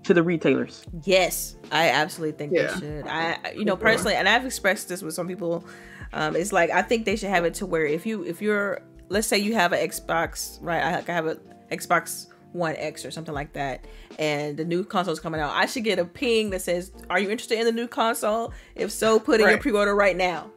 to 0.03 0.14
the 0.14 0.22
retailers. 0.22 0.86
Yes, 1.03 1.58
I 1.72 1.89
absolutely 1.89 2.38
think 2.38 2.53
yeah. 2.53 2.68
they 2.68 2.80
should. 2.80 3.08
I, 3.08 3.51
you 3.55 3.66
know, 3.66 3.76
personally, 3.76 4.14
and 4.14 4.30
I've 4.30 4.45
expressed 4.45 4.89
this 4.89 5.01
with 5.01 5.16
some 5.16 5.28
people. 5.28 5.66
Um, 6.14 6.36
it's 6.36 6.53
like 6.53 6.70
I 6.70 6.84
think 6.84 7.05
they 7.05 7.16
should 7.16 7.32
have 7.32 7.45
it 7.45 7.55
to 7.55 7.66
where 7.66 7.84
if 7.88 8.05
you 8.05 8.24
if 8.24 8.39
you're 8.39 8.84
let's 9.10 9.26
say 9.26 9.39
you 9.39 9.55
have 9.55 9.74
an 9.74 9.80
Xbox, 9.89 10.60
right? 10.62 10.84
I 10.84 11.12
have 11.12 11.26
an 11.26 11.39
Xbox 11.72 12.28
One 12.53 12.76
X 12.78 13.05
or 13.05 13.12
something 13.12 13.34
like 13.34 13.53
that, 13.53 13.86
and 14.20 14.55
the 14.55 14.66
new 14.66 14.84
console 14.84 15.14
is 15.14 15.20
coming 15.20 15.41
out. 15.41 15.55
I 15.55 15.66
should 15.66 15.84
get 15.84 15.97
a 15.97 16.05
ping 16.05 16.51
that 16.51 16.62
says, 16.62 16.91
"Are 17.10 17.20
you 17.20 17.32
interested 17.32 17.58
in 17.58 17.66
the 17.66 17.72
new 17.72 17.88
console? 17.88 18.53
If 18.76 18.91
so, 18.91 19.20
put 19.20 19.39
in 19.39 19.45
right. 19.47 19.51
your 19.53 19.60
pre-order 19.60 19.95
right 19.95 20.16
now." 20.16 20.51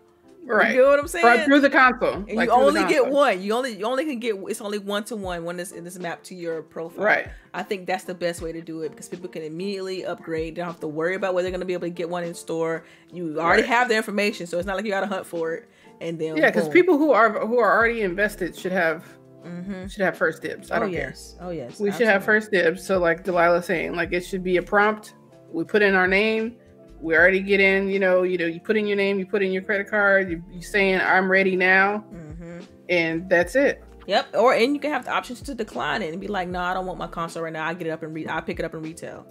Right. 0.45 0.75
You 0.75 0.83
know 0.83 0.89
what 0.89 0.99
I'm 0.99 1.09
saying? 1.09 1.25
Right 1.25 1.45
through 1.45 1.61
the 1.61 1.71
console. 1.71 2.15
And 2.15 2.33
like 2.33 2.49
you 2.49 2.55
only 2.55 2.85
get 2.85 3.07
one. 3.07 3.43
You 3.43 3.55
only 3.55 3.77
you 3.77 3.85
only 3.85 4.05
can 4.05 4.19
get 4.19 4.37
it's 4.49 4.61
only 4.61 4.79
one 4.79 5.05
to 5.05 5.17
one 5.17 5.45
when 5.45 5.61
it's, 5.61 5.73
it's 5.73 5.99
mapped 5.99 6.25
to 6.27 6.35
your 6.35 6.63
profile. 6.63 7.05
Right. 7.05 7.29
I 7.53 7.63
think 7.63 7.87
that's 7.87 8.05
the 8.05 8.15
best 8.15 8.41
way 8.43 8.53
to 8.53 8.61
do 8.61 8.83
it 8.83 8.91
because 8.91 9.09
people 9.09 9.29
can 9.29 9.43
immediately 9.43 10.05
upgrade. 10.05 10.55
They 10.55 10.61
don't 10.61 10.71
have 10.71 10.81
to 10.81 10.89
worry 10.89 11.15
about 11.15 11.35
whether 11.35 11.45
they're 11.45 11.53
gonna 11.53 11.65
be 11.65 11.75
able 11.75 11.87
to 11.87 11.91
get 11.91 12.09
one 12.09 12.25
in 12.25 12.35
store. 12.35 12.85
You 13.13 13.39
already 13.39 13.63
right. 13.63 13.69
have 13.71 13.89
the 13.89 13.97
information, 13.97 14.47
so 14.47 14.59
it's 14.59 14.67
not 14.67 14.77
like 14.77 14.85
you 14.85 14.91
gotta 14.91 15.07
hunt 15.07 15.27
for 15.27 15.55
it. 15.55 15.69
And 16.01 16.19
then 16.19 16.37
Yeah, 16.37 16.51
because 16.51 16.69
people 16.69 16.97
who 16.97 17.13
are 17.13 17.47
who 17.47 17.59
are 17.59 17.77
already 17.77 18.01
invested 18.03 18.57
should 18.57 18.73
have 18.73 19.05
mm-hmm. 19.45 19.87
should 19.87 20.03
have 20.03 20.17
first 20.17 20.43
dibs. 20.43 20.71
I 20.71 20.79
don't 20.79 20.89
oh, 20.89 20.93
yes. 20.93 21.35
care. 21.39 21.47
Oh 21.47 21.51
yes. 21.51 21.59
We 21.59 21.65
Absolutely. 21.65 21.99
should 21.99 22.09
have 22.09 22.25
first 22.25 22.51
dibs. 22.51 22.85
So 22.85 22.99
like 22.99 23.25
Delilah 23.25 23.63
saying, 23.63 23.95
like 23.95 24.13
it 24.13 24.25
should 24.25 24.43
be 24.43 24.57
a 24.57 24.63
prompt. 24.63 25.15
We 25.53 25.65
put 25.65 25.83
in 25.83 25.95
our 25.95 26.09
name 26.09 26.57
we 27.01 27.17
already 27.17 27.41
get 27.41 27.61
in 27.61 27.89
you 27.89 27.99
know 27.99 28.23
you 28.23 28.39
know 28.39 28.47
you 28.47 28.61
put 28.61 28.77
in 28.77 28.87
your 28.87 28.97
name 28.97 29.19
you 29.19 29.27
put 29.27 29.43
in 29.43 29.53
your 29.53 29.63
credit 29.63 29.89
card 29.89 30.31
you, 30.31 30.43
you 30.51 30.63
saying 30.63 31.01
i'm 31.01 31.31
ready 31.31 31.57
now 31.57 32.05
mm-hmm. 32.13 32.61
and 32.89 33.29
that's 33.29 33.55
it 33.55 33.83
yep 34.07 34.27
or 34.35 34.55
and 34.55 34.75
you 34.75 34.81
can 34.81 34.91
have 34.91 35.05
the 35.05 35.11
options 35.11 35.41
to 35.41 35.55
decline 35.55 36.03
it 36.03 36.13
and 36.13 36.21
be 36.21 36.29
like 36.29 36.49
no 36.49 36.61
i 36.61 36.75
don't 36.75 36.87
want 36.87 36.99
my 36.99 37.07
console 37.07 37.43
right 37.43 37.53
now 37.53 37.67
i 37.67 37.75
get 37.75 37.87
it 37.87 37.91
up 37.91 38.03
and 38.03 38.15
re- 38.15 38.29
i 38.29 38.41
pick 38.41 38.59
it 38.59 38.65
up 38.65 38.75
in 38.75 38.83
retail 38.83 39.27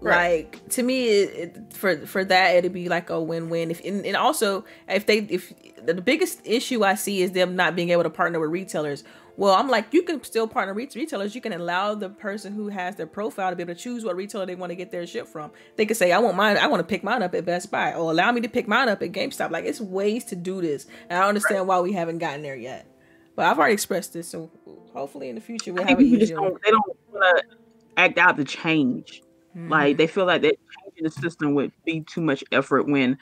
right. 0.00 0.52
like 0.52 0.68
to 0.68 0.82
me 0.82 1.08
it, 1.08 1.56
it, 1.56 1.72
for 1.72 2.06
for 2.06 2.24
that 2.24 2.56
it'd 2.56 2.72
be 2.72 2.88
like 2.88 3.10
a 3.10 3.20
win-win 3.20 3.70
if 3.70 3.84
and, 3.84 4.04
and 4.04 4.16
also 4.16 4.64
if 4.88 5.06
they 5.06 5.18
if 5.18 5.52
the 5.84 5.94
biggest 5.94 6.40
issue 6.44 6.84
i 6.84 6.94
see 6.94 7.22
is 7.22 7.32
them 7.32 7.56
not 7.56 7.76
being 7.76 7.90
able 7.90 8.02
to 8.02 8.10
partner 8.10 8.40
with 8.40 8.50
retailers 8.50 9.04
well, 9.36 9.54
I'm 9.54 9.68
like, 9.68 9.92
you 9.92 10.02
can 10.02 10.22
still 10.22 10.46
partner 10.46 10.74
with 10.74 10.94
retailers. 10.94 11.34
You 11.34 11.40
can 11.40 11.52
allow 11.52 11.94
the 11.94 12.08
person 12.08 12.54
who 12.54 12.68
has 12.68 12.96
their 12.96 13.06
profile 13.06 13.50
to 13.50 13.56
be 13.56 13.62
able 13.62 13.74
to 13.74 13.80
choose 13.80 14.04
what 14.04 14.16
retailer 14.16 14.46
they 14.46 14.54
want 14.54 14.70
to 14.70 14.76
get 14.76 14.90
their 14.90 15.06
shit 15.06 15.26
from. 15.26 15.50
They 15.76 15.86
could 15.86 15.96
say, 15.96 16.12
I 16.12 16.18
want 16.18 16.36
mine, 16.36 16.56
I 16.56 16.66
want 16.68 16.80
to 16.80 16.86
pick 16.86 17.02
mine 17.02 17.22
up 17.22 17.34
at 17.34 17.44
Best 17.44 17.70
Buy, 17.70 17.94
or 17.94 18.10
allow 18.10 18.30
me 18.32 18.40
to 18.42 18.48
pick 18.48 18.68
mine 18.68 18.88
up 18.88 19.02
at 19.02 19.12
GameStop. 19.12 19.50
Like, 19.50 19.64
it's 19.64 19.80
ways 19.80 20.24
to 20.26 20.36
do 20.36 20.60
this. 20.60 20.86
And 21.08 21.18
I 21.18 21.22
don't 21.22 21.30
understand 21.30 21.60
right. 21.60 21.66
why 21.66 21.80
we 21.80 21.92
haven't 21.92 22.18
gotten 22.18 22.42
there 22.42 22.56
yet. 22.56 22.86
But 23.34 23.46
I've 23.46 23.58
already 23.58 23.74
expressed 23.74 24.12
this, 24.12 24.28
so 24.28 24.50
hopefully 24.92 25.28
in 25.28 25.34
the 25.34 25.40
future 25.40 25.72
we'll 25.72 25.84
have 25.84 26.00
easier. 26.00 26.36
Don't, 26.36 26.62
they 26.62 26.70
don't 26.70 26.96
want 27.10 27.38
to 27.38 27.56
act 27.96 28.18
out 28.18 28.36
the 28.36 28.44
change. 28.44 29.22
Mm-hmm. 29.56 29.68
Like, 29.68 29.96
they 29.96 30.06
feel 30.06 30.26
like 30.26 30.42
that 30.42 30.56
changing 30.84 31.04
the 31.04 31.10
system 31.10 31.54
would 31.54 31.72
be 31.84 32.02
too 32.02 32.20
much 32.20 32.44
effort 32.52 32.86
when 32.86 33.18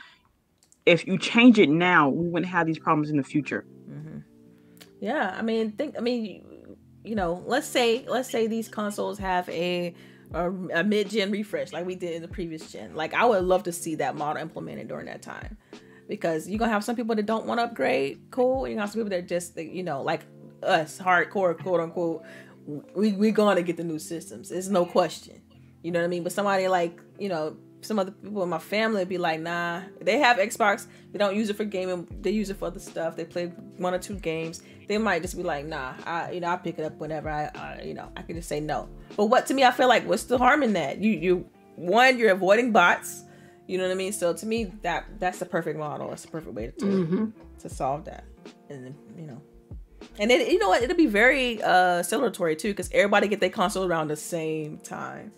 if 0.84 1.06
you 1.06 1.16
change 1.16 1.59
it 1.59 1.70
now, 1.70 2.09
we 2.09 2.28
wouldn't 2.28 2.51
have 2.51 2.66
these 2.66 2.78
problems 2.78 3.09
in 3.09 3.16
the 3.16 3.22
future. 3.22 3.64
Mm-hmm. 3.89 4.18
Yeah, 5.02 5.34
I 5.36 5.42
mean, 5.42 5.72
think. 5.72 5.96
I 5.98 6.00
mean, 6.00 6.76
you 7.02 7.16
know, 7.16 7.42
let's 7.44 7.66
say 7.66 8.04
let's 8.06 8.30
say 8.30 8.46
these 8.46 8.68
consoles 8.68 9.18
have 9.18 9.48
a 9.48 9.94
a, 10.32 10.48
a 10.48 10.84
mid 10.84 11.10
gen 11.10 11.32
refresh 11.32 11.72
like 11.72 11.84
we 11.84 11.96
did 11.96 12.14
in 12.14 12.22
the 12.22 12.28
previous 12.28 12.70
gen. 12.70 12.94
Like, 12.94 13.12
I 13.12 13.24
would 13.24 13.42
love 13.42 13.64
to 13.64 13.72
see 13.72 13.96
that 13.96 14.14
model 14.14 14.40
implemented 14.40 14.86
during 14.86 15.06
that 15.06 15.20
time, 15.20 15.56
because 16.08 16.48
you're 16.48 16.60
gonna 16.60 16.70
have 16.70 16.84
some 16.84 16.94
people 16.94 17.16
that 17.16 17.26
don't 17.26 17.46
want 17.46 17.58
to 17.58 17.64
upgrade. 17.64 18.30
Cool. 18.30 18.62
Gonna 18.62 18.80
have 18.80 18.90
some 18.92 19.00
people 19.00 19.10
that 19.10 19.26
just 19.26 19.58
you 19.58 19.82
know 19.82 20.02
like 20.02 20.20
us, 20.62 21.00
hardcore, 21.00 21.58
quote 21.60 21.80
unquote. 21.80 22.22
We 22.94 23.10
we 23.14 23.32
gonna 23.32 23.62
get 23.62 23.76
the 23.76 23.84
new 23.84 23.98
systems. 23.98 24.50
There's 24.50 24.70
no 24.70 24.86
question. 24.86 25.42
You 25.82 25.90
know 25.90 25.98
what 25.98 26.04
I 26.04 26.08
mean? 26.08 26.22
But 26.22 26.30
somebody 26.30 26.68
like 26.68 26.96
you 27.18 27.28
know 27.28 27.56
some 27.82 27.98
other 27.98 28.12
people 28.12 28.42
in 28.42 28.48
my 28.48 28.59
family 28.59 29.04
be 29.04 29.18
like, 29.18 29.40
nah, 29.40 29.82
they 30.00 30.18
have 30.18 30.38
Xbox, 30.38 30.86
they 31.12 31.18
don't 31.18 31.36
use 31.36 31.50
it 31.50 31.56
for 31.56 31.64
gaming, 31.64 32.06
they 32.20 32.30
use 32.30 32.48
it 32.48 32.56
for 32.56 32.66
other 32.66 32.80
stuff. 32.80 33.16
They 33.16 33.24
play 33.24 33.46
one 33.76 33.92
or 33.92 33.98
two 33.98 34.14
games. 34.14 34.62
They 34.88 34.98
might 34.98 35.22
just 35.22 35.36
be 35.36 35.42
like, 35.42 35.66
nah, 35.66 35.94
I, 36.04 36.32
you 36.32 36.40
know, 36.40 36.48
I 36.48 36.56
pick 36.56 36.78
it 36.78 36.84
up 36.84 36.98
whenever 36.98 37.28
I, 37.28 37.50
I, 37.54 37.82
you 37.82 37.94
know, 37.94 38.10
I 38.16 38.22
can 38.22 38.36
just 38.36 38.48
say 38.48 38.60
no. 38.60 38.88
But 39.16 39.26
what 39.26 39.46
to 39.46 39.54
me, 39.54 39.64
I 39.64 39.70
feel 39.72 39.88
like, 39.88 40.06
what's 40.06 40.24
the 40.24 40.38
harm 40.38 40.62
in 40.62 40.72
that? 40.74 40.98
You, 40.98 41.10
you, 41.10 41.50
one, 41.76 42.18
you're 42.18 42.32
avoiding 42.32 42.72
bots. 42.72 43.24
You 43.66 43.78
know 43.78 43.84
what 43.84 43.92
I 43.92 43.94
mean? 43.94 44.12
So 44.12 44.32
to 44.32 44.44
me, 44.44 44.72
that 44.82 45.06
that's 45.18 45.38
the 45.38 45.46
perfect 45.46 45.78
model. 45.78 46.09
That's 46.09 46.22
the 46.22 46.30
perfect 46.30 46.52
way 46.54 46.72
to 46.78 46.84
mm-hmm. 46.84 47.26
to 47.60 47.68
solve 47.68 48.04
that. 48.06 48.24
And 48.68 48.94
you 49.16 49.26
know, 49.26 49.40
and 50.18 50.30
it, 50.30 50.52
you 50.52 50.59
know 50.59 50.68
what? 50.68 50.82
It'll 50.82 50.96
be 50.96 51.06
very 51.06 51.62
uh 51.62 52.02
celebratory 52.02 52.59
too, 52.59 52.70
because 52.70 52.90
everybody 52.92 53.28
get 53.28 53.40
their 53.40 53.50
console 53.50 53.86
around 53.86 54.09
the 54.09 54.16
same 54.16 54.78
time 54.78 55.32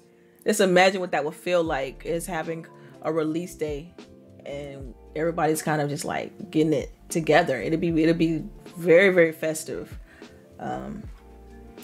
just 0.46 0.60
imagine 0.60 1.00
what 1.00 1.12
that 1.12 1.24
would 1.24 1.34
feel 1.34 1.62
like 1.62 2.04
is 2.04 2.26
having 2.26 2.66
a 3.02 3.12
release 3.12 3.54
day 3.54 3.92
and 4.46 4.94
everybody's 5.16 5.62
kind 5.62 5.80
of 5.80 5.88
just 5.88 6.04
like 6.04 6.50
getting 6.50 6.72
it 6.72 6.92
together. 7.08 7.60
It'd 7.60 7.80
be 7.80 8.02
it'd 8.02 8.18
be 8.18 8.44
very 8.76 9.10
very 9.10 9.32
festive. 9.32 9.98
Um, 10.58 11.02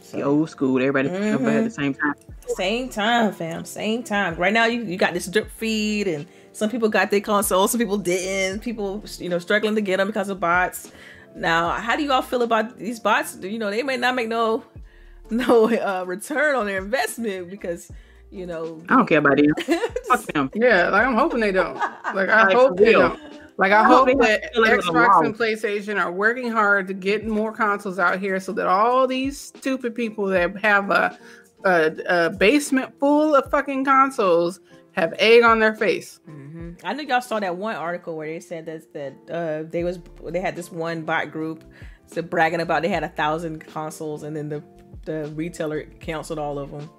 so. 0.02 0.16
The 0.16 0.22
old 0.22 0.50
school, 0.50 0.78
everybody 0.78 1.08
mm-hmm. 1.08 1.46
at 1.46 1.64
the 1.64 1.70
same 1.70 1.94
time. 1.94 2.14
Same 2.48 2.88
time, 2.88 3.32
fam. 3.32 3.64
Same 3.64 4.02
time. 4.02 4.34
Right 4.34 4.52
now, 4.52 4.64
you, 4.64 4.82
you 4.82 4.96
got 4.96 5.14
this 5.14 5.26
drip 5.26 5.50
feed 5.52 6.08
and 6.08 6.26
Some 6.52 6.68
people 6.68 6.88
got 6.88 7.10
their 7.10 7.20
consoles, 7.20 7.70
some 7.70 7.78
people 7.78 7.98
didn't. 7.98 8.60
People, 8.60 9.04
you 9.18 9.28
know, 9.28 9.38
struggling 9.38 9.76
to 9.76 9.80
get 9.80 9.98
them 9.98 10.08
because 10.08 10.28
of 10.28 10.40
bots. 10.40 10.90
Now, 11.36 11.70
how 11.70 11.96
do 11.96 12.02
you 12.02 12.12
all 12.12 12.22
feel 12.22 12.42
about 12.42 12.76
these 12.76 12.98
bots? 12.98 13.38
You 13.40 13.58
know, 13.58 13.70
they 13.70 13.84
may 13.84 13.96
not 13.96 14.14
make 14.16 14.28
no 14.28 14.64
no 15.30 15.70
uh, 15.70 16.04
return 16.06 16.56
on 16.56 16.66
their 16.66 16.78
investment 16.78 17.50
because 17.50 17.90
you 18.30 18.46
know 18.46 18.80
I 18.88 18.96
don't 18.96 19.06
care 19.06 19.18
about 19.18 19.36
them. 19.36 19.52
Fuck 20.08 20.22
them. 20.26 20.50
Yeah, 20.54 20.88
like 20.88 21.06
I'm 21.06 21.14
hoping 21.14 21.40
they 21.40 21.52
don't. 21.52 21.74
Like 21.76 22.28
I 22.28 22.44
like, 22.44 22.56
hope 22.56 22.76
they 22.76 22.92
don't. 22.92 23.20
Like 23.56 23.72
I, 23.72 23.80
I 23.80 23.84
hope, 23.84 24.08
hope 24.08 24.20
that 24.22 24.54
Xbox 24.54 25.24
and 25.24 25.36
PlayStation 25.36 26.02
are 26.02 26.10
working 26.10 26.50
hard 26.50 26.88
to 26.88 26.94
get 26.94 27.26
more 27.26 27.52
consoles 27.52 27.98
out 27.98 28.18
here 28.18 28.40
so 28.40 28.52
that 28.52 28.66
all 28.66 29.06
these 29.06 29.38
stupid 29.38 29.94
people 29.94 30.26
that 30.26 30.56
have 30.56 30.90
a 30.90 31.18
a, 31.64 31.92
a 32.08 32.30
basement 32.30 32.98
full 32.98 33.34
of 33.34 33.50
fucking 33.50 33.84
consoles 33.84 34.60
have 34.92 35.14
egg 35.18 35.42
on 35.42 35.58
their 35.58 35.74
face. 35.74 36.20
Mm-hmm. 36.28 36.72
I 36.84 36.92
know 36.94 37.02
y'all 37.02 37.20
saw 37.20 37.38
that 37.40 37.56
one 37.56 37.76
article 37.76 38.16
where 38.16 38.26
they 38.26 38.40
said 38.40 38.66
that 38.66 38.92
that 38.92 39.30
uh, 39.30 39.68
they 39.70 39.84
was 39.84 40.00
they 40.24 40.40
had 40.40 40.56
this 40.56 40.72
one 40.72 41.02
bot 41.02 41.30
group 41.30 41.64
so 42.06 42.22
bragging 42.22 42.60
about 42.60 42.82
they 42.82 42.88
had 42.88 43.04
a 43.04 43.08
thousand 43.08 43.60
consoles 43.60 44.22
and 44.22 44.36
then 44.36 44.48
the 44.48 44.62
the 45.04 45.30
retailer 45.34 45.82
canceled 46.00 46.38
all 46.38 46.58
of 46.58 46.70
them. 46.70 46.90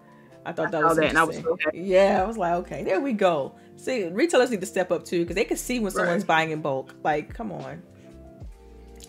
I 0.46 0.54
thought 0.54 0.72
that 0.72 0.84
was 0.84 0.98
that, 0.98 1.16
I 1.16 1.24
was 1.24 1.42
yeah. 1.74 2.22
I 2.22 2.26
was 2.26 2.38
like, 2.38 2.54
okay, 2.54 2.84
there 2.84 3.00
we 3.00 3.14
go. 3.14 3.56
See, 3.76 4.06
retailers 4.08 4.52
need 4.52 4.62
to 4.62 4.66
step 4.66 4.92
up 4.92 5.06
too 5.06 5.22
because 5.22 5.36
they 5.36 5.46
can 5.46 5.58
see 5.58 5.80
when 5.80 5.92
someone's 5.92 6.24
right. 6.24 6.28
buying 6.28 6.52
in 6.52 6.62
bulk. 6.62 6.94
Like, 7.04 7.34
come 7.34 7.52
on. 7.52 7.82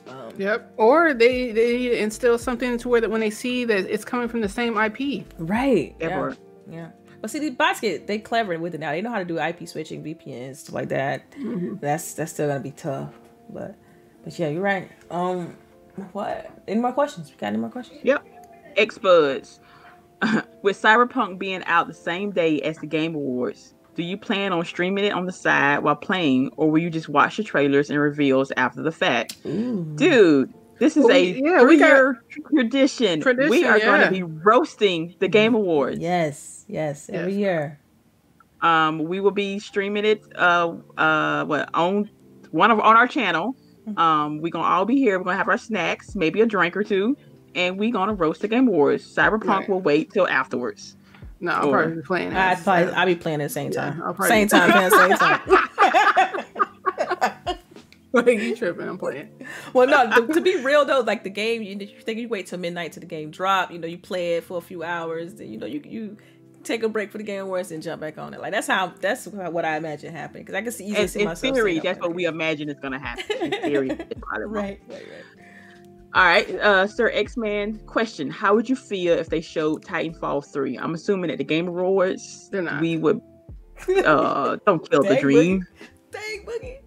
Um, 0.09 0.33
yep. 0.37 0.73
Or 0.77 1.15
they 1.15 1.53
they 1.53 2.01
instill 2.01 2.39
something 2.39 2.79
to 2.79 2.89
where 2.89 3.01
that 3.01 3.11
when 3.11 3.21
they 3.21 3.31
see 3.31 3.65
that 3.65 3.87
it's 3.87 4.05
coming 4.05 4.29
from 4.29 4.41
the 4.41 4.49
same 4.49 4.77
IP. 4.77 5.27
Right. 5.39 5.95
Yeah. 6.01 6.33
Yeah. 6.69 6.91
But 7.21 7.31
see, 7.31 7.39
the 7.39 7.51
bots 7.51 7.81
get 7.81 8.07
they 8.07 8.19
clever 8.19 8.59
with 8.59 8.75
it 8.75 8.81
now. 8.81 8.91
They 8.91 9.01
know 9.01 9.11
how 9.11 9.19
to 9.19 9.25
do 9.25 9.39
IP 9.39 9.69
switching, 9.69 10.03
VPNs, 10.03 10.57
stuff 10.57 10.75
like 10.75 10.89
that. 10.89 11.31
Mm-hmm. 11.33 11.77
That's 11.81 12.15
that's 12.15 12.33
still 12.33 12.49
gonna 12.49 12.61
be 12.61 12.73
tough. 12.73 13.15
But 13.49 13.77
but 14.25 14.39
yeah, 14.39 14.49
you're 14.49 14.63
right. 14.63 14.91
Um, 15.11 15.57
what? 16.13 16.51
Any 16.67 16.81
more 16.81 16.93
questions? 16.93 17.31
We 17.31 17.37
got 17.37 17.49
any 17.49 17.59
more 17.59 17.71
questions? 17.71 18.01
Yep. 18.03 18.27
Xbuds. 18.77 19.61
With 20.63 20.81
Cyberpunk 20.81 21.39
being 21.39 21.65
out 21.65 21.89
the 21.89 21.95
same 21.95 22.31
day 22.31 22.61
as 22.61 22.79
the 22.79 22.87
Game 22.87 23.15
Awards, 23.15 23.75
do 23.95 24.03
you 24.03 24.17
plan 24.17 24.53
on 24.53 24.65
streaming 24.65 25.05
it 25.05 25.13
on 25.13 25.27
the 25.27 25.33
side 25.33 25.83
while 25.83 25.97
playing, 25.97 26.51
or 26.57 26.71
will 26.71 26.79
you 26.79 26.91
just 26.91 27.09
watch 27.09 27.37
the 27.37 27.43
trailers 27.43 27.91
and 27.91 27.99
reveals 27.99 28.53
after 28.57 28.83
the 28.83 28.93
fact? 28.93 29.37
Ooh. 29.45 29.85
Dude, 29.97 30.55
this 30.79 30.97
is 30.97 31.05
well, 31.05 31.17
a 31.17 31.25
yeah, 31.25 31.61
three-year 31.61 32.23
tradition. 32.55 33.21
tradition. 33.21 33.51
We 33.51 33.65
are 33.65 33.79
yeah. 33.79 33.85
going 33.85 34.01
to 34.03 34.11
be 34.11 34.23
roasting 34.23 35.15
the 35.19 35.29
Game 35.29 35.55
Awards. 35.55 35.99
Yes, 35.99 36.65
yes, 36.69 37.11
every 37.13 37.33
yes. 37.33 37.39
year. 37.39 37.81
Um, 38.63 39.05
we 39.05 39.21
will 39.21 39.33
be 39.33 39.59
streaming 39.59 40.05
it. 40.05 40.25
Uh, 40.37 40.77
uh, 40.97 41.45
what 41.45 41.69
on 41.75 42.09
one 42.51 42.71
of 42.71 42.81
on 42.81 42.97
our 42.97 43.09
channel. 43.09 43.57
Mm-hmm. 43.87 43.99
Um, 43.99 44.41
we're 44.41 44.51
gonna 44.51 44.67
all 44.67 44.85
be 44.85 44.97
here. 44.97 45.19
We're 45.19 45.25
gonna 45.25 45.37
have 45.37 45.49
our 45.49 45.59
snacks, 45.59 46.15
maybe 46.15 46.41
a 46.41 46.47
drink 46.47 46.77
or 46.77 46.85
two, 46.85 47.17
and 47.55 47.79
we're 47.79 47.93
gonna 47.93 48.15
roast 48.15 48.41
the 48.41 48.49
Game 48.49 48.69
Awards. 48.69 49.05
Cyberpunk 49.05 49.47
right. 49.47 49.69
will 49.69 49.81
wait 49.81 50.13
till 50.13 50.29
afterwards. 50.29 50.97
No, 51.41 51.53
I'll 51.53 51.69
or, 51.69 51.73
probably 51.73 51.97
be 51.97 52.03
playing. 52.03 52.33
I'd 52.35 52.63
probably 52.63 52.93
I'll 52.93 53.07
be 53.07 53.17
playing 53.17 53.41
at 53.41 53.45
the 53.45 53.53
same 53.53 53.73
time. 53.73 54.01
Yeah, 54.01 54.27
same 54.29 54.49
time, 54.49 54.71
man, 54.71 54.91
same 54.91 55.17
time. 55.17 55.41
like 58.13 58.27
you 58.27 58.57
tripping? 58.57 58.89
I'm 58.89 58.99
playing. 58.99 59.29
Well, 59.73 59.87
no. 59.87 60.27
To, 60.27 60.35
to, 60.35 60.41
be 60.41 60.57
real 60.57 60.85
though, 60.85 61.01
like 61.01 61.25
the 61.25 61.31
game, 61.31 61.63
you, 61.63 61.77
you 61.77 62.01
think 62.01 62.21
you 62.21 62.29
wait 62.29 62.47
till 62.47 62.59
midnight 62.59 62.93
to 62.93 63.01
the 63.01 63.07
game 63.07 63.31
drop. 63.31 63.73
You 63.73 63.79
know, 63.79 63.89
you 63.89 63.99
play 63.99 64.37
it 64.37 64.45
for 64.45 64.59
a 64.59 64.61
few 64.61 64.83
hours. 64.83 65.35
Then 65.35 65.51
you 65.51 65.59
know 65.59 65.67
you 65.67 65.83
you 65.85 66.17
take 66.65 66.83
a 66.83 66.89
break 66.89 67.11
for 67.11 67.19
the 67.19 67.25
game 67.25 67.43
awards 67.43 67.73
and 67.73 67.83
jump 67.83 68.01
back 68.01 68.19
on 68.19 68.35
it. 68.35 68.41
Like 68.41 68.53
that's 68.53 68.67
how 68.67 68.93
that's 69.01 69.27
what 69.27 69.65
I 69.65 69.77
imagine 69.77 70.15
happening. 70.15 70.45
Because 70.45 70.55
I 70.55 70.63
can 70.63 70.73
see 70.73 70.87
easily 70.87 71.09
see 71.09 71.21
in 71.21 71.27
myself. 71.27 71.49
In 71.49 71.55
theory, 71.55 71.79
that's 71.79 72.01
what 72.01 72.15
we 72.15 72.25
imagine 72.25 72.69
is 72.69 72.79
going 72.81 72.93
to 72.93 72.99
happen. 72.99 73.25
In 73.41 73.63
theory, 73.63 73.89
right, 74.33 74.47
right, 74.47 74.81
right. 74.89 75.25
All 76.15 76.25
right, 76.25 76.49
uh, 76.57 76.87
Sir 76.87 77.11
X 77.13 77.37
Man. 77.37 77.79
Question: 77.87 78.31
How 78.31 78.55
would 78.55 78.69
you 78.69 78.77
feel 78.77 79.15
if 79.15 79.31
they 79.31 79.41
showed 79.41 79.83
Titanfall 79.85 80.53
three? 80.53 80.77
I'm 80.77 80.95
assuming 80.95 81.31
at 81.31 81.39
the 81.39 81.45
Game 81.45 81.69
Awards, 81.69 82.51
They're 82.51 82.61
not. 82.61 82.83
we 82.83 82.99
would. 82.99 83.21
Uh, 84.05 84.57
don't 84.67 84.91
kill 84.91 85.03
the 85.03 85.17
dream. 85.17 85.63
Boogie. 85.63 85.89
Dang 86.11 86.47
boogie. 86.47 86.79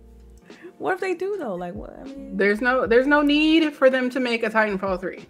What 0.78 0.94
if 0.94 1.00
they 1.00 1.16
do 1.16 1.38
though? 1.38 1.56
Like 1.56 1.74
what? 1.74 1.98
I 2.00 2.04
mean, 2.04 2.38
there's 2.38 2.62
no 2.62 2.86
there's 2.86 3.08
no 3.08 3.22
need 3.22 3.74
for 3.74 3.90
them 3.90 4.10
to 4.12 4.20
make 4.20 4.44
a 4.44 4.50
Titanfall 4.50 5.00
three. 5.00 5.26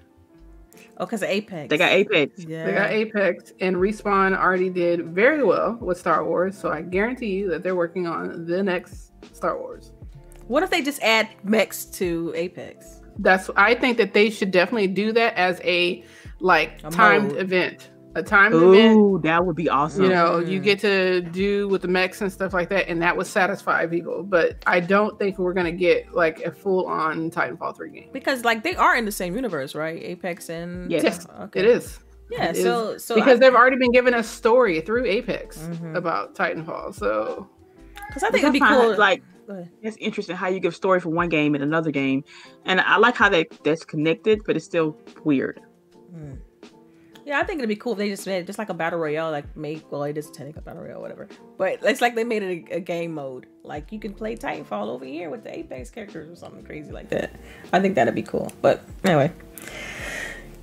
Oh, 0.97 1.05
because 1.05 1.23
of 1.23 1.29
Apex. 1.29 1.69
They 1.69 1.77
got 1.77 1.91
Apex. 1.91 2.45
Yeah. 2.45 2.65
They 2.65 2.71
got 2.71 2.89
Apex, 2.91 3.53
and 3.59 3.75
Respawn 3.75 4.37
already 4.37 4.69
did 4.69 5.07
very 5.07 5.43
well 5.43 5.77
with 5.81 5.97
Star 5.97 6.23
Wars. 6.25 6.57
So 6.57 6.71
I 6.71 6.81
guarantee 6.81 7.33
you 7.33 7.49
that 7.49 7.63
they're 7.63 7.75
working 7.75 8.07
on 8.07 8.45
the 8.45 8.63
next 8.63 9.11
Star 9.33 9.57
Wars. 9.57 9.91
What 10.47 10.63
if 10.63 10.69
they 10.69 10.81
just 10.81 11.01
add 11.01 11.29
mechs 11.43 11.85
to 11.85 12.31
Apex? 12.35 13.01
That's 13.19 13.49
I 13.55 13.75
think 13.75 13.97
that 13.97 14.13
they 14.13 14.29
should 14.29 14.51
definitely 14.51 14.87
do 14.87 15.11
that 15.13 15.35
as 15.35 15.61
a 15.63 16.03
like 16.39 16.81
a 16.83 16.89
timed 16.89 17.31
mode. 17.31 17.41
event. 17.41 17.91
A 18.17 18.23
timed 18.23 18.55
Ooh, 18.55 18.73
event. 18.73 19.23
that 19.23 19.45
would 19.45 19.57
be 19.57 19.67
awesome. 19.67 20.03
You 20.03 20.09
know, 20.09 20.41
mm. 20.41 20.49
you 20.49 20.61
get 20.61 20.79
to 20.79 21.19
do 21.19 21.67
with 21.67 21.81
the 21.81 21.89
mechs 21.89 22.21
and 22.21 22.31
stuff 22.31 22.53
like 22.53 22.69
that, 22.69 22.87
and 22.87 23.01
that 23.01 23.15
would 23.17 23.27
satisfy 23.27 23.85
people. 23.87 24.23
But 24.23 24.63
I 24.65 24.79
don't 24.79 25.19
think 25.19 25.37
we're 25.37 25.53
gonna 25.53 25.73
get 25.73 26.13
like 26.13 26.39
a 26.41 26.51
full 26.51 26.87
on 26.87 27.29
Titanfall 27.29 27.75
3 27.75 27.89
game. 27.91 28.09
Because 28.13 28.45
like 28.45 28.63
they 28.63 28.75
are 28.75 28.95
in 28.95 29.03
the 29.03 29.11
same 29.11 29.35
universe, 29.35 29.75
right? 29.75 30.01
Apex 30.01 30.47
and 30.47 30.89
Yes, 30.89 31.27
okay. 31.41 31.59
it 31.59 31.65
is. 31.65 31.99
Yeah, 32.31 32.49
it 32.49 32.57
so 32.57 32.91
is. 32.91 33.03
so 33.03 33.15
because 33.15 33.37
I, 33.37 33.39
they've 33.41 33.53
already 33.53 33.77
been 33.77 33.91
given 33.91 34.13
a 34.13 34.23
story 34.23 34.81
through 34.81 35.05
Apex 35.05 35.57
mm-hmm. 35.57 35.95
about 35.95 36.35
Titanfall. 36.35 36.95
So 36.95 37.49
because 38.07 38.23
I 38.23 38.29
think 38.29 38.43
it'd 38.43 38.53
be 38.53 38.59
cool, 38.59 38.97
like 38.97 39.23
it's 39.81 39.97
interesting 39.97 40.35
how 40.35 40.47
you 40.47 40.59
give 40.59 40.75
story 40.75 40.99
for 40.99 41.09
one 41.09 41.29
game 41.29 41.55
and 41.55 41.63
another 41.63 41.91
game, 41.91 42.23
and 42.65 42.81
I 42.81 42.97
like 42.97 43.15
how 43.15 43.29
that 43.29 43.47
that's 43.63 43.85
connected, 43.85 44.43
but 44.45 44.55
it's 44.55 44.65
still 44.65 44.97
weird. 45.23 45.61
Mm. 46.13 46.39
Yeah, 47.25 47.39
I 47.39 47.43
think 47.43 47.57
it'd 47.57 47.69
be 47.69 47.75
cool 47.75 47.93
if 47.93 47.97
they 47.97 48.09
just 48.09 48.27
made 48.27 48.37
it 48.37 48.45
just 48.45 48.59
like 48.59 48.69
a 48.69 48.73
battle 48.73 48.99
royale, 48.99 49.31
like 49.31 49.55
make 49.57 49.91
well, 49.91 50.03
it 50.03 50.17
is 50.17 50.29
technically 50.29 50.59
a 50.59 50.61
battle 50.61 50.83
royale, 50.83 51.01
whatever. 51.01 51.27
But 51.57 51.79
it's 51.83 52.01
like 52.01 52.15
they 52.15 52.23
made 52.23 52.43
it 52.43 52.69
a, 52.71 52.75
a, 52.75 52.79
game 52.79 53.13
mode. 53.13 53.47
Like 53.63 53.91
you 53.91 53.99
can 53.99 54.13
play 54.13 54.35
Titanfall 54.35 54.87
over 54.87 55.05
here 55.05 55.31
with 55.31 55.43
the 55.43 55.57
Apex 55.57 55.89
characters 55.89 56.29
or 56.29 56.35
something 56.35 56.63
crazy 56.63 56.91
like 56.91 57.09
that. 57.09 57.39
I 57.73 57.79
think 57.79 57.95
that'd 57.95 58.13
be 58.13 58.21
cool. 58.21 58.51
But 58.61 58.83
anyway, 59.03 59.31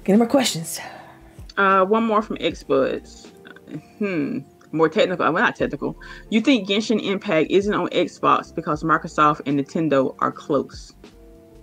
any 0.07 0.19
more 0.19 0.29
questions? 0.29 0.79
Uh, 1.57 1.85
one 1.85 2.05
more 2.05 2.23
from 2.23 2.37
Xbuds. 2.37 3.29
Hmm 3.99 4.41
more 4.73 4.89
technical. 4.89 5.31
Well, 5.32 5.43
not 5.43 5.57
technical. 5.57 5.97
You 6.31 6.40
think 6.40 6.69
Genshin 6.69 7.03
Impact 7.05 7.51
isn't 7.51 7.73
on 7.73 7.89
Xbox 7.89 8.55
because 8.55 8.82
Microsoft 8.82 9.43
and 9.47 9.59
Nintendo 9.59 10.15
are 10.19 10.32
close? 10.32 10.94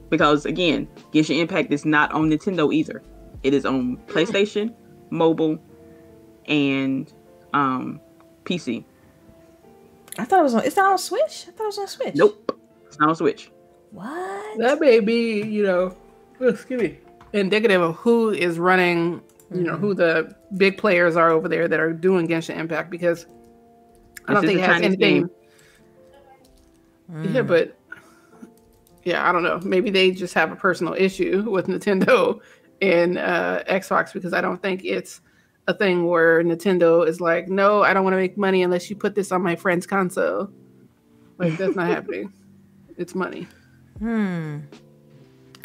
Because 0.09 0.45
again, 0.45 0.87
Genshin 1.13 1.39
Impact 1.39 1.71
is 1.71 1.85
not 1.85 2.11
on 2.11 2.29
Nintendo 2.29 2.73
either. 2.73 3.01
It 3.43 3.53
is 3.53 3.65
on 3.65 3.97
PlayStation, 4.07 4.73
mobile, 5.09 5.59
and 6.45 7.11
um, 7.53 7.99
PC. 8.45 8.83
I 10.17 10.25
thought 10.25 10.39
it 10.39 10.43
was 10.43 10.55
on. 10.55 10.63
It's 10.65 10.75
not 10.75 10.91
on 10.91 10.97
Switch. 10.97 11.45
I 11.47 11.51
thought 11.51 11.63
it 11.63 11.67
was 11.67 11.77
on 11.79 11.87
Switch. 11.87 12.15
Nope, 12.15 12.59
it's 12.87 12.99
not 12.99 13.09
on 13.09 13.15
Switch. 13.15 13.51
What? 13.91 14.57
That 14.59 14.79
may 14.79 14.99
be, 14.99 15.41
you 15.41 15.63
know, 15.63 15.95
excuse 16.39 16.81
me, 16.81 16.99
indicative 17.33 17.81
of 17.81 17.95
who 17.95 18.29
is 18.31 18.59
running 18.59 19.21
you 19.51 19.63
know 19.63 19.75
who 19.75 19.93
the 19.93 20.35
big 20.57 20.77
players 20.77 21.15
are 21.15 21.31
over 21.31 21.47
there 21.47 21.67
that 21.67 21.79
are 21.79 21.91
doing 21.91 22.27
Genshin 22.27 22.57
Impact 22.57 22.89
because 22.89 23.25
I 24.27 24.33
don't 24.33 24.45
think 24.45 24.59
it 24.59 24.65
has 24.65 24.81
anything. 24.81 25.29
Mm. 27.11 27.33
Yeah, 27.33 27.41
but 27.41 27.75
yeah, 29.03 29.27
I 29.27 29.31
don't 29.31 29.43
know. 29.43 29.59
Maybe 29.63 29.89
they 29.89 30.11
just 30.11 30.33
have 30.35 30.51
a 30.51 30.55
personal 30.55 30.93
issue 30.93 31.49
with 31.49 31.67
Nintendo 31.67 32.39
and 32.81 33.17
uh, 33.17 33.63
Xbox 33.67 34.13
because 34.13 34.33
I 34.33 34.41
don't 34.41 34.61
think 34.61 34.85
it's 34.85 35.21
a 35.67 35.73
thing 35.73 36.05
where 36.05 36.43
Nintendo 36.43 37.07
is 37.07 37.19
like, 37.19 37.47
no, 37.47 37.83
I 37.83 37.93
don't 37.93 38.03
want 38.03 38.13
to 38.13 38.17
make 38.17 38.37
money 38.37 38.63
unless 38.63 38.89
you 38.89 38.95
put 38.95 39.15
this 39.15 39.31
on 39.31 39.41
my 39.41 39.55
friend's 39.55 39.87
console. 39.87 40.49
Like 41.37 41.57
that's 41.57 41.75
not 41.75 41.87
happening. 41.87 42.33
It's 42.97 43.15
money. 43.15 43.47
Hmm. 43.99 44.57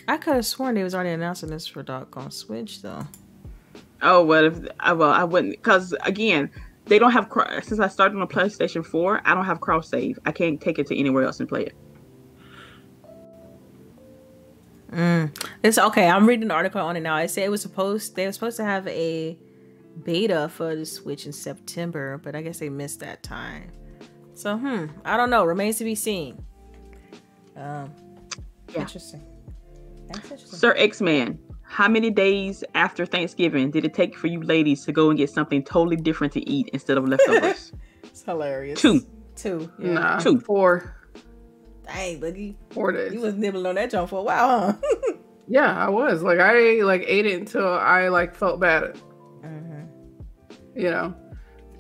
I 0.07 0.19
could 0.19 0.37
have 0.37 0.47
sworn 0.47 0.77
they 0.77 0.85
was 0.85 0.95
already 0.95 1.11
announcing 1.11 1.51
this 1.51 1.67
for 1.67 1.83
Doggone 1.83 2.31
Switch 2.31 2.81
though. 2.81 3.05
Oh 4.05 4.23
well, 4.23 4.45
if 4.45 4.59
well 4.97 5.11
I 5.11 5.25
wouldn't 5.25 5.53
because 5.53 5.95
again 6.03 6.51
they 6.87 6.99
don't 6.99 7.13
have 7.13 7.29
since 7.63 7.81
I 7.81 7.89
started 7.89 8.21
on 8.21 8.29
PlayStation 8.29 8.85
Four. 8.85 9.23
I 9.25 9.35
don't 9.35 9.47
have 9.47 9.61
cross 9.61 9.89
save. 9.89 10.19
I 10.27 10.33
can't 10.33 10.61
take 10.61 10.79
it 10.79 10.87
to 10.89 10.99
anywhere 10.99 11.25
else 11.25 11.41
and 11.41 11.49
play 11.49 11.65
it. 11.65 11.75
Mm. 14.93 15.51
It's 15.63 15.79
okay. 15.79 16.09
I'm 16.09 16.27
reading 16.27 16.49
the 16.49 16.55
article 16.55 16.81
on 16.81 16.97
it 16.97 17.01
now. 17.01 17.17
I 17.17 17.27
said 17.27 17.45
it 17.45 17.51
was 17.51 17.63
supposed 17.63 18.15
they 18.15 18.27
were 18.27 18.33
supposed 18.33 18.59
to 18.59 18.65
have 18.65 18.87
a 18.87 19.37
beta 20.05 20.49
for 20.51 20.77
the 20.77 20.85
Switch 20.85 21.27
in 21.27 21.33
September, 21.33 22.21
but 22.23 22.37
I 22.37 22.43
guess 22.43 22.59
they 22.59 22.69
missed 22.69 23.01
that 23.01 23.23
time. 23.23 23.73
So 24.35 24.57
hmm, 24.57 24.87
I 25.05 25.17
don't 25.17 25.31
know. 25.31 25.45
Remains 25.45 25.79
to 25.79 25.85
be 25.85 25.95
seen. 25.95 26.45
Um, 27.57 27.91
yeah. 28.73 28.83
interesting. 28.83 29.23
That's 30.09 30.31
interesting. 30.31 30.59
Sir 30.59 30.75
X 30.77 31.01
Man, 31.01 31.39
how 31.75 31.89
many 31.89 32.09
days 32.09 32.63
after 32.77 33.05
Thanksgiving 33.05 33.73
did 33.73 33.85
it 33.85 33.95
take 33.95 34.17
for 34.17 34.29
you 34.29 34.41
ladies 34.41 34.85
to 34.85 34.93
go 34.93 35.11
and 35.11 35.19
get 35.19 35.29
something 35.29 35.61
totally 35.65 35.97
different 35.97 36.33
to 36.35 36.49
eat 36.49 36.71
instead 36.73 36.97
of 36.97 37.09
leftovers? 37.09 37.73
it's 38.05 38.23
hilarious. 38.23 38.81
Two. 38.81 39.05
Two. 39.35 39.69
Yeah. 39.81 39.93
Nah, 39.95 40.19
two. 40.21 40.39
Four. 40.39 40.97
Dang, 41.85 42.21
Boogie. 42.21 42.55
Four 42.71 42.93
days. 42.93 43.13
You 43.13 43.21
was 43.23 43.35
nibbling 43.35 43.67
on 43.67 43.75
that 43.75 43.91
junk 43.91 44.09
for 44.11 44.21
a 44.21 44.23
while, 44.23 44.61
huh? 44.61 45.13
yeah, 45.49 45.77
I 45.77 45.89
was. 45.89 46.23
Like 46.23 46.39
I 46.39 46.83
like 46.83 47.03
ate 47.09 47.27
it 47.27 47.41
until 47.41 47.75
I 47.75 48.07
like 48.07 48.37
felt 48.37 48.61
bad. 48.61 48.97
Mm-hmm. 49.45 50.79
You 50.79 50.91
know, 50.91 51.17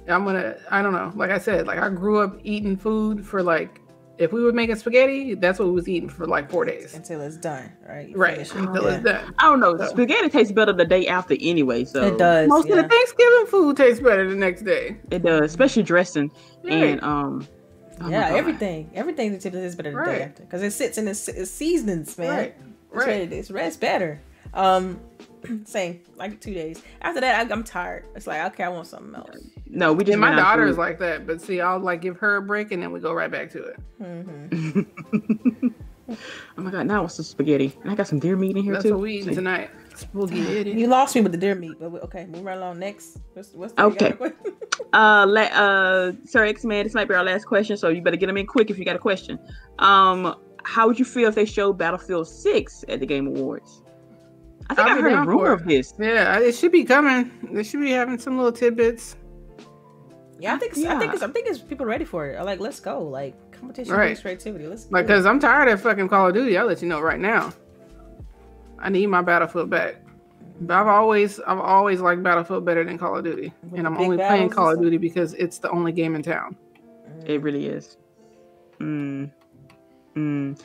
I'm 0.09 0.25
gonna. 0.25 0.57
I 0.73 0.83
don't 0.83 0.93
know. 0.93 1.13
Like 1.15 1.31
I 1.31 1.39
said, 1.39 1.69
like 1.69 1.79
I 1.79 1.89
grew 1.89 2.19
up 2.19 2.41
eating 2.43 2.77
food 2.77 3.25
for 3.25 3.45
like 3.45 3.81
if 4.19 4.33
we 4.33 4.43
were 4.43 4.53
making 4.53 4.77
spaghetti, 4.77 5.35
that's 5.35 5.59
what 5.59 5.67
we 5.67 5.75
was 5.75 5.89
eating 5.89 6.09
for 6.09 6.27
like 6.27 6.51
four 6.51 6.65
days 6.65 6.95
until 6.95 7.21
it's 7.21 7.37
done, 7.37 7.73
right? 7.89 8.09
You 8.09 8.17
right 8.17 8.39
until 8.39 8.85
yeah. 8.85 8.95
it's 8.95 9.05
done. 9.05 9.35
I 9.39 9.45
don't 9.45 9.61
know. 9.61 9.77
So. 9.77 9.87
Spaghetti 9.89 10.29
tastes 10.29 10.53
better 10.53 10.73
the 10.73 10.85
day 10.85 11.07
after 11.07 11.37
anyway. 11.41 11.85
So 11.85 12.03
it 12.03 12.19
does. 12.19 12.49
Most 12.49 12.69
yeah. 12.69 12.77
of 12.77 12.83
the 12.83 12.89
Thanksgiving 12.89 13.47
food 13.47 13.77
tastes 13.77 14.01
better 14.01 14.29
the 14.29 14.37
next 14.37 14.63
day. 14.63 14.97
It 15.11 15.23
does, 15.23 15.43
especially 15.43 15.83
dressing 15.83 16.31
right. 16.63 16.73
and 16.73 17.03
um. 17.03 17.49
Oh 18.01 18.09
yeah, 18.09 18.31
everything, 18.35 18.91
everything 18.95 19.33
that 19.33 19.41
tastes 19.41 19.77
better 19.77 19.93
the 19.93 19.97
right. 19.97 20.19
day 20.19 20.23
after 20.25 20.43
because 20.43 20.65
it 20.65 20.73
sits 20.73 20.99
in 20.99 21.07
its, 21.07 21.29
its 21.29 21.51
seasonings, 21.51 22.19
man. 22.19 22.29
Right, 22.29 22.57
right. 22.91 23.33
It's, 23.33 23.51
it's 23.51 23.77
better. 23.77 24.21
Um, 24.53 25.01
same 25.65 26.01
like 26.17 26.41
two 26.41 26.55
days. 26.55 26.83
After 27.03 27.21
that, 27.21 27.51
I, 27.51 27.53
am 27.53 27.65
tired. 27.65 28.07
It's 28.15 28.27
like 28.27 28.45
okay, 28.53 28.65
I 28.65 28.69
want 28.69 28.87
something 28.87 29.15
else. 29.15 29.37
No, 29.67 29.93
we 29.93 30.05
just. 30.05 30.13
And 30.13 30.21
my 30.21 30.35
daughter 30.35 30.67
is 30.67 30.79
like 30.79 30.99
that, 31.01 31.27
but 31.27 31.41
see, 31.41 31.61
I'll 31.61 31.81
like 31.81 32.01
give 32.01 32.17
her 32.19 32.37
a 32.37 32.43
break 32.43 32.73
and 32.73 32.83
then 32.83 32.93
we 32.93 33.01
go 33.01 33.13
right 33.13 33.31
back 33.31 33.51
to 33.51 33.63
it. 33.63 33.81
Mm-hmm. 34.01 35.69
oh 36.59 36.63
my 36.63 36.71
god! 36.71 36.87
Now 36.87 37.03
what's 37.03 37.17
the 37.17 37.25
spaghetti? 37.25 37.77
And 37.83 37.91
I 37.91 37.95
got 37.95 38.09
some 38.09 38.19
deer 38.19 38.37
meat 38.37 38.57
in 38.57 38.63
here 38.63 38.75
That's 38.75 38.85
too. 38.85 38.91
That's 38.91 38.97
what 38.97 39.03
we 39.03 39.19
eating 39.19 39.35
tonight. 39.35 39.71
Spaghetti. 39.95 40.73
You 40.73 40.89
lost 40.89 41.15
me 41.15 41.21
with 41.21 41.33
the 41.33 41.39
deer 41.39 41.55
meat, 41.55 41.77
but 41.79 41.91
we, 41.91 42.01
okay, 42.01 42.27
move 42.27 42.45
right 42.45 42.57
along. 42.57 42.79
Next, 42.81 43.19
what's, 43.33 43.53
what's 43.53 43.73
the 43.75 43.85
okay? 43.85 44.15
uh, 44.93 45.25
let 45.29 45.53
uh, 45.53 46.13
Sir 46.25 46.45
X 46.45 46.65
Man, 46.65 46.85
this 46.85 46.95
might 46.95 47.09
be 47.09 47.15
our 47.15 47.25
last 47.25 47.47
question, 47.47 47.77
so 47.77 47.89
you 47.89 48.03
better 48.03 48.17
get 48.17 48.27
them 48.27 48.37
in 48.37 48.47
quick 48.47 48.71
if 48.71 48.79
you 48.79 48.85
got 48.85 48.97
a 48.97 49.01
question. 49.01 49.39
Um, 49.79 50.35
how 50.65 50.87
would 50.87 50.99
you 50.99 51.05
feel 51.05 51.29
if 51.29 51.35
they 51.35 51.45
showed 51.45 51.75
Battlefield 51.75 52.27
Six 52.27 52.85
at 52.89 53.01
the 53.01 53.07
Game 53.07 53.27
Awards? 53.27 53.83
I 54.71 54.75
think 54.75 54.89
I'll 54.89 54.99
i 54.99 55.01
heard 55.01 55.13
a 55.13 55.23
rumor 55.23 55.53
of 55.53 55.65
this. 55.65 55.95
Yeah, 55.99 56.39
it 56.39 56.55
should 56.55 56.73
be 56.73 56.85
coming. 56.85 57.31
They 57.53 57.63
should 57.63 57.81
be 57.81 57.91
having 57.91 58.19
some 58.19 58.37
little 58.37 58.53
tidbits. 58.53 59.17
Yeah, 60.39 60.55
I 60.55 60.59
think 60.59 60.77
yeah. 60.77 60.97
I 60.97 60.99
think 60.99 61.15
it's, 61.15 61.23
I 61.23 61.29
think 61.29 61.49
it's 61.49 61.59
people 61.59 61.87
ready 61.87 62.05
for 62.05 62.27
it. 62.27 62.43
Like, 62.45 62.61
let's 62.61 62.81
go. 62.81 63.03
Like 63.03 63.35
competition 63.53 63.95
right. 63.95 64.21
creativity. 64.21 64.67
Let's 64.67 64.91
like 64.91 65.07
because 65.07 65.27
I'm 65.27 65.39
tired 65.39 65.69
of 65.69 65.81
fucking 65.81 66.09
Call 66.09 66.29
of 66.29 66.35
Duty. 66.35 66.57
I'll 66.57 66.67
let 66.67 66.83
you 66.83 66.89
know 66.89 67.01
right 67.01 67.21
now. 67.21 67.53
I 68.79 68.91
need 68.91 69.07
my 69.07 69.23
Battlefield 69.23 69.71
back. 69.71 69.97
But 70.61 70.75
I've 70.75 70.87
always 70.87 71.41
I've 71.41 71.59
always 71.59 72.01
liked 72.01 72.23
Battlefield 72.23 72.65
better 72.65 72.85
than 72.85 72.99
Call 72.99 73.17
of 73.17 73.25
Duty, 73.25 73.53
With 73.63 73.79
and 73.79 73.87
I'm 73.87 73.97
only 73.97 74.17
playing 74.17 74.51
Call 74.51 74.73
of 74.73 74.81
Duty 74.81 74.99
because 74.99 75.35
it's 75.35 75.59
the 75.59 75.71
only 75.71 75.93
game 75.93 76.15
in 76.15 76.23
town. 76.23 76.57
It 77.27 77.43
really 77.43 77.67
is. 77.67 77.97
Mm. 78.79 79.31
Mm. 80.15 80.61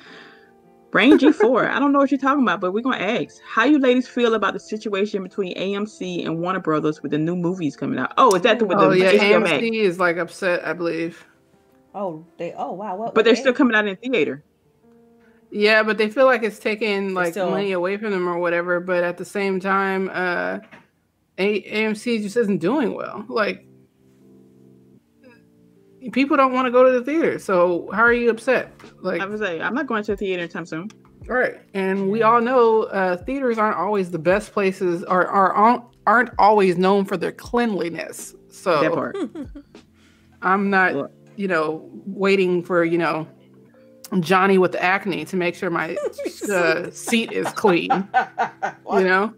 Brain 0.92 1.20
G4. 1.20 1.70
I 1.70 1.80
don't 1.80 1.92
know 1.92 2.00
what 2.00 2.12
you're 2.12 2.20
talking 2.20 2.44
about, 2.44 2.62
but 2.62 2.72
we're 2.72 2.82
gonna 2.82 2.98
ask 2.98 3.40
how 3.46 3.64
you 3.64 3.80
ladies 3.80 4.08
feel 4.08 4.34
about 4.34 4.54
the 4.54 4.60
situation 4.60 5.22
between 5.22 5.56
AMC 5.56 6.26
and 6.26 6.40
Warner 6.40 6.60
Brothers 6.60 7.04
with 7.04 7.12
the 7.12 7.18
new 7.18 7.36
movies 7.36 7.76
coming 7.76 8.00
out. 8.00 8.14
Oh, 8.18 8.36
is 8.36 8.42
that 8.42 8.60
the 8.60 8.66
with 8.66 8.80
oh, 8.80 8.90
the 8.90 8.98
yeah, 8.98 9.12
AMC 9.12 9.74
is 9.74 10.00
like 10.00 10.18
upset, 10.18 10.66
I 10.66 10.74
believe. 10.74 11.26
Oh, 11.94 12.26
they 12.38 12.54
oh 12.54 12.74
wow, 12.74 12.96
what? 12.96 13.14
But 13.14 13.26
they're 13.26 13.36
still 13.36 13.54
coming 13.54 13.76
out 13.76 13.88
in 13.88 13.96
theater. 13.98 14.44
Yeah, 15.52 15.84
but 15.84 15.98
they 15.98 16.10
feel 16.10 16.26
like 16.26 16.44
it's 16.44 16.60
taking 16.60 17.14
like 17.14 17.32
still... 17.32 17.50
money 17.50 17.72
away 17.72 17.98
from 17.98 18.12
them 18.12 18.28
or 18.28 18.40
whatever. 18.40 18.80
But 18.80 19.04
at 19.04 19.18
the 19.18 19.26
same 19.26 19.60
time, 19.60 20.10
uh, 20.12 20.60
A- 21.38 21.64
AMC 21.64 22.22
just 22.22 22.38
isn't 22.38 22.60
doing 22.60 22.96
well. 22.96 23.26
Like 23.28 23.66
people 26.12 26.38
don't 26.38 26.54
want 26.54 26.66
to 26.66 26.72
go 26.72 26.84
to 26.84 26.92
the 26.92 27.04
theater. 27.04 27.40
So 27.40 27.90
how 27.94 28.02
are 28.02 28.14
you 28.14 28.30
upset? 28.30 28.74
Like 29.02 29.22
I 29.22 29.26
was 29.26 29.42
like, 29.42 29.62
I'm 29.62 29.74
not 29.74 29.88
going 29.88 30.04
to 30.04 30.12
the 30.14 30.18
theater 30.18 30.42
anytime 30.42 30.66
soon. 30.66 30.90
Right, 31.28 31.60
and 31.76 32.10
we 32.10 32.24
all 32.24 32.42
know 32.42 32.84
uh, 32.84 33.18
theaters 33.18 33.60
aren't 33.60 33.78
always 33.78 34.10
the 34.10 34.18
best 34.18 34.52
places, 34.52 35.04
or 35.04 35.28
are 35.28 35.84
aren't 36.08 36.32
always 36.40 36.78
known 36.78 37.06
for 37.06 37.18
their 37.18 37.32
cleanliness. 37.32 38.36
So 38.50 38.82
that 38.82 38.94
part. 38.94 39.16
I'm 40.42 40.70
not, 40.70 41.12
you 41.36 41.48
know, 41.48 41.88
waiting 42.06 42.64
for 42.64 42.84
you 42.84 42.98
know 42.98 43.28
Johnny 44.22 44.58
with 44.58 44.72
the 44.72 44.82
acne 44.82 45.26
to 45.26 45.36
make 45.36 45.54
sure 45.54 45.70
my 45.70 45.98
uh, 46.52 46.90
seat 46.90 47.32
is 47.32 47.48
clean. 47.54 47.92
you 48.94 49.04
know. 49.04 49.34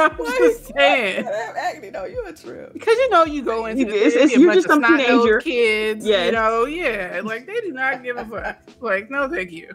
I'm 0.10 0.16
just 0.16 0.72
saying. 0.74 1.26
Acne, 1.26 1.90
no, 1.90 2.04
you're 2.04 2.26
a 2.26 2.32
trip. 2.32 2.72
Because 2.72 2.96
you 2.96 3.10
know 3.10 3.24
you 3.24 3.42
go 3.42 3.66
into 3.66 3.84
the 3.84 3.92
it's, 3.92 4.16
it's, 4.16 4.36
you're 4.36 4.54
just 4.54 4.68
some 4.68 4.82
teenager 4.82 5.40
kids. 5.40 6.06
Yeah, 6.06 6.26
you 6.26 6.32
know, 6.32 6.64
yeah, 6.64 7.20
like 7.22 7.46
they 7.46 7.60
do 7.60 7.72
not 7.72 8.02
give 8.02 8.16
a 8.16 8.24
fuck. 8.24 8.58
Like, 8.80 9.10
no, 9.10 9.28
thank 9.28 9.50
you. 9.52 9.70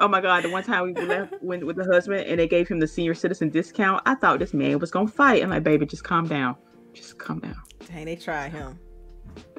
Oh 0.00 0.08
my 0.08 0.20
god, 0.20 0.44
the 0.44 0.50
one 0.50 0.62
time 0.62 0.84
we 0.84 0.94
left 0.94 1.34
went 1.42 1.64
with 1.66 1.76
the 1.76 1.84
husband 1.84 2.26
and 2.26 2.38
they 2.38 2.48
gave 2.48 2.68
him 2.68 2.78
the 2.78 2.86
senior 2.86 3.14
citizen 3.14 3.50
discount, 3.50 4.02
I 4.06 4.14
thought 4.14 4.38
this 4.38 4.54
man 4.54 4.78
was 4.78 4.90
gonna 4.90 5.08
fight. 5.08 5.42
I'm 5.42 5.50
like, 5.50 5.64
baby, 5.64 5.86
just 5.86 6.04
calm 6.04 6.26
down. 6.26 6.56
Just 6.92 7.18
calm 7.18 7.40
down. 7.40 7.56
Dang, 7.86 8.04
they 8.04 8.16
tried 8.16 8.52
him. 8.52 8.78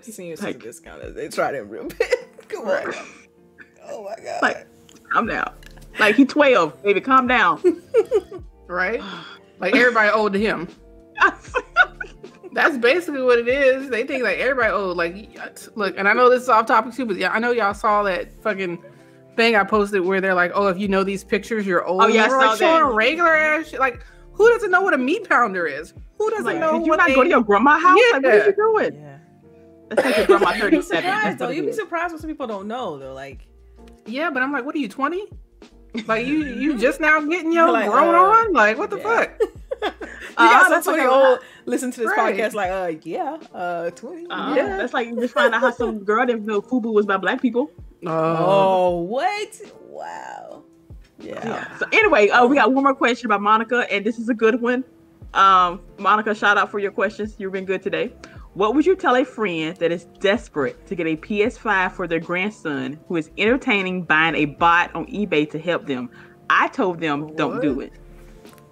Senior 0.01 0.35
like, 0.35 0.39
citizen 0.39 0.61
discount. 0.61 1.15
They 1.15 1.29
tried 1.29 1.55
him 1.55 1.69
real 1.69 1.87
bad. 1.87 2.13
Come 2.47 2.67
on. 2.67 2.93
Oh 3.89 4.03
my 4.03 4.15
god. 4.23 4.41
Like, 4.41 4.67
calm 5.11 5.27
down. 5.27 5.53
Like 5.99 6.15
he 6.15 6.25
12, 6.25 6.83
baby, 6.83 7.01
calm 7.01 7.27
down. 7.27 7.61
right? 8.67 9.01
Like 9.59 9.75
everybody 9.75 10.09
owed 10.09 10.33
to 10.33 10.39
him. 10.39 10.67
That's 12.53 12.77
basically 12.77 13.21
what 13.21 13.37
it 13.39 13.47
is. 13.47 13.89
They 13.89 14.05
think 14.05 14.23
like 14.23 14.39
everybody 14.39 14.71
owed. 14.71 14.97
Like, 14.97 15.37
look, 15.75 15.97
and 15.97 16.07
I 16.07 16.13
know 16.13 16.29
this 16.29 16.43
is 16.43 16.49
off 16.49 16.65
topic 16.65 16.93
too, 16.93 17.05
but 17.05 17.17
yeah, 17.17 17.31
I 17.31 17.39
know 17.39 17.51
y'all 17.51 17.73
saw 17.73 18.03
that 18.03 18.33
fucking 18.41 18.83
thing 19.35 19.55
I 19.55 19.63
posted 19.63 20.03
where 20.03 20.19
they're 20.19 20.33
like, 20.33 20.51
"Oh, 20.55 20.67
if 20.67 20.79
you 20.79 20.87
know 20.87 21.03
these 21.03 21.23
pictures, 21.23 21.65
you're 21.65 21.85
old." 21.85 22.03
Oh 22.03 22.07
yeah, 22.07 22.25
I 22.25 22.29
saw 22.29 22.37
like, 22.37 22.59
that. 22.59 22.79
Showing 22.79 22.95
regular 22.95 23.35
ass 23.35 23.69
shit. 23.69 23.79
Like, 23.79 24.03
who 24.33 24.49
doesn't 24.49 24.71
know 24.71 24.81
what 24.81 24.93
a 24.93 24.97
meat 24.97 25.29
pounder 25.29 25.67
is? 25.67 25.93
Who 26.17 26.29
doesn't 26.31 26.45
like, 26.45 26.57
know? 26.57 26.79
Did 26.79 26.87
you 26.87 26.97
not 26.97 27.07
they... 27.07 27.15
go 27.15 27.23
to 27.23 27.29
your 27.29 27.43
grandma's 27.43 27.81
house? 27.81 27.99
Yeah. 27.99 28.17
Like, 28.17 28.23
what 28.23 28.33
are 28.33 28.45
you 28.47 28.55
doing? 28.55 28.95
Yeah. 28.95 29.17
That's 29.89 30.05
like 30.05 30.17
your 30.17 30.25
grandma 30.39 30.53
thirty-seven. 30.59 31.37
though. 31.37 31.49
You'd 31.49 31.67
be 31.67 31.73
surprised 31.73 32.13
what 32.13 32.21
some 32.21 32.29
people 32.29 32.47
don't 32.47 32.67
know 32.67 32.97
though. 32.97 33.13
Like, 33.13 33.47
yeah, 34.05 34.29
but 34.31 34.41
I'm 34.41 34.51
like, 34.51 34.65
what 34.65 34.75
are 34.75 34.79
you 34.79 34.89
twenty? 34.89 35.27
Like 36.07 36.25
you, 36.25 36.45
you 36.45 36.77
just 36.77 36.99
now 36.99 37.19
getting 37.21 37.51
your 37.51 37.71
like, 37.71 37.89
grown 37.89 38.15
uh, 38.15 38.17
on? 38.17 38.53
Like, 38.53 38.77
what 38.77 38.89
the 38.89 38.97
yeah. 38.97 39.03
fuck? 39.03 39.39
you 39.81 39.89
got 40.35 40.71
uh, 40.71 40.81
some 40.81 40.95
20 40.95 41.09
old 41.09 41.39
listen 41.65 41.91
to 41.91 42.01
this 42.01 42.11
right. 42.17 42.35
podcast 42.35 42.53
like 42.53 42.69
uh 42.69 42.99
yeah 43.03 43.37
uh 43.53 43.89
20 43.91 44.27
uh, 44.27 44.55
yeah 44.55 44.77
that's 44.77 44.93
like 44.93 45.07
you 45.07 45.15
just 45.19 45.33
find 45.33 45.53
out 45.53 45.61
how 45.61 45.71
some 45.71 45.99
girl 45.99 46.25
didn't 46.25 46.45
know 46.45 46.61
fubu 46.61 46.91
was 46.91 47.05
by 47.05 47.17
black 47.17 47.41
people 47.41 47.71
uh, 48.05 48.35
oh 48.39 48.97
what 48.97 49.61
wow 49.87 50.63
yeah. 51.19 51.45
yeah. 51.45 51.77
so 51.77 51.85
anyway 51.91 52.27
uh 52.29 52.45
we 52.45 52.55
got 52.55 52.71
one 52.73 52.83
more 52.83 52.95
question 52.95 53.25
about 53.27 53.41
monica 53.41 53.85
and 53.91 54.05
this 54.05 54.17
is 54.19 54.29
a 54.29 54.33
good 54.33 54.59
one 54.61 54.83
um 55.33 55.81
monica 55.97 56.33
shout 56.33 56.57
out 56.57 56.69
for 56.69 56.79
your 56.79 56.91
questions 56.91 57.35
you've 57.37 57.53
been 57.53 57.65
good 57.65 57.81
today 57.81 58.11
what 58.53 58.75
would 58.75 58.85
you 58.85 58.95
tell 58.95 59.15
a 59.15 59.23
friend 59.23 59.77
that 59.77 59.91
is 59.91 60.05
desperate 60.19 60.87
to 60.87 60.95
get 60.95 61.07
a 61.07 61.15
PS5 61.15 61.91
for 61.91 62.07
their 62.07 62.19
grandson 62.19 62.99
who 63.07 63.15
is 63.15 63.29
entertaining 63.37 64.03
buying 64.03 64.35
a 64.35 64.45
bot 64.45 64.93
on 64.95 65.05
eBay 65.07 65.49
to 65.51 65.59
help 65.59 65.85
them? 65.85 66.09
I 66.49 66.67
told 66.67 66.99
them 66.99 67.21
what? 67.21 67.37
don't 67.37 67.61
do 67.61 67.79
it. 67.79 67.93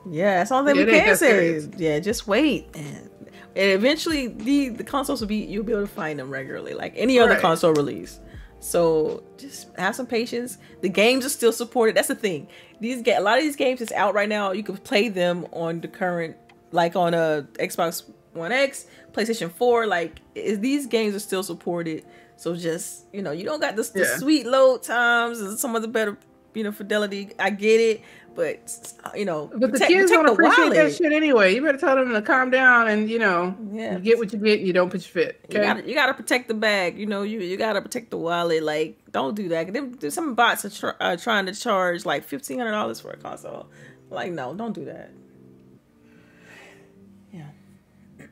Yeah, 0.10 0.38
that's 0.38 0.52
all 0.52 0.64
that 0.64 0.76
yeah, 0.76 0.86
we 0.86 0.92
can 0.92 1.16
say. 1.16 1.60
Yeah, 1.78 2.00
just 2.00 2.28
wait. 2.28 2.70
And, 2.76 3.10
and 3.56 3.72
eventually 3.72 4.28
the 4.28 4.70
the 4.70 4.84
consoles 4.84 5.22
will 5.22 5.28
be 5.28 5.38
you'll 5.38 5.64
be 5.64 5.74
able 5.74 5.84
to 5.84 5.88
find 5.88 6.18
them 6.20 6.30
regularly, 6.30 6.74
like 6.74 6.94
any 6.96 7.20
other 7.20 7.34
right. 7.34 7.42
console 7.42 7.74
release. 7.74 8.20
So 8.60 9.24
just 9.38 9.76
have 9.78 9.96
some 9.96 10.08
patience. 10.08 10.58
The 10.82 10.90
games 10.90 11.26
are 11.26 11.30
still 11.30 11.52
supported. 11.52 11.96
That's 11.96 12.08
the 12.08 12.16
thing. 12.16 12.48
These 12.80 13.02
get 13.04 13.20
a 13.20 13.24
lot 13.24 13.38
of 13.38 13.44
these 13.44 13.56
games 13.56 13.82
is 13.82 13.92
out 13.92 14.14
right 14.14 14.30
now. 14.30 14.52
You 14.52 14.64
can 14.64 14.78
play 14.78 15.10
them 15.10 15.46
on 15.52 15.82
the 15.82 15.88
current, 15.88 16.36
like 16.72 16.96
on 16.96 17.14
a 17.14 17.48
Xbox 17.54 18.04
One 18.38 18.52
X, 18.52 18.86
PlayStation 19.12 19.52
Four. 19.52 19.88
Like 19.88 20.22
is, 20.36 20.60
these 20.60 20.88
games 20.88 21.16
are 21.16 21.20
still 21.20 21.44
supported. 21.44 22.06
So 22.38 22.56
just 22.56 23.06
you 23.12 23.22
know, 23.22 23.32
you 23.32 23.44
don't 23.44 23.60
got 23.60 23.76
the, 23.76 23.84
the 23.84 24.00
yeah. 24.02 24.18
sweet 24.18 24.46
load 24.46 24.84
times 24.84 25.42
and 25.42 25.58
some 25.58 25.76
of 25.76 25.82
the 25.82 25.88
better 25.88 26.18
you 26.54 26.64
know 26.64 26.72
fidelity. 26.72 27.30
I 27.40 27.52
get 27.52 27.80
it, 27.80 28.02
but 28.36 28.94
you 29.16 29.26
know, 29.26 29.50
but 29.52 29.72
protect, 29.72 29.90
the 29.90 29.96
kids 29.96 30.12
don't 30.12 30.28
appreciate 30.28 30.74
that 30.74 30.94
shit 30.96 31.12
anyway. 31.12 31.56
You 31.56 31.64
better 31.64 31.78
tell 31.78 31.96
them 31.96 32.12
to 32.12 32.22
calm 32.22 32.52
down 32.52 32.88
and 32.88 33.10
you 33.10 33.20
know, 33.20 33.56
yeah. 33.72 33.94
you 33.94 34.00
get 34.00 34.20
what 34.20 34.32
you 34.34 34.40
get. 34.40 34.60
You 34.60 34.74
don't 34.74 34.92
put 34.92 35.02
your 35.02 35.26
fit. 35.26 35.42
Okay? 35.46 35.58
You 35.58 35.64
gotta, 35.64 35.90
you 35.90 35.96
gotta 35.96 36.14
protect 36.14 36.48
the 36.48 36.54
bag. 36.54 37.00
You 37.00 37.06
know, 37.06 37.24
you 37.24 37.40
you 37.40 37.58
gotta 37.58 37.82
protect 37.82 38.12
the 38.12 38.18
wallet. 38.18 38.64
Like, 38.64 39.00
don't 39.12 39.36
do 39.36 39.50
that. 39.50 39.74
Them, 39.74 39.98
some 40.10 40.36
bots 40.36 40.66
are 40.66 40.70
tr- 40.70 40.98
uh, 41.00 41.18
trying 41.18 41.48
to 41.48 41.54
charge 41.54 42.06
like 42.06 42.24
fifteen 42.24 42.60
hundred 42.60 42.72
dollars 42.72 43.00
for 43.00 43.12
a 43.12 43.18
console. 43.18 43.70
Like, 44.10 44.32
no, 44.32 44.54
don't 44.54 44.74
do 44.74 44.86
that. 44.86 45.12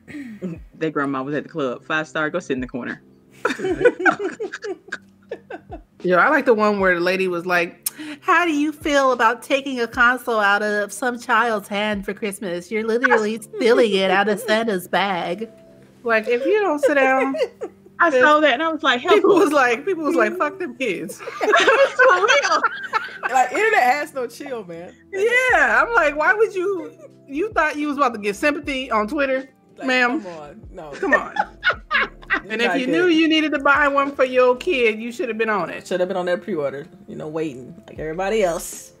their 0.74 0.90
grandma 0.90 1.22
was 1.22 1.34
at 1.34 1.42
the 1.42 1.48
club. 1.48 1.84
Five 1.84 2.08
star. 2.08 2.30
Go 2.30 2.38
sit 2.38 2.54
in 2.54 2.60
the 2.60 2.68
corner. 2.68 3.02
Yeah, 6.06 6.16
I 6.18 6.28
like 6.28 6.44
the 6.44 6.54
one 6.54 6.78
where 6.78 6.94
the 6.94 7.00
lady 7.00 7.26
was 7.26 7.46
like, 7.46 7.88
How 8.20 8.44
do 8.44 8.52
you 8.52 8.70
feel 8.70 9.10
about 9.10 9.42
taking 9.42 9.80
a 9.80 9.88
console 9.88 10.38
out 10.38 10.62
of 10.62 10.92
some 10.92 11.18
child's 11.18 11.66
hand 11.66 12.04
for 12.04 12.14
Christmas? 12.14 12.70
You're 12.70 12.86
literally 12.86 13.40
stealing 13.56 13.92
it 13.92 14.10
out 14.10 14.28
of 14.28 14.38
Santa's 14.38 14.86
bag. 14.86 15.50
Like 16.04 16.28
if 16.28 16.46
you 16.46 16.60
don't 16.60 16.78
sit 16.78 16.94
down. 16.94 17.34
I 17.98 18.10
saw 18.10 18.40
that 18.40 18.52
and 18.52 18.62
I 18.62 18.68
was 18.68 18.82
like, 18.82 19.00
people 19.00 19.36
was 19.36 19.52
like, 19.52 19.86
people 19.86 20.04
was 20.04 20.14
like, 20.14 20.36
fuck 20.36 20.58
them 20.58 20.76
kids. 20.76 21.18
like 23.30 23.50
internet 23.52 23.82
has 23.82 24.12
no 24.12 24.26
chill, 24.26 24.64
man. 24.64 24.94
Yeah, 25.10 25.82
I'm 25.82 25.94
like, 25.94 26.14
why 26.14 26.34
would 26.34 26.54
you? 26.54 26.92
You 27.26 27.50
thought 27.52 27.76
you 27.76 27.88
was 27.88 27.96
about 27.96 28.12
to 28.12 28.20
get 28.20 28.36
sympathy 28.36 28.90
on 28.90 29.08
Twitter, 29.08 29.48
like, 29.78 29.86
ma'am? 29.86 30.22
Come 30.22 30.32
on, 30.32 30.68
no, 30.72 30.90
come 30.92 31.14
on. 31.14 31.34
and 32.48 32.62
if 32.62 32.78
you 32.78 32.86
good. 32.86 32.92
knew 32.92 33.06
you 33.06 33.28
needed 33.28 33.52
to 33.52 33.58
buy 33.58 33.88
one 33.88 34.12
for 34.12 34.24
your 34.24 34.56
kid, 34.56 35.00
you 35.00 35.12
should 35.12 35.28
have 35.28 35.38
been 35.38 35.50
on 35.50 35.70
it. 35.70 35.86
Should 35.86 36.00
have 36.00 36.08
been 36.08 36.16
on 36.16 36.26
that 36.26 36.42
pre-order, 36.42 36.86
you 37.08 37.16
know, 37.16 37.28
waiting 37.28 37.74
like 37.86 37.98
everybody 37.98 38.42
else. 38.42 38.92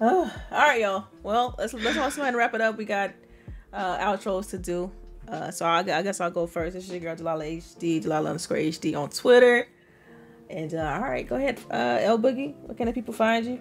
Oh, 0.00 0.32
all 0.50 0.58
right, 0.58 0.80
y'all. 0.80 1.04
Well, 1.22 1.54
let's 1.58 1.72
let's 1.72 1.96
also 1.96 2.20
ahead 2.20 2.34
and 2.34 2.36
wrap 2.36 2.54
it 2.54 2.60
up. 2.60 2.76
We 2.76 2.84
got 2.84 3.12
uh, 3.72 3.98
outros 3.98 4.50
to 4.50 4.58
do. 4.58 4.90
Uh, 5.28 5.50
so 5.50 5.64
I, 5.64 5.78
I, 5.78 6.02
guess 6.02 6.20
I'll 6.20 6.30
go 6.30 6.46
first. 6.46 6.74
This 6.74 6.84
is 6.84 6.90
your 6.90 7.00
girl 7.00 7.16
Delilah 7.16 7.44
HD, 7.44 8.02
Delilah 8.02 8.30
underscore 8.30 8.58
HD 8.58 8.98
on 8.98 9.08
Twitter. 9.08 9.66
And 10.50 10.74
uh, 10.74 11.00
all 11.02 11.08
right, 11.08 11.26
go 11.26 11.36
ahead, 11.36 11.58
uh, 11.70 11.98
L 12.00 12.18
Boogie. 12.18 12.54
Where 12.62 12.74
can 12.74 12.86
the 12.86 12.92
people 12.92 13.14
find 13.14 13.46
you? 13.46 13.60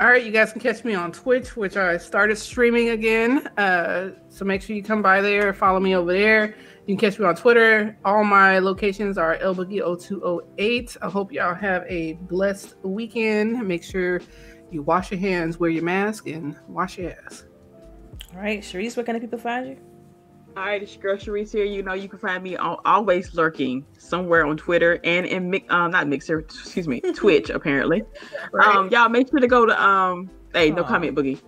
All 0.00 0.06
right, 0.06 0.24
you 0.24 0.32
guys 0.32 0.52
can 0.52 0.60
catch 0.62 0.84
me 0.84 0.94
on 0.94 1.12
Twitch, 1.12 1.54
which 1.54 1.76
I 1.76 1.98
started 1.98 2.36
streaming 2.36 2.90
again. 2.90 3.46
Uh, 3.58 4.12
so 4.30 4.42
make 4.44 4.62
sure 4.62 4.74
you 4.74 4.82
come 4.82 5.02
by 5.02 5.20
there, 5.20 5.52
follow 5.52 5.80
me 5.80 5.94
over 5.94 6.14
there. 6.14 6.56
You 6.86 6.96
can 6.96 7.10
catch 7.10 7.18
me 7.18 7.26
on 7.26 7.36
Twitter. 7.36 7.96
All 8.02 8.24
my 8.24 8.58
locations 8.58 9.18
are 9.18 9.36
lboogie0208. 9.36 10.96
I 11.02 11.10
hope 11.10 11.30
y'all 11.30 11.54
have 11.54 11.84
a 11.88 12.14
blessed 12.14 12.76
weekend. 12.82 13.68
Make 13.68 13.84
sure 13.84 14.22
you 14.70 14.80
wash 14.82 15.10
your 15.10 15.20
hands, 15.20 15.60
wear 15.60 15.68
your 15.68 15.84
mask, 15.84 16.26
and 16.26 16.56
wash 16.68 16.96
your 16.96 17.12
ass. 17.26 17.44
All 18.34 18.40
right, 18.40 18.60
Sharice, 18.60 18.96
where 18.96 19.04
can 19.04 19.14
the 19.14 19.20
people 19.20 19.38
find 19.38 19.68
you? 19.68 19.91
All 20.54 20.64
right, 20.64 20.82
it's 20.82 20.96
girl 20.98 21.16
Sharice 21.16 21.50
here. 21.52 21.64
You 21.64 21.82
know, 21.82 21.94
you 21.94 22.10
can 22.10 22.18
find 22.18 22.42
me 22.42 22.56
always 22.56 23.34
lurking 23.34 23.86
somewhere 23.96 24.44
on 24.44 24.58
Twitter 24.58 25.00
and 25.02 25.24
in 25.24 25.62
um 25.70 25.90
not 25.90 26.08
Mixer, 26.08 26.40
excuse 26.40 26.86
me, 26.86 27.00
Twitch 27.14 27.48
apparently. 27.48 28.02
Right. 28.52 28.76
Um, 28.76 28.90
y'all 28.90 29.08
make 29.08 29.30
sure 29.30 29.40
to 29.40 29.46
go 29.46 29.64
to 29.64 29.82
um. 29.82 30.30
Hey, 30.52 30.70
Aww. 30.70 30.76
no 30.76 30.84
comment, 30.84 31.16
boogie. 31.16 31.40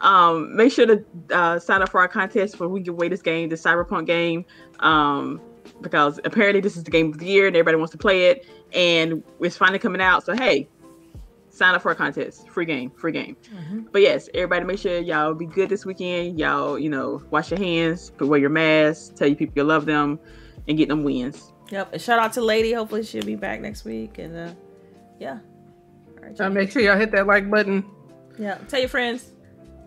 Um, 0.00 0.54
make 0.54 0.72
sure 0.72 0.86
to 0.86 1.04
uh, 1.30 1.58
sign 1.58 1.80
up 1.80 1.88
for 1.88 2.00
our 2.00 2.08
contest 2.08 2.56
for 2.56 2.68
we 2.68 2.80
give 2.80 2.94
away 2.94 3.08
this 3.08 3.22
game, 3.22 3.48
the 3.48 3.56
Cyberpunk 3.56 4.06
game. 4.06 4.44
Um, 4.80 5.40
because 5.80 6.20
apparently 6.24 6.60
this 6.60 6.76
is 6.76 6.84
the 6.84 6.90
game 6.90 7.12
of 7.12 7.18
the 7.18 7.26
year 7.26 7.46
and 7.46 7.56
everybody 7.56 7.78
wants 7.78 7.92
to 7.92 7.98
play 7.98 8.26
it, 8.26 8.46
and 8.74 9.22
it's 9.40 9.56
finally 9.56 9.78
coming 9.78 10.02
out. 10.02 10.24
So 10.24 10.34
hey, 10.34 10.68
sign 11.50 11.74
up 11.74 11.82
for 11.82 11.90
a 11.90 11.94
contest. 11.94 12.48
Free 12.48 12.64
game, 12.64 12.90
free 12.90 13.12
game. 13.12 13.36
Mm-hmm. 13.54 13.80
But 13.92 14.02
yes, 14.02 14.28
everybody 14.34 14.64
make 14.64 14.78
sure 14.78 14.98
y'all 14.98 15.34
be 15.34 15.46
good 15.46 15.68
this 15.68 15.84
weekend. 15.84 16.38
Y'all, 16.38 16.78
you 16.78 16.88
know, 16.88 17.22
wash 17.30 17.50
your 17.50 17.58
hands, 17.60 18.10
put 18.10 18.28
wear 18.28 18.38
your 18.40 18.50
mask, 18.50 19.16
tell 19.16 19.28
your 19.28 19.36
people 19.36 19.54
you 19.56 19.64
love 19.64 19.86
them, 19.86 20.18
and 20.68 20.78
get 20.78 20.88
them 20.88 21.04
wins. 21.04 21.52
Yep. 21.70 21.92
And 21.92 22.02
shout 22.02 22.18
out 22.18 22.32
to 22.34 22.40
Lady. 22.40 22.72
Hopefully 22.72 23.02
she'll 23.02 23.24
be 23.24 23.36
back 23.36 23.60
next 23.60 23.84
week. 23.84 24.18
And 24.18 24.36
uh 24.36 24.54
yeah. 25.18 25.38
All 26.16 26.24
right. 26.24 26.36
So 26.36 26.48
make 26.48 26.70
sure 26.70 26.82
y'all 26.82 26.96
hit 26.98 27.12
that 27.12 27.26
like 27.26 27.50
button. 27.50 27.84
Yeah. 28.38 28.58
Tell 28.68 28.80
your 28.80 28.88
friends. 28.88 29.32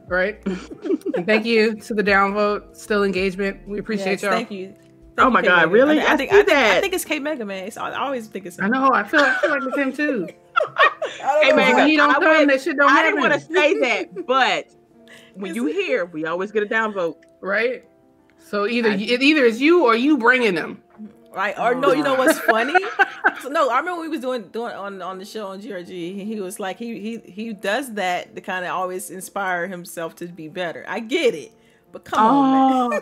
Right. 0.08 0.42
and 0.46 1.26
thank 1.26 1.46
you 1.46 1.76
to 1.76 1.94
the 1.94 2.04
downvote, 2.04 2.76
still 2.76 3.04
engagement. 3.04 3.68
We 3.68 3.80
appreciate 3.80 4.22
yes, 4.22 4.24
y'all. 4.24 4.32
Thank 4.32 4.52
you. 4.52 4.76
Thank 5.16 5.28
oh 5.28 5.30
my 5.30 5.42
K 5.42 5.48
god, 5.48 5.72
really? 5.72 6.00
I, 6.00 6.14
I, 6.14 6.18
think, 6.18 6.32
I, 6.34 6.44
think, 6.44 6.58
I 6.58 6.82
think 6.82 6.94
it's 6.94 7.06
K 7.06 7.20
Mega 7.20 7.46
Man. 7.46 7.66
It's, 7.66 7.78
I 7.78 7.94
always 7.94 8.28
think 8.28 8.48
it's 8.48 8.58
him. 8.58 8.66
I 8.66 8.68
know. 8.70 8.92
I 8.92 9.04
feel 9.04 9.20
I 9.20 9.38
feel 9.38 9.50
like 9.52 9.62
it's 9.64 9.78
him 9.78 9.94
too. 9.94 10.28
hey, 11.42 11.52
man, 11.54 11.76
when 11.76 11.88
he 11.88 11.98
don't 11.98 12.10
I 12.10 12.20
come, 12.20 12.48
that 12.48 12.62
shit 12.62 12.78
don't 12.78 12.90
I 12.90 13.04
didn't 13.04 13.20
want 13.20 13.34
to 13.34 13.40
say 13.40 13.80
that, 13.80 14.26
but 14.28 14.68
when 15.36 15.54
you 15.54 15.68
hear, 15.68 16.06
we 16.06 16.26
always 16.26 16.52
get 16.52 16.64
a 16.64 16.66
downvote, 16.66 17.18
right? 17.42 17.84
So 18.40 18.68
either 18.68 18.90
I, 18.90 18.96
it 18.96 19.22
either 19.22 19.46
is 19.46 19.62
you 19.62 19.86
or 19.86 19.96
you 19.96 20.18
bringing 20.18 20.56
them, 20.56 20.82
right? 21.32 21.58
Or 21.60 21.76
no, 21.76 21.94
you 21.94 22.04
know 22.04 22.16
what's 22.16 22.40
funny? 22.40 22.74
so 23.42 23.50
no, 23.50 23.70
I 23.70 23.80
remember 23.80 24.02
we 24.02 24.08
was 24.08 24.20
doing 24.20 24.48
doing 24.48 24.74
on 24.74 25.00
on 25.04 25.20
the 25.20 25.26
show 25.26 25.48
on 25.48 25.62
GRG. 25.62 26.26
He 26.26 26.42
was 26.42 26.60
like 26.60 26.80
he 26.80 27.00
he 27.00 27.18
he 27.20 27.54
does 27.54 27.94
that 27.94 28.36
to 28.36 28.42
kind 28.42 28.66
of 28.66 28.72
always 28.72 29.12
inspire 29.12 29.68
himself 29.68 30.16
to 30.18 30.28
be 30.28 30.48
better. 30.48 30.84
I 30.88 31.02
get 31.02 31.36
it. 31.36 31.52
But 31.94 32.06
come 32.06 32.20
oh, 32.20 32.42
on, 32.42 32.90
man. 32.90 33.02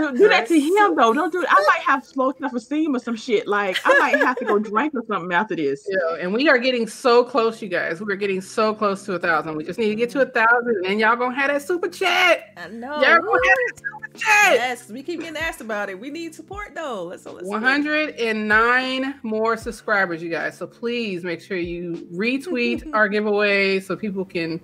Oh, 0.00 0.12
do, 0.12 0.16
do 0.16 0.28
that 0.30 0.48
to 0.48 0.58
him 0.58 0.96
though. 0.96 1.12
Don't 1.12 1.30
do 1.30 1.42
it. 1.42 1.48
I 1.50 1.62
might 1.68 1.82
have 1.82 2.06
slow 2.06 2.32
self 2.40 2.54
esteem 2.54 2.96
or 2.96 2.98
some 2.98 3.14
shit. 3.14 3.46
Like 3.46 3.76
I 3.84 3.98
might 3.98 4.16
have 4.16 4.36
to 4.38 4.46
go 4.46 4.58
drink 4.70 4.94
or 4.94 5.04
something 5.06 5.30
after 5.30 5.54
this. 5.54 5.86
Yeah, 5.86 6.16
and 6.18 6.32
we 6.32 6.48
are 6.48 6.56
getting 6.56 6.86
so 6.86 7.22
close, 7.22 7.60
you 7.60 7.68
guys. 7.68 8.00
We're 8.00 8.16
getting 8.16 8.40
so 8.40 8.74
close 8.74 9.04
to 9.04 9.12
a 9.12 9.18
thousand. 9.18 9.56
We 9.56 9.64
just 9.64 9.78
need 9.78 9.90
to 9.90 9.94
get 9.94 10.08
to 10.10 10.22
a 10.22 10.26
thousand, 10.26 10.86
and 10.86 10.98
y'all 10.98 11.16
gonna 11.16 11.34
have 11.34 11.50
that 11.50 11.60
super 11.60 11.88
chat. 11.88 12.54
I 12.56 12.68
know. 12.68 13.02
Y'all 13.02 13.20
gonna 13.20 13.32
have 13.32 13.58
that 13.58 13.72
super 13.76 14.18
chat. 14.18 14.54
Yes, 14.54 14.88
we 14.88 15.02
keep 15.02 15.20
getting 15.20 15.36
asked 15.36 15.60
about 15.60 15.90
it. 15.90 16.00
We 16.00 16.08
need 16.08 16.34
support 16.34 16.74
though. 16.74 17.04
Let's, 17.04 17.26
let's 17.26 17.46
109 17.46 19.20
more 19.22 19.58
subscribers, 19.58 20.22
you 20.22 20.30
guys. 20.30 20.56
So 20.56 20.66
please 20.66 21.24
make 21.24 21.42
sure 21.42 21.58
you 21.58 22.08
retweet 22.10 22.90
our 22.94 23.06
giveaway 23.06 23.80
so 23.80 23.96
people 23.96 24.24
can 24.24 24.62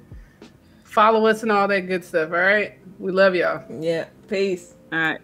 follow 0.85 1.27
us 1.27 1.43
and 1.43 1.53
all 1.53 1.69
that 1.69 1.81
good 1.81 2.03
stuff. 2.03 2.31
All 2.31 2.39
right. 2.39 2.79
We 2.99 3.13
love 3.13 3.35
y'all. 3.35 3.65
Yeah. 3.81 4.07
Peace. 4.29 4.75
All 4.93 4.99
right. 4.99 5.21